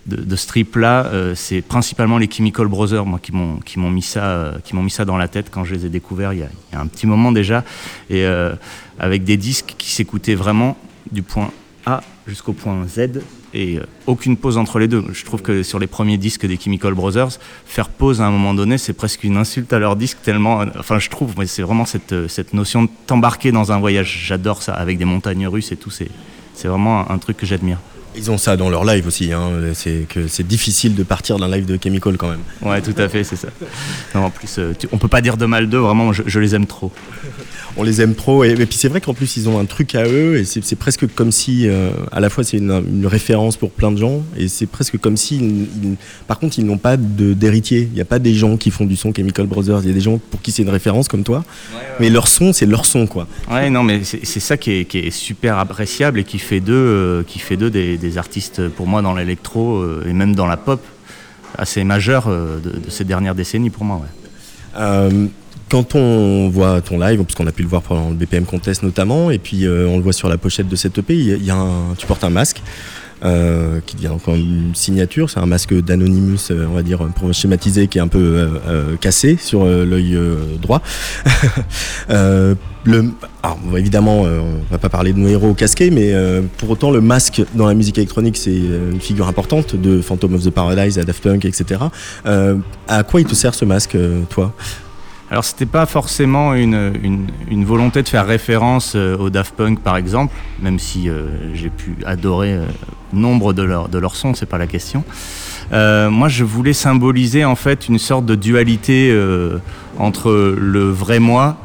de, 0.08 0.16
de 0.16 0.36
ce 0.36 0.46
trip-là, 0.46 1.06
euh, 1.06 1.34
c'est 1.34 1.60
principalement 1.60 2.18
les 2.18 2.28
Chemical 2.30 2.66
Brothers, 2.66 3.04
moi, 3.04 3.20
qui 3.20 3.32
m'ont 3.32 3.90
mis 3.90 4.02
ça, 4.02 4.24
euh, 4.24 4.52
mis 4.72 4.90
ça 4.90 5.04
dans 5.04 5.18
la 5.18 5.28
tête 5.28 5.50
quand 5.50 5.64
je 5.64 5.74
les 5.74 5.86
ai 5.86 5.88
découverts 5.90 6.32
il 6.32 6.40
y 6.40 6.42
a, 6.42 6.80
un 6.80 6.86
petit 6.86 7.06
moment 7.06 7.30
déjà, 7.30 7.64
et 8.08 8.24
euh, 8.24 8.54
avec 8.98 9.24
des 9.24 9.36
disques 9.36 9.74
qui 9.76 9.90
s'écoutaient 9.90 10.34
vraiment 10.34 10.76
du 11.12 11.22
point 11.22 11.50
A 11.86 12.02
jusqu'au 12.26 12.52
point 12.52 12.86
Z 12.86 13.20
et 13.54 13.78
aucune 14.06 14.36
pause 14.36 14.58
entre 14.58 14.78
les 14.78 14.88
deux. 14.88 15.04
Je 15.12 15.24
trouve 15.24 15.40
que 15.40 15.62
sur 15.62 15.78
les 15.78 15.86
premiers 15.86 16.18
disques 16.18 16.46
des 16.46 16.58
Chemical 16.58 16.92
Brothers, 16.92 17.38
faire 17.64 17.88
pause 17.88 18.20
à 18.20 18.26
un 18.26 18.30
moment 18.30 18.52
donné, 18.52 18.76
c'est 18.76 18.92
presque 18.92 19.24
une 19.24 19.38
insulte 19.38 19.72
à 19.72 19.78
leur 19.78 19.96
disque 19.96 20.18
tellement. 20.22 20.64
Enfin, 20.78 20.98
je 20.98 21.08
trouve, 21.08 21.34
mais 21.38 21.46
c'est 21.46 21.62
vraiment 21.62 21.86
cette, 21.86 22.52
notion 22.52 22.84
de 22.84 22.90
t'embarquer 23.06 23.50
dans 23.50 23.72
un 23.72 23.78
voyage. 23.78 24.24
J'adore 24.26 24.62
ça, 24.62 24.74
avec 24.74 24.98
des 24.98 25.06
montagnes 25.06 25.48
russes 25.48 25.72
et 25.72 25.76
tout. 25.76 25.90
C'est 25.90 26.68
vraiment 26.68 27.10
un 27.10 27.18
truc 27.18 27.38
que 27.38 27.46
j'admire. 27.46 27.78
Ils 28.18 28.30
ont 28.32 28.36
ça 28.38 28.56
dans 28.56 28.68
leur 28.68 28.84
live 28.84 29.06
aussi. 29.06 29.32
Hein. 29.32 29.50
C'est 29.74 30.06
que 30.08 30.26
c'est 30.26 30.46
difficile 30.46 30.94
de 30.96 31.02
partir 31.04 31.38
d'un 31.38 31.48
live 31.48 31.66
de 31.66 31.78
Chemical 31.82 32.16
quand 32.16 32.28
même. 32.28 32.40
Ouais, 32.62 32.82
tout 32.82 32.94
à 32.98 33.08
fait, 33.08 33.22
c'est 33.22 33.36
ça. 33.36 33.48
En 34.14 34.28
plus, 34.30 34.58
euh, 34.58 34.72
tu- 34.78 34.88
on 34.92 34.98
peut 34.98 35.06
pas 35.08 35.20
dire 35.20 35.36
de 35.36 35.46
mal 35.46 35.68
d'eux, 35.68 35.78
vraiment, 35.78 36.12
je 36.12 36.38
les 36.40 36.54
aime 36.54 36.66
trop. 36.66 36.92
On 37.76 37.82
les 37.84 38.00
aime 38.00 38.14
trop. 38.14 38.42
Et, 38.44 38.50
et 38.50 38.66
puis 38.66 38.76
c'est 38.76 38.88
vrai 38.88 39.00
qu'en 39.00 39.14
plus, 39.14 39.36
ils 39.36 39.48
ont 39.48 39.58
un 39.60 39.64
truc 39.64 39.94
à 39.94 40.04
eux. 40.04 40.36
Et 40.38 40.44
c'est 40.44 40.74
presque 40.76 41.06
comme 41.14 41.30
si, 41.30 41.68
euh, 41.68 41.90
à 42.10 42.18
la 42.20 42.28
fois, 42.30 42.42
c'est 42.42 42.56
une, 42.56 42.82
une 42.90 43.06
référence 43.06 43.56
pour 43.56 43.70
plein 43.70 43.92
de 43.92 43.98
gens. 43.98 44.22
Et 44.36 44.48
c'est 44.48 44.66
presque 44.66 44.98
comme 44.98 45.16
si, 45.16 45.36
ils- 45.36 45.68
ils- 45.84 45.96
par 46.26 46.38
contre, 46.40 46.58
ils 46.58 46.64
n'ont 46.66 46.78
pas 46.78 46.96
de- 46.96 47.34
d'héritier. 47.34 47.88
Il 47.90 47.94
n'y 47.94 48.00
a 48.00 48.04
pas 48.04 48.18
des 48.18 48.34
gens 48.34 48.56
qui 48.56 48.70
font 48.70 48.84
du 48.84 48.96
son 48.96 49.12
Chemical 49.14 49.46
Brothers. 49.46 49.80
Il 49.82 49.88
y 49.88 49.90
a 49.90 49.94
des 49.94 50.00
gens 50.00 50.18
pour 50.30 50.42
qui 50.42 50.50
c'est 50.50 50.62
une 50.62 50.70
référence 50.70 51.06
comme 51.08 51.22
toi. 51.22 51.44
Mais 52.00 52.10
leur 52.10 52.26
son, 52.26 52.52
c'est 52.52 52.66
leur 52.66 52.84
son, 52.86 53.06
quoi. 53.06 53.28
Ouais, 53.50 53.70
non, 53.70 53.82
mais 53.84 54.02
c'est 54.04 54.40
ça 54.40 54.56
qui 54.56 54.72
est, 54.72 54.84
qui 54.84 54.98
est 54.98 55.10
super 55.10 55.58
appréciable 55.58 56.18
et 56.20 56.24
qui 56.24 56.38
fait 56.38 56.60
d'eux 56.60 56.72
euh, 56.74 57.22
qui 57.24 57.38
fait 57.38 57.56
d'eux 57.56 57.70
des, 57.70 57.96
des 57.98 58.18
artistes, 58.18 58.66
pour 58.68 58.86
moi, 58.86 59.02
dans 59.02 59.14
l'électro 59.14 59.76
euh, 59.78 60.04
et 60.08 60.12
même 60.12 60.34
dans 60.34 60.46
la 60.46 60.56
pop, 60.56 60.80
assez 61.56 61.84
majeurs 61.84 62.28
de, 62.28 62.70
de 62.70 62.90
ces 62.90 63.04
dernières 63.04 63.34
décennies 63.34 63.70
pour 63.70 63.84
moi. 63.84 64.00
Ouais. 64.02 65.28
Quand 65.70 65.94
on 65.94 66.48
voit 66.48 66.80
ton 66.80 66.98
live, 66.98 67.22
parce 67.22 67.34
qu'on 67.34 67.46
a 67.46 67.52
pu 67.52 67.62
le 67.62 67.68
voir 67.68 67.82
pendant 67.82 68.08
le 68.08 68.14
BPM 68.14 68.44
Contest 68.44 68.82
notamment, 68.82 69.30
et 69.30 69.38
puis 69.38 69.66
euh, 69.66 69.86
on 69.86 69.96
le 69.98 70.02
voit 70.02 70.14
sur 70.14 70.28
la 70.28 70.38
pochette 70.38 70.68
de 70.68 70.76
cette 70.76 70.96
EP, 70.98 71.14
y 71.14 71.50
a- 71.50 71.54
un, 71.56 71.94
tu 71.98 72.06
portes 72.06 72.24
un 72.24 72.30
masque. 72.30 72.62
euh, 73.24 73.80
qui 73.84 73.96
devient 73.96 74.08
encore 74.14 74.36
une 74.36 74.76
signature, 74.76 75.28
c'est 75.28 75.40
un 75.40 75.46
masque 75.46 75.74
d'Anonymous, 75.74 76.52
euh, 76.52 76.66
on 76.70 76.74
va 76.74 76.84
dire, 76.84 77.00
pour 77.16 77.34
schématiser, 77.34 77.88
qui 77.88 77.98
est 77.98 78.00
un 78.00 78.06
peu 78.06 78.18
euh, 78.20 78.48
euh, 78.68 78.96
cassé 78.96 79.36
sur 79.40 79.64
euh, 79.64 79.84
l'œil 79.84 80.16
droit. 80.62 80.80
Le, 82.84 83.10
alors, 83.42 83.58
évidemment, 83.76 84.22
euh, 84.24 84.38
on 84.40 84.72
va 84.72 84.78
pas 84.78 84.88
parler 84.88 85.12
de 85.12 85.18
nos 85.18 85.28
héros 85.28 85.52
casqués, 85.52 85.90
mais 85.90 86.14
euh, 86.14 86.42
pour 86.58 86.70
autant, 86.70 86.90
le 86.92 87.00
masque 87.02 87.42
dans 87.54 87.66
la 87.66 87.74
musique 87.74 87.98
électronique, 87.98 88.36
c'est 88.38 88.54
une 88.54 89.00
figure 89.00 89.26
importante 89.28 89.74
de 89.76 90.00
Phantom 90.00 90.34
of 90.36 90.44
the 90.44 90.50
Paradise 90.50 90.96
à 90.98 91.02
Daft 91.02 91.22
Punk, 91.22 91.44
etc. 91.44 91.80
Euh, 92.24 92.56
à 92.86 93.02
quoi 93.02 93.20
il 93.20 93.26
te 93.26 93.34
sert 93.34 93.52
ce 93.54 93.64
masque, 93.66 93.96
toi? 94.30 94.54
Alors, 95.30 95.44
c'était 95.44 95.66
pas 95.66 95.84
forcément 95.84 96.54
une, 96.54 97.28
une, 97.50 97.64
volonté 97.64 98.02
de 98.02 98.08
faire 98.08 98.26
référence 98.26 98.94
euh, 98.96 99.16
au 99.18 99.28
Daft 99.28 99.54
Punk, 99.54 99.80
par 99.80 99.98
exemple, 99.98 100.34
même 100.62 100.78
si 100.78 101.10
euh, 101.10 101.54
j'ai 101.54 101.68
pu 101.68 101.96
adorer 102.06 102.54
euh, 102.54 102.64
nombre 103.12 103.52
de 103.52 103.62
leurs 103.62 103.90
de 103.90 103.98
leurs 103.98 104.16
sons, 104.16 104.32
c'est 104.32 104.46
pas 104.46 104.58
la 104.58 104.66
question. 104.66 105.04
Moi, 105.70 106.28
je 106.28 106.44
voulais 106.44 106.72
symboliser 106.72 107.44
en 107.44 107.56
fait 107.56 107.88
une 107.88 107.98
sorte 107.98 108.24
de 108.24 108.34
dualité 108.34 109.14
entre 109.98 110.56
le 110.58 110.88
vrai 110.88 111.18
moi 111.18 111.58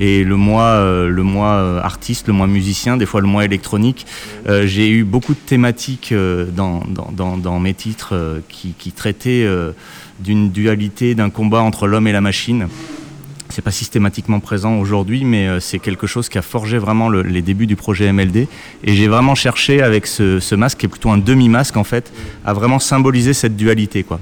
et 0.00 0.24
le 0.24 0.36
moi, 0.36 0.82
le 0.82 1.22
moi 1.22 1.78
artiste, 1.84 2.26
le 2.26 2.32
moi 2.32 2.46
musicien, 2.46 2.96
des 2.96 3.04
fois 3.04 3.20
le 3.20 3.26
moi 3.26 3.44
électronique. 3.44 4.06
J'ai 4.48 4.88
eu 4.88 5.04
beaucoup 5.04 5.34
de 5.34 5.38
thématiques 5.38 6.14
dans, 6.56 6.82
dans, 7.12 7.60
mes 7.60 7.74
titres 7.74 8.40
qui, 8.48 8.92
traitaient 8.92 9.46
d'une 10.20 10.50
dualité, 10.50 11.14
d'un 11.14 11.30
combat 11.30 11.60
entre 11.60 11.86
l'homme 11.86 12.06
et 12.06 12.12
la 12.12 12.20
machine. 12.20 12.68
C'est 13.50 13.62
pas 13.62 13.70
systématiquement 13.70 14.40
présent 14.40 14.78
aujourd'hui, 14.78 15.24
mais 15.24 15.46
euh, 15.46 15.60
c'est 15.60 15.78
quelque 15.78 16.06
chose 16.06 16.28
qui 16.28 16.38
a 16.38 16.42
forgé 16.42 16.78
vraiment 16.78 17.08
le- 17.08 17.22
les 17.22 17.42
débuts 17.42 17.66
du 17.66 17.76
projet 17.76 18.10
MLD. 18.12 18.48
Et 18.84 18.94
j'ai 18.96 19.06
vraiment 19.06 19.34
cherché 19.34 19.82
avec 19.82 20.06
ce, 20.06 20.54
masque, 20.54 20.78
qui 20.78 20.86
est 20.86 20.88
plutôt 20.88 21.10
un 21.10 21.18
demi-masque 21.18 21.76
en 21.76 21.84
fait, 21.84 22.12
à 22.44 22.52
vraiment 22.52 22.78
symboliser 22.78 23.32
cette 23.32 23.56
dualité 23.56 24.02
quoi, 24.02 24.18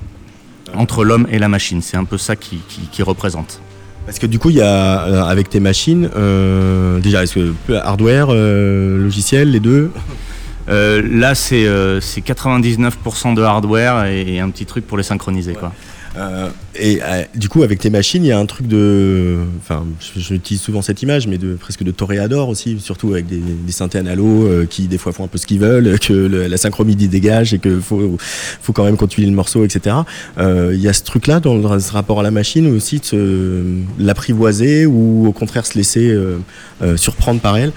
entre 0.74 1.04
l'homme 1.04 1.26
et 1.30 1.38
la 1.38 1.48
machine. 1.48 1.80
C'est 1.82 1.96
un 1.96 2.04
peu 2.04 2.18
ça 2.18 2.36
qui, 2.36 2.60
représente. 3.02 3.60
Parce 4.04 4.18
que 4.18 4.26
du 4.26 4.38
coup, 4.40 4.50
il 4.50 4.56
y 4.56 4.60
a 4.60 5.02
euh, 5.06 5.22
avec 5.24 5.48
tes 5.48 5.60
machines, 5.60 6.10
euh, 6.16 6.98
déjà, 6.98 7.22
est-ce 7.22 7.34
que 7.34 7.72
hardware, 7.74 8.32
logiciel, 8.32 9.50
les 9.52 9.60
deux? 9.60 9.92
Euh, 10.68 11.02
là, 11.10 11.34
c'est 11.34 11.66
euh, 11.66 12.00
c'est 12.00 12.20
99% 12.24 13.34
de 13.34 13.42
hardware 13.42 14.04
et, 14.06 14.34
et 14.34 14.40
un 14.40 14.50
petit 14.50 14.66
truc 14.66 14.86
pour 14.86 14.96
les 14.96 15.02
synchroniser. 15.02 15.54
Quoi. 15.54 15.72
Euh, 16.18 16.50
et 16.78 17.00
euh, 17.02 17.22
du 17.34 17.48
coup, 17.48 17.62
avec 17.62 17.78
tes 17.78 17.88
machines, 17.88 18.22
il 18.22 18.28
y 18.28 18.32
a 18.32 18.38
un 18.38 18.44
truc 18.44 18.66
de. 18.68 19.38
Enfin, 19.58 19.84
j'utilise 20.14 20.60
souvent 20.60 20.82
cette 20.82 21.00
image, 21.02 21.26
mais 21.26 21.38
de 21.38 21.54
presque 21.54 21.82
de 21.84 21.90
toréador 21.90 22.50
aussi, 22.50 22.78
surtout 22.80 23.12
avec 23.12 23.26
des, 23.26 23.38
des 23.38 23.72
synthés 23.72 23.96
analo 23.98 24.46
euh, 24.46 24.66
qui 24.66 24.88
des 24.88 24.98
fois 24.98 25.12
font 25.12 25.24
un 25.24 25.28
peu 25.28 25.38
ce 25.38 25.46
qu'ils 25.46 25.58
veulent, 25.58 25.98
que 26.06 26.12
le- 26.12 26.46
la 26.48 26.56
synchromidie 26.58 27.08
dégage 27.08 27.54
et 27.54 27.58
que 27.58 27.80
faut, 27.80 28.18
faut 28.18 28.72
quand 28.74 28.84
même 28.84 28.98
continuer 28.98 29.26
le 29.28 29.34
morceau, 29.34 29.64
etc. 29.64 29.96
Euh, 30.38 30.72
Il 30.74 30.80
y 30.80 30.88
a 30.88 30.92
ce 30.92 31.02
truc-là 31.02 31.40
dans, 31.40 31.80
ce 31.80 31.92
rapport 31.92 32.20
à 32.20 32.22
la 32.22 32.30
machine 32.30 32.66
aussi 32.76 32.98
de 33.00 33.04
se- 33.06 33.62
l'apprivoiser 33.98 34.84
ou 34.86 35.26
au 35.26 35.32
contraire 35.32 35.64
se 35.64 35.78
laisser 35.78 36.10
euh, 36.10 36.36
euh, 36.82 36.96
surprendre 36.98 37.40
par 37.40 37.56
elle? 37.56 37.72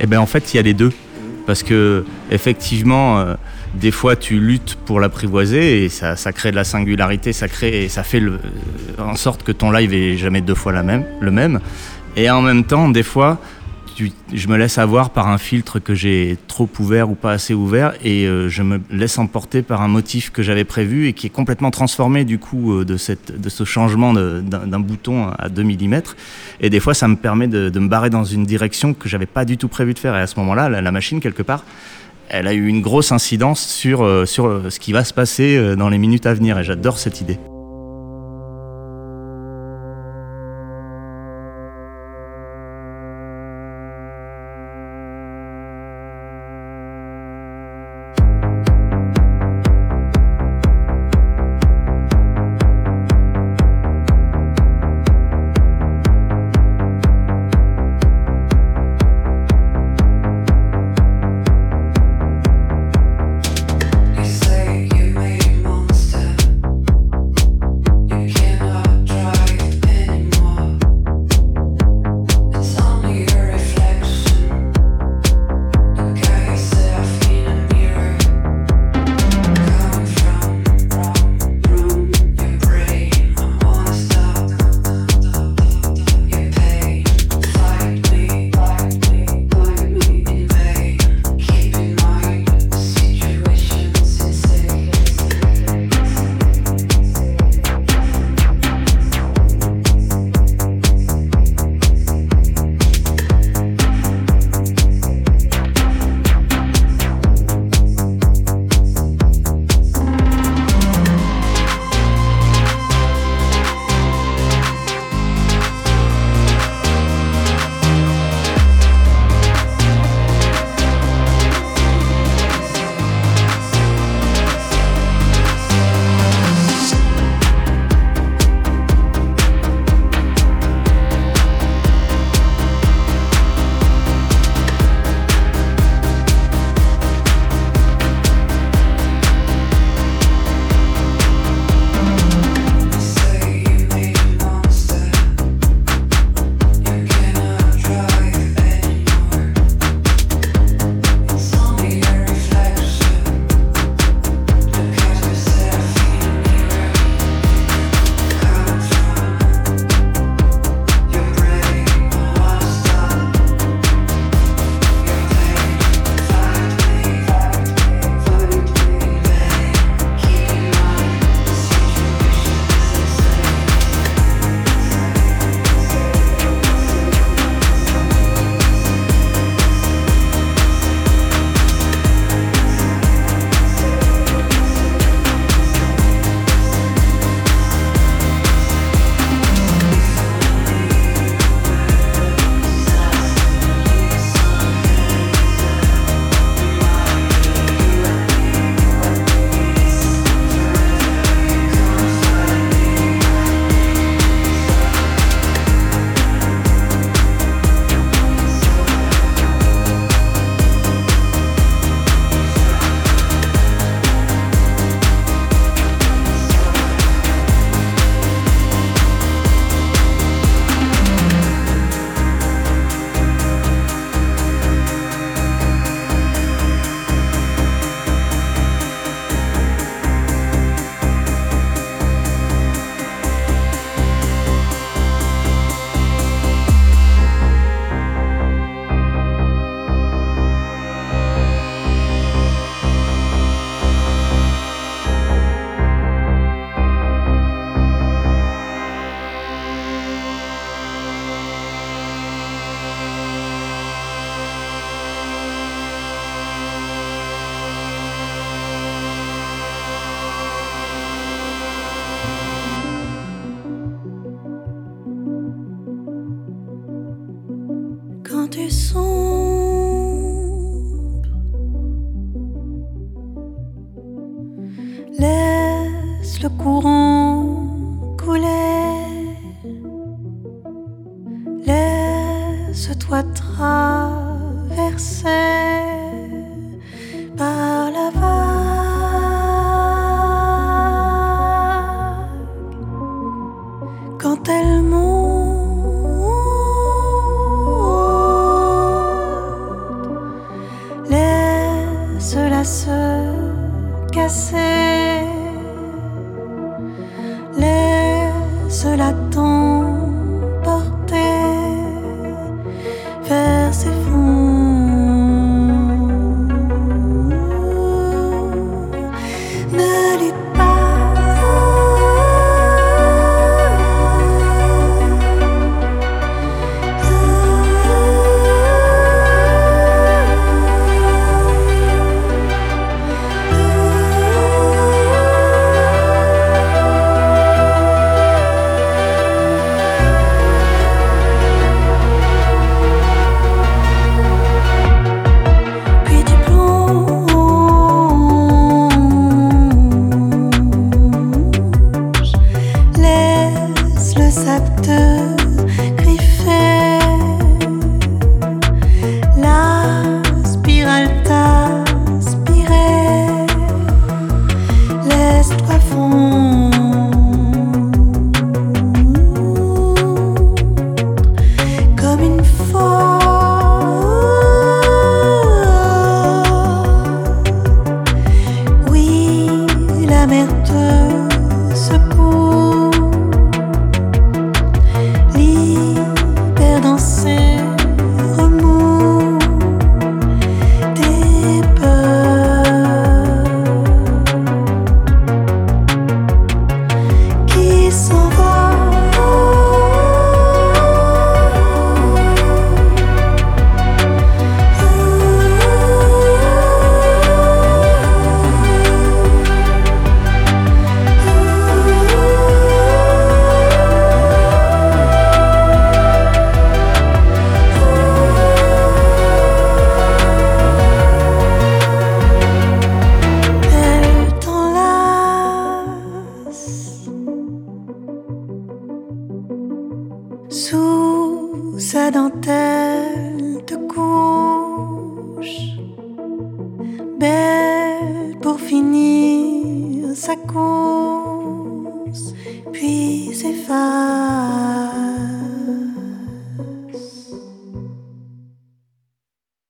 Eh 0.00 0.06
ben 0.06 0.18
en 0.18 0.26
fait, 0.26 0.52
il 0.52 0.56
y 0.56 0.60
a 0.60 0.62
les 0.62 0.74
deux. 0.74 0.90
Parce 1.46 1.62
que 1.62 2.04
effectivement, 2.30 3.20
euh, 3.20 3.34
des 3.74 3.92
fois, 3.92 4.16
tu 4.16 4.38
luttes 4.40 4.76
pour 4.84 5.00
l'apprivoiser 5.00 5.84
et 5.84 5.88
ça, 5.88 6.16
crée 6.32 6.50
de 6.50 6.56
la 6.56 6.64
singularité, 6.64 7.32
ça 7.32 7.48
crée 7.48 7.88
ça 7.88 8.02
fait 8.02 8.20
euh, 8.20 8.38
en 8.98 9.14
sorte 9.14 9.42
que 9.42 9.52
ton 9.52 9.70
live 9.70 9.94
est 9.94 10.16
jamais 10.16 10.40
deux 10.40 10.54
fois 10.54 10.72
la 10.72 10.82
même, 10.82 11.04
le 11.20 11.30
même. 11.30 11.60
Et 12.16 12.30
en 12.30 12.42
même 12.42 12.64
temps, 12.64 12.88
des 12.88 13.02
fois, 13.02 13.38
je 14.32 14.48
me 14.48 14.56
laisse 14.56 14.78
avoir 14.78 15.10
par 15.10 15.28
un 15.28 15.38
filtre 15.38 15.78
que 15.78 15.94
j'ai 15.94 16.36
trop 16.48 16.68
ouvert 16.78 17.10
ou 17.10 17.14
pas 17.14 17.32
assez 17.32 17.54
ouvert 17.54 17.94
et 18.04 18.26
euh, 18.26 18.48
je 18.48 18.62
me 18.62 18.80
laisse 18.90 19.18
emporter 19.18 19.62
par 19.62 19.82
un 19.82 19.88
motif 19.88 20.30
que 20.30 20.42
j'avais 20.42 20.64
prévu 20.64 21.08
et 21.08 21.12
qui 21.12 21.26
est 21.26 21.30
complètement 21.30 21.70
transformé 21.70 22.24
du 22.24 22.38
coup 22.38 22.74
euh, 22.74 22.84
de, 22.84 22.96
ce 22.96 23.64
changement 23.64 24.12
d'un 24.12 24.80
bouton 24.80 25.28
à 25.38 25.48
2 25.48 25.62
mm. 25.62 26.02
Et 26.60 26.70
des 26.70 26.80
fois, 26.80 26.94
ça 26.94 27.08
me 27.08 27.16
permet 27.16 27.48
de, 27.48 27.78
me 27.78 27.88
barrer 27.88 28.10
dans 28.10 28.24
une 28.24 28.44
direction 28.44 28.94
que 28.94 29.08
j'avais 29.08 29.26
pas 29.26 29.44
du 29.44 29.56
tout 29.56 29.68
prévu 29.68 29.94
de 29.94 29.98
faire. 29.98 30.16
Et 30.16 30.20
à 30.20 30.26
ce 30.26 30.38
moment-là, 30.40 30.68
la, 30.68 30.92
machine, 30.92 31.20
quelque 31.20 31.42
part, 31.42 31.64
elle 32.28 32.46
a 32.48 32.54
eu 32.54 32.66
une 32.66 32.82
grosse 32.82 33.12
incidence 33.12 33.66
sur, 33.66 34.04
euh, 34.04 34.24
ce 34.26 34.78
qui 34.78 34.92
va 34.92 35.04
se 35.04 35.14
passer 35.14 35.76
dans 35.76 35.88
les 35.88 35.98
minutes 35.98 36.26
à 36.26 36.34
venir. 36.34 36.58
Et 36.58 36.64
j'adore 36.64 36.98
cette 36.98 37.20
idée. 37.20 37.38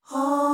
Oh. 0.08 0.45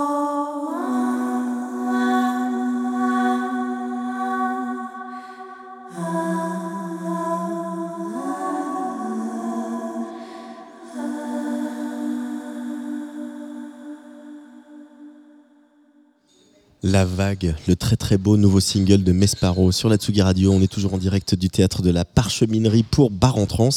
La 16.93 17.07
Vague, 17.07 17.55
le 17.69 17.75
très 17.75 17.97
très 17.97 18.19
beau 18.19 18.37
nouveau 18.37 18.61
single 18.61 19.03
de 19.03 19.13
Mesparo 19.13 19.73
sur 19.73 19.89
la 19.89 19.97
Tsugi 19.97 20.21
Radio. 20.21 20.53
On 20.53 20.61
est 20.61 20.71
toujours 20.71 20.93
en 20.93 20.99
direct 20.99 21.35
du 21.35 21.49
théâtre 21.49 21.81
de 21.81 21.89
la 21.89 22.05
Parcheminerie 22.05 22.83
pour 22.83 23.11
Bar 23.11 23.39
en 23.39 23.47
Trans. 23.47 23.71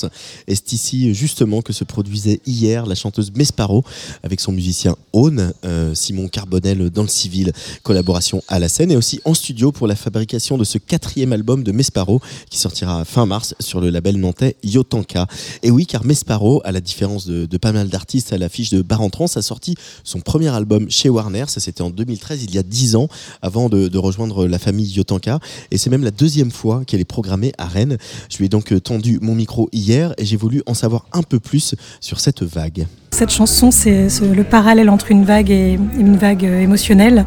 Et 0.50 0.56
c'est 0.56 0.74
ici 0.74 1.14
justement 1.14 1.62
que 1.62 1.72
se 1.72 1.86
produisait 1.86 2.42
hier 2.46 2.86
la 2.86 2.94
chanteuse 2.94 3.32
Mesparo 3.34 3.86
avec 4.22 4.42
son 4.42 4.52
musicien 4.52 4.98
Aune, 5.14 5.54
euh, 5.64 5.96
Simon 5.96 6.28
Carbonel 6.28 6.90
dans 6.90 7.04
le 7.04 7.08
civil, 7.08 7.54
collaboration 7.84 8.44
à 8.50 8.60
la 8.60 8.68
scène 8.68 8.92
et 8.92 8.98
aussi 8.98 9.22
en 9.24 9.34
studio 9.34 9.72
pour 9.72 9.88
la 9.88 9.96
fabrication 9.96 10.58
de 10.58 10.66
ce 10.66 10.78
quatrième 10.78 11.32
album 11.32 11.64
de 11.64 11.72
Mesparo 11.72 12.20
qui 12.50 12.60
sortira 12.60 13.06
fin 13.06 13.26
mars 13.26 13.56
sur 13.62 13.80
le 13.80 13.92
label 13.92 14.18
nantais 14.18 14.58
Yotanka. 14.62 15.26
Et 15.64 15.72
oui, 15.72 15.86
car 15.86 16.04
Mesparo, 16.04 16.62
à 16.66 16.74
la 16.74 16.82
différence 16.82 17.26
de, 17.28 17.58
pas 17.58 17.72
mal 17.72 17.88
d'artistes 17.88 18.34
à 18.34 18.38
l'affiche 18.38 18.72
de 18.72 18.82
Bar 18.82 19.00
en 19.00 19.10
Trans, 19.10 19.28
a 19.34 19.42
sorti 19.42 19.76
son 20.04 20.20
premier 20.20 20.50
album 20.50 20.92
chez 20.92 21.08
Warner. 21.08 21.46
Ça 21.48 21.62
c'était 21.62 21.82
en 21.82 21.92
2013, 21.92 22.44
il 22.44 22.54
y 22.54 22.58
a 22.58 22.64
10 22.64 22.98
ans, 22.98 23.05
avant 23.42 23.70
de, 23.70 23.98
rejoindre 23.98 24.48
la 24.48 24.60
famille 24.60 24.88
Yotanka. 24.88 25.40
Et 25.72 25.78
c'est 25.78 25.90
même 25.90 26.04
la 26.04 26.12
deuxième 26.12 26.52
fois 26.52 26.84
qu'elle 26.86 27.00
est 27.00 27.06
programmée 27.06 27.54
à 27.58 27.66
Rennes. 27.66 27.98
Je 28.30 28.38
lui 28.38 28.46
ai 28.46 28.50
donc 28.50 28.72
euh, 28.72 28.80
tendu 28.80 29.20
mon 29.22 29.36
micro 29.36 29.70
hier 29.72 30.14
et 30.18 30.26
j'ai 30.26 30.38
voulu 30.38 30.62
en 30.66 30.74
savoir 30.74 31.06
un 31.14 31.24
peu 31.24 31.40
plus 31.40 31.76
sur 32.02 32.20
cette 32.20 32.44
vague. 32.44 32.86
Cette 33.12 33.32
chanson, 33.32 33.72
c'est 33.72 34.08
le 34.22 34.44
parallèle 34.44 34.90
entre 34.90 35.12
une 35.12 35.24
vague 35.24 35.50
et 35.50 35.80
une 35.98 36.18
vague 36.18 36.46
euh, 36.46 36.60
émotionnelle. 36.60 37.26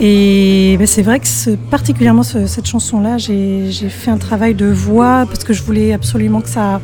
Et 0.00 0.76
ben, 0.78 0.86
c'est 0.86 1.02
vrai 1.02 1.18
que 1.18 1.54
particulièrement 1.70 2.22
ce- 2.22 2.46
cette 2.46 2.66
chanson-là, 2.66 3.18
j'ai 3.18 3.70
fait 3.88 4.10
un 4.12 4.18
travail 4.18 4.54
de 4.54 4.66
voix 4.66 5.26
parce 5.26 5.42
que 5.42 5.52
je 5.52 5.62
voulais 5.62 5.92
absolument 5.92 6.40
que 6.40 6.48
ça, 6.48 6.80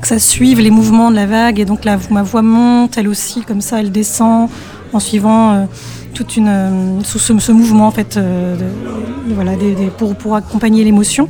que 0.00 0.08
ça 0.08 0.18
suive 0.18 0.60
les 0.60 0.70
mouvements 0.70 1.10
de 1.10 1.16
la 1.16 1.26
vague. 1.26 1.60
Et 1.60 1.64
donc 1.64 1.84
la, 1.84 1.98
ma 2.10 2.24
voix 2.24 2.42
monte, 2.42 2.98
elle 2.98 3.06
aussi, 3.08 3.42
comme 3.42 3.60
ça, 3.60 3.78
elle 3.80 3.92
descend 3.92 4.48
en 4.92 4.98
suivant 5.00 5.52
euh, 5.52 5.64
toute 6.16 6.36
une, 6.36 7.02
ce, 7.04 7.18
ce 7.18 7.52
mouvement 7.52 7.86
en 7.86 7.90
fait, 7.90 8.16
euh, 8.16 8.56
voilà, 9.28 9.52
pour, 9.98 10.16
pour 10.16 10.34
accompagner 10.34 10.82
l'émotion. 10.82 11.28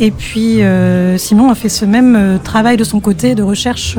Et 0.00 0.10
puis 0.10 0.62
euh, 0.62 1.18
Simon 1.18 1.50
a 1.50 1.54
fait 1.54 1.68
ce 1.68 1.84
même 1.84 2.16
euh, 2.16 2.38
travail 2.38 2.76
de 2.76 2.84
son 2.84 3.00
côté 3.00 3.34
de 3.34 3.42
recherche. 3.42 3.96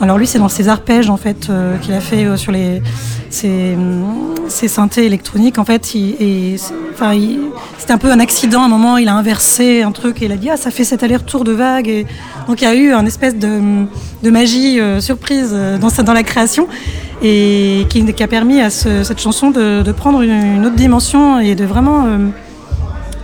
alors 0.00 0.18
lui, 0.18 0.26
c'est 0.26 0.38
dans 0.38 0.48
ses 0.48 0.68
arpèges 0.68 1.10
en 1.10 1.16
fait 1.18 1.50
qu'il 1.82 1.94
a 1.94 2.00
fait 2.00 2.36
sur 2.36 2.52
les 2.52 2.82
ses, 3.30 3.76
ses 4.48 4.68
synthés 4.68 5.04
électroniques. 5.04 5.58
En 5.58 5.64
fait, 5.64 5.94
et 5.94 6.56
c'était 7.78 7.92
un 7.92 7.98
peu 7.98 8.10
un 8.10 8.20
accident. 8.20 8.62
À 8.62 8.66
un 8.66 8.68
moment, 8.68 8.96
il 8.96 9.08
a 9.08 9.14
inversé 9.14 9.82
un 9.82 9.92
truc 9.92 10.22
et 10.22 10.26
il 10.26 10.32
a 10.32 10.36
dit 10.36 10.48
ah 10.50 10.56
ça 10.56 10.70
fait 10.70 10.84
cet 10.84 11.02
aller-retour 11.02 11.44
de 11.44 11.52
vagues. 11.52 11.88
Et 11.88 12.06
donc 12.46 12.62
il 12.62 12.64
y 12.64 12.68
a 12.68 12.74
eu 12.74 12.92
un 12.92 13.04
espèce 13.04 13.36
de, 13.36 13.60
de 14.22 14.30
magie 14.30 14.80
surprise 15.00 15.54
dans 15.80 15.88
dans 16.02 16.14
la 16.14 16.22
création 16.22 16.68
et 17.22 17.86
qui, 17.88 18.04
qui 18.12 18.22
a 18.22 18.28
permis 18.28 18.60
à 18.60 18.70
ce- 18.70 19.02
cette 19.02 19.20
chanson 19.20 19.50
de, 19.50 19.82
de 19.82 19.92
prendre 19.92 20.20
une, 20.22 20.30
une 20.30 20.66
autre 20.66 20.76
dimension 20.76 21.40
et 21.40 21.54
de 21.54 21.64
vraiment 21.64 22.04
euh, 22.06 22.28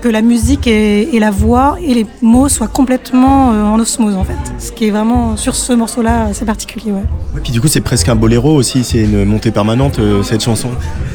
que 0.03 0.09
la 0.09 0.21
musique 0.21 0.67
et, 0.67 1.15
et 1.17 1.19
la 1.19 1.31
voix 1.31 1.77
et 1.81 1.95
les 1.95 2.07
mots 2.21 2.49
soient 2.51 2.67
complètement 2.69 3.53
euh, 3.53 3.65
en 3.65 3.79
osmose 3.79 4.17
en 4.17 4.25
fait. 4.25 4.37
Ce 4.59 4.71
qui 4.73 4.87
est 4.87 4.91
vraiment 4.91 5.37
sur 5.37 5.55
ce 5.55 5.73
morceau-là, 5.73 6.29
c'est 6.33 6.45
particulier. 6.45 6.93
Ouais. 6.93 7.05
Et 7.37 7.41
puis 7.41 7.53
du 7.53 7.61
coup, 7.61 7.69
c'est 7.69 7.81
presque 7.81 8.09
un 8.09 8.15
boléro 8.17 8.55
aussi, 8.55 8.85
c'est 8.85 8.99
une 9.05 9.25
montée 9.25 9.51
permanente 9.51 9.99
euh, 9.99 10.23
cette 10.23 10.43
chanson. 10.43 10.69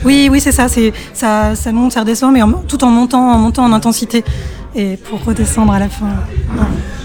Oui, 0.06 0.30
oui, 0.32 0.40
c'est 0.40 0.52
ça. 0.54 0.68
C'est 0.70 0.92
ça, 1.14 1.54
ça 1.56 1.72
monte, 1.72 1.92
ça 1.92 2.00
redescend, 2.00 2.34
mais 2.34 2.42
en- 2.42 2.64
tout 2.68 2.84
en 2.84 2.90
montant, 2.90 3.30
en 3.32 3.38
montant 3.38 3.64
en 3.66 3.74
intensité. 3.74 4.24
Et 4.76 4.98
pour 4.98 5.24
redescendre 5.26 5.72
à 5.74 5.80
la 5.80 5.90
fin. 5.90 6.08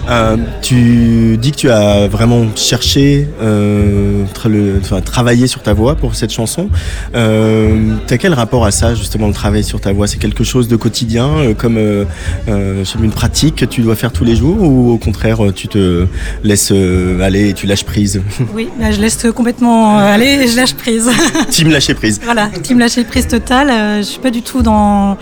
Euh, 0.07 0.37
tu 0.61 1.35
dis 1.37 1.51
que 1.51 1.57
tu 1.57 1.69
as 1.71 2.07
vraiment 2.07 2.45
cherché, 2.55 3.27
euh, 3.41 4.23
tra- 4.35 4.49
le- 4.49 4.79
enfin, 4.79 5.01
travaillé 5.01 5.47
sur 5.47 5.63
ta 5.63 5.73
voix 5.73 5.95
pour 5.95 6.13
cette 6.13 6.31
chanson. 6.31 6.69
Euh, 7.15 7.95
T'as 8.05 8.17
quel 8.17 8.35
rapport 8.35 8.65
à 8.67 8.71
ça, 8.71 8.93
justement, 8.93 9.25
le 9.27 9.33
travail 9.33 9.63
sur 9.63 9.81
ta 9.81 9.93
voix? 9.93 10.05
C'est 10.05 10.19
quelque 10.19 10.43
chose 10.43 10.67
de 10.67 10.75
quotidien, 10.75 11.27
euh, 11.37 11.53
comme 11.55 11.79
une 13.03 13.11
pratique 13.11 13.55
que 13.55 13.65
tu 13.65 13.81
dois 13.81 13.95
faire 13.95 14.11
tous 14.11 14.25
les 14.25 14.35
jours, 14.35 14.61
ou 14.61 14.91
au 14.91 14.97
contraire, 14.99 15.39
tu 15.55 15.67
te 15.67 16.05
laisses 16.43 16.71
aller 16.71 17.49
et 17.49 17.53
tu 17.53 17.65
lâches 17.65 17.83
prise? 17.85 18.21
Oui, 18.53 18.69
là, 18.79 18.91
je 18.91 19.01
laisse 19.01 19.25
complètement 19.35 19.97
aller 19.97 20.39
et 20.43 20.47
je 20.47 20.55
lâche 20.55 20.75
prise. 20.75 21.09
Team 21.49 21.69
lâcher 21.71 21.95
prise. 21.95 22.21
Voilà, 22.23 22.49
team 22.61 22.77
lâcher 22.77 23.03
prise 23.05 23.27
totale. 23.27 23.69
Je 23.97 24.03
suis 24.03 24.19
pas 24.19 24.29
du 24.31 24.43
tout 24.43 24.61
dans 24.61 25.17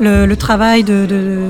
le, 0.00 0.34
travail 0.34 0.84
d'une 0.84 1.48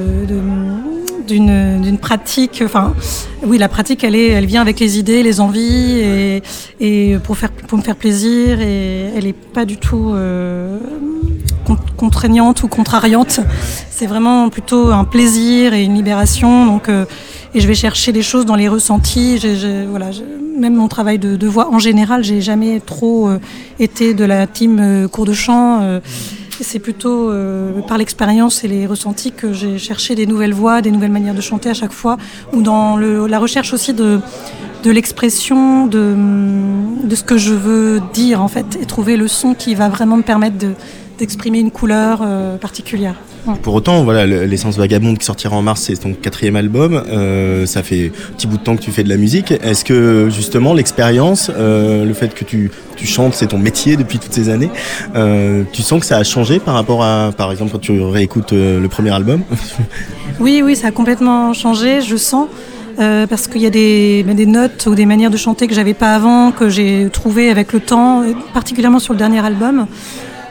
pratique. 2.01 2.63
Enfin, 2.65 2.95
oui, 3.43 3.59
la 3.59 3.69
pratique, 3.69 4.05
elle 4.05 4.15
est, 4.15 4.29
elle 4.29 4.47
vient 4.47 4.63
avec 4.63 4.81
les 4.81 4.99
idées, 4.99 5.23
les 5.23 5.41
envies 5.41 6.43
et, 6.81 7.17
pour 7.25 7.37
faire 7.37 7.51
pour 7.51 7.79
me 7.79 7.83
faire 7.83 7.97
plaisir 7.97 8.61
et 8.61 9.11
elle 9.17 9.27
est 9.27 9.33
pas 9.33 9.65
du 9.65 9.77
tout 9.77 10.13
euh, 10.13 10.79
con- 11.67 11.79
contraignante 11.97 12.63
ou 12.63 12.69
contrariante. 12.69 13.41
C'est 13.91 14.07
vraiment 14.07 14.49
plutôt 14.49 14.93
un 14.93 15.05
plaisir 15.05 15.75
et 15.75 15.85
une 15.85 15.95
libération. 15.95 16.67
Donc 16.67 16.89
euh, 16.89 17.05
et 17.57 17.61
je 17.61 17.69
vais 17.69 17.75
chercher 17.75 18.11
des 18.13 18.23
choses 18.23 18.47
dans 18.47 18.57
les 18.57 18.69
ressentis. 18.69 19.41
Voilà, 19.89 20.11
même 20.59 20.75
mon 20.75 20.89
travail 20.89 21.19
de, 21.19 21.47
voix 21.47 21.73
en 21.73 21.79
général, 21.79 22.25
j'ai 22.25 22.41
jamais 22.41 22.81
trop 22.81 23.29
euh, 23.29 23.39
été 23.79 24.13
de 24.13 24.25
la 24.25 24.47
team 24.47 25.09
cours 25.11 25.25
de 25.25 25.33
chant. 25.33 26.01
C'est 26.63 26.79
plutôt 26.79 27.31
euh, 27.31 27.81
par 27.89 27.99
l'expérience 27.99 28.63
et 28.65 28.69
les 28.69 28.87
ressentis 28.87 29.33
que 29.33 29.53
j'ai 29.53 29.79
cherché 29.79 30.15
des 30.15 30.27
nouvelles 30.27 30.55
voix, 30.55 30.83
des 30.83 30.91
nouvelles 30.91 31.11
manières 31.11 31.35
de 31.35 31.41
chanter 31.41 31.71
à 31.71 31.75
chaque 31.75 31.93
fois, 31.93 32.17
ou 32.53 32.63
dans 32.63 32.97
la 32.97 33.39
recherche 33.39 33.73
aussi 33.73 33.93
de, 33.93 34.21
l'expression, 34.85 35.87
de, 35.87 36.15
ce 37.15 37.25
que 37.25 37.37
je 37.39 37.55
veux 37.55 38.01
dire 38.13 38.43
en 38.43 38.49
fait, 38.49 38.79
et 38.81 38.87
trouver 38.87 39.17
le 39.17 39.27
son 39.29 39.55
qui 39.55 39.75
va 39.75 39.89
vraiment 39.89 40.17
me 40.17 40.23
permettre 40.23 40.59
de- 40.59 40.75
d'exprimer 41.19 41.59
une 41.59 41.71
couleur 41.71 42.21
euh, 42.23 42.57
particulière. 42.57 43.17
Ouais. 43.47 43.55
Pour 43.63 43.75
autant, 43.75 44.05
voilà, 44.05 44.27
le- 44.27 44.45
l'essence 44.47 44.77
vagabonde 44.79 45.19
qui 45.19 45.27
sortira 45.27 45.55
en 45.55 45.61
mars, 45.63 45.83
c'est 45.83 45.97
ton 45.97 46.15
quatrième 46.15 46.57
album. 46.57 47.03
Euh, 47.09 47.67
ça 47.67 47.83
fait 47.83 48.11
un 48.31 48.33
petit 48.35 48.47
bout 48.47 48.57
de 48.57 48.63
temps 48.63 48.75
que 48.77 48.81
tu 48.83 48.91
fais 48.91 49.03
de 49.05 49.09
la 49.11 49.17
musique. 49.19 49.51
Est-ce 49.53 49.85
que 49.85 50.29
justement 50.31 50.73
l'expérience, 50.73 51.51
euh, 51.55 52.05
le 52.07 52.15
fait 52.15 52.33
que 52.35 52.45
tu, 52.45 52.71
tu 52.97 53.07
chantes, 53.07 53.35
c'est 53.35 53.49
ton 53.49 53.59
métier 53.59 53.97
depuis 53.97 54.19
toutes 54.19 54.33
ces 54.33 54.49
années, 54.49 54.71
euh, 55.15 55.63
tu 55.73 55.83
sens 55.83 56.01
que 56.01 56.07
ça 56.07 56.17
a 56.17 56.25
changé 56.25 56.59
par 56.59 56.75
rapport 56.75 57.03
à, 57.05 57.33
par 57.37 57.51
exemple, 57.53 57.73
quand 57.73 57.81
tu 57.81 58.01
réécoutes 58.01 58.53
le 58.53 58.87
premier 58.89 59.11
album? 59.11 59.43
Oui, 60.41 60.63
oui, 60.65 60.75
ça 60.75 60.89
a 60.89 60.91
complètement 60.91 61.53
changé, 61.53 62.01
je 62.01 62.17
sens. 62.17 62.49
euh, 63.01 63.27
parce 63.27 63.49
qu'il 63.49 63.61
y 63.61 63.67
a 63.67 63.71
des, 63.71 64.23
ben, 64.25 64.37
des 64.37 64.47
notes 64.47 64.87
ou 64.89 64.95
des 64.95 65.05
manières 65.05 65.31
de 65.31 65.37
chanter 65.37 65.67
que 65.67 65.75
j'avais 65.75 65.95
pas 65.95 66.15
avant, 66.15 66.53
que 66.53 66.69
j'ai 66.69 67.09
trouvées 67.13 67.51
avec 67.51 67.73
le 67.73 67.81
temps, 67.81 68.23
particulièrement 68.53 69.01
sur 69.01 69.15
le 69.15 69.19
dernier 69.19 69.45
album. 69.45 69.87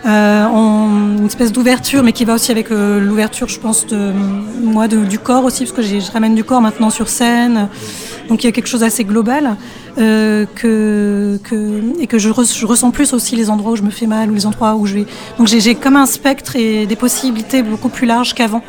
Euh, 0.05 0.45
en- 0.45 1.17
une 1.17 1.25
espèce 1.27 1.53
d'ouverture, 1.53 2.03
mais 2.03 2.11
qui 2.11 2.25
va 2.25 2.33
aussi 2.33 2.51
avec 2.51 2.71
euh, 2.71 2.99
l'ouverture, 2.99 3.47
je 3.47 3.57
pense, 3.57 3.87
de 3.87 4.11
moi, 4.61 4.87
du 4.89 5.17
corps 5.17 5.45
aussi, 5.45 5.63
parce 5.63 5.71
que 5.75 5.81
je 5.81 6.11
ramène 6.11 6.35
du 6.35 6.43
corps 6.43 6.59
maintenant 6.61 6.89
sur 6.89 7.07
scène. 7.07 7.69
Donc 8.27 8.43
il 8.43 8.47
y 8.47 8.49
a 8.49 8.51
quelque 8.51 8.67
chose 8.67 8.81
d'assez 8.81 9.05
global 9.05 9.55
euh, 9.97 10.45
que, 10.55 11.39
que, 11.43 11.81
et 12.01 12.07
que 12.07 12.17
je, 12.19 12.29
res- 12.29 12.57
je 12.57 12.65
ressens 12.65 12.91
plus 12.91 13.13
aussi 13.13 13.37
les 13.37 13.49
endroits 13.49 13.71
où 13.73 13.75
je 13.77 13.81
me 13.83 13.89
fais 13.91 14.07
mal 14.07 14.29
ou 14.29 14.33
les 14.33 14.45
endroits 14.45 14.75
où 14.75 14.85
je 14.85 14.95
vais. 14.95 15.05
Donc 15.37 15.47
j'ai 15.47 15.75
comme 15.75 15.95
un 15.95 16.05
spectre 16.05 16.55
et 16.57 16.85
des 16.85 16.95
possibilités 16.97 17.63
beaucoup 17.63 17.89
plus 17.89 18.05
larges 18.05 18.33
qu'avant. 18.33 18.61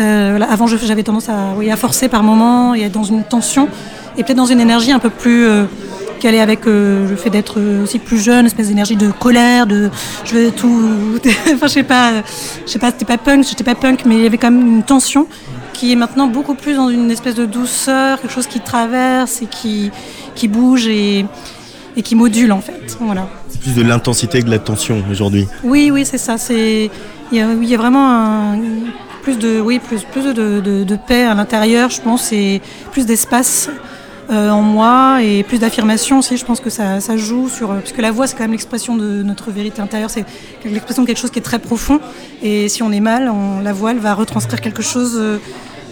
Euh, 0.00 0.38
avant, 0.48 0.66
j'avais 0.66 1.02
tendance 1.02 1.28
à, 1.28 1.52
oui, 1.58 1.70
à 1.70 1.76
forcer 1.76 2.08
par 2.08 2.22
moments 2.22 2.74
et 2.74 2.82
à 2.84 2.86
être 2.86 2.92
dans 2.92 3.04
une 3.04 3.24
tension 3.24 3.68
et 4.16 4.24
peut-être 4.24 4.38
dans 4.38 4.46
une 4.46 4.60
énergie 4.60 4.92
un 4.92 4.98
peu 4.98 5.10
plus 5.10 5.44
qu'elle 6.22 6.36
est 6.36 6.40
avec 6.40 6.68
euh, 6.68 7.08
le 7.08 7.16
fait 7.16 7.30
d'être 7.30 7.54
euh, 7.58 7.82
aussi 7.82 7.98
plus 7.98 8.22
jeune, 8.22 8.40
une 8.40 8.46
espèce 8.46 8.68
d'énergie 8.68 8.94
de 8.94 9.10
colère, 9.10 9.66
de 9.66 9.90
je 10.24 10.34
veux 10.36 10.50
tout. 10.52 10.88
enfin, 11.54 11.66
je 11.66 11.72
sais 11.72 11.82
pas, 11.82 12.12
je 12.64 12.70
sais 12.70 12.78
pas, 12.78 12.92
c'était 12.92 13.04
pas 13.04 13.18
punk, 13.18 13.44
j'étais 13.48 13.64
pas 13.64 13.74
punk, 13.74 14.04
mais 14.06 14.16
il 14.18 14.22
y 14.22 14.26
avait 14.26 14.38
quand 14.38 14.52
même 14.52 14.66
une 14.76 14.82
tension 14.84 15.26
qui 15.72 15.90
est 15.92 15.96
maintenant 15.96 16.28
beaucoup 16.28 16.54
plus 16.54 16.74
dans 16.76 16.90
une 16.90 17.10
espèce 17.10 17.34
de 17.34 17.44
douceur, 17.44 18.20
quelque 18.20 18.32
chose 18.32 18.46
qui 18.46 18.60
traverse 18.60 19.42
et 19.42 19.46
qui, 19.46 19.90
qui 20.36 20.46
bouge 20.46 20.86
et, 20.86 21.26
et 21.96 22.02
qui 22.02 22.14
module 22.14 22.52
en 22.52 22.60
fait. 22.60 22.96
Voilà. 23.00 23.26
C'est 23.48 23.60
plus 23.60 23.74
de 23.74 23.82
l'intensité 23.82 24.40
que 24.40 24.46
de 24.46 24.50
la 24.50 24.60
tension 24.60 25.02
aujourd'hui. 25.10 25.48
Oui, 25.64 25.90
oui, 25.92 26.06
c'est 26.06 26.18
ça. 26.18 26.36
Il 26.50 26.90
y 27.32 27.36
y 27.38 27.74
a 27.74 27.78
vraiment 27.78 28.08
un- 28.08 28.58
plus 29.22 29.38
de 29.38 29.60
oui 29.60 29.78
plus 29.78 30.02
plus 30.02 30.22
de, 30.34 30.60
de- 30.60 30.84
de 30.84 30.96
paix 30.96 31.24
à 31.24 31.34
l'intérieur, 31.34 31.90
je 31.90 32.00
pense, 32.00 32.32
et 32.32 32.60
plus 32.92 33.06
d'espace 33.06 33.68
en 34.32 34.62
moi 34.62 35.22
et 35.22 35.42
plus 35.42 35.58
d'affirmation 35.58 36.18
aussi. 36.18 36.36
Je 36.36 36.44
pense 36.44 36.60
que 36.60 36.70
ça, 36.70 37.00
ça 37.00 37.16
joue 37.16 37.48
sur 37.48 37.70
euh, 37.70 37.76
parce 37.76 37.92
que 37.92 38.00
la 38.00 38.10
voix 38.10 38.26
c'est 38.26 38.34
quand 38.34 38.44
même 38.44 38.52
l'expression 38.52 38.96
de 38.96 39.22
notre 39.22 39.50
vérité 39.50 39.82
intérieure. 39.82 40.10
C'est 40.10 40.24
l'expression 40.64 41.02
de 41.02 41.06
quelque 41.06 41.18
chose 41.18 41.30
qui 41.30 41.38
est 41.38 41.42
très 41.42 41.58
profond. 41.58 42.00
Et 42.42 42.68
si 42.68 42.82
on 42.82 42.92
est 42.92 43.00
mal, 43.00 43.28
on, 43.28 43.60
la 43.60 43.72
voix 43.72 43.90
elle 43.92 43.98
va 43.98 44.14
retranscrire 44.14 44.60
quelque 44.60 44.82
chose 44.82 45.16
euh, 45.16 45.38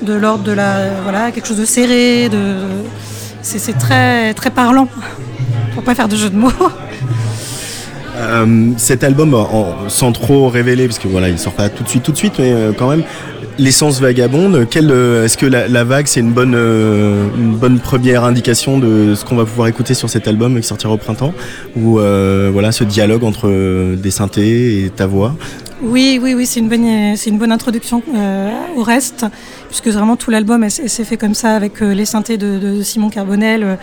de 0.03 0.15
l'ordre 0.15 0.45
de 0.45 0.53
la 0.53 1.03
voilà 1.03 1.31
quelque 1.33 1.47
chose 1.47 1.59
de 1.59 1.65
serré. 1.65 2.29
De 2.29 2.57
c'est 3.43 3.59
c'est 3.59 3.75
très 3.79 4.35
très 4.35 4.51
parlant. 4.51 4.89
Pour 5.75 5.85
pas 5.85 5.95
faire 5.95 6.09
de 6.09 6.17
jeu 6.17 6.31
de 6.31 6.37
mots. 6.37 6.51
Euh, 8.17 8.71
cet 8.77 9.05
album, 9.05 9.37
sans 9.89 10.13
trop 10.13 10.49
révéler, 10.49 10.87
parce 10.87 10.99
que 10.99 11.09
voilà, 11.09 11.29
il 11.29 11.39
sort 11.39 11.53
pas 11.53 11.69
tout 11.69 11.85
de 11.85 11.89
suite, 11.89 12.03
tout 12.03 12.13
de 12.13 12.17
suite, 12.17 12.35
mais 12.39 12.53
euh, 12.53 12.73
quand 12.77 12.89
même, 12.89 13.03
l'essence 13.59 14.01
vagabonde. 14.01 14.55
euh, 14.57 15.25
Est-ce 15.25 15.39
que 15.39 15.47
la, 15.47 15.85
vague, 15.85 16.07
c'est 16.07 16.21
une 16.21 16.33
bonne, 16.33 16.55
une 16.55 17.57
bonne 17.57 17.79
première 17.79 18.25
indication 18.25 18.79
de 18.79 19.15
ce 19.15 19.25
qu'on 19.25 19.37
va 19.37 19.45
pouvoir 19.45 19.69
écouter 19.69 19.95
sur 19.95 20.11
cet 20.11 20.29
album 20.29 20.61
qui 20.61 20.67
sortira 20.67 20.93
au 20.93 20.97
printemps, 20.97 21.33
ou 21.77 22.01
voilà, 22.53 22.73
ce 22.73 22.85
dialogue 22.85 23.25
entre 23.25 23.95
des 23.97 24.11
synthés 24.11 24.85
et 24.85 24.91
ta 24.91 25.07
voix? 25.07 25.35
Oui, 25.83 26.21
oui, 26.23 26.35
oui, 26.35 26.45
c'est 26.45 26.61
une 26.61 26.69
bonne, 26.69 27.17
c'est 27.17 27.31
une 27.31 27.39
bonne 27.39 27.53
introduction 27.53 28.03
au 28.77 28.83
reste, 28.83 29.25
puisque 29.69 29.89
vraiment 29.89 30.17
tout 30.17 30.31
l'album 30.31 30.69
s'est 30.69 31.05
fait 31.05 31.17
comme 31.17 31.35
ça 31.35 31.55
avec 31.55 31.81
les 31.81 32.05
synthés 32.05 32.37
de, 32.37 32.83
Simon 32.83 33.09
Carbonel, 33.09 33.79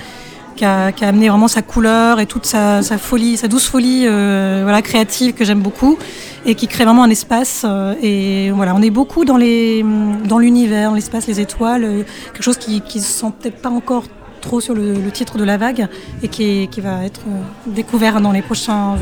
qui, 0.58 0.66
a, 0.66 0.92
amené 1.02 1.30
vraiment 1.30 1.48
sa 1.48 1.62
couleur 1.62 2.20
et 2.20 2.26
toute 2.26 2.46
sa, 2.46 2.82
folie, 2.98 3.38
sa 3.38 3.48
douce 3.48 3.68
folie, 3.68 4.04
euh, 4.06 4.62
voilà, 4.64 4.82
créative 4.82 5.34
que 5.34 5.46
j'aime 5.46 5.62
beaucoup, 5.62 5.98
et 6.46 6.56
qui 6.56 6.68
crée 6.68 6.84
vraiment 6.84 7.04
un 7.04 7.10
espace. 7.10 7.66
euh, 7.66 7.94
et 8.02 8.52
voilà, 8.52 8.76
on 8.76 8.82
est 8.82 8.90
beaucoup 8.90 9.24
dans 9.24 9.38
les, 9.38 9.86
dans 10.28 10.40
l'univers, 10.40 10.90
dans 10.90 10.96
l'espace, 10.96 11.28
les 11.28 11.40
étoiles, 11.40 11.84
euh, 11.86 12.04
quelque 12.34 12.44
chose 12.44 12.58
qui, 12.58 12.82
qui 12.82 13.00
se 13.00 13.08
sent 13.08 13.32
peut-être 13.40 13.62
pas 13.62 13.70
encore 13.70 14.04
trop 14.42 14.62
sur 14.62 14.76
le, 14.76 14.96
titre 15.12 15.38
de 15.38 15.44
la 15.44 15.58
vague 15.58 15.88
et 16.22 16.28
qui, 16.28 16.70
va 16.80 17.04
être 17.06 17.22
découvert 17.66 18.22
dans 18.22 18.32
les 18.32 18.42
prochains 18.42 18.96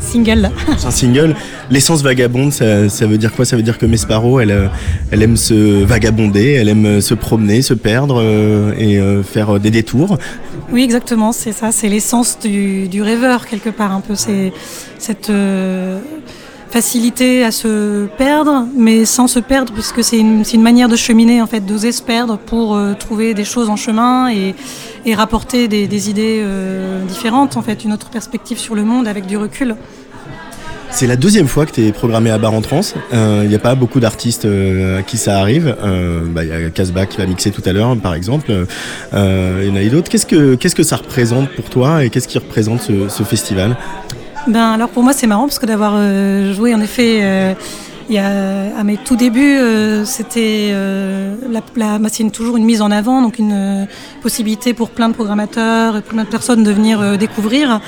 singles. 0.00 0.50
Un 0.84 0.90
single. 0.90 1.36
L'essence 1.70 2.02
vagabonde, 2.02 2.52
ça, 2.52 3.06
veut 3.06 3.18
dire 3.18 3.32
quoi? 3.32 3.44
Ça 3.44 3.54
veut 3.54 3.62
dire 3.62 3.78
que 3.78 3.86
Mesparo, 3.86 4.40
elle, 4.40 4.70
aime 5.12 5.36
se 5.36 5.84
vagabonder, 5.84 6.54
elle 6.54 6.68
aime 6.68 7.00
se 7.00 7.14
promener, 7.14 7.60
se 7.62 7.74
perdre 7.74 8.22
et 8.76 8.98
faire 9.22 9.60
des 9.60 9.70
détours. 9.70 10.18
Oui, 10.70 10.82
exactement, 10.82 11.32
c'est 11.32 11.52
ça, 11.52 11.72
c'est 11.72 11.88
l'essence 11.88 12.38
du, 12.38 13.00
rêveur 13.02 13.46
quelque 13.46 13.70
part, 13.70 13.90
un 13.90 14.00
peu, 14.00 14.14
c'est 14.14 14.52
cette 14.98 15.30
euh, 15.30 15.98
facilité 16.68 17.42
à 17.42 17.50
se 17.50 18.04
perdre, 18.18 18.66
mais 18.76 19.06
sans 19.06 19.28
se 19.28 19.38
perdre, 19.38 19.72
puisque 19.72 20.04
c'est 20.04 20.18
une, 20.18 20.44
une 20.52 20.60
manière 20.60 20.90
de 20.90 20.96
cheminer, 20.96 21.40
en 21.40 21.46
fait, 21.46 21.60
d'oser 21.60 21.90
se 21.90 22.02
perdre 22.02 22.36
pour 22.36 22.76
euh, 22.76 22.92
trouver 22.92 23.32
des 23.32 23.44
choses 23.44 23.70
en 23.70 23.76
chemin 23.76 24.30
et, 24.30 24.54
et 25.06 25.14
rapporter 25.14 25.68
des, 25.68 25.86
des 25.86 26.10
idées 26.10 26.40
euh, 26.42 27.02
différentes, 27.06 27.56
en 27.56 27.62
fait, 27.62 27.84
une 27.84 27.94
autre 27.94 28.10
perspective 28.10 28.58
sur 28.58 28.74
le 28.74 28.84
monde 28.84 29.08
avec 29.08 29.24
du 29.24 29.38
recul. 29.38 29.74
C'est 30.90 31.06
la 31.06 31.16
deuxième 31.16 31.46
fois 31.46 31.64
que 31.64 31.72
tu 31.72 31.86
es 31.86 31.92
programmé 31.92 32.30
à 32.30 32.38
Bar 32.38 32.52
en 32.52 32.60
Trans. 32.60 32.80
Il 33.12 33.48
n'y 33.48 33.54
a 33.54 33.58
pas 33.58 33.74
beaucoup 33.74 34.00
d'artistes 34.00 34.46
euh, 34.46 34.98
à 34.98 35.02
qui 35.02 35.16
ça 35.16 35.38
arrive. 35.38 35.76
Euh, 35.84 36.22
bah, 36.26 36.44
Il 36.44 36.50
y 36.50 36.52
a 36.52 36.70
Casbah 36.70 37.06
qui 37.06 37.18
va 37.18 37.26
mixer 37.26 37.50
tout 37.50 37.62
à 37.66 37.72
l'heure, 37.72 37.96
par 37.96 38.14
exemple. 38.14 38.52
Euh, 39.14 39.62
il 39.62 39.68
y 39.68 39.70
en 39.72 39.76
a 39.76 39.88
d'autres. 39.90 40.08
Qu'est-ce 40.08 40.26
que, 40.26 40.54
qu'est-ce 40.56 40.74
que 40.74 40.82
ça 40.82 40.96
représente 40.96 41.50
pour 41.50 41.70
toi 41.70 42.04
et 42.04 42.10
qu'est-ce 42.10 42.26
qui 42.26 42.38
représente 42.38 42.82
ce, 42.82 43.08
ce 43.08 43.22
festival? 43.22 43.76
Ben 44.46 44.70
alors 44.72 44.88
pour 44.88 45.02
moi 45.02 45.12
c'est 45.12 45.26
marrant 45.26 45.42
parce 45.46 45.58
que 45.58 45.66
d'avoir 45.66 45.92
euh, 45.96 46.54
joué 46.54 46.74
en 46.74 46.80
effet 46.80 47.18
euh, 47.22 47.54
il 48.08 48.14
y 48.14 48.18
a, 48.18 48.76
à 48.76 48.84
mes 48.84 48.96
tout 48.96 49.16
débuts 49.16 49.58
euh, 49.58 50.04
c'était 50.04 50.70
euh, 50.72 51.36
la, 51.50 51.98
la, 51.98 52.30
toujours 52.30 52.56
une 52.56 52.64
mise 52.64 52.80
en 52.80 52.90
avant 52.90 53.22
donc 53.22 53.38
une 53.38 53.52
euh, 53.52 53.84
possibilité 54.22 54.72
pour 54.72 54.90
plein 54.90 55.08
de 55.08 55.14
programmateurs 55.14 55.96
et 55.96 56.02
plein 56.02 56.24
de 56.24 56.28
personnes 56.28 56.62
de 56.62 56.72
venir 56.72 57.00
euh, 57.00 57.16
découvrir. 57.16 57.80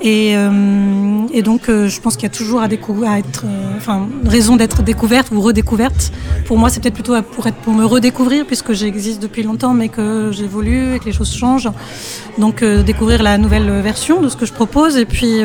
Et, 0.00 0.34
euh, 0.36 1.26
et 1.32 1.42
donc 1.42 1.62
je 1.66 2.00
pense 2.00 2.14
qu'il 2.14 2.22
y 2.22 2.32
a 2.32 2.34
toujours 2.34 2.60
à, 2.60 2.66
à 2.66 3.18
être 3.18 3.44
enfin 3.76 4.08
raison 4.24 4.54
d'être 4.54 4.84
découverte 4.84 5.32
ou 5.32 5.40
redécouverte. 5.40 6.12
Pour 6.46 6.56
moi 6.56 6.70
c'est 6.70 6.80
peut-être 6.80 6.94
plutôt 6.94 7.20
pour 7.22 7.48
être 7.48 7.56
pour 7.56 7.72
me 7.72 7.84
redécouvrir 7.84 8.46
puisque 8.46 8.72
j'existe 8.74 9.20
depuis 9.20 9.42
longtemps 9.42 9.74
mais 9.74 9.88
que 9.88 10.30
j'évolue 10.30 10.94
et 10.94 10.98
que 11.00 11.06
les 11.06 11.12
choses 11.12 11.34
changent. 11.34 11.70
Donc 12.38 12.62
découvrir 12.62 13.24
la 13.24 13.38
nouvelle 13.38 13.68
version 13.80 14.20
de 14.20 14.28
ce 14.28 14.36
que 14.36 14.46
je 14.46 14.52
propose. 14.52 14.96
Et 14.96 15.04
puis 15.04 15.40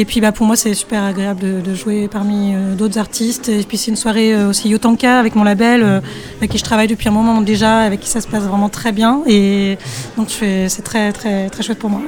Et 0.00 0.06
puis 0.06 0.22
bah, 0.22 0.32
pour 0.32 0.46
moi, 0.46 0.56
c'est 0.56 0.72
super 0.72 1.04
agréable 1.04 1.62
de, 1.62 1.74
jouer 1.74 2.08
parmi 2.08 2.54
euh, 2.54 2.74
d'autres 2.74 2.96
artistes. 2.96 3.50
Et 3.50 3.62
puis 3.64 3.76
c'est 3.76 3.90
une 3.90 3.98
soirée 3.98 4.32
euh, 4.32 4.48
aussi 4.48 4.70
Yotanka 4.70 5.20
avec 5.20 5.34
mon 5.34 5.44
label, 5.44 5.82
euh, 5.82 6.00
avec 6.38 6.50
qui 6.50 6.56
je 6.56 6.64
travaille 6.64 6.88
depuis 6.88 7.06
un 7.10 7.12
moment 7.12 7.42
déjà, 7.42 7.80
avec 7.80 8.00
qui 8.00 8.08
ça 8.08 8.22
se 8.22 8.26
passe 8.26 8.44
vraiment 8.44 8.70
très 8.70 8.92
bien. 8.92 9.20
Et 9.26 9.76
donc 10.16 10.30
c'est 10.30 10.82
très, 10.82 11.12
très, 11.12 11.50
très 11.50 11.62
chouette 11.62 11.78
pour 11.78 11.90
moi. 11.90 12.00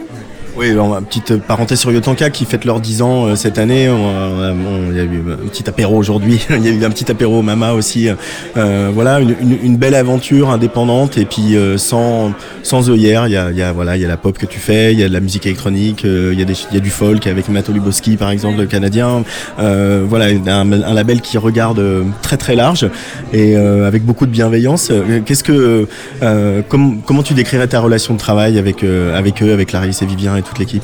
Oui, 0.54 0.68
une 0.70 1.04
petite 1.06 1.38
parenthèse 1.38 1.78
sur 1.80 1.90
Yotanka 1.92 2.28
qui 2.28 2.44
fête 2.44 2.66
leurs 2.66 2.80
10 2.80 3.00
ans 3.00 3.24
euh, 3.24 3.36
cette 3.36 3.56
année. 3.58 3.84
Il 3.84 4.96
y 4.96 5.00
a 5.00 5.02
eu 5.04 5.22
un 5.32 5.48
petit 5.48 5.66
apéro 5.66 5.96
aujourd'hui. 5.96 6.44
Il 6.50 6.62
y 6.62 6.68
a 6.68 6.72
eu 6.72 6.84
un 6.84 6.90
petit 6.90 7.10
apéro 7.10 7.38
au 7.38 7.42
Mama 7.42 7.72
aussi. 7.72 8.08
Euh, 8.58 8.90
voilà, 8.92 9.20
une, 9.20 9.34
une- 9.40 9.58
une 9.62 9.76
belle 9.78 9.94
aventure 9.94 10.50
indépendante 10.50 11.16
et 11.16 11.24
puis 11.24 11.56
euh, 11.56 11.78
sans, 11.78 12.32
sans 12.62 12.90
œillères. 12.90 13.28
Il 13.28 13.32
y 13.32 13.36
a, 13.38 13.50
il 13.50 13.56
y, 13.56 13.62
a, 13.62 13.72
voilà, 13.72 13.96
il 13.96 14.02
y 14.02 14.04
a 14.04 14.08
la 14.08 14.18
pop 14.18 14.36
que 14.36 14.44
tu 14.44 14.58
fais, 14.58 14.92
il 14.92 15.00
y 15.00 15.04
a 15.04 15.08
de 15.08 15.12
la 15.14 15.20
musique 15.20 15.46
électronique, 15.46 16.04
euh, 16.04 16.30
il, 16.34 16.38
y 16.38 16.42
a 16.42 16.46
il 16.70 16.74
y 16.74 16.76
a 16.76 16.80
du 16.80 16.90
folk 16.90 17.26
avec 17.26 17.48
Mato 17.48 17.72
Luboski 17.72 18.16
par 18.18 18.30
exemple, 18.30 18.58
le 18.58 18.66
canadien. 18.66 19.24
Euh, 19.58 20.04
voilà, 20.06 20.26
un, 20.26 20.70
un 20.72 20.92
label 20.94 21.22
qui 21.22 21.38
regarde 21.38 21.78
euh, 21.78 22.02
très 22.20 22.36
très 22.36 22.56
large 22.56 22.86
et 23.32 23.56
avec 23.56 24.04
beaucoup 24.04 24.26
de 24.26 24.30
bienveillance. 24.30 24.92
Qu'est-ce 25.24 25.44
que, 25.44 25.86
com- 26.68 26.98
comment 27.06 27.22
tu 27.22 27.32
décrirais 27.32 27.68
ta 27.68 27.80
relation 27.80 28.12
de 28.12 28.18
travail 28.18 28.58
avec, 28.58 28.84
avec 28.84 29.42
eux, 29.42 29.52
avec 29.54 29.68
Clarisse 29.68 30.02
et 30.02 30.06
Vivien 30.06 30.36
toute 30.42 30.58
l'équipe 30.58 30.82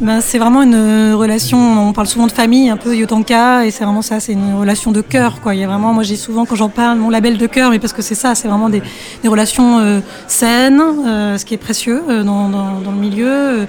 Ben, 0.00 0.20
c'est 0.20 0.38
vraiment 0.38 0.62
une 0.62 0.74
euh, 0.74 1.16
relation, 1.16 1.88
on 1.88 1.92
parle 1.92 2.06
souvent 2.06 2.26
de 2.26 2.32
famille, 2.32 2.68
un 2.68 2.76
peu 2.76 2.96
Yotanka, 2.96 3.66
et 3.66 3.70
c'est 3.70 3.84
vraiment 3.84 4.02
ça, 4.02 4.20
c'est 4.20 4.32
une 4.32 4.54
relation 4.54 4.92
de 4.92 5.00
cœur. 5.00 5.40
Quoi. 5.40 5.54
Il 5.54 5.60
y 5.60 5.64
a 5.64 5.66
vraiment, 5.66 5.92
moi 5.92 6.02
j'ai 6.02 6.16
souvent 6.16 6.44
quand 6.44 6.56
j'en 6.56 6.68
parle, 6.68 6.98
mon 6.98 7.10
label 7.10 7.38
de 7.38 7.46
cœur, 7.46 7.70
mais 7.70 7.78
parce 7.78 7.92
que 7.92 8.02
c'est 8.02 8.14
ça, 8.14 8.34
c'est 8.34 8.48
vraiment 8.48 8.68
des, 8.68 8.82
relations 9.24 9.78
euh, 9.78 10.00
saines, 10.26 10.82
euh, 11.06 11.38
ce 11.38 11.44
qui 11.44 11.54
est 11.54 11.58
précieux 11.58 12.02
dans, 12.24 12.48
le 12.48 12.98
milieu. 12.98 13.66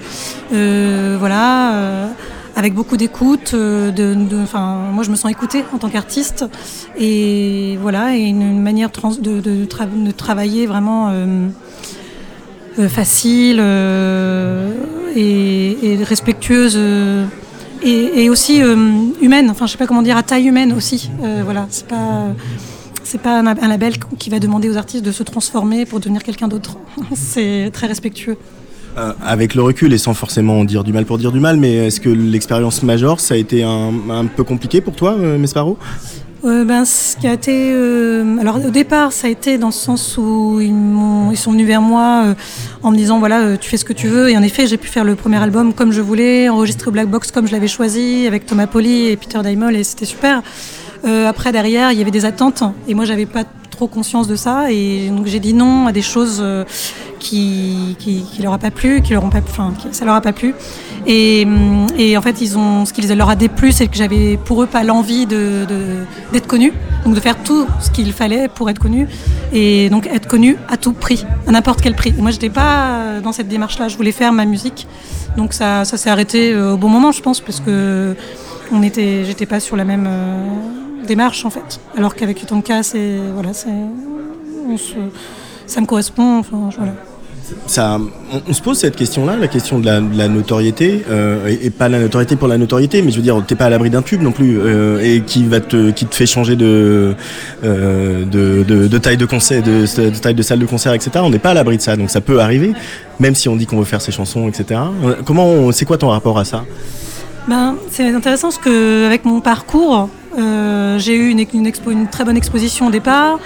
voilà. 1.18 2.08
avec 2.54 2.74
beaucoup 2.74 2.96
d'écoute, 2.96 3.54
moi 3.54 5.04
je 5.04 5.10
me 5.10 5.16
sens 5.16 5.30
écoutée 5.30 5.64
en 5.72 5.78
tant 5.78 5.88
qu'artiste, 5.88 6.44
et 6.98 7.78
voilà, 7.82 8.16
et 8.16 8.22
une, 8.22 8.60
manière 8.60 8.90
de, 8.90 9.40
de 9.40 9.64
tra- 9.64 10.04
de 10.04 10.10
travailler 10.10 10.66
vraiment 10.66 11.10
facile 12.88 13.58
euh, 13.60 14.72
et, 15.14 15.98
respectueuse 16.02 16.74
euh, 16.76 17.26
et, 17.82 18.28
aussi 18.30 18.62
euh, 18.62 18.76
humaine. 19.20 19.50
Enfin, 19.50 19.66
je 19.66 19.72
sais 19.72 19.78
pas 19.78 19.86
comment 19.86 20.02
dire, 20.02 20.16
à 20.16 20.22
taille 20.22 20.46
humaine 20.46 20.72
aussi. 20.72 21.10
Euh, 21.22 21.42
voilà, 21.44 21.66
c'est 21.70 21.86
pas 21.86 22.28
c'est 23.04 23.20
pas 23.20 23.38
un, 23.38 23.68
label 23.68 23.94
qui 24.18 24.30
va 24.30 24.40
demander 24.40 24.68
aux 24.68 24.76
artistes 24.76 25.04
de 25.04 25.12
se 25.12 25.22
transformer 25.22 25.86
pour 25.86 26.00
devenir 26.00 26.24
quelqu'un 26.24 26.48
d'autre. 26.48 26.76
c'est 27.14 27.70
très 27.72 27.86
respectueux. 27.86 28.36
Euh, 28.98 29.12
avec 29.22 29.54
le 29.54 29.62
recul 29.62 29.92
et 29.92 29.98
sans 29.98 30.14
forcément 30.14 30.64
dire 30.64 30.82
du 30.82 30.92
mal 30.92 31.04
pour 31.04 31.18
dire 31.18 31.30
du 31.30 31.38
mal, 31.38 31.58
mais 31.58 31.74
est-ce 31.74 32.00
que 32.00 32.08
l'expérience 32.08 32.82
Major, 32.82 33.20
ça 33.20 33.34
a 33.34 33.36
été 33.36 33.62
un, 33.62 33.92
un 34.10 34.24
peu 34.24 34.42
compliqué 34.42 34.80
pour 34.80 34.96
toi, 34.96 35.14
euh, 35.18 35.38
Mesparo? 35.38 35.78
Euh, 36.46 36.64
ben, 36.64 36.84
ce 36.84 37.16
qui 37.16 37.26
a 37.26 37.32
été. 37.32 37.72
euh, 37.72 38.38
alors, 38.38 38.64
au 38.64 38.70
départ, 38.70 39.10
ça 39.10 39.26
a 39.26 39.30
été 39.30 39.58
dans 39.58 39.68
le 39.68 39.72
sens 39.72 40.16
où 40.16 40.60
ils, 40.60 40.72
ils 41.32 41.36
sont 41.36 41.50
venus 41.50 41.66
vers 41.66 41.82
moi 41.82 42.22
euh, 42.24 42.34
en 42.84 42.92
me 42.92 42.96
disant 42.96 43.18
voilà, 43.18 43.56
tu 43.56 43.68
fais 43.68 43.76
ce 43.76 43.84
que 43.84 43.92
tu 43.92 44.06
veux. 44.06 44.30
Et 44.30 44.36
en 44.36 44.42
effet, 44.42 44.68
j'ai 44.68 44.76
pu 44.76 44.86
faire 44.86 45.02
le 45.02 45.16
premier 45.16 45.42
album 45.42 45.74
comme 45.74 45.90
je 45.90 46.00
voulais, 46.00 46.48
enregistrer 46.48 46.88
au 46.88 46.92
Black 46.92 47.08
Box 47.08 47.32
comme 47.32 47.48
je 47.48 47.52
l'avais 47.52 47.66
choisi, 47.66 48.28
avec 48.28 48.46
Thomas 48.46 48.68
Poli 48.68 49.08
et 49.08 49.16
Peter 49.16 49.40
Daimel, 49.42 49.74
et 49.74 49.82
c'était 49.82 50.04
super. 50.04 50.42
Euh, 51.06 51.28
après, 51.28 51.52
derrière, 51.52 51.92
il 51.92 51.98
y 51.98 52.02
avait 52.02 52.10
des 52.10 52.24
attentes, 52.24 52.62
et 52.88 52.94
moi, 52.94 53.04
j'avais 53.04 53.26
pas 53.26 53.44
trop 53.70 53.86
conscience 53.86 54.26
de 54.26 54.36
ça, 54.36 54.72
et 54.72 55.08
donc 55.10 55.26
j'ai 55.26 55.38
dit 55.38 55.52
non 55.52 55.86
à 55.86 55.92
des 55.92 56.00
choses 56.02 56.38
euh, 56.40 56.64
qui, 57.20 57.94
qui, 57.98 58.22
qui 58.22 58.42
leur 58.42 58.54
a 58.54 58.58
pas 58.58 58.70
plu, 58.70 59.02
qui 59.02 59.12
leur 59.12 59.22
ont 59.22 59.28
pas, 59.28 59.40
enfin, 59.46 59.72
qui- 59.78 59.88
ça 59.92 60.04
leur 60.06 60.14
a 60.14 60.20
pas 60.22 60.32
plu. 60.32 60.54
Et, 61.06 61.46
et 61.98 62.16
en 62.16 62.22
fait, 62.22 62.40
ils 62.40 62.56
ont, 62.58 62.84
ce 62.86 62.92
qui 62.92 63.02
leur 63.02 63.28
a 63.28 63.36
déplu, 63.36 63.70
c'est 63.72 63.86
que 63.86 63.96
j'avais 63.96 64.38
pour 64.38 64.62
eux 64.62 64.66
pas 64.66 64.82
l'envie 64.82 65.26
d'être 65.26 66.46
connu, 66.48 66.72
donc 67.04 67.14
de 67.14 67.20
faire 67.20 67.36
tout 67.42 67.66
ce 67.80 67.90
qu'il 67.90 68.12
fallait 68.12 68.48
pour 68.48 68.68
être 68.70 68.78
connu, 68.80 69.06
et 69.52 69.90
donc 69.90 70.06
être 70.06 70.26
connu 70.26 70.56
à 70.68 70.76
tout 70.78 70.92
prix, 70.94 71.24
à 71.46 71.52
n'importe 71.52 71.82
quel 71.82 71.94
prix. 71.94 72.14
Et 72.18 72.22
moi, 72.22 72.30
j'étais 72.30 72.50
pas 72.50 73.20
dans 73.22 73.32
cette 73.32 73.48
démarche-là. 73.48 73.88
Je 73.88 73.96
voulais 73.96 74.10
faire 74.10 74.32
ma 74.32 74.46
musique, 74.46 74.86
donc 75.36 75.52
ça, 75.52 75.84
ça 75.84 75.98
s'est 75.98 76.10
arrêté 76.10 76.52
euh, 76.52 76.72
au 76.72 76.76
bon 76.78 76.88
moment, 76.88 77.12
je 77.12 77.20
pense, 77.20 77.40
parce 77.40 77.60
que 77.60 78.16
on 78.72 78.82
était, 78.82 79.24
j'étais 79.26 79.46
pas 79.46 79.60
sur 79.60 79.76
la 79.76 79.84
même 79.84 80.08
démarche 81.06 81.44
en 81.44 81.50
fait. 81.50 81.80
Alors 81.96 82.14
qu'avec 82.14 82.42
Utonka, 82.42 82.82
c'est 82.82 83.16
voilà, 83.34 83.52
c'est, 83.54 83.68
ça 85.66 85.80
me 85.80 85.86
correspond. 85.86 86.38
Enfin, 86.38 86.70
voilà. 86.76 86.92
ça, 87.66 87.98
on, 88.48 88.52
se 88.52 88.60
pose 88.60 88.78
cette 88.78 88.96
question-là, 88.96 89.36
la 89.36 89.48
question 89.48 89.78
de 89.78 89.86
la, 89.86 90.28
notoriété, 90.28 91.04
euh, 91.10 91.46
et, 91.62 91.70
pas 91.70 91.88
la 91.88 92.00
notoriété 92.00 92.36
pour 92.36 92.48
la 92.48 92.58
notoriété, 92.58 93.02
mais 93.02 93.10
je 93.10 93.16
veux 93.16 93.22
dire, 93.22 93.42
t'es 93.46 93.54
pas 93.54 93.66
à 93.66 93.70
l'abri 93.70 93.90
d'un 93.90 94.02
tube 94.02 94.22
non 94.22 94.32
plus, 94.32 94.58
euh, 94.58 95.00
et 95.02 95.22
qui 95.22 95.44
va 95.44 95.60
te, 95.60 95.90
qui 95.90 96.06
te 96.06 96.14
fait 96.14 96.26
changer 96.26 96.56
de, 96.56 97.14
euh, 97.64 98.24
de, 98.24 98.64
de- 98.64 98.88
de 98.88 98.98
taille 98.98 99.16
de 99.16 99.26
concert, 99.26 99.62
de, 99.62 99.82
de 100.10 100.18
taille 100.18 100.34
de 100.34 100.42
salle 100.42 100.58
de 100.58 100.66
concert, 100.66 100.92
etc. 100.92 101.10
On 101.22 101.30
n'est 101.30 101.38
pas 101.38 101.50
à 101.50 101.54
l'abri 101.54 101.76
de 101.76 101.82
ça, 101.82 101.96
donc 101.96 102.10
ça 102.10 102.20
peut 102.20 102.40
arriver, 102.40 102.72
même 103.20 103.34
si 103.34 103.48
on 103.48 103.56
dit 103.56 103.66
qu'on 103.66 103.78
veut 103.78 103.84
faire 103.84 104.02
ses 104.02 104.12
chansons, 104.12 104.48
etc. 104.48 104.80
Comment, 105.24 105.70
c'est 105.72 105.84
quoi 105.84 105.98
ton 105.98 106.08
rapport 106.08 106.38
à 106.38 106.44
ça? 106.44 106.64
Ben, 107.48 107.76
c'est 107.90 108.08
intéressant 108.08 108.48
parce 108.48 108.58
que 108.58 109.06
avec 109.06 109.24
mon 109.24 109.40
parcours, 109.40 110.08
euh, 110.36 110.98
j'ai 110.98 111.14
eu 111.14 111.30
une, 111.30 112.08
très 112.08 112.24
bonne 112.24 112.36
exposition 112.36 112.88
au 112.88 112.90
départ, 112.90 113.38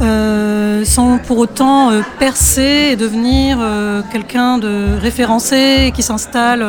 euh, 0.00 0.86
sans 0.86 1.18
pour 1.18 1.36
autant 1.36 1.90
euh, 1.90 2.00
percer 2.18 2.90
et 2.92 2.96
devenir 2.96 3.58
quelqu'un 4.10 4.56
de 4.56 4.96
référencé 4.98 5.92
qui 5.94 6.02
s'installe 6.02 6.64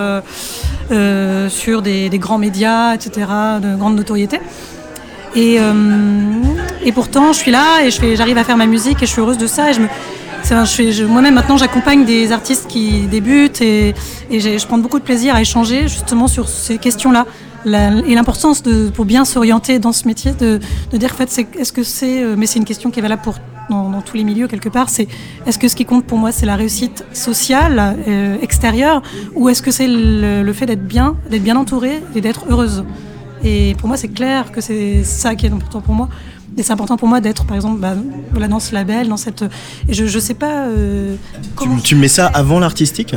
sur 1.50 1.82
des, 1.82 2.10
grands 2.20 2.38
médias, 2.38 2.96
etc., 2.96 3.28
de 3.62 3.76
grande 3.78 3.96
notoriété. 3.96 4.42
Et, 5.36 5.58
et 6.86 6.92
pourtant, 6.92 7.32
je 7.32 7.40
suis 7.40 7.52
là 7.52 7.84
et 7.84 8.16
j'arrive 8.16 8.38
à 8.38 8.44
faire 8.44 8.58
ma 8.58 8.68
musique 8.68 9.02
et 9.02 9.06
je 9.06 9.12
suis 9.12 9.22
heureuse 9.22 9.38
de 9.38 9.48
ça. 9.48 9.72
Et 9.72 9.74
je 9.74 9.80
me, 9.80 9.88
Moi-même, 10.52 11.36
maintenant, 11.36 11.58
j'accompagne 11.58 12.06
des 12.06 12.32
artistes 12.32 12.68
qui 12.68 13.08
débutent 13.08 13.62
et, 13.62 13.94
je 14.30 14.66
prends 14.68 14.78
beaucoup 14.78 15.00
de 15.00 15.04
plaisir 15.04 15.36
à 15.36 15.42
échanger 15.42 15.88
justement 15.88 16.28
sur 16.28 16.50
ces 16.50 16.78
questions-là. 16.78 17.26
Et 17.66 18.16
l'importance 18.16 18.62
pour 18.94 19.06
bien 19.06 19.24
s'orienter 19.24 19.80
dans 19.80 19.94
ce 19.94 20.06
métier, 20.06 20.34
de, 20.34 20.60
dire 20.92 21.12
en 21.14 21.16
fait, 21.16 21.48
est-ce 21.58 21.72
que 21.72 21.84
c'est, 21.84 22.22
euh, 22.22 22.36
mais 22.38 22.46
c'est 22.46 22.60
une 22.60 22.66
question 22.66 22.92
qui 22.92 23.00
est 23.00 23.02
valable 23.02 23.22
pour 23.22 23.36
dans, 23.70 23.90
dans 23.90 24.02
tous 24.02 24.18
les 24.18 24.26
milieux 24.26 24.48
quelque 24.48 24.68
part, 24.68 24.90
c'est 24.90 25.08
est-ce 25.46 25.58
que 25.58 25.70
ce 25.70 25.76
qui 25.78 25.86
compte 25.86 26.04
pour 26.04 26.18
moi 26.18 26.34
c'est 26.34 26.46
la 26.46 26.58
réussite 26.58 27.06
sociale 27.14 27.96
euh, 28.10 28.36
extérieure 28.42 29.02
ou 29.36 29.48
est-ce 29.48 29.62
que 29.62 29.72
c'est 29.72 29.88
le, 29.88 30.44
le 30.44 30.54
fait 30.54 30.66
d'être 30.66 30.86
bien, 30.86 31.16
d'être 31.32 31.44
bien 31.44 31.56
entourée 31.56 32.04
et 32.14 32.20
d'être 32.20 32.46
heureuse? 32.50 32.84
Et 33.44 33.76
pour 33.78 33.88
moi, 33.90 33.98
c'est 33.98 34.08
clair 34.08 34.52
que 34.52 34.62
c'est 34.62 35.04
ça 35.04 35.36
qui 35.36 35.46
est 35.46 35.52
important 35.52 35.82
pour 35.82 35.94
moi. 35.94 36.08
Et 36.58 36.64
c'est 36.64 36.72
important 36.74 36.98
pour 36.98 37.08
moi 37.08 37.20
d'être, 37.22 37.46
par 37.46 37.56
exemple, 37.56 37.80
bah, 37.80 37.96
voilà, 38.32 38.48
dans 38.48 38.60
ce 38.60 38.74
label, 38.74 39.08
dans 39.10 39.18
cette. 39.18 39.44
Et 39.88 39.94
je, 39.94 40.06
je 40.06 40.20
sais 40.20 40.34
pas 40.36 40.66
euh, 40.68 41.16
comment. 41.56 41.78
tu, 41.78 41.82
tu 41.82 41.96
mets 41.96 42.08
ça 42.08 42.28
avant 42.28 42.60
l'artistique 42.60 43.16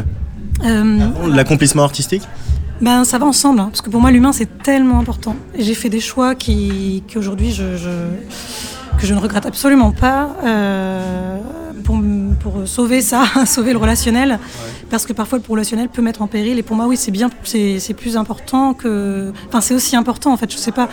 Euh, 0.64 1.00
Avant 1.00 1.26
L'accomplissement 1.26 1.82
artistique 1.84 2.22
ben, 2.78 3.04
ça 3.04 3.16
va 3.18 3.24
ensemble, 3.24 3.60
hein, 3.60 3.68
parce 3.70 3.80
que 3.80 3.88
pour 3.88 4.02
moi, 4.02 4.10
l'humain, 4.10 4.32
c'est 4.34 4.62
tellement 4.62 4.98
important. 4.98 5.34
Et 5.54 5.62
j'ai 5.64 5.72
fait 5.72 5.88
des 5.88 6.00
choix 6.00 6.34
qui, 6.34 7.02
qui 7.08 7.16
aujourd'hui, 7.16 7.50
je, 7.50 7.74
je- 7.78 8.98
que 9.00 9.06
je 9.06 9.14
ne 9.14 9.18
regrette 9.18 9.46
absolument 9.46 9.92
pas 9.92 10.36
euh, 10.44 11.38
pour, 11.84 11.98
pour 12.40 12.68
sauver 12.68 13.00
ça, 13.00 13.24
sauver 13.46 13.72
le 13.72 13.78
relationnel. 13.78 14.38
Parce 14.90 15.04
que 15.04 15.12
parfois, 15.12 15.38
le 15.38 15.44
relationnel 15.48 15.88
peut 15.88 16.02
mettre 16.02 16.22
en 16.22 16.26
péril. 16.26 16.58
Et 16.58 16.62
pour 16.62 16.76
moi, 16.76 16.86
oui, 16.86 16.96
c'est 16.96 17.10
bien, 17.10 17.30
c'est 17.44 17.94
plus 17.96 18.16
important 18.16 18.74
que. 18.74 19.32
Enfin, 19.48 19.60
c'est 19.60 19.74
aussi 19.74 19.96
important, 19.96 20.32
en 20.32 20.36
fait, 20.36 20.50
je 20.52 20.56
sais 20.56 20.72
pas. 20.72 20.88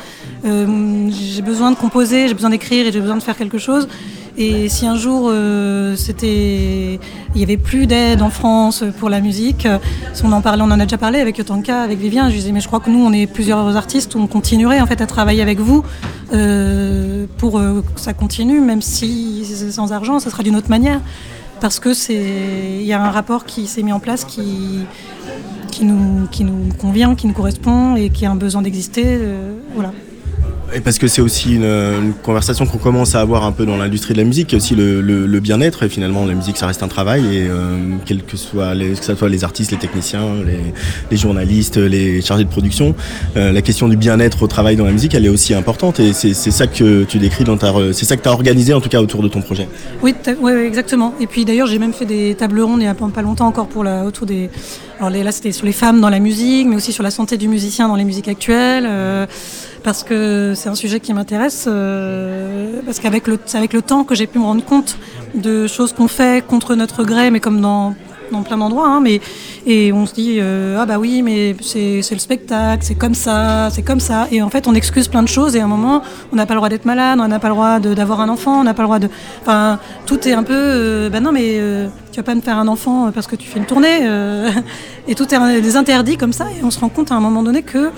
Euh, 0.46 1.10
j'ai 1.12 1.42
besoin 1.42 1.72
de 1.72 1.76
composer, 1.76 2.28
j'ai 2.28 2.34
besoin 2.34 2.50
d'écrire 2.50 2.88
et 2.88 2.92
j'ai 2.92 3.02
besoin 3.02 3.18
de 3.18 3.24
faire 3.24 3.38
quelque 3.38 3.58
chose. 3.58 3.88
Et 4.36 4.68
si 4.68 4.88
un 4.88 4.96
jour 4.96 5.30
euh, 5.30 5.96
c'était, 5.96 7.00
il 7.36 7.40
y 7.40 7.44
avait 7.44 7.58
plus 7.58 7.86
d'aide 7.86 8.24
en 8.24 8.32
France 8.32 8.84
pour 9.00 9.10
la 9.10 9.22
musique, 9.22 9.68
on 10.24 10.32
en 10.32 10.42
parlait, 10.42 10.64
on 10.64 10.72
en 10.72 10.80
a 10.80 10.86
déjà 10.86 10.98
parlé 10.98 11.20
avec 11.20 11.38
Yotanka, 11.38 11.84
avec 11.84 12.00
Vivien. 12.00 12.30
Je 12.30 12.36
disais 12.36 12.52
mais 12.52 12.62
je 12.62 12.68
crois 12.68 12.80
que 12.80 12.90
nous 12.90 13.06
on 13.06 13.14
est 13.14 13.28
plusieurs 13.28 13.78
artistes, 13.78 14.16
on 14.16 14.26
continuerait 14.26 14.82
en 14.82 14.88
fait 14.88 15.02
à 15.02 15.06
travailler 15.06 15.44
avec 15.44 15.60
vous 15.60 15.84
euh, 16.34 17.28
pour 17.38 17.60
que 17.60 17.84
ça 17.96 18.14
continue, 18.14 18.60
même 18.60 18.82
si 18.82 19.46
c'est 19.46 19.72
sans 19.72 19.94
argent, 19.94 20.20
ça 20.20 20.32
sera 20.32 20.42
d'une 20.42 20.56
autre 20.56 20.70
manière, 20.70 21.00
parce 21.64 21.80
que 21.80 21.94
c'est, 21.94 22.80
il 22.82 22.86
y 22.86 22.92
a 22.92 23.02
un 23.02 23.10
rapport 23.10 23.46
qui 23.46 23.68
s'est 23.68 23.84
mis 23.84 23.94
en 23.94 24.02
place 24.02 24.26
qui 24.26 24.86
nous 25.86 26.28
convient, 26.78 27.16
qui 27.16 27.26
nous 27.26 27.34
correspond 27.34 27.96
et 27.96 28.10
qui 28.10 28.26
a 28.26 28.32
un 28.32 28.36
besoin 28.36 28.62
d'exister. 28.62 29.06
euh, 29.06 29.54
voilà. 29.74 29.94
Parce 30.82 30.98
que 30.98 31.08
c'est 31.08 31.22
aussi 31.22 31.56
une, 31.56 32.14
conversation 32.24 32.66
qu'on 32.66 32.78
commence 32.78 33.16
à 33.16 33.22
avoir 33.22 33.44
un 33.44 33.52
peu 33.52 33.66
dans 33.66 33.78
l'industrie 33.78 34.14
de 34.14 34.20
la 34.20 34.24
musique, 34.24 34.54
aussi 34.54 34.76
le, 34.76 35.40
bien-être. 35.40 35.84
Et 35.84 35.90
finalement, 35.90 36.26
la 36.26 36.34
musique, 36.34 36.58
ça 36.58 36.68
reste 36.68 36.84
un 36.84 36.88
travail. 36.88 37.22
Et 37.36 37.48
euh, 37.48 37.78
quel 38.06 38.24
que 38.24 38.38
soit 38.38 38.74
que 38.76 39.04
ce 39.04 39.16
soit 39.16 39.30
les 39.30 39.44
artistes, 39.44 39.72
les 39.72 39.78
techniciens, 39.78 40.26
les, 41.12 41.18
journalistes, 41.18 41.78
les 41.78 42.22
chargés 42.22 42.44
de 42.44 42.50
production, 42.50 42.96
euh, 43.38 43.52
la 43.52 43.62
question 43.62 43.88
du 43.88 43.98
bien-être 43.98 44.44
au 44.44 44.48
travail 44.48 44.76
dans 44.76 44.86
la 44.86 44.92
musique, 44.92 45.14
elle 45.14 45.26
est 45.26 45.30
aussi 45.30 45.54
importante. 45.54 46.00
Et 46.00 46.14
c'est 46.14 46.34
ça 46.34 46.68
que 46.68 47.04
tu 47.04 47.20
décris 47.20 47.44
dans 47.44 47.58
ta, 47.58 47.74
c'est 47.92 48.06
ça 48.06 48.18
que 48.18 48.24
tu 48.24 48.30
as 48.30 48.32
organisé 48.32 48.74
en 48.74 48.82
tout 48.82 48.90
cas 48.90 49.02
autour 49.02 49.22
de 49.22 49.28
ton 49.28 49.42
projet. 49.42 49.68
Oui, 50.02 50.16
ouais, 50.42 50.66
exactement. 50.66 51.14
Et 51.20 51.28
puis 51.28 51.46
d'ailleurs, 51.46 51.68
j'ai 51.68 51.80
même 51.80 51.94
fait 51.94 52.06
des 52.06 52.36
tables 52.36 52.62
rondes 52.62 52.82
il 52.82 52.86
y 52.86 52.88
a 52.88 52.94
pas 52.94 53.08
pas 53.14 53.22
longtemps 53.22 53.48
encore 53.48 53.68
pour 53.68 53.84
la, 53.84 54.06
autour 54.06 54.26
des. 54.26 54.50
Alors 54.98 55.10
les- 55.10 55.24
là, 55.24 55.32
c'était 55.32 55.52
sur 55.52 55.66
les 55.66 55.72
femmes 55.74 56.02
dans 56.02 56.10
la 56.10 56.20
musique, 56.20 56.68
mais 56.68 56.76
aussi 56.76 56.92
sur 56.92 57.04
la 57.04 57.12
santé 57.12 57.38
du 57.38 57.48
musicien 57.48 57.88
dans 57.88 57.96
les 57.96 58.06
musiques 58.06 58.28
actuelles. 58.28 58.86
euh, 58.88 59.26
parce 59.84 60.04
que 60.04 60.54
c'est 60.56 60.70
un 60.70 60.76
sujet 60.76 61.00
qui 61.00 61.14
m'intéresse. 61.14 61.66
euh, 61.68 62.82
parce 62.86 63.00
qu'avec 63.00 63.28
le, 63.28 63.40
avec 63.54 63.74
le 63.74 63.82
temps 63.82 64.04
que 64.04 64.16
j'ai 64.16 64.28
pu 64.28 64.40
me 64.40 64.46
rendre 64.46 64.64
compte 64.64 64.98
de 65.36 65.68
choses 65.68 65.94
qu'on 65.94 66.08
fait 66.08 66.46
contre 66.46 66.76
notre 66.76 67.04
gré, 67.04 67.30
mais 67.32 67.40
comme 67.40 67.62
dans 67.62 67.94
dans 68.32 68.42
plein 68.42 68.58
d'endroits, 68.58 68.88
hein, 68.88 69.00
mais 69.00 69.22
et 69.68 69.94
on 69.94 70.08
se 70.08 70.14
dit 70.14 70.38
euh, 70.40 70.78
ah 70.80 70.86
bah 70.88 70.98
oui 70.98 71.22
mais 71.22 71.56
c'est 71.62 72.02
le 72.10 72.18
spectacle, 72.18 72.82
c'est 72.84 72.96
comme 72.96 73.14
ça, 73.14 73.70
c'est 73.70 73.84
comme 73.84 74.00
ça, 74.00 74.28
et 74.32 74.42
en 74.42 74.50
fait 74.50 74.68
on 74.68 74.74
excuse 74.74 75.08
plein 75.08 75.22
de 75.22 75.28
choses 75.28 75.56
et 75.56 75.60
à 75.60 75.66
un 75.66 75.68
moment 75.68 76.02
on 76.32 76.36
n'a 76.36 76.48
pas 76.48 76.56
le 76.56 76.60
droit 76.60 76.70
d'être 76.70 76.86
malade, 76.86 77.20
on 77.22 77.28
n'a 77.28 77.38
pas 77.38 77.50
le 77.50 77.54
droit 77.54 77.80
d'avoir 77.80 78.22
un 78.22 78.30
enfant, 78.30 78.62
on 78.62 78.64
n'a 78.64 78.74
pas 78.74 78.82
le 78.82 78.88
droit 78.88 78.98
de, 79.00 79.10
enfin 79.42 79.78
tout 80.08 80.28
est 80.28 80.34
un 80.34 80.42
peu, 80.42 80.56
euh, 80.56 81.10
bah 81.10 81.20
non 81.20 81.32
mais 81.32 81.60
tu 82.12 82.18
vas 82.18 82.24
pas 82.24 82.34
me 82.34 82.42
faire 82.42 82.58
un 82.58 82.68
enfant 82.68 83.12
parce 83.14 83.28
que 83.28 83.36
tu 83.36 83.48
fais 83.48 83.60
une 83.60 83.66
tournée, 83.68 84.00
et 85.08 85.14
tout 85.14 85.32
est 85.32 85.62
des 85.62 85.76
interdits 85.76 86.18
comme 86.18 86.34
ça 86.34 86.46
et 86.46 86.64
on 86.64 86.72
se 86.72 86.80
rend 86.80 86.90
compte 86.90 87.12
à 87.12 87.16
un 87.16 87.20
moment 87.20 87.44
donné 87.44 87.62
que 87.62 87.92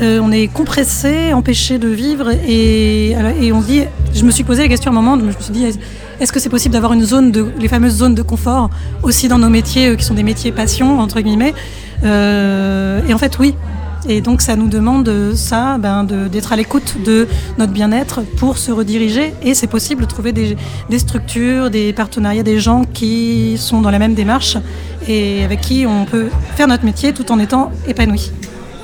euh, 0.00 0.20
on 0.22 0.32
est 0.32 0.46
compressé, 0.48 1.32
empêché 1.32 1.78
de 1.78 1.88
vivre 1.88 2.30
et, 2.48 3.14
on 3.52 3.60
se 3.60 3.66
dit, 3.66 3.82
je 4.14 4.24
me 4.24 4.30
suis 4.30 4.44
posé 4.44 4.62
la 4.62 4.68
question 4.68 4.90
à 4.90 4.94
un 4.94 5.00
moment, 5.00 5.18
je 5.18 5.24
me 5.26 5.32
suis 5.32 5.52
dit, 5.52 5.64
est- 5.64 5.78
est-ce 6.20 6.32
que 6.32 6.40
c'est 6.40 6.48
possible 6.48 6.72
d'avoir 6.72 6.92
une 6.92 7.04
zone 7.04 7.32
de, 7.32 7.46
les 7.58 7.68
fameuses 7.68 7.96
zones 7.96 8.14
de 8.14 8.22
confort 8.22 8.70
aussi 9.02 9.28
dans 9.28 9.38
nos 9.38 9.50
métiers 9.50 9.88
euh, 9.88 9.96
qui 9.96 10.04
sont 10.04 10.14
des 10.14 10.22
métiers 10.22 10.52
passion 10.52 10.98
entre 11.00 11.20
guillemets 11.20 11.54
Euh, 12.04 13.00
Et 13.08 13.14
en 13.14 13.18
fait, 13.18 13.38
oui. 13.38 13.54
Et 14.08 14.20
donc 14.20 14.42
ça 14.42 14.56
nous 14.56 14.66
demande 14.66 15.08
ça, 15.36 15.78
ben, 15.78 16.02
d'être 16.02 16.52
à 16.52 16.56
l'écoute 16.56 16.96
de 17.04 17.28
notre 17.56 17.70
bien-être 17.72 18.22
pour 18.36 18.58
se 18.58 18.72
rediriger. 18.72 19.32
Et 19.44 19.54
c'est 19.54 19.68
possible 19.68 20.02
de 20.02 20.06
trouver 20.08 20.32
des, 20.32 20.56
des 20.90 20.98
structures, 20.98 21.70
des 21.70 21.92
partenariats, 21.92 22.42
des 22.42 22.58
gens 22.58 22.82
qui 22.92 23.54
sont 23.58 23.80
dans 23.80 23.90
la 23.92 24.00
même 24.00 24.14
démarche 24.14 24.56
et 25.06 25.44
avec 25.44 25.60
qui 25.60 25.84
on 25.86 26.04
peut 26.04 26.26
faire 26.56 26.66
notre 26.66 26.84
métier 26.84 27.12
tout 27.12 27.30
en 27.30 27.38
étant 27.38 27.70
épanoui. 27.86 28.32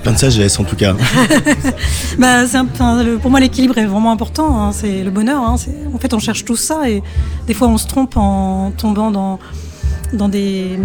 Plein 0.09 0.15
de 0.15 0.19
sagesse 0.21 0.59
en 0.59 0.65
tout 0.65 0.75
cas. 0.77 0.95
Bah, 2.19 2.47
c'est 2.47 2.57
un- 2.57 2.67
enfin, 2.73 3.03
le- 3.03 3.19
pour 3.19 3.31
moi, 3.31 3.41
l'équilibre 3.41 3.77
est 3.77 3.85
vraiment 3.85 4.11
important. 4.11 4.59
hein, 4.59 4.71
c'est 4.73 5.05
le 5.05 5.11
bonheur. 5.11 5.43
hein, 5.43 5.57
en 5.95 5.99
fait, 5.99 6.15
on 6.15 6.19
cherche 6.19 6.47
tout 6.47 6.57
ça 6.57 6.89
et 6.89 7.03
des 7.47 7.53
fois, 7.53 7.69
on 7.69 7.77
se 7.77 7.87
trompe 7.87 8.17
en 8.17 8.73
tombant 8.77 9.11
dans, 9.11 9.39
dans 10.15 10.31
des, 10.31 10.79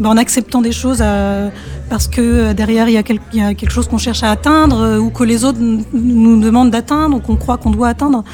bah, 0.00 0.08
en 0.08 0.16
acceptant 0.16 0.62
des 0.62 0.72
choses 0.72 1.00
euh, 1.02 1.50
parce 1.90 2.08
que 2.08 2.20
euh, 2.22 2.54
derrière, 2.54 2.88
il 2.88 2.94
y, 2.94 2.96
a 2.96 3.02
quel- 3.02 3.20
il 3.34 3.40
y 3.40 3.42
a 3.42 3.52
quelque 3.52 3.70
chose 3.72 3.88
qu'on 3.88 3.98
cherche 3.98 4.22
à 4.22 4.30
atteindre 4.30 4.80
euh, 4.80 4.98
ou 4.98 5.10
que 5.10 5.22
les 5.24 5.44
autres 5.44 5.58
nous 5.60 6.40
demandent 6.40 6.70
d'atteindre 6.70 7.18
ou 7.18 7.20
qu'on 7.20 7.36
croit 7.36 7.58
qu'on 7.58 7.70
doit 7.70 7.88
atteindre. 7.88 8.24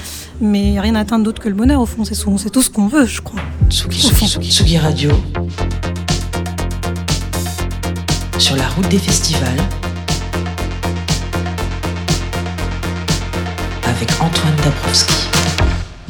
Mais 0.41 0.63
il 0.63 0.71
n'y 0.71 0.79
a 0.79 0.83
rien 0.83 0.95
à 0.95 1.01
atteindre 1.01 1.25
d'autre 1.25 1.43
que 1.43 1.49
le 1.49 1.57
bonheur, 1.57 1.81
au 1.81 1.87
fond. 1.87 2.05
C'est 2.05 2.51
tout 2.51 2.63
ce 2.63 2.71
qu'on 2.71 2.87
veut, 2.87 3.07
je 3.07 3.21
crois. 3.23 3.41
Tsugi, 3.69 4.01
Tsugi, 4.01 4.27
Tsugi, 4.29 4.51
Tsugi 4.53 4.79
Radio. 4.79 5.11
Sur 8.39 8.55
la 8.57 8.69
route 8.69 8.89
des 8.89 8.99
festivals. 8.99 9.51
Avec 13.93 14.11
Antoine 14.21 14.57
Dabrowski. 14.65 15.32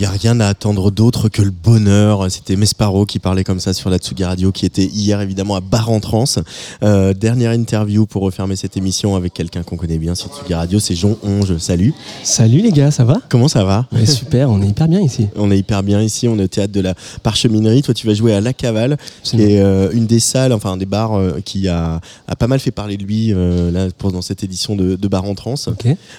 Il 0.02 0.06
n'y 0.06 0.14
a 0.16 0.18
rien 0.18 0.40
à 0.40 0.48
attendre 0.48 0.90
d'autre 0.90 1.28
que 1.28 1.42
le 1.42 1.52
bonheur. 1.52 2.28
C'était 2.28 2.56
Mesparo 2.56 3.06
qui 3.06 3.20
parlait 3.20 3.44
comme 3.44 3.60
ça 3.60 3.72
sur 3.72 3.88
la 3.88 3.98
Tsugi 3.98 4.24
Radio, 4.24 4.50
qui 4.50 4.66
était 4.66 4.84
hier 4.84 5.20
évidemment 5.20 5.54
à 5.54 5.60
Bar 5.60 5.90
en 5.92 6.00
Trance. 6.00 6.40
Euh, 6.82 7.14
dernière 7.14 7.52
interview 7.52 8.04
pour 8.04 8.22
refermer 8.22 8.56
cette 8.56 8.76
émission 8.76 9.14
avec 9.14 9.32
quelqu'un 9.32 9.62
qu'on 9.62 9.76
connaît 9.76 9.98
bien 9.98 10.16
sur 10.16 10.36
Tsugi 10.36 10.54
Radio, 10.54 10.80
c'est 10.80 10.96
Jean 10.96 11.16
Onge. 11.22 11.56
Salut. 11.58 11.94
Salut 12.24 12.62
les 12.62 12.72
gars, 12.72 12.90
ça 12.90 13.04
va? 13.04 13.18
Comment 13.28 13.46
ça 13.46 13.62
va? 13.62 13.86
Ouais, 13.92 14.04
Super, 14.04 14.50
on 14.50 14.60
est 14.62 14.66
hyper 14.66 14.88
bien 14.88 15.00
ici. 15.00 15.28
On 15.36 15.52
est 15.52 15.58
hyper 15.58 15.84
bien 15.84 16.02
ici, 16.02 16.26
on 16.26 16.36
est 16.40 16.44
au 16.44 16.48
théâtre 16.48 16.72
de 16.72 16.80
la 16.80 16.94
Parcheminerie. 17.22 17.82
Toi, 17.82 17.94
tu 17.94 18.08
vas 18.08 18.14
jouer 18.14 18.34
à 18.34 18.40
La 18.40 18.52
Cavale, 18.52 18.96
qui 19.22 19.40
est 19.40 19.60
euh, 19.60 19.88
une 19.92 20.06
des 20.06 20.18
salles, 20.18 20.52
enfin 20.52 20.76
des 20.76 20.84
bars 20.84 21.14
euh, 21.14 21.38
qui 21.44 21.68
a, 21.68 22.00
a 22.26 22.34
pas 22.34 22.48
mal 22.48 22.58
fait 22.58 22.72
parler 22.72 22.96
de 22.96 23.04
lui 23.04 23.32
euh, 23.32 23.88
pendant 23.98 24.20
cette 24.20 24.42
édition 24.42 24.74
de, 24.74 24.96
de 24.96 25.08
Bar 25.08 25.24
en 25.26 25.36
Trance. 25.36 25.68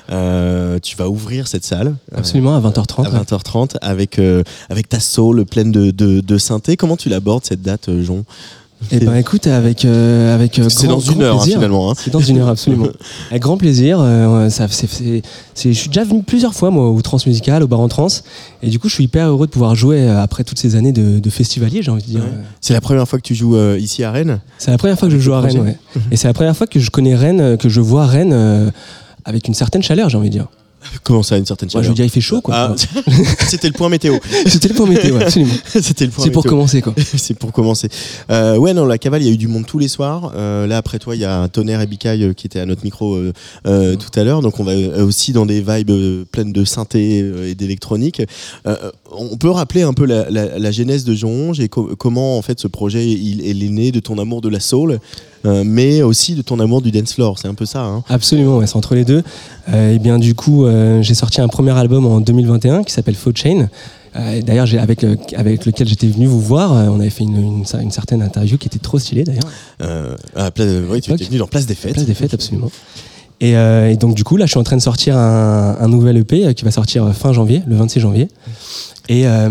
Euh, 0.10 0.80
tu 0.80 0.96
vas 0.96 1.10
ouvrir 1.10 1.50
cette 1.50 1.66
salle. 1.66 1.96
Absolument, 2.16 2.56
à 2.56 2.62
20h30. 2.62 3.06
À 3.06 3.24
20h30 3.24 3.73
avec, 3.82 4.20
euh, 4.20 4.44
avec 4.70 4.90
ta 4.90 5.00
soul 5.00 5.46
pleine 5.46 5.72
de, 5.72 5.92
de, 5.92 6.20
de 6.22 6.38
synthé. 6.38 6.78
Comment 6.78 6.98
tu 6.98 7.10
l'abordes 7.10 7.44
cette 7.46 7.62
date, 7.62 7.90
euh, 7.90 8.04
Jon? 8.04 8.24
Eh 8.92 9.00
ben 9.00 9.16
écoute, 9.16 9.48
avec 9.48 9.86
euh, 9.86 10.36
avec 10.36 10.60
C'est 10.68 10.88
grand- 10.88 10.96
dans 10.96 11.00
une 11.00 11.22
heure, 11.22 11.42
hein, 11.42 11.46
finalement, 11.46 11.90
hein. 11.90 11.94
C'est 11.98 12.12
dans 12.12 12.20
une 12.20 12.40
heure 12.40 12.50
absolument. 12.50 12.88
avec 13.32 13.42
grand 13.42 13.56
plaisir. 13.56 13.98
euh, 14.02 14.50
ça, 14.50 14.68
c'est, 14.70 14.90
c'est- 14.92 15.22
c'est- 15.54 15.72
je 15.72 15.80
suis 15.80 15.88
déjà 15.88 16.04
venu 16.04 16.22
plusieurs 16.22 16.54
fois 16.54 16.70
moi 16.70 16.90
au 16.90 17.02
Transmusical, 17.02 17.64
au 17.64 17.68
bar 17.68 17.80
en 17.80 17.88
trans, 17.88 18.08
et 18.62 18.70
du 18.70 18.80
coup 18.80 18.90
je 18.90 18.96
suis 18.96 19.06
hyper 19.06 19.30
heureux 19.30 19.46
de 19.48 19.52
pouvoir 19.52 19.74
jouer 19.76 20.10
après 20.10 20.44
toutes 20.44 20.60
ces 20.60 20.76
années 20.76 20.92
de, 20.92 21.20
de 21.20 21.30
festivalier, 21.30 21.82
j'ai 21.82 21.92
envie 21.92 22.04
de 22.04 22.10
dire. 22.10 22.24
C'est 22.60 22.74
la 22.74 22.82
première 22.82 23.08
fois 23.08 23.20
que 23.20 23.24
tu 23.24 23.36
joues 23.36 23.56
euh, 23.56 23.80
ici 23.80 24.04
à 24.04 24.12
Rennes? 24.12 24.42
C'est 24.58 24.72
la 24.72 24.78
première 24.78 25.00
fois 25.00 25.08
que 25.08 25.14
je 25.14 25.20
joue 25.20 25.34
à 25.34 25.40
Rennes, 25.40 25.62
ouais. 25.62 25.78
Et 26.12 26.18
c'est 26.18 26.28
la 26.28 26.34
première 26.34 26.58
fois 26.58 26.68
que 26.68 26.82
je 26.82 26.90
connais 26.90 27.16
Rennes, 27.16 27.56
que 27.58 27.70
je 27.70 27.80
vois 27.80 28.06
Rennes 28.06 28.70
avec 29.24 29.48
une 29.48 29.54
certaine 29.54 29.82
chaleur, 29.82 30.10
j'ai 30.10 30.18
envie 30.18 30.28
de 30.30 30.34
dire. 30.34 30.48
Comment 31.04 31.24
ça, 31.24 31.38
une 31.38 31.46
certaine 31.46 31.68
Ouais, 31.68 31.72
chaleur 31.74 31.84
je 31.86 31.90
veux 31.90 31.96
dire, 31.96 32.06
il 32.06 32.10
fait 32.12 32.22
chaud, 32.22 32.42
quoi. 32.42 32.54
Ah, 32.56 32.76
C'était 33.48 33.68
le 33.68 33.74
point 33.74 33.90
météo. 33.90 34.18
C'était 34.46 34.68
le 34.70 34.74
point 34.74 34.86
météo, 34.88 35.18
absolument. 35.18 35.54
C'était 35.82 36.06
le 36.06 36.12
point 36.12 36.24
C'est 36.26 36.32
pour 36.32 36.44
commencer, 36.44 36.82
quoi. 36.82 36.94
C'est 37.16 37.34
pour 37.38 37.52
commencer. 37.52 37.90
Euh, 38.30 38.58
ouais, 38.58 38.74
non, 38.74 38.86
la 38.86 38.98
cavale, 38.98 39.22
il 39.22 39.28
y 39.28 39.32
a 39.32 39.34
eu 39.34 39.38
du 39.38 39.48
monde 39.48 39.66
tous 39.66 39.80
les 39.80 39.88
soirs. 39.88 40.32
Euh, 40.36 40.68
là, 40.68 40.78
après 40.78 41.00
toi, 41.00 41.16
il 41.16 41.22
y 41.22 41.26
a 41.26 41.48
Tonnerre 41.48 41.82
et 41.82 41.88
Bicaille 41.88 42.24
euh, 42.24 42.34
qui 42.34 42.48
étaient 42.48 42.60
à 42.60 42.66
notre 42.66 42.84
micro 42.84 43.16
euh, 43.16 43.34
euh, 43.68 43.96
tout 43.96 44.18
à 44.20 44.24
l'heure. 44.24 44.42
Donc, 44.42 44.60
on 44.60 44.64
va 44.64 44.74
euh, 44.74 45.06
aussi 45.06 45.34
dans 45.34 45.46
des 45.46 45.62
vibes 45.62 46.26
pleines 46.32 46.54
de 46.54 46.66
synthé 46.66 47.20
et 47.50 47.56
d'électronique. 47.56 48.22
Euh, 48.68 48.76
on 49.12 49.38
peut 49.38 49.50
rappeler 49.50 49.82
un 49.84 49.94
peu 49.94 50.06
la, 50.06 50.30
la- 50.30 50.58
la 50.60 50.72
genèse 50.72 51.04
de 51.06 51.14
Jean 51.14 51.30
Onge 51.30 51.60
et 51.60 51.70
co- 51.70 51.96
comment, 51.98 52.38
en 52.38 52.42
fait, 52.42 52.60
ce 52.60 52.68
projet, 52.68 53.08
il, 53.10 53.42
il 53.46 53.64
est 53.64 53.70
né 53.70 53.92
de 53.92 54.00
ton 54.00 54.18
amour 54.18 54.42
de 54.42 54.50
la 54.50 54.60
soul, 54.60 55.00
euh, 55.46 55.64
mais 55.66 56.02
aussi 56.02 56.36
de 56.36 56.42
ton 56.42 56.60
amour 56.60 56.82
du 56.82 56.92
dance 56.92 57.14
floor. 57.14 57.38
C'est 57.40 57.48
un 57.48 57.54
peu 57.54 57.66
ça, 57.66 57.82
hein 57.84 58.04
Absolument, 58.10 58.58
ouais, 58.58 58.68
c'est 58.68 58.76
entre 58.78 58.96
les 58.96 59.06
deux. 59.06 59.24
Euh, 59.74 59.94
et 59.96 60.00
bien 60.00 60.20
du 60.20 60.36
coup, 60.36 60.66
euh, 60.66 61.02
j'ai 61.02 61.14
sorti 61.14 61.42
un 61.42 61.48
premier 61.48 61.72
album 61.78 62.06
en 62.06 62.20
2021 62.22 62.84
qui 62.84 62.94
s'appelle 62.94 63.16
Faux 63.16 63.32
Chain. 63.36 63.70
Euh, 64.16 64.42
d'ailleurs, 64.44 64.68
avec, 64.80 65.04
euh, 65.04 65.16
avec 65.36 65.66
lequel 65.66 65.88
j'étais 65.88 66.06
venu 66.08 66.28
vous 66.28 66.40
voir, 66.40 66.72
euh, 66.74 66.88
on 66.88 67.00
avait 67.00 67.10
fait 67.10 67.24
une, 67.24 67.36
une, 67.36 67.64
une 67.82 67.92
certaine 67.92 68.22
interview 68.22 68.58
qui 68.60 68.68
était 68.68 68.78
trop 68.80 69.00
stylée 69.00 69.24
d'ailleurs. 69.24 69.50
À 70.36 70.52
Place- 70.52 70.84
oui, 70.90 71.02
tu 71.02 71.12
étais 71.12 71.24
venu 71.26 71.38
dans 71.40 71.48
Place 71.48 71.66
des 71.66 71.74
Fêtes. 71.76 71.94
Place 71.94 72.06
des 72.06 72.14
Fêtes, 72.14 72.34
absolument. 72.34 72.70
Et, 73.42 73.52
et 73.54 73.96
donc 73.98 74.14
du 74.16 74.24
coup, 74.24 74.38
là, 74.38 74.46
je 74.46 74.52
suis 74.52 74.60
en 74.60 74.64
train 74.64 74.78
de 74.78 74.82
sortir 74.82 75.18
un, 75.18 75.76
un 75.80 75.88
nouvel 75.90 76.16
EP 76.18 76.54
qui 76.54 76.64
va 76.64 76.72
sortir 76.72 77.12
fin 77.14 77.34
janvier, 77.34 77.62
le 77.68 77.76
26 77.76 78.00
janvier. 78.00 78.30
Et, 79.10 79.28
euh, 79.28 79.50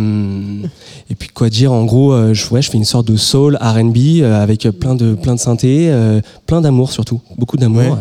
et 1.10 1.14
puis 1.14 1.28
quoi 1.28 1.50
dire, 1.50 1.72
en 1.72 1.84
gros, 1.84 2.12
euh, 2.12 2.32
je, 2.32 2.48
ouais, 2.50 2.62
je 2.62 2.70
fais 2.70 2.78
une 2.78 2.84
sorte 2.86 3.06
de 3.06 3.16
soul 3.16 3.56
R&B 3.60 3.96
euh, 4.22 4.42
avec 4.42 4.62
plein 4.80 4.94
de, 4.94 5.14
plein 5.14 5.34
de 5.34 5.40
synthé, 5.40 5.92
plein 6.46 6.60
d'amour 6.60 6.90
surtout, 6.92 7.20
beaucoup 7.36 7.56
d'amour. 7.56 7.82
Ouais. 7.96 8.00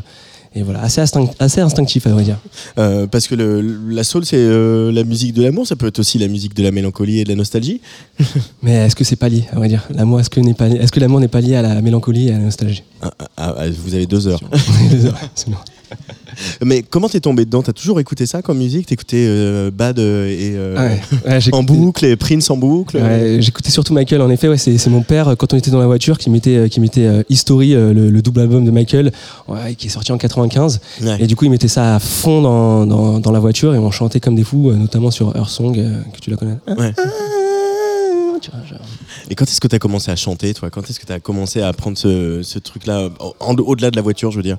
Et 0.54 0.64
voilà, 0.64 0.82
assez, 0.82 1.00
instinct- 1.00 1.30
assez 1.40 1.62
instinctif 1.62 2.08
à 2.08 2.10
vrai 2.12 2.24
dire. 2.24 2.38
Parce 3.10 3.28
que 3.28 3.36
le, 3.36 3.62
la 3.90 4.04
soul, 4.04 4.26
c'est 4.26 4.38
la 4.92 5.04
musique 5.06 5.34
de 5.34 5.44
l'amour, 5.44 5.66
ça 5.66 5.76
peut 5.78 5.88
être 5.88 6.00
aussi 6.00 6.18
la 6.20 6.28
musique 6.28 6.54
de 6.56 6.64
la 6.64 6.72
mélancolie 6.72 7.20
et 7.20 7.24
de 7.24 7.30
la 7.30 7.36
nostalgie. 7.36 7.80
Mais 8.64 8.74
est-ce 8.74 8.96
que 8.96 9.04
c'est 9.06 9.16
pas 9.16 9.30
lié, 9.30 9.46
à 9.52 9.56
vrai 9.56 9.70
dire? 9.70 9.88
L'amour, 9.94 10.20
est-ce 10.20 10.30
que, 10.30 10.40
n'est 10.42 10.54
pas, 10.54 10.68
est-ce 10.68 10.92
que 10.92 11.00
l'amour 11.00 11.20
n'est 11.22 11.30
pas 11.30 11.40
lié 11.42 11.56
à 11.56 11.62
la 11.62 11.82
mélancolie 11.82 12.28
et 12.28 12.32
à 12.34 12.38
la 12.38 12.44
nostalgie? 12.46 12.84
Ah, 13.02 13.12
ah, 13.38 13.56
ah, 13.60 13.64
vous 13.70 13.94
avez 13.96 14.06
deux 14.06 14.28
heures. 14.28 14.42
Deux 14.92 15.06
heures, 15.06 15.18
absolument. 15.24 15.62
Mais 16.64 16.84
comment 16.84 17.10
t'es 17.10 17.20
tombé 17.20 17.46
dedans? 17.46 17.62
T'as 17.62 17.74
toujours 17.74 18.00
écouté 18.00 18.26
ça 18.26 18.42
comme 18.42 18.58
musique? 18.58 18.88
T'écoutais 18.88 19.26
euh, 19.28 19.72
Bad 19.72 20.00
euh, 20.00 20.28
et 20.28 20.54
euh, 20.56 20.76
Ouais, 20.78 21.02
ouais, 21.26 21.42
j'ai 21.42 21.54
en 21.54 21.64
boucle 21.64 22.06
et 22.06 22.16
Prince 22.16 22.50
en 22.50 22.58
boucle? 22.58 22.98
Ouais, 22.98 23.38
J'écoutais 23.40 23.72
surtout 23.72 23.94
Michael, 23.94 24.22
en 24.22 24.30
effet, 24.30 24.48
ouais, 24.48 24.58
c'est 24.58 24.88
mon 24.90 25.02
père, 25.02 25.36
quand 25.38 25.54
on 25.54 25.58
était 25.58 25.72
dans 25.72 25.80
la 25.80 25.86
voiture, 25.88 26.18
qui 26.18 26.30
mettait, 26.30 26.70
qui 26.70 26.80
mettait 26.80 27.08
History, 27.30 27.72
le, 27.72 27.94
le 28.10 28.22
double 28.22 28.42
album 28.42 28.66
de 28.66 28.72
Michael, 28.72 29.12
ouais, 29.48 29.76
qui 29.76 29.88
est 29.88 29.90
sorti 29.90 30.12
en 30.12 30.18
95. 30.18 30.80
Ouais. 31.02 31.18
Et 31.20 31.28
du 31.28 31.36
coup, 31.36 31.46
il 31.46 31.52
mettait 31.52 31.68
ça 31.68 31.96
à 31.96 32.00
fond 32.00 32.42
dans, 32.42 32.86
dans, 32.86 33.20
dans 33.20 33.32
la 33.32 33.40
voiture 33.40 33.74
et 33.76 33.78
on 33.78 33.92
chantait 33.92 34.20
comme 34.20 34.36
des 34.36 34.44
fous, 34.44 34.72
notamment 34.74 35.12
sur 35.12 35.36
Earth 35.36 35.50
Song, 35.50 35.74
que 35.76 36.20
tu 36.20 36.30
la 36.30 36.38
connais. 36.38 36.58
Ouais. 36.78 36.94
Tu. 39.32 39.34
Et 39.34 39.36
quand 39.36 39.46
est-ce 39.46 39.62
que 39.62 39.68
t'as 39.68 39.80
commencé 39.80 40.12
à 40.12 40.16
chanter, 40.16 40.54
toi? 40.54 40.70
Quand 40.70 40.90
est-ce 40.90 41.00
que 41.00 41.06
t'as 41.06 41.20
commencé 41.20 41.62
à 41.62 41.68
apprendre 41.68 41.98
ce, 41.98 42.60
truc-là, 42.60 43.10
au-delà 43.40 43.92
de 43.92 43.96
la 43.96 44.02
voiture, 44.02 44.32
je 44.32 44.38
veux 44.38 44.44
dire? 44.44 44.58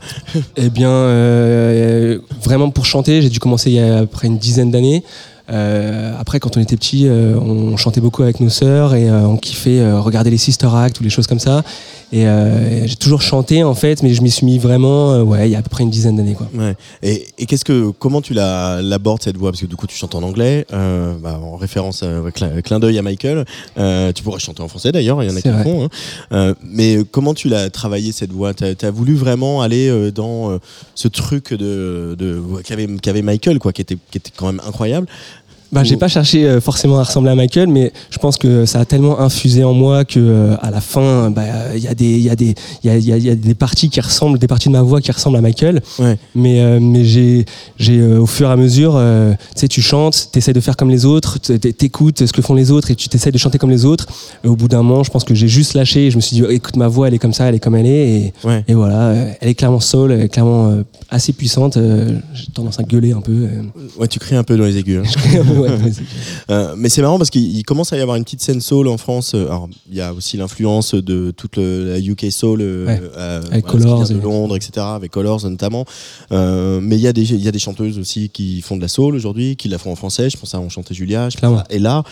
Eh 0.56 0.70
bien, 0.70 0.90
euh, 0.90 2.18
vraiment 2.42 2.70
pour 2.70 2.86
chanter, 2.86 3.22
j'ai 3.22 3.28
dû 3.28 3.38
commencer 3.38 3.70
il 3.70 3.76
y 3.76 3.80
a 3.80 3.98
après 3.98 4.28
une 4.28 4.38
dizaine 4.38 4.70
d'années. 4.70 5.04
Euh, 5.50 6.14
après, 6.18 6.40
quand 6.40 6.56
on 6.56 6.60
était 6.60 6.76
petit, 6.76 7.06
euh, 7.06 7.36
on 7.38 7.76
chantait 7.76 8.00
beaucoup 8.00 8.22
avec 8.22 8.40
nos 8.40 8.48
sœurs 8.48 8.94
et 8.94 9.10
on 9.10 9.36
kiffait 9.36 9.92
regarder 9.92 10.30
les 10.30 10.38
Sister 10.38 10.68
Act 10.74 11.00
ou 11.00 11.04
les 11.04 11.10
choses 11.10 11.26
comme 11.26 11.40
ça. 11.40 11.62
Et, 12.12 12.26
euh, 12.26 12.86
j'ai 12.86 12.96
toujours 12.96 13.22
chanté 13.22 13.64
en 13.64 13.74
fait, 13.74 14.02
mais 14.02 14.12
je 14.12 14.20
m'y 14.22 14.30
suis 14.30 14.44
mis 14.44 14.58
vraiment, 14.58 15.12
euh, 15.12 15.22
ouais, 15.22 15.48
il 15.48 15.52
y 15.52 15.54
a 15.54 15.58
à 15.58 15.62
peu 15.62 15.70
près 15.70 15.82
une 15.82 15.90
dizaine 15.90 16.16
d'années 16.16 16.34
quoi. 16.34 16.48
Ouais. 16.54 16.74
Et, 17.02 17.26
et 17.38 17.46
qu'est-ce 17.46 17.64
que, 17.64 17.90
comment 17.90 18.20
tu 18.20 18.34
la- 18.34 18.82
l'abordes 18.82 19.22
cette 19.22 19.36
voix? 19.38 19.50
Parce 19.50 19.62
que 19.62 19.66
du 19.66 19.76
coup, 19.76 19.86
tu 19.86 19.96
chantes 19.96 20.14
en 20.14 20.22
anglais, 20.22 20.66
euh, 20.74 21.14
bah, 21.18 21.40
en 21.42 21.56
référence, 21.56 22.02
euh, 22.02 22.20
ouais, 22.20 22.32
clin, 22.62 22.78
d'œil 22.80 22.98
à 22.98 23.02
Michael. 23.02 23.44
Euh, 23.78 24.12
tu 24.12 24.22
pourrais 24.22 24.40
chanter 24.40 24.62
en 24.62 24.68
français 24.68 24.92
d'ailleurs, 24.92 25.22
il 25.22 25.30
y 25.30 25.32
en 25.32 25.36
a 25.36 25.40
qui 25.40 25.48
le 25.48 25.62
font. 25.62 25.84
hein. 25.84 25.88
Euh, 26.32 26.54
mais 26.62 26.98
comment 27.10 27.32
tu 27.32 27.48
l'as 27.48 27.70
travaillé 27.70 28.12
cette 28.12 28.32
voix? 28.32 28.52
T'as 28.52 28.74
as 28.82 28.90
voulu 28.90 29.14
vraiment 29.14 29.62
aller 29.62 29.88
euh, 29.88 30.10
dans 30.10 30.50
euh, 30.50 30.58
ce 30.94 31.08
truc 31.08 31.54
de, 31.54 32.14
de 32.18 32.42
qu'avait 32.64 32.88
qu'avait 33.00 33.22
Michael, 33.22 33.58
quoi, 33.58 33.72
qui 33.72 33.80
était, 33.80 33.96
qui 34.10 34.18
était 34.18 34.32
quand 34.36 34.46
même 34.46 34.60
incroyable. 34.66 35.06
Bah, 35.72 35.84
j'ai 35.84 35.96
pas 35.96 36.08
cherché 36.08 36.44
euh, 36.46 36.60
forcément 36.60 36.98
à 36.98 37.02
ressembler 37.04 37.30
à 37.30 37.34
Michael, 37.34 37.68
mais 37.68 37.92
je 38.10 38.18
pense 38.18 38.36
que 38.36 38.66
ça 38.66 38.80
a 38.80 38.84
tellement 38.84 39.18
infusé 39.20 39.64
en 39.64 39.72
moi 39.72 40.04
que 40.04 40.18
euh, 40.20 40.54
à 40.60 40.70
la 40.70 40.80
fin, 40.82 41.30
bah, 41.30 41.42
il 41.74 41.82
y 41.82 41.88
a 41.88 41.94
des, 41.94 42.04
il 42.10 42.20
y 42.22 42.28
a 42.30 42.36
des, 42.36 42.54
il 42.84 42.90
y 42.90 42.90
a, 42.90 42.98
y 42.98 43.12
a- 43.12 43.16
y 43.16 43.30
a 43.30 43.34
des 43.34 43.54
parties 43.54 43.88
qui 43.88 44.00
ressemblent, 44.00 44.38
des 44.38 44.46
parties 44.48 44.68
de 44.68 44.74
ma 44.74 44.82
voix 44.82 45.00
qui 45.00 45.10
ressemblent 45.10 45.38
à 45.38 45.40
Michael. 45.40 45.80
Mais, 46.34 46.60
euh, 46.60 46.78
mais 46.80 47.04
j'ai, 47.04 47.46
j'ai 47.78 47.98
euh, 48.00 48.20
au 48.20 48.26
fur 48.26 48.48
et 48.48 48.52
à 48.52 48.56
mesure, 48.56 48.94
euh, 48.96 49.32
tu 49.54 49.60
sais, 49.60 49.68
tu 49.68 49.80
chantes, 49.82 50.28
t'essayes 50.30 50.52
de 50.52 50.60
faire 50.60 50.76
comme 50.76 50.90
les 50.90 51.06
autres, 51.06 51.38
t'écoutes 51.38 52.26
ce 52.26 52.32
que 52.32 52.42
font 52.42 52.54
les 52.54 52.70
autres 52.70 52.90
et 52.90 52.94
tu 52.94 53.08
t'essayes 53.08 53.32
de 53.32 53.38
chanter 53.38 53.56
comme 53.58 53.70
les 53.70 53.86
autres. 53.86 54.06
Et 54.44 54.48
au 54.48 54.56
bout 54.56 54.68
d'un 54.68 54.82
moment, 54.82 55.04
je 55.04 55.10
pense 55.10 55.24
que 55.24 55.34
j'ai 55.34 55.48
juste 55.48 55.72
lâché. 55.72 56.08
Et 56.08 56.10
je 56.10 56.16
me 56.16 56.20
suis 56.20 56.36
dit, 56.36 56.44
écoute, 56.50 56.76
ma 56.76 56.88
voix, 56.88 57.08
elle 57.08 57.14
est 57.14 57.18
comme 57.18 57.32
ça, 57.32 57.46
elle 57.46 57.54
est 57.54 57.60
comme 57.60 57.76
elle 57.76 57.86
est, 57.86 58.10
et, 58.10 58.32
et 58.68 58.74
voilà, 58.74 59.14
elle 59.40 59.48
est 59.48 59.54
clairement 59.54 59.80
soul, 59.80 60.12
elle 60.12 60.20
est 60.20 60.28
clairement 60.28 60.68
euh, 60.68 60.82
assez 61.10 61.32
puissante. 61.32 61.78
euh, 61.78 62.18
j'ai 62.34 62.46
tendance 62.52 62.78
à 62.78 62.82
gueuler 62.82 63.12
un 63.12 63.22
peu. 63.22 63.48
Ouais, 63.98 64.06
tu 64.08 64.18
cries 64.18 64.36
un 64.36 64.42
peu 64.44 64.56
dans 64.58 64.64
les 64.64 64.76
aigus. 64.76 65.00
hein. 65.00 65.42
Ouais. 65.62 65.92
Euh, 66.50 66.74
mais 66.76 66.88
c'est 66.88 67.02
marrant 67.02 67.18
parce 67.18 67.30
qu'il 67.30 67.56
il 67.56 67.62
commence 67.62 67.92
à 67.92 67.96
y 67.96 68.00
avoir 68.00 68.16
une 68.16 68.24
petite 68.24 68.42
scène 68.42 68.60
soul 68.60 68.88
en 68.88 68.98
France. 68.98 69.32
Euh, 69.34 69.46
Alors, 69.46 69.68
il 69.90 69.96
y 69.96 70.00
a 70.00 70.12
aussi 70.12 70.36
l'influence 70.36 70.94
de 70.94 71.30
toute 71.36 71.56
le- 71.56 71.92
la 71.92 71.98
UK 72.00 72.30
soul, 72.30 72.60
euh, 72.60 72.86
Ouais. 72.86 73.00
euh, 73.16 73.42
Avec 73.50 73.64
voilà, 73.66 73.70
ce 73.70 73.76
qui 73.78 73.82
Colors 73.84 74.08
de 74.08 74.14
Londres, 74.24 74.56
etc. 74.56 74.72
Avec 74.94 75.10
Colors 75.12 75.48
notamment. 75.48 75.84
Euh, 76.32 76.80
mais 76.82 76.96
il 76.96 77.00
y 77.00 77.06
a 77.06 77.12
des 77.12 77.22
il 77.32 77.42
y 77.42 77.48
a 77.48 77.52
des 77.52 77.58
chanteuses 77.58 77.98
aussi 77.98 78.28
qui 78.28 78.60
font 78.60 78.76
de 78.76 78.82
la 78.82 78.88
soul 78.88 79.14
aujourd'hui, 79.14 79.56
qui 79.56 79.68
la 79.68 79.78
font 79.78 79.92
en 79.92 79.96
français. 79.96 80.28
Je 80.30 80.36
pense 80.36 80.54
à 80.54 80.60
On 80.60 80.68
chantait 80.68 80.94
Julia. 80.94 81.28
Je 81.30 81.38
pense 81.38 81.60
à 81.60 81.64
Ella. 81.70 82.02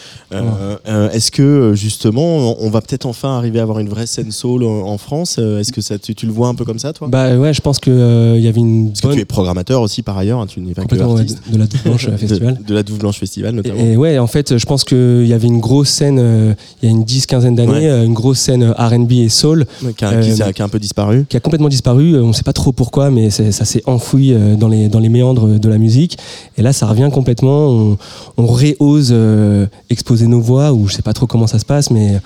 Est-ce 1.13 1.31
que 1.31 1.73
justement, 1.75 2.61
on 2.63 2.71
va 2.71 2.81
peut-être 2.81 3.07
enfin 3.07 3.37
arriver 3.37 3.59
à 3.59 3.63
avoir 3.63 3.79
une 3.81 3.89
vraie 3.89 4.07
scène 4.07 4.31
soul 4.33 4.65
en, 4.65 4.99
France 4.99 5.39
Est-ce 5.39 5.73
que 5.73 5.81
ça, 5.81 5.99
tu, 5.99 6.15
tu 6.15 6.27
le 6.27 6.33
vois 6.33 6.49
un 6.49 6.55
peu 6.55 6.65
comme 6.65 6.79
ça, 6.79 6.93
toi? 6.93 7.09
Bah 7.09 7.37
ouais, 7.37 7.53
je 7.55 7.61
pense 7.61 7.79
qu'il 7.79 7.93
il 7.93 8.43
y 8.43 8.49
avait 8.49 8.61
une 8.61 8.89
Parce 8.93 9.01
que 9.01 9.13
tu 9.15 9.21
es 9.21 9.25
programmateur 9.25 9.83
aussi 9.83 10.03
par 10.03 10.17
ailleurs. 10.19 10.41
hein, 10.41 10.47
tu 10.47 10.61
n'es 10.61 10.75
pas 10.75 10.85
que 10.85 10.95
ouais, 10.95 11.03
artiste. 11.03 11.41
de 11.51 11.59
la 11.59 11.67
Douve 11.67 11.83
Blanche 11.85 12.09
Festival. 12.19 12.59
De, 12.67 12.75
la 12.75 12.83
Douve 12.83 12.99
Blanche 12.99 13.19
Festival 13.19 13.40
notamment. 13.53 13.81
Et 13.81 13.97
ouais, 13.97 14.19
en 14.19 14.27
fait, 14.27 14.57
je 14.59 14.67
pense 14.67 14.85
qu'il 14.85 15.27
y 15.27 15.33
avait 15.33 15.47
une 15.49 15.61
grosse 15.61 15.89
scène, 15.89 16.19
euh, 16.21 16.53
il 16.83 16.89
y 16.89 16.93
a 16.93 16.95
une 16.95 17.05
dix, 17.05 17.27
quinzaine 17.27 17.55
d'années, 17.55 17.73
Ouais. 17.73 17.89
euh, 17.89 18.05
une 18.05 18.15
grosse 18.15 18.39
scène 18.39 18.63
euh, 18.63 18.73
R&B 18.73 19.13
et 19.13 19.29
soul. 19.29 19.67
Ouais, 19.83 19.93
qui 19.93 20.05
a- 20.05 20.21
qui 20.21 20.33
s'est- 20.33 20.53
qui 20.53 20.63
a 20.63 20.65
un 20.65 20.69
peu 20.69 20.79
disparu. 20.79 21.25
Qui 21.29 21.37
a 21.37 21.41
complètement 21.41 21.69
disparu. 21.69 22.19
On 22.21 22.29
ne 22.29 22.33
sait 22.33 22.43
pas 22.43 22.53
trop 22.53 22.73
pourquoi, 22.73 23.11
mais 23.11 23.31
ça 23.31 23.65
s'est 23.65 23.83
enfoui 23.87 24.35
dans 24.59 24.69
les, 24.69 24.89
dans 24.89 24.99
les 25.01 25.09
méandres 25.09 25.59
de 25.59 25.69
la 25.69 25.79
musique. 25.79 26.19
Et 26.57 26.63
là, 26.63 26.73
ça 26.73 26.87
revient 26.87 27.09
complètement. 27.13 27.69
On, 27.69 27.99
on 28.37 28.47
réose 28.47 29.11
euh, 29.13 29.67
exposer 29.91 30.27
nos 30.27 30.41
voix, 30.41 30.73
ou 30.73 30.87
je 30.89 30.95
sais 30.95 31.03
pas 31.03 31.13
trop 31.13 31.27
comment 31.27 31.47
ça 31.47 31.59
se 31.59 31.65
passe, 31.65 31.91
mais 31.91 32.21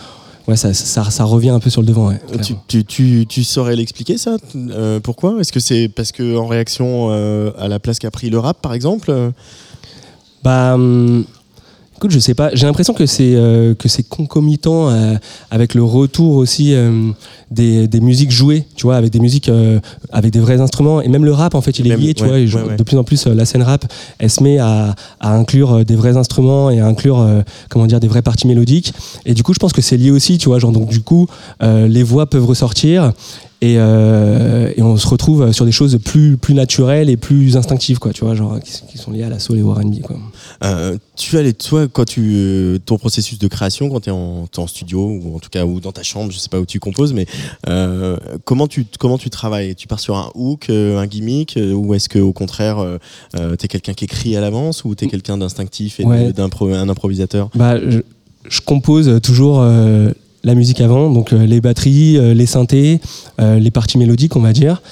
ouais, 0.48 0.56
ça, 0.56 0.74
ça, 0.74 1.04
ça 1.10 1.24
revient 1.24 1.50
un 1.50 1.60
peu 1.60 1.70
sur 1.70 1.80
le 1.80 1.86
devant. 1.86 2.08
ouais, 2.08 2.20
Tu, 2.30 2.38
clairement. 2.38 2.62
tu, 2.68 2.84
tu, 2.84 3.26
tu 3.28 3.44
saurais 3.44 3.76
l'expliquer 3.76 4.18
ça 4.18 4.36
Euh, 4.56 5.00
Pourquoi? 5.00 5.36
Est-ce 5.40 5.52
que 5.52 5.60
c'est 5.60 5.88
parce 5.88 6.12
que 6.12 6.36
en 6.36 6.46
réaction 6.46 7.08
euh, 7.10 7.50
à 7.58 7.68
la 7.68 7.78
place 7.78 7.98
qu'a 7.98 8.10
pris 8.10 8.30
le 8.30 8.38
rap, 8.38 8.60
par 8.60 8.74
exemple 8.74 9.12
Bah, 10.44 10.74
hum, 10.74 11.24
écoute, 11.96 12.10
je 12.10 12.18
sais 12.18 12.34
pas. 12.34 12.50
J'ai 12.54 12.66
l'impression 12.66 12.92
que 12.92 13.06
c'est 13.06 13.34
euh, 13.34 13.74
que 13.74 13.88
c'est 13.88 14.06
concomitant 14.06 14.90
euh, 14.90 15.14
avec 15.50 15.74
le 15.74 15.82
retour 15.82 16.36
aussi 16.36 16.74
euh, 16.74 17.10
des, 17.50 17.88
des 17.88 18.00
musiques 18.00 18.30
jouées, 18.30 18.66
tu 18.76 18.82
vois, 18.82 18.96
avec 18.96 19.10
des 19.10 19.20
musiques 19.20 19.48
euh, 19.48 19.80
avec 20.12 20.30
des 20.32 20.40
vrais 20.40 20.60
instruments 20.60 21.00
et 21.00 21.08
même 21.08 21.24
le 21.24 21.32
rap 21.32 21.54
en 21.54 21.62
fait, 21.62 21.78
il 21.78 21.90
est 21.90 21.96
lié, 21.96 22.12
tu 22.12 22.24
ouais, 22.24 22.28
vois. 22.28 22.38
et 22.40 22.46
je- 22.46 22.58
ouais, 22.58 22.64
ouais. 22.64 22.76
De 22.76 22.82
plus 22.82 22.98
en 22.98 23.04
plus, 23.04 23.26
la 23.26 23.46
scène 23.46 23.62
rap, 23.62 23.86
elle 24.18 24.28
se 24.30 24.42
met 24.42 24.58
à, 24.58 24.94
à 25.20 25.34
inclure 25.34 25.82
des 25.84 25.96
vrais 25.96 26.18
instruments 26.18 26.68
et 26.68 26.80
à 26.80 26.86
inclure 26.86 27.26
comment 27.70 27.86
dire 27.86 28.00
des 28.00 28.08
vraies 28.08 28.22
parties 28.22 28.46
mélodiques. 28.48 28.92
Et 29.24 29.32
du 29.32 29.42
coup, 29.42 29.54
je 29.54 29.58
pense 29.58 29.72
que 29.72 29.80
c'est 29.80 29.96
lié 29.96 30.10
aussi, 30.10 30.36
tu 30.36 30.50
vois, 30.50 30.58
genre 30.58 30.72
donc 30.72 30.90
du 30.90 31.00
coup, 31.00 31.26
les 31.62 32.02
voix 32.02 32.26
peuvent 32.26 32.44
ressortir. 32.46 33.12
Et, 33.64 33.76
euh, 33.78 34.70
et 34.76 34.82
on 34.82 34.98
se 34.98 35.06
retrouve 35.06 35.50
sur 35.52 35.64
des 35.64 35.72
choses 35.72 35.98
plus, 36.04 36.36
plus 36.36 36.52
naturelles 36.52 37.08
et 37.08 37.16
plus 37.16 37.56
instinctives, 37.56 37.98
quoi, 37.98 38.12
tu 38.12 38.22
vois, 38.22 38.34
genre 38.34 38.60
qui, 38.60 38.72
qui 38.90 38.98
sont 38.98 39.10
liées 39.10 39.22
à 39.22 39.30
la 39.30 39.38
soul 39.38 39.56
et 39.58 39.62
au 39.62 39.72
R&B. 39.72 39.94
Euh, 40.62 40.98
tu 41.16 41.38
as 41.38 41.42
les, 41.42 41.54
toi, 41.54 41.88
quand 41.88 42.04
tu, 42.04 42.20
euh, 42.34 42.78
ton 42.84 42.98
processus 42.98 43.38
de 43.38 43.48
création, 43.48 43.88
quand 43.88 44.00
tu 44.00 44.10
es, 44.10 44.12
en 44.12 44.46
studio 44.66 45.00
ou 45.08 45.34
en 45.36 45.38
tout 45.38 45.48
cas 45.48 45.64
ou 45.64 45.80
dans 45.80 45.92
ta 45.92 46.02
chambre, 46.02 46.30
je 46.30 46.36
sais 46.38 46.50
pas 46.50 46.60
où 46.60 46.66
tu 46.66 46.78
composes, 46.78 47.14
mais 47.14 47.24
euh, 47.66 48.18
comment 48.44 48.68
tu 48.68 48.84
comment 48.98 49.16
tu 49.16 49.30
travailles? 49.30 49.74
Tu 49.74 49.86
pars 49.86 50.00
sur 50.00 50.16
un 50.16 50.30
hook, 50.34 50.68
un 50.68 51.06
gimmick, 51.06 51.58
ou 51.74 51.94
est-ce 51.94 52.10
que 52.10 52.18
au 52.18 52.34
contraire, 52.34 52.78
euh, 53.34 53.56
t'es 53.56 53.66
quelqu'un 53.68 53.94
qui 53.94 54.04
écrit 54.04 54.36
à 54.36 54.42
l'avance 54.42 54.84
ou 54.84 54.94
t'es 54.94 55.06
quelqu'un 55.06 55.38
d'instinctif 55.38 56.00
et 56.00 56.04
Ouais. 56.04 56.32
d'impro- 56.34 56.70
un 56.74 56.90
improvisateur? 56.90 57.48
Bah, 57.54 57.78
je, 57.88 58.00
je 58.46 58.60
compose 58.60 59.20
toujours 59.22 59.64
la 60.44 60.54
musique 60.54 60.80
avant, 60.80 61.10
donc 61.10 61.32
euh, 61.32 61.46
les 61.46 61.60
batteries, 61.60 62.18
euh, 62.18 62.34
les 62.34 62.46
synthés, 62.46 63.00
euh, 63.40 63.58
les 63.58 63.70
parties 63.70 63.98
mélodiques, 63.98 64.36
on 64.36 64.40
va 64.40 64.52
dire. 64.52 64.82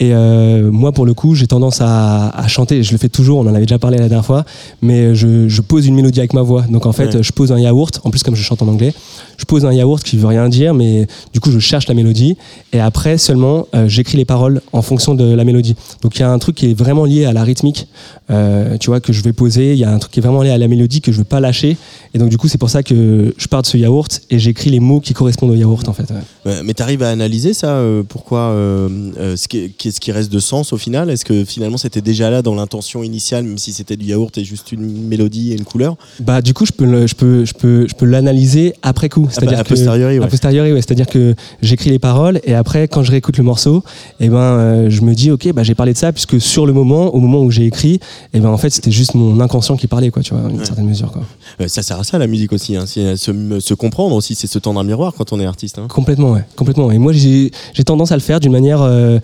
Et 0.00 0.12
euh, 0.14 0.70
moi, 0.72 0.90
pour 0.90 1.06
le 1.06 1.14
coup, 1.14 1.34
j'ai 1.36 1.46
tendance 1.46 1.80
à, 1.80 2.30
à 2.30 2.48
chanter. 2.48 2.82
Je 2.82 2.90
le 2.92 2.98
fais 2.98 3.08
toujours. 3.08 3.38
On 3.38 3.42
en 3.42 3.54
avait 3.54 3.66
déjà 3.66 3.78
parlé 3.78 3.98
la 3.98 4.08
dernière 4.08 4.26
fois, 4.26 4.44
mais 4.80 5.14
je, 5.14 5.48
je 5.48 5.60
pose 5.60 5.86
une 5.86 5.94
mélodie 5.94 6.18
avec 6.18 6.32
ma 6.32 6.42
voix. 6.42 6.62
Donc 6.62 6.86
en 6.86 6.92
fait, 6.92 7.14
Ouais. 7.14 7.22
je 7.22 7.32
pose 7.32 7.52
un 7.52 7.58
yaourt. 7.60 8.00
En 8.02 8.10
plus, 8.10 8.22
comme 8.24 8.34
je 8.34 8.42
chante 8.42 8.62
en 8.62 8.68
anglais, 8.68 8.92
je 9.36 9.44
pose 9.44 9.64
un 9.64 9.72
yaourt 9.72 10.02
qui 10.02 10.16
veut 10.16 10.26
rien 10.26 10.48
dire, 10.48 10.74
mais 10.74 11.06
du 11.32 11.38
coup, 11.40 11.50
je 11.52 11.58
cherche 11.60 11.86
la 11.86 11.94
mélodie. 11.94 12.36
Et 12.72 12.80
après 12.80 13.16
seulement, 13.16 13.68
euh, 13.74 13.86
j'écris 13.86 14.16
les 14.18 14.24
paroles 14.24 14.60
en 14.72 14.82
fonction 14.82 15.14
de 15.14 15.24
la 15.34 15.44
mélodie. 15.44 15.76
Donc 16.02 16.16
il 16.16 16.20
y 16.20 16.22
a 16.24 16.30
un 16.32 16.38
truc 16.38 16.56
qui 16.56 16.70
est 16.70 16.74
vraiment 16.74 17.04
lié 17.04 17.24
à 17.24 17.32
la 17.32 17.44
rythmique, 17.44 17.86
euh, 18.30 18.76
tu 18.78 18.90
vois, 18.90 18.98
que 19.00 19.12
je 19.12 19.22
vais 19.22 19.32
poser. 19.32 19.72
Il 19.74 19.78
y 19.78 19.84
a 19.84 19.92
un 19.92 19.98
truc 19.98 20.12
qui 20.12 20.18
est 20.20 20.22
vraiment 20.22 20.42
lié 20.42 20.50
à 20.50 20.58
la 20.58 20.66
mélodie 20.68 21.00
que 21.00 21.12
je 21.12 21.18
veux 21.18 21.24
pas 21.24 21.38
lâcher. 21.38 21.76
Et 22.14 22.18
donc 22.18 22.28
du 22.28 22.38
coup, 22.38 22.48
c'est 22.48 22.58
pour 22.58 22.70
ça 22.70 22.82
que 22.82 23.34
je 23.36 23.46
pars 23.46 23.62
de 23.62 23.66
ce 23.68 23.76
yaourt 23.76 24.20
et 24.30 24.38
j'écris 24.40 24.70
les 24.70 24.80
mots 24.80 25.00
qui 25.00 25.12
correspondent 25.14 25.50
au 25.50 25.54
yaourt, 25.54 25.88
en 25.88 25.92
fait. 25.92 26.06
ouais. 26.44 26.60
Mais 26.64 26.74
tu 26.74 26.82
arrives 26.82 27.02
à 27.04 27.10
analyser 27.10 27.54
ça 27.54 27.80
Pourquoi 28.08 28.52
ce 28.56 29.48
qui- 29.48 29.72
Qu'est-ce 29.82 29.98
qui 30.00 30.12
reste 30.12 30.30
de 30.30 30.38
sens 30.38 30.72
au 30.72 30.76
final? 30.76 31.10
Est-ce 31.10 31.24
que 31.24 31.44
finalement 31.44 31.76
c'était 31.76 32.00
déjà 32.00 32.30
là 32.30 32.40
dans 32.40 32.54
l'intention 32.54 33.02
initiale, 33.02 33.42
même 33.42 33.58
si 33.58 33.72
c'était 33.72 33.96
du 33.96 34.06
yaourt 34.06 34.38
et 34.38 34.44
juste 34.44 34.70
une 34.70 35.08
mélodie 35.08 35.50
et 35.50 35.54
une 35.56 35.64
couleur? 35.64 35.96
Bah 36.20 36.40
du 36.40 36.54
coup 36.54 36.64
je 36.66 36.70
peux 36.72 36.84
le- 36.84 37.08
je 37.08 37.16
peux 37.16 37.44
je 37.44 37.52
peux 37.52 37.88
je 37.88 37.94
peux 37.96 38.06
l'analyser 38.06 38.74
après 38.82 39.08
coup 39.08 39.28
Ah 39.36 39.40
bah, 39.44 39.58
a 39.58 39.64
que 39.64 39.68
posteriori, 39.70 40.20
ouais. 40.20 40.24
a 40.24 40.28
posteriori, 40.28 40.72
ouais. 40.72 40.80
c'est-à-dire 40.80 41.08
que 41.08 41.34
j'écris 41.62 41.90
les 41.90 41.98
paroles 41.98 42.40
et 42.44 42.54
après 42.54 42.86
quand 42.86 43.02
je 43.02 43.10
réécoute 43.10 43.38
le 43.38 43.42
morceau 43.44 43.82
et 44.20 44.28
ben 44.28 44.36
euh, 44.38 44.88
je 44.88 45.00
me 45.02 45.14
dis 45.14 45.32
OK 45.32 45.52
bah 45.52 45.64
j'ai 45.64 45.74
parlé 45.74 45.92
de 45.94 45.98
ça 45.98 46.12
puisque 46.12 46.40
sur 46.40 46.64
le 46.64 46.72
moment 46.72 47.12
au 47.12 47.18
moment 47.18 47.40
où 47.40 47.50
j'ai 47.50 47.66
écrit 47.66 47.98
et 48.34 48.38
ben 48.38 48.50
en 48.50 48.58
fait 48.58 48.70
c'était 48.70 48.92
juste 48.92 49.14
mon 49.16 49.40
inconscient 49.40 49.76
qui 49.76 49.88
parlait 49.88 50.10
quoi 50.10 50.22
tu 50.22 50.32
vois 50.32 50.46
à 50.46 50.48
une 50.48 50.58
Ouais. 50.60 50.64
certaine 50.64 50.86
mesure 50.86 51.10
quoi. 51.10 51.22
Euh, 51.60 51.66
Ça 51.66 51.82
sert 51.82 51.98
à 51.98 52.04
ça 52.04 52.18
la 52.18 52.28
musique 52.28 52.52
aussi, 52.52 52.76
hein. 52.76 52.84
c'est 52.86 53.16
se, 53.16 53.32
se 53.58 53.74
comprendre 53.74 54.14
aussi, 54.14 54.36
c'est 54.36 54.46
se 54.46 54.60
tendre 54.60 54.78
un 54.78 54.84
miroir 54.84 55.12
quand 55.16 55.32
on 55.32 55.40
est 55.40 55.44
artiste. 55.46 55.78
hein. 55.80 55.88
Complètement 55.88 56.30
ouais, 56.32 56.44
complètement 56.54 56.92
et 56.92 56.98
moi 56.98 57.12
j'ai 57.12 57.50
j'ai 57.74 57.82
tendance 57.84 58.12
à 58.12 58.16
le 58.16 58.20
faire 58.22 58.38
d'une 58.38 58.52
manière 58.52 58.80
euh, 58.82 59.18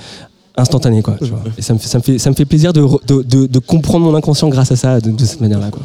instantanée 0.58 1.02
quoi 1.02 1.16
tu 1.22 1.26
vois. 1.30 1.42
et 1.56 1.62
ça 1.62 1.72
me 1.74 1.78
fait 1.78 1.88
ça 1.88 1.98
me 1.98 2.02
fait 2.02 2.18
ça 2.18 2.30
me 2.30 2.34
fait 2.34 2.44
plaisir 2.44 2.72
de, 2.72 2.80
de, 3.06 3.22
de, 3.22 3.46
de 3.46 3.58
comprendre 3.58 4.04
mon 4.04 4.14
inconscient 4.14 4.48
grâce 4.48 4.72
à 4.72 4.76
ça 4.76 5.00
de, 5.00 5.24
cette 5.24 5.40
manière 5.40 5.60
là 5.60 5.70
quoi. 5.70 5.82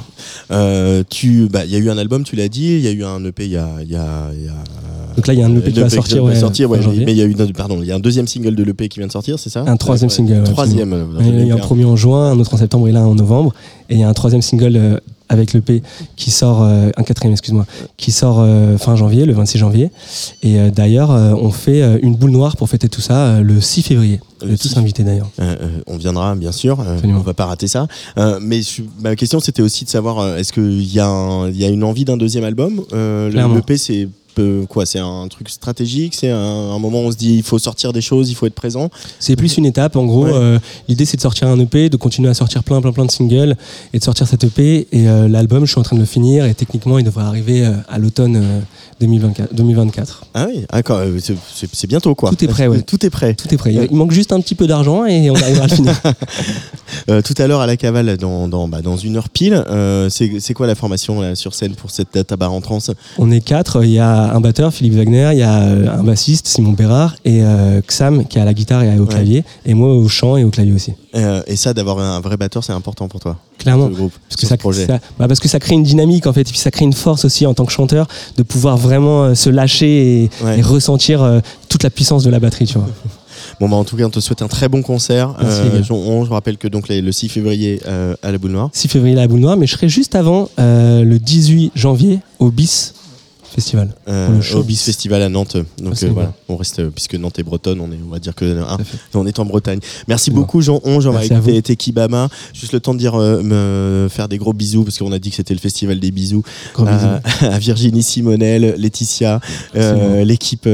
Euh, 0.51 1.03
tu, 1.09 1.47
bah, 1.51 1.65
il 1.65 1.71
y 1.71 1.75
a 1.75 1.79
eu 1.79 1.89
un 1.89 1.97
album, 1.97 2.23
tu 2.23 2.35
l'as 2.35 2.49
dit, 2.49 2.65
il 2.75 2.81
y 2.81 2.87
a 2.87 2.91
eu 2.91 3.03
un 3.03 3.23
EP, 3.25 3.45
il 3.45 3.51
y 3.51 3.57
a, 3.57 3.67
y 3.87 3.95
a- 3.95 4.31
y 4.33 4.47
a- 4.47 5.15
Donc 5.15 5.27
là 5.27 5.33
il 5.33 5.39
y 5.39 5.43
a 5.43 5.45
un 5.45 5.55
EP 5.55 5.71
qui 5.71 5.79
va 5.79 5.89
sortir 5.89 6.23
ouais, 6.23 6.35
sortir, 6.35 6.69
ouais, 6.69 6.79
mais, 7.05 7.11
il 7.11 7.17
y 7.17 7.21
a 7.21 7.25
eu, 7.25 7.35
pardon, 7.55 7.79
il 7.81 7.87
y 7.87 7.91
a 7.91 7.95
un 7.95 7.99
deuxième 7.99 8.27
single 8.27 8.55
de 8.55 8.63
l'EP 8.63 8.89
qui 8.89 8.99
vient 8.99 9.07
de 9.07 9.11
sortir, 9.11 9.37
c'est 9.39 9.49
ça 9.49 9.63
Un 9.65 9.77
troisième 9.77 10.09
Ouais, 10.09 10.15
single. 10.15 10.43
Troisième. 10.43 10.93
euh, 10.93 11.05
Il 11.21 11.47
y 11.47 11.51
a 11.51 11.55
un 11.55 11.57
premier 11.57 11.85
en 11.85 11.95
juin, 11.95 12.31
un 12.31 12.39
autre 12.39 12.53
en 12.53 12.57
septembre 12.57 12.87
et 12.87 12.91
là 12.91 13.01
en 13.01 13.15
novembre. 13.15 13.53
Et 13.89 13.95
il 13.95 13.99
y 13.99 14.03
a 14.03 14.09
un 14.09 14.13
troisième 14.13 14.41
single 14.41 14.75
euh, 14.75 14.97
avec 15.33 15.53
le 15.53 15.61
P 15.61 15.81
qui 16.15 16.31
sort, 16.31 16.63
euh, 16.63 16.89
un 16.95 17.03
quatrième, 17.03 17.33
excuse-moi, 17.33 17.65
qui 17.97 18.11
sort 18.11 18.39
euh, 18.39 18.77
fin 18.77 18.95
janvier, 18.95 19.25
le 19.25 19.33
26 19.33 19.57
janvier. 19.57 19.91
Et 20.41 20.59
euh, 20.59 20.69
d'ailleurs, 20.69 21.09
on 21.09 21.51
fait 21.51 21.99
une 22.01 22.15
boule 22.15 22.31
noire 22.31 22.55
pour 22.55 22.69
fêter 22.69 22.87
tout 22.87 23.01
ça 23.01 23.41
le 23.41 23.59
6 23.59 23.83
février. 23.83 24.19
Le 24.41 24.57
tous 24.57 24.69
6. 24.69 24.77
invités 24.77 25.03
d'ailleurs. 25.03 25.29
On 25.87 25.97
viendra 25.97 26.35
bien 26.35 26.51
sûr, 26.51 26.83
on 27.03 27.19
va 27.19 27.33
pas 27.33 27.45
rater 27.45 27.67
ça. 27.67 27.87
Mais 28.41 28.61
ma 29.01 29.15
question 29.15 29.39
c'était 29.39 29.61
aussi 29.61 29.85
de 29.85 29.89
savoir 29.89 30.37
est-ce 30.37 30.53
qu'il 30.53 30.81
y, 30.81 30.95
y 30.95 30.99
a 30.99 31.69
une 31.69 31.83
envie 31.83 32.05
d'un 32.05 32.17
deuxième 32.17 32.43
album. 32.43 32.81
L'EP 32.91 33.77
c'est 33.77 34.07
quoi 34.69 34.85
C'est 34.85 34.99
un 34.99 35.27
truc 35.27 35.49
stratégique 35.49 36.15
C'est 36.15 36.29
un, 36.29 36.37
un 36.37 36.79
moment 36.79 37.01
où 37.01 37.07
on 37.07 37.11
se 37.11 37.17
dit 37.17 37.35
il 37.35 37.43
faut 37.43 37.59
sortir 37.59 37.93
des 37.93 38.01
choses, 38.01 38.29
il 38.29 38.35
faut 38.35 38.45
être 38.45 38.53
présent 38.55 38.89
C'est 39.19 39.35
plus 39.35 39.57
une 39.57 39.65
étape. 39.65 39.95
En 39.95 40.05
gros, 40.05 40.25
Ouais. 40.25 40.31
euh, 40.33 40.59
l'idée 40.87 41.05
c'est 41.05 41.17
de 41.17 41.21
sortir 41.21 41.47
un 41.47 41.59
EP, 41.59 41.89
de 41.89 41.97
continuer 41.97 42.29
à 42.29 42.33
sortir 42.33 42.63
plein, 42.63 42.81
plein, 42.81 42.91
plein 42.91 43.05
de 43.05 43.11
singles 43.11 43.55
et 43.93 43.99
de 43.99 44.03
sortir 44.03 44.27
cet 44.27 44.43
EP. 44.43 44.87
Et 44.91 45.07
euh, 45.09 45.27
l'album, 45.27 45.65
je 45.65 45.71
suis 45.71 45.79
en 45.79 45.83
train 45.83 45.95
de 45.95 46.01
le 46.01 46.07
finir 46.07 46.45
et 46.45 46.53
techniquement, 46.53 46.97
il 46.99 47.03
devrait 47.05 47.23
arriver 47.25 47.65
euh, 47.65 47.71
à 47.89 47.97
l'automne 47.99 48.63
2024. 49.03 49.53
2024. 49.53 50.25
Ah 50.33 50.47
oui, 50.49 50.65
d'accord, 50.71 50.97
euh, 50.99 51.17
c'est- 51.19 51.87
bientôt 51.87 52.15
quoi. 52.15 52.29
Tout 52.31 52.43
est 52.43 52.47
prêt, 52.47 52.67
ouais. 52.67 52.81
Tout 52.81 53.05
est 53.05 53.09
prêt. 53.09 53.33
Tout 53.33 53.53
est 53.53 53.57
prêt. 53.57 53.73
Il 53.91 53.95
manque 53.95 54.11
juste 54.11 54.31
un 54.31 54.39
petit 54.39 54.55
peu 54.55 54.67
d'argent 54.67 55.05
et 55.05 55.29
on 55.29 55.35
arrivera 55.35 55.65
à 55.65 55.67
finir. 55.67 55.93
Euh, 57.09 57.21
tout 57.21 57.33
à 57.39 57.47
l'heure 57.47 57.59
à 57.59 57.65
la 57.67 57.75
cavale, 57.75 58.17
dans, 58.17 58.47
dans, 58.47 58.67
bah, 58.67 58.81
dans 58.81 58.95
une 58.97 59.17
heure 59.17 59.27
pile, 59.29 59.61
euh, 59.67 60.09
c'est 60.09 60.53
quoi 60.53 60.67
la 60.67 60.75
formation 60.75 61.19
là, 61.21 61.33
sur 61.35 61.53
scène 61.55 61.73
pour 61.73 61.89
cette 61.91 62.09
date 62.13 62.31
à 62.31 62.37
Bar 62.37 62.53
en 62.53 62.61
Trans 62.61 62.77
On 63.17 63.31
est 63.31 63.41
quatre. 63.41 63.83
Il 63.83 63.89
y 63.89 63.99
a 63.99 64.33
un 64.33 64.39
batteur, 64.39 64.71
Philippe 64.73 64.93
Wagner, 64.93 65.29
il 65.33 65.39
y 65.39 65.43
a 65.43 65.53
un 65.53 66.03
bassiste, 66.03 66.47
Simon 66.47 66.75
Perrard, 66.75 67.15
et 67.25 67.43
euh, 67.43 67.81
Xam 67.81 68.25
qui 68.27 68.37
est 68.37 68.41
à 68.41 68.45
la 68.45 68.53
guitare 68.53 68.83
et 68.83 68.99
au 68.99 69.05
clavier, 69.05 69.43
et 69.65 69.73
moi 69.73 69.93
au 69.93 70.07
chant 70.07 70.37
et 70.37 70.43
au 70.43 70.49
clavier 70.51 70.73
aussi. 70.73 70.93
Et 71.47 71.55
ça, 71.55 71.73
d'avoir 71.73 71.99
un 71.99 72.19
vrai 72.21 72.37
batteur, 72.37 72.63
c'est 72.63 72.73
important 72.73 73.07
pour 73.07 73.19
toi? 73.19 73.37
Clairement. 73.59 73.83
sur 73.83 73.89
le 73.91 73.95
groupe, 73.95 74.13
Parce 74.29 74.41
que, 74.41 74.47
ça- 74.73 74.99
bah, 75.17 75.27
parce 75.27 75.39
que 75.39 75.47
ça 75.47 75.59
crée 75.59 75.75
une 75.75 75.83
dynamique 75.83 76.27
en 76.27 76.33
fait, 76.33 76.41
et 76.41 76.43
puis 76.51 76.57
ça 76.57 76.71
crée 76.71 76.85
une 76.85 76.91
force 76.93 77.23
aussi 77.25 77.45
en 77.45 77.53
tant 77.53 77.65
que 77.65 77.71
chanteur 77.71 78.07
de 78.35 78.43
pouvoir 78.43 78.77
vraiment 78.77 78.92
euh, 79.01 79.35
se 79.35 79.49
lâcher 79.49 80.23
et, 80.23 80.29
Ouais. 80.43 80.59
et 80.59 80.61
ressentir 80.61 81.21
euh, 81.23 81.39
toute 81.69 81.83
la 81.83 81.89
puissance 81.89 82.23
de 82.23 82.29
la 82.29 82.39
batterie, 82.39 82.65
tu 82.65 82.77
vois. 82.77 82.87
Bon, 83.59 83.67
bah, 83.69 83.75
en 83.75 83.83
tout 83.83 83.97
cas, 83.97 84.05
on 84.05 84.09
te 84.09 84.19
souhaite 84.19 84.41
un 84.41 84.47
très 84.47 84.67
bon 84.69 84.81
concert. 84.81 85.35
Merci, 85.39 85.61
gars. 85.71 85.81
je, 85.83 85.93
on- 85.93 86.23
je 86.25 86.29
rappelle 86.31 86.57
que 86.57 86.67
donc 86.67 86.87
les- 86.87 87.01
le 87.01 87.11
6 87.11 87.27
février 87.29 87.81
euh, 87.87 88.15
à 88.23 88.31
la 88.31 88.37
Boule 88.37 88.51
Noire. 88.51 88.69
6 88.73 88.87
février 88.87 89.15
à 89.17 89.21
la 89.21 89.27
Boule 89.27 89.41
Noire, 89.41 89.57
mais 89.57 89.67
je 89.67 89.73
serai 89.73 89.89
juste 89.89 90.15
avant 90.15 90.49
euh, 90.59 91.03
le 91.03 91.19
18 91.19 91.71
janvier 91.75 92.19
au 92.39 92.49
BIS 92.51 92.93
Festival. 93.53 93.93
Euh, 94.07 94.29
le 94.37 94.63
Festival 94.75 95.21
à 95.21 95.29
Nantes. 95.29 95.57
Donc 95.77 95.93
Ah, 96.01 96.05
euh, 96.05 96.09
voilà, 96.11 96.33
on 96.49 96.57
reste 96.57 96.79
euh, 96.79 96.89
puisque 96.89 97.15
Nantes 97.15 97.37
est 97.39 97.43
bretonne, 97.43 97.79
on 97.79 97.91
est, 97.91 97.99
on 98.05 98.11
va 98.11 98.19
dire 98.19 98.33
que 98.33 98.45
hein, 98.61 98.77
on 99.13 99.27
est 99.27 99.39
en 99.39 99.45
Bretagne. 99.45 99.79
Merci 100.07 100.31
beaucoup 100.31 100.61
Jean 100.61 100.81
Onge, 100.83 101.05
on 101.05 101.19
écouter 101.19 101.39
vous. 101.39 101.61
Tekibama. 101.61 102.29
Juste 102.53 102.73
le 102.73 102.79
temps 102.79 102.93
de 102.93 102.99
dire 102.99 103.15
euh, 103.15 103.41
me 103.43 104.07
faire 104.09 104.27
des 104.27 104.37
gros 104.37 104.53
bisous 104.53 104.83
parce 104.83 104.97
qu'on 104.97 105.11
a 105.11 105.19
dit 105.19 105.29
que 105.29 105.35
c'était 105.35 105.53
le 105.53 105.59
festival 105.59 105.99
des 105.99 106.11
bisous 106.11 106.43
Gros 106.73 106.87
à, 106.87 107.21
à 107.41 107.59
Virginie 107.59 108.03
Simonel, 108.03 108.75
Laetitia, 108.77 109.39
l'équipe 110.23 110.67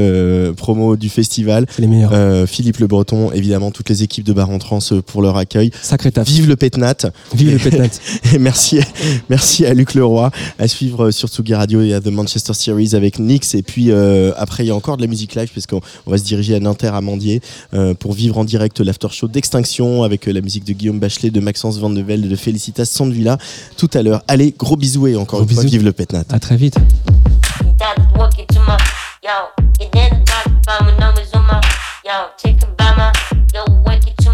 promo 0.56 0.96
du 0.96 1.08
festival, 1.08 1.66
les 1.78 1.86
meilleurs. 1.86 2.48
Philippe 2.48 2.78
Le 2.78 2.86
Breton, 2.86 3.30
évidemment 3.32 3.70
toutes 3.70 3.90
les 3.90 4.02
équipes 4.02 4.24
de 4.24 4.32
Bar 4.32 4.50
en 4.50 4.58
Trans 4.58 4.80
pour 5.06 5.22
leur 5.22 5.36
accueil. 5.36 5.70
Sacré 5.82 6.10
taf. 6.12 6.26
Vive 6.26 6.48
le 6.48 6.56
Pétnat. 6.56 6.94
Vive 7.34 7.52
le 7.52 7.58
Pétnat. 7.58 7.88
Et 8.32 8.38
merci, 8.38 8.80
merci 9.28 9.66
à 9.66 9.74
Luc 9.74 9.94
Leroy. 9.94 10.30
À 10.58 10.68
suivre 10.68 11.10
sur 11.10 11.28
Tsugi 11.28 11.54
Radio 11.54 11.82
et 11.82 11.94
à 11.94 12.00
The 12.00 12.08
Manchester 12.08 12.54
Series 12.70 12.94
avec 12.94 13.18
Nix. 13.18 13.54
Et 13.54 13.62
puis 13.62 13.90
euh, 13.90 14.32
après, 14.36 14.64
il 14.64 14.68
y 14.68 14.70
a 14.70 14.74
encore 14.74 14.96
de 14.96 15.02
la 15.02 15.08
musique 15.08 15.34
live 15.34 15.48
puisqu'on 15.50 15.80
on 16.06 16.10
va 16.10 16.18
se 16.18 16.24
diriger 16.24 16.54
à 16.54 16.60
Nanterre 16.60 16.94
à 16.94 17.00
Mandier 17.00 17.40
euh, 17.74 17.94
pour 17.94 18.12
vivre 18.12 18.38
en 18.38 18.44
direct 18.44 18.80
l'after 18.80 19.08
show 19.10 19.26
d'Extinction 19.26 20.04
avec 20.04 20.28
euh, 20.28 20.32
la 20.32 20.40
musique 20.40 20.64
de 20.64 20.72
Guillaume 20.72 21.00
Bachelet, 21.00 21.30
de 21.30 21.40
Maxence 21.40 21.78
Van 21.78 21.90
de 21.90 22.00
Velde, 22.00 22.28
de 22.28 22.36
Felicitas 22.36 22.84
Sandvilla 22.84 23.38
tout 23.76 23.90
à 23.94 24.02
l'heure. 24.02 24.22
Allez, 24.28 24.54
gros 24.56 24.76
bisous 24.76 25.08
et 25.08 25.16
encore 25.16 25.40
Gros 25.40 25.48
une 25.48 25.54
fois, 25.54 25.64
vive 25.64 25.84
le 25.84 25.92
Pétnat. 25.92 26.24
À 26.30 26.38
très 26.38 26.56
vite. 26.56 26.76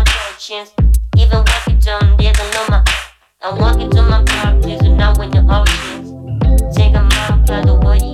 take 6.72 6.94
a 6.94 8.13